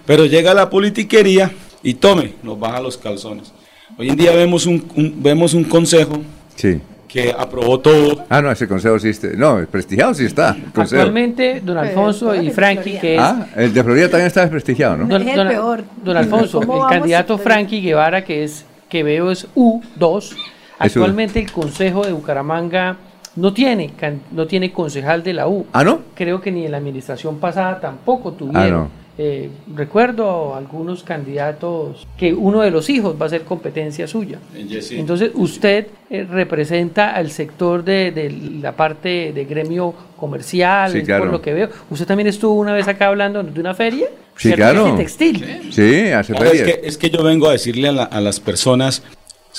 pero 0.05 0.25
llega 0.25 0.53
la 0.53 0.69
politiquería 0.69 1.51
y 1.83 1.95
tome, 1.95 2.33
nos 2.43 2.59
baja 2.59 2.79
los 2.81 2.97
calzones. 2.97 3.51
Hoy 3.97 4.09
en 4.09 4.15
día 4.15 4.31
vemos 4.33 4.65
un, 4.65 4.85
un- 4.95 5.15
vemos 5.21 5.53
un 5.53 5.63
consejo 5.63 6.21
Sí. 6.55 6.79
que 7.07 7.33
aprobó 7.37 7.79
todo. 7.79 8.23
Ah, 8.29 8.41
no, 8.41 8.51
ese 8.51 8.67
consejo 8.67 8.97
sí 8.99 9.09
está. 9.09 9.27
No, 9.35 9.59
el 9.59 9.67
prestigiado 9.67 10.13
sí 10.13 10.25
está. 10.25 10.55
Actualmente, 10.73 11.59
don 11.61 11.77
Alfonso 11.77 12.33
y 12.35 12.49
Frankie, 12.51 12.97
que 12.99 13.15
es 13.15 13.21
Ah, 13.21 13.47
el 13.55 13.73
de 13.73 13.83
Florida 13.83 14.07
también 14.09 14.27
está 14.27 14.41
desprestigiado, 14.41 14.97
¿no? 14.97 15.07
Don, 15.07 15.21
Es 15.21 15.27
el 15.29 15.35
don- 15.35 15.47
peor. 15.47 15.83
don 16.03 16.17
Alfonso, 16.17 16.59
¿Cómo 16.61 16.83
el 16.87 16.89
candidato 16.99 17.33
a- 17.35 17.37
Frankie 17.37 17.81
Guevara, 17.81 18.23
que 18.23 18.43
es 18.43 18.65
que 18.89 19.03
veo 19.03 19.31
es 19.31 19.47
U2, 19.55 20.35
actualmente 20.79 21.39
el 21.39 21.51
Consejo 21.51 22.03
de 22.05 22.11
Bucaramanga 22.13 22.97
no 23.35 23.53
tiene, 23.53 23.91
can- 23.97 24.21
no 24.31 24.45
tiene 24.47 24.71
concejal 24.71 25.23
de 25.23 25.33
la 25.33 25.47
U. 25.47 25.65
¿Ah, 25.73 25.83
no? 25.83 26.01
Creo 26.15 26.41
que 26.41 26.51
ni 26.51 26.65
en 26.65 26.71
la 26.71 26.77
administración 26.77 27.39
pasada 27.39 27.79
tampoco 27.79 28.33
tuvieron. 28.33 28.63
Ah, 28.63 28.69
no. 28.69 29.00
Eh, 29.23 29.49
recuerdo 29.75 30.55
algunos 30.55 31.03
candidatos 31.03 32.07
que 32.17 32.33
uno 32.33 32.61
de 32.61 32.71
los 32.71 32.89
hijos 32.89 33.15
va 33.21 33.27
a 33.27 33.29
ser 33.29 33.43
competencia 33.43 34.07
suya. 34.07 34.39
Entonces 34.55 35.29
usted 35.35 35.85
eh, 36.09 36.25
representa 36.27 37.11
al 37.13 37.29
sector 37.29 37.83
de, 37.83 38.09
de 38.11 38.31
la 38.61 38.71
parte 38.75 39.31
de 39.31 39.45
gremio 39.45 39.93
comercial, 40.17 40.91
Sí, 40.91 40.97
es 40.99 41.03
claro. 41.03 41.25
por 41.25 41.33
lo 41.33 41.39
que 41.41 41.53
veo. 41.53 41.69
Usted 41.91 42.07
también 42.07 42.27
estuvo 42.27 42.55
una 42.55 42.73
vez 42.73 42.87
acá 42.87 43.07
hablando 43.09 43.43
de 43.43 43.59
una 43.59 43.75
feria. 43.75 44.07
Sí, 44.37 44.53
claro. 44.53 44.85
De 44.85 44.97
textil. 45.03 45.45
Sí, 45.71 46.07
hace 46.07 46.33
Claro, 46.33 46.51
es, 46.51 46.57
ferias. 46.61 46.77
que, 46.79 46.87
es 46.87 46.97
que 46.97 47.09
yo 47.11 47.21
vengo 47.23 47.47
a 47.47 47.51
decirle 47.51 47.89
a, 47.89 47.91
la- 47.91 48.03
a 48.05 48.21
las 48.21 48.39
personas, 48.39 49.03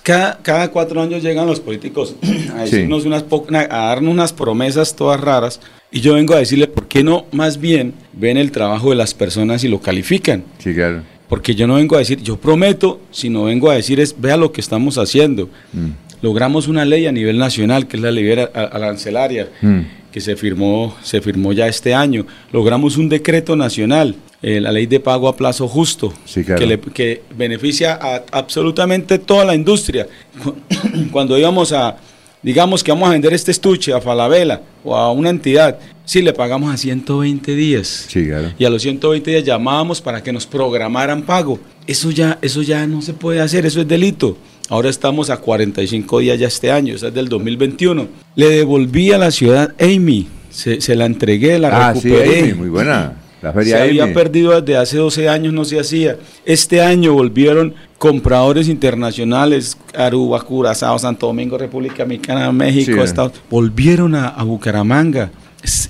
cada, 0.01 0.39
cada 0.43 0.71
cuatro 0.71 1.03
años 1.03 1.23
llegan 1.23 1.47
los 1.47 1.61
políticos 1.61 2.17
a, 2.57 2.67
Sí. 2.67 2.77
decirnos 2.77 3.05
unas 3.05 3.25
a 3.53 3.67
darnos 3.87 4.13
unas 4.13 4.33
promesas 4.33 4.97
todas 4.97 5.21
raras 5.21 5.61
y 5.91 6.01
yo 6.01 6.15
vengo 6.15 6.35
a 6.35 6.39
decirle, 6.39 6.67
¿por 6.69 6.89
qué 6.89 7.05
no 7.05 7.27
más 7.33 7.59
bien 7.61 7.93
ven 8.15 8.37
el 8.39 8.51
trabajo 8.51 8.91
de 8.91 8.97
las 8.97 9.13
personas 9.13 9.63
y 9.65 9.69
lo 9.69 9.81
califican? 9.81 10.45
Sí, 10.59 10.73
claro. 10.75 11.03
Porque 11.29 11.55
yo 11.55 11.67
no 11.67 11.75
vengo 11.75 11.97
a 11.97 11.99
decir, 11.99 12.21
yo 12.23 12.37
prometo, 12.39 13.01
sino 13.11 13.45
vengo 13.45 13.71
a 13.71 13.75
decir 13.75 14.01
es, 14.01 14.15
vea 14.19 14.37
lo 14.37 14.53
que 14.53 14.61
estamos 14.63 14.97
haciendo. 14.99 15.49
Mm. 15.73 15.89
Logramos 16.23 16.69
una 16.69 16.85
ley 16.85 17.07
a 17.07 17.13
nivel 17.13 17.37
nacional, 17.39 17.87
que 17.89 17.97
es 17.97 18.03
la 18.03 18.11
ley 18.11 18.31
arancelaria, 18.55 19.49
Mm. 19.61 19.81
Que 20.13 20.21
se 20.21 20.37
firmó, 20.37 20.95
se 21.03 21.21
firmó 21.21 21.53
ya 21.53 21.67
este 21.67 21.95
año. 21.95 22.27
Logramos 22.53 22.97
un 22.99 23.09
decreto 23.09 23.57
nacional, 23.57 24.15
eh, 24.43 24.61
la 24.61 24.71
ley 24.71 24.87
de 24.87 25.01
pago 25.01 25.27
a 25.29 25.37
plazo 25.37 25.67
justo, 25.67 26.13
Sí, 26.27 26.45
claro. 26.45 26.61
que, 26.61 26.67
le- 26.67 26.79
que 26.81 27.23
beneficia 27.37 27.99
a 28.01 28.23
absolutamente 28.31 29.19
toda 29.19 29.45
la 29.45 29.55
industria. 29.55 30.07
Cu- 30.43 30.55
Cuando 31.11 31.39
íbamos 31.39 31.73
a, 31.73 31.97
digamos 32.43 32.85
que 32.85 32.93
vamos 32.93 33.09
a 33.09 33.13
vender 33.13 33.33
este 33.33 33.51
estuche 33.51 33.93
a 33.93 34.01
Falabella 34.01 34.61
o 34.85 34.95
a 34.95 35.11
una 35.13 35.31
entidad, 35.31 35.79
sí 36.05 36.21
le 36.21 36.33
pagamos 36.33 36.73
a 36.73 36.77
120 36.77 37.55
días. 37.55 38.07
Sí, 38.09 38.27
claro. 38.27 38.53
Y 38.59 38.65
a 38.65 38.71
los 38.71 38.83
120 38.83 39.31
días 39.31 39.45
llamábamos 39.45 40.01
para 40.01 40.23
que 40.23 40.33
nos 40.33 40.47
programaran 40.47 41.23
pago. 41.23 41.59
Eso 41.87 42.11
ya, 42.11 42.39
eso 42.43 42.63
ya 42.63 42.87
no 42.87 43.01
se 43.03 43.13
puede 43.15 43.41
hacer, 43.41 43.65
eso 43.67 43.81
es 43.81 43.89
delito. 43.89 44.37
Ahora 44.69 44.89
estamos 44.89 45.29
a 45.31 45.37
45 45.37 46.21
días 46.21 46.39
ya 46.39 46.47
este 46.47 46.71
año, 46.71 46.95
eso 46.95 47.09
es 47.09 47.15
del 47.15 47.29
2021. 47.29 48.07
Le 48.37 48.49
devolví 48.49 49.13
a 49.13 49.19
la 49.19 49.31
ciudad 49.31 49.75
Amy, 49.81 50.29
se, 50.51 50.81
se 50.81 50.95
la 50.97 51.05
entregué, 51.07 51.59
la 51.59 51.89
Ah, 51.89 51.95
sí, 51.95 52.09
recuperé. 52.09 52.41
Amy, 52.41 52.55
muy 52.55 52.69
buena. 52.69 53.15
La 53.43 53.51
Se 53.53 53.59
feria 53.59 53.83
había 53.83 54.05
Amy. 54.05 54.15
perdido 54.15 54.59
desde 54.61 54.77
hace 54.79 54.97
12 54.99 55.29
años, 55.29 55.53
no 55.53 55.65
se 55.65 55.79
hacía. 55.81 56.17
Este 56.47 56.81
año 56.81 57.13
volvieron 57.13 57.75
compradores 57.99 58.69
internacionales, 58.69 59.77
Aruba, 59.97 60.41
Curazao, 60.43 60.99
Santo 60.99 61.27
Domingo, 61.27 61.59
República 61.59 62.05
Dominicana, 62.05 62.51
México, 62.53 62.93
Sí. 62.99 63.01
Estados 63.01 63.33
volvieron 63.51 64.15
a, 64.15 64.29
a 64.29 64.43
Bucaramanga. 64.45 65.31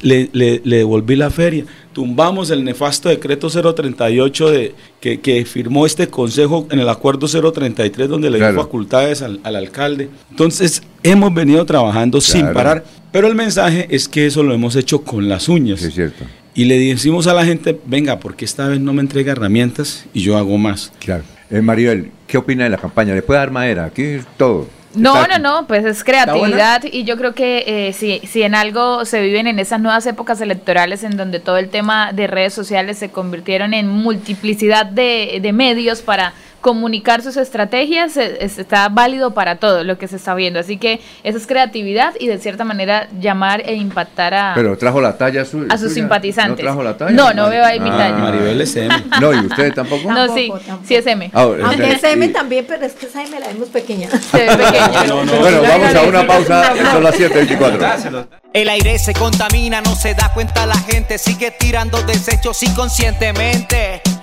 Le, 0.03 0.29
le- 0.33 0.61
le 0.65 0.77
devolví 0.79 1.17
la 1.17 1.31
feria. 1.31 1.65
Tumbamos 1.93 2.51
el 2.51 2.65
nefasto 2.65 3.09
decreto 3.09 3.49
038 3.49 4.51
de, 4.51 4.75
que, 5.01 5.21
que 5.21 5.45
firmó 5.45 5.85
este 5.87 6.09
consejo 6.09 6.67
en 6.71 6.79
el 6.81 6.89
acuerdo 6.89 7.27
033 7.29 8.09
donde 8.09 8.31
le 8.31 8.39
dio 8.39 8.47
facultades 8.63 9.23
al, 9.23 9.41
al 9.45 9.57
alcalde. 9.57 10.09
Entonces 10.31 10.83
hemos 11.03 11.33
venido 11.35 11.65
trabajando 11.67 12.21
sin 12.21 12.47
parar, 12.55 12.85
pero 13.13 13.29
el 13.29 13.35
mensaje 13.35 13.87
es 13.91 14.09
que 14.09 14.27
eso 14.27 14.43
lo 14.43 14.55
hemos 14.55 14.75
hecho 14.77 15.03
con 15.03 15.29
las 15.29 15.49
uñas. 15.49 15.81
Sí, 15.81 15.87
es 15.89 15.95
cierto. 15.95 16.25
Y 16.55 16.65
le 16.67 16.79
decimos 16.79 17.27
a 17.27 17.33
la 17.35 17.45
gente, 17.47 17.79
venga, 17.87 18.19
porque 18.21 18.45
esta 18.45 18.69
vez 18.69 18.79
no 18.81 18.93
me 18.93 19.01
entrega 19.01 19.33
herramientas 19.33 20.05
y 20.13 20.21
yo 20.23 20.37
hago 20.37 20.59
más. 20.59 20.93
Claro. 20.99 21.25
Eh, 21.53 21.61
Maribel, 21.61 22.11
¿qué 22.27 22.39
opina 22.39 22.65
de 22.65 22.71
la 22.71 22.79
campaña? 22.79 23.15
¿Le 23.15 23.21
puede 23.21 23.39
dar 23.39 23.51
madera? 23.51 23.85
Aquí 23.85 24.03
es 24.03 24.27
todo. 24.39 24.67
No, 24.95 25.27
no, 25.27 25.39
no, 25.39 25.67
pues 25.67 25.85
es 25.85 26.03
creatividad 26.03 26.83
y 26.85 27.05
yo 27.05 27.17
creo 27.17 27.35
que 27.35 27.65
eh, 27.67 27.93
si, 27.93 28.21
si 28.27 28.43
en 28.43 28.55
algo 28.55 29.05
se 29.05 29.21
viven 29.23 29.47
en 29.47 29.59
esas 29.59 29.81
nuevas 29.81 30.07
épocas 30.07 30.41
electorales 30.41 31.05
en 31.05 31.17
donde 31.17 31.41
todo 31.41 31.59
el 31.59 31.69
tema 31.69 32.13
de 32.13 32.27
redes 32.27 32.55
sociales 32.55 32.99
se 32.99 33.11
convirtieron 33.11 33.75
en 33.75 33.89
multiplicidad 33.89 34.87
de, 34.87 35.39
de 35.41 35.53
medios 35.53 36.03
para 36.03 36.35
comunicar 36.63 37.21
sus 37.21 37.37
estrategias, 37.37 38.17
eh, 38.17 38.39
es- 38.41 38.57
está 38.59 38.89
válido 38.89 39.35
para 39.35 39.57
todo 39.57 39.85
lo 39.85 39.99
que 39.99 40.09
se 40.09 40.17
está 40.17 40.35
viendo. 40.35 40.59
Así 40.61 40.79
que 40.79 41.01
esa 41.25 41.37
es 41.37 41.47
creatividad 41.47 42.15
y 42.19 42.29
de 42.29 42.39
cierta 42.39 42.65
manera 42.65 43.09
llamar 43.21 43.61
e 43.67 43.75
impactar 43.75 44.33
a, 44.33 44.53
Pero 44.55 44.79
trajo 44.79 45.03
la 45.03 45.19
talla 45.19 45.45
su- 45.45 45.67
a 45.69 45.77
sus 45.77 45.91
suya. 45.91 45.95
simpatizantes. 46.03 46.65
¿No 46.65 46.71
trajo 46.71 46.83
la 46.83 46.97
talla? 46.97 47.11
No, 47.13 47.35
no 47.35 47.51
veo 47.51 47.63
ahí 47.65 47.79
mi 47.81 47.91
Ah, 47.91 47.97
talla. 47.99 48.15
Maribel 48.17 48.61
es 48.63 48.75
M. 48.77 48.95
No, 49.21 49.35
¿y 49.35 49.39
usted 49.45 49.75
tampoco? 49.75 50.11
No, 50.11 50.35
sí, 50.35 50.51
sí 50.87 50.95
es 50.95 51.07
M. 51.07 51.31
Ah, 51.35 51.43
Aunque 51.43 51.93
es 51.93 52.03
M 52.05 52.29
también, 52.29 52.65
pero 52.67 52.87
es 52.87 52.95
que 52.95 53.07
esa 53.07 53.23
M 53.23 53.39
la 53.39 53.49
vemos 53.49 53.69
pequeña. 53.69 54.09
Bueno, 54.33 55.63
vamos 55.63 55.95
a 55.95 56.03
una 56.03 56.27
pausa. 56.27 56.73
Son 56.93 57.03
las 57.03 57.15
7.24. 57.19 58.27
El 58.53 58.69
aire 58.69 58.99
se 58.99 59.13
contamina, 59.15 59.81
no 59.81 59.95
se 59.97 60.15
da 60.15 60.33
cuenta 60.33 60.67
la 60.67 60.77
gente, 60.77 61.19
sigue 61.19 61.51
tirando 61.59 62.01
desechos 62.03 62.63
inconscientemente. 62.63 64.03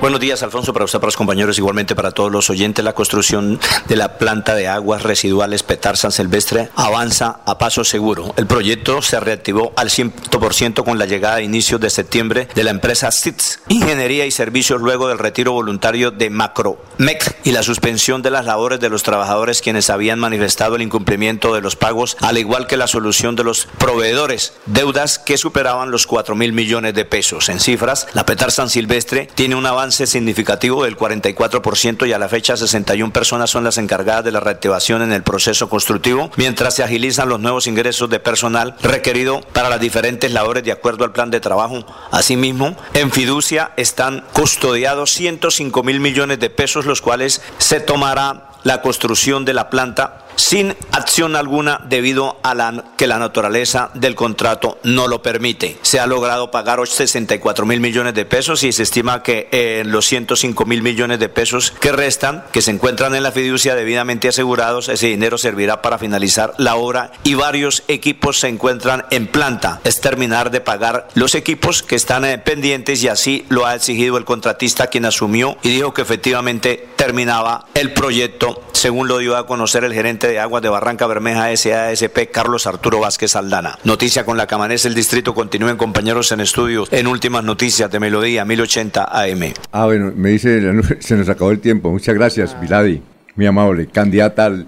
Buenos 0.00 0.20
días, 0.20 0.44
Alfonso, 0.44 0.72
para 0.72 0.84
usted, 0.84 1.00
para 1.00 1.08
los 1.08 1.16
compañeros, 1.16 1.58
igualmente 1.58 1.96
para 1.96 2.12
todos 2.12 2.30
los 2.30 2.48
oyentes. 2.50 2.84
La 2.84 2.92
construcción 2.92 3.58
de 3.88 3.96
la 3.96 4.16
planta 4.16 4.54
de 4.54 4.68
aguas 4.68 5.02
residuales 5.02 5.64
Petar 5.64 5.96
San 5.96 6.12
Silvestre 6.12 6.68
avanza 6.76 7.40
a 7.44 7.58
paso 7.58 7.82
seguro. 7.82 8.32
El 8.36 8.46
proyecto 8.46 9.02
se 9.02 9.18
reactivó 9.18 9.72
al 9.74 9.88
100% 9.88 10.84
con 10.84 11.00
la 11.00 11.06
llegada 11.06 11.36
a 11.36 11.42
inicios 11.42 11.80
de 11.80 11.90
septiembre 11.90 12.46
de 12.54 12.62
la 12.62 12.70
empresa 12.70 13.10
SITS, 13.10 13.58
Ingeniería 13.66 14.24
y 14.24 14.30
Servicios, 14.30 14.80
luego 14.80 15.08
del 15.08 15.18
retiro 15.18 15.50
voluntario 15.50 16.12
de 16.12 16.30
Macromec 16.30 17.36
y 17.42 17.50
la 17.50 17.64
suspensión 17.64 18.22
de 18.22 18.30
las 18.30 18.44
labores 18.44 18.78
de 18.78 18.90
los 18.90 19.02
trabajadores 19.02 19.62
quienes 19.62 19.90
habían 19.90 20.20
manifestado 20.20 20.76
el 20.76 20.82
incumplimiento 20.82 21.52
de 21.54 21.60
los 21.60 21.74
pagos, 21.74 22.16
al 22.20 22.38
igual 22.38 22.68
que 22.68 22.76
la 22.76 22.86
solución 22.86 23.34
de 23.34 23.42
los 23.42 23.66
proveedores, 23.78 24.52
deudas 24.66 25.18
que 25.18 25.36
superaban 25.36 25.90
los 25.90 26.06
4 26.06 26.36
mil 26.36 26.52
millones 26.52 26.94
de 26.94 27.04
pesos. 27.04 27.48
En 27.48 27.58
cifras, 27.58 28.06
la 28.12 28.24
Petar 28.24 28.52
San 28.52 28.70
Silvestre 28.70 29.28
tiene 29.34 29.56
un 29.56 29.66
avance 29.66 29.87
significativo 29.92 30.84
del 30.84 30.96
44% 30.96 32.06
y 32.06 32.12
a 32.12 32.18
la 32.18 32.28
fecha 32.28 32.56
61 32.56 33.12
personas 33.12 33.50
son 33.50 33.64
las 33.64 33.78
encargadas 33.78 34.24
de 34.24 34.32
la 34.32 34.40
reactivación 34.40 35.02
en 35.02 35.12
el 35.12 35.22
proceso 35.22 35.68
constructivo, 35.68 36.30
mientras 36.36 36.74
se 36.74 36.82
agilizan 36.82 37.28
los 37.28 37.40
nuevos 37.40 37.66
ingresos 37.66 38.10
de 38.10 38.20
personal 38.20 38.74
requerido 38.82 39.40
para 39.52 39.68
las 39.68 39.80
diferentes 39.80 40.32
labores 40.32 40.64
de 40.64 40.72
acuerdo 40.72 41.04
al 41.04 41.12
plan 41.12 41.30
de 41.30 41.40
trabajo. 41.40 41.84
Asimismo, 42.10 42.76
en 42.94 43.10
fiducia 43.10 43.72
están 43.76 44.24
custodiados 44.32 45.10
105 45.10 45.82
mil 45.82 46.00
millones 46.00 46.40
de 46.40 46.50
pesos, 46.50 46.86
los 46.86 47.00
cuales 47.00 47.42
se 47.58 47.80
tomará 47.80 48.50
la 48.64 48.82
construcción 48.82 49.44
de 49.44 49.54
la 49.54 49.70
planta 49.70 50.24
sin 50.38 50.76
acción 50.92 51.36
alguna 51.36 51.84
debido 51.88 52.38
a 52.42 52.54
la, 52.54 52.84
que 52.96 53.06
la 53.06 53.18
naturaleza 53.18 53.90
del 53.94 54.14
contrato 54.14 54.78
no 54.84 55.08
lo 55.08 55.20
permite. 55.20 55.76
Se 55.82 55.98
ha 55.98 56.06
logrado 56.06 56.50
pagar 56.50 56.78
64 56.86 57.66
mil 57.66 57.80
millones 57.80 58.14
de 58.14 58.24
pesos 58.24 58.62
y 58.62 58.72
se 58.72 58.84
estima 58.84 59.22
que 59.22 59.48
eh, 59.50 59.82
los 59.84 60.06
105 60.06 60.64
mil 60.64 60.82
millones 60.82 61.18
de 61.18 61.28
pesos 61.28 61.72
que 61.72 61.90
restan, 61.90 62.44
que 62.52 62.62
se 62.62 62.70
encuentran 62.70 63.14
en 63.16 63.24
la 63.24 63.32
fiducia 63.32 63.74
debidamente 63.74 64.28
asegurados, 64.28 64.88
ese 64.88 65.08
dinero 65.08 65.38
servirá 65.38 65.82
para 65.82 65.98
finalizar 65.98 66.54
la 66.56 66.76
obra 66.76 67.10
y 67.24 67.34
varios 67.34 67.82
equipos 67.88 68.38
se 68.38 68.48
encuentran 68.48 69.06
en 69.10 69.26
planta. 69.26 69.80
Es 69.82 70.00
terminar 70.00 70.50
de 70.50 70.60
pagar 70.60 71.08
los 71.14 71.34
equipos 71.34 71.82
que 71.82 71.96
están 71.96 72.24
eh, 72.24 72.38
pendientes 72.38 73.02
y 73.02 73.08
así 73.08 73.44
lo 73.48 73.66
ha 73.66 73.74
exigido 73.74 74.16
el 74.16 74.24
contratista 74.24 74.86
quien 74.86 75.04
asumió 75.04 75.56
y 75.62 75.70
dijo 75.70 75.92
que 75.92 76.02
efectivamente 76.02 76.86
terminaba 76.96 77.66
el 77.74 77.92
proyecto, 77.92 78.62
según 78.72 79.08
lo 79.08 79.18
dio 79.18 79.36
a 79.36 79.46
conocer 79.46 79.82
el 79.82 79.94
gerente 79.94 80.27
de 80.28 80.38
Aguas 80.38 80.62
de 80.62 80.68
Barranca 80.68 81.06
Bermeja 81.06 81.54
SASP, 81.56 82.30
Carlos 82.30 82.66
Arturo 82.66 83.00
Vázquez 83.00 83.34
Aldana. 83.34 83.78
Noticia 83.84 84.24
con 84.24 84.36
la 84.36 84.46
que 84.46 84.54
amanece 84.54 84.86
el 84.88 84.94
distrito. 84.94 85.34
Continúen 85.34 85.76
compañeros 85.76 86.30
en 86.32 86.40
estudios 86.40 86.88
en 86.92 87.06
últimas 87.06 87.42
noticias 87.44 87.90
de 87.90 87.98
Melodía 87.98 88.44
1080 88.44 89.04
AM. 89.10 89.54
Ah, 89.72 89.86
bueno, 89.86 90.12
me 90.14 90.30
dice, 90.30 90.60
se 91.00 91.16
nos 91.16 91.28
acabó 91.28 91.50
el 91.50 91.60
tiempo. 91.60 91.90
Muchas 91.90 92.14
gracias, 92.14 92.60
Viladi, 92.60 93.02
muy 93.36 93.46
amable. 93.46 93.86
Candidata 93.88 94.44
al- 94.46 94.66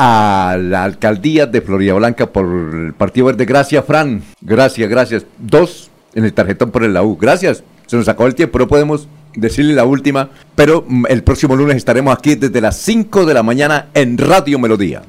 a 0.00 0.56
la 0.60 0.84
alcaldía 0.84 1.46
de 1.46 1.60
Florida 1.60 1.94
Blanca 1.94 2.26
por 2.26 2.44
el 2.46 2.94
Partido 2.94 3.26
Verde. 3.26 3.44
Gracias, 3.44 3.84
Fran. 3.84 4.22
Gracias, 4.40 4.88
gracias. 4.88 5.26
Dos 5.38 5.90
en 6.14 6.24
el 6.24 6.32
tarjetón 6.32 6.70
por 6.70 6.84
el 6.84 6.94
la 6.94 7.02
U. 7.02 7.16
Gracias. 7.16 7.62
Se 7.86 7.96
nos 7.96 8.06
acabó 8.08 8.26
el 8.28 8.34
tiempo, 8.34 8.58
no 8.58 8.68
podemos 8.68 9.08
decirle 9.34 9.74
la 9.74 9.84
última, 9.84 10.30
pero 10.54 10.84
mm, 10.86 11.06
el 11.08 11.22
próximo 11.22 11.56
lunes 11.56 11.76
estaremos 11.76 12.16
aquí 12.16 12.34
desde 12.34 12.60
las 12.60 12.78
5 12.78 13.26
de 13.26 13.34
la 13.34 13.42
mañana 13.42 13.86
en 13.94 14.18
Radio 14.18 14.58
Melodía. 14.58 15.02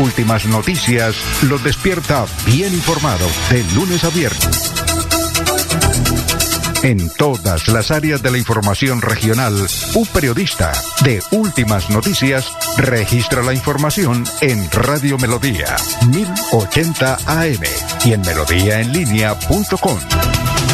Últimas 0.00 0.46
Noticias 0.46 1.14
los 1.42 1.62
despierta 1.62 2.26
bien 2.46 2.72
informado 2.72 3.26
de 3.50 3.62
lunes 3.74 4.02
a 4.04 4.10
viernes. 4.10 4.74
En 6.84 7.08
todas 7.16 7.68
las 7.68 7.90
áreas 7.90 8.22
de 8.22 8.30
la 8.30 8.36
información 8.36 9.00
regional, 9.00 9.54
un 9.94 10.06
periodista 10.06 10.70
de 11.02 11.22
Últimas 11.30 11.88
Noticias 11.88 12.52
registra 12.76 13.42
la 13.42 13.54
información 13.54 14.24
en 14.42 14.70
Radio 14.70 15.16
Melodía 15.16 15.76
1080 16.08 17.16
AM 17.26 17.62
y 18.04 18.12
en 18.12 18.20
melodíaenlínea.com. 18.20 20.73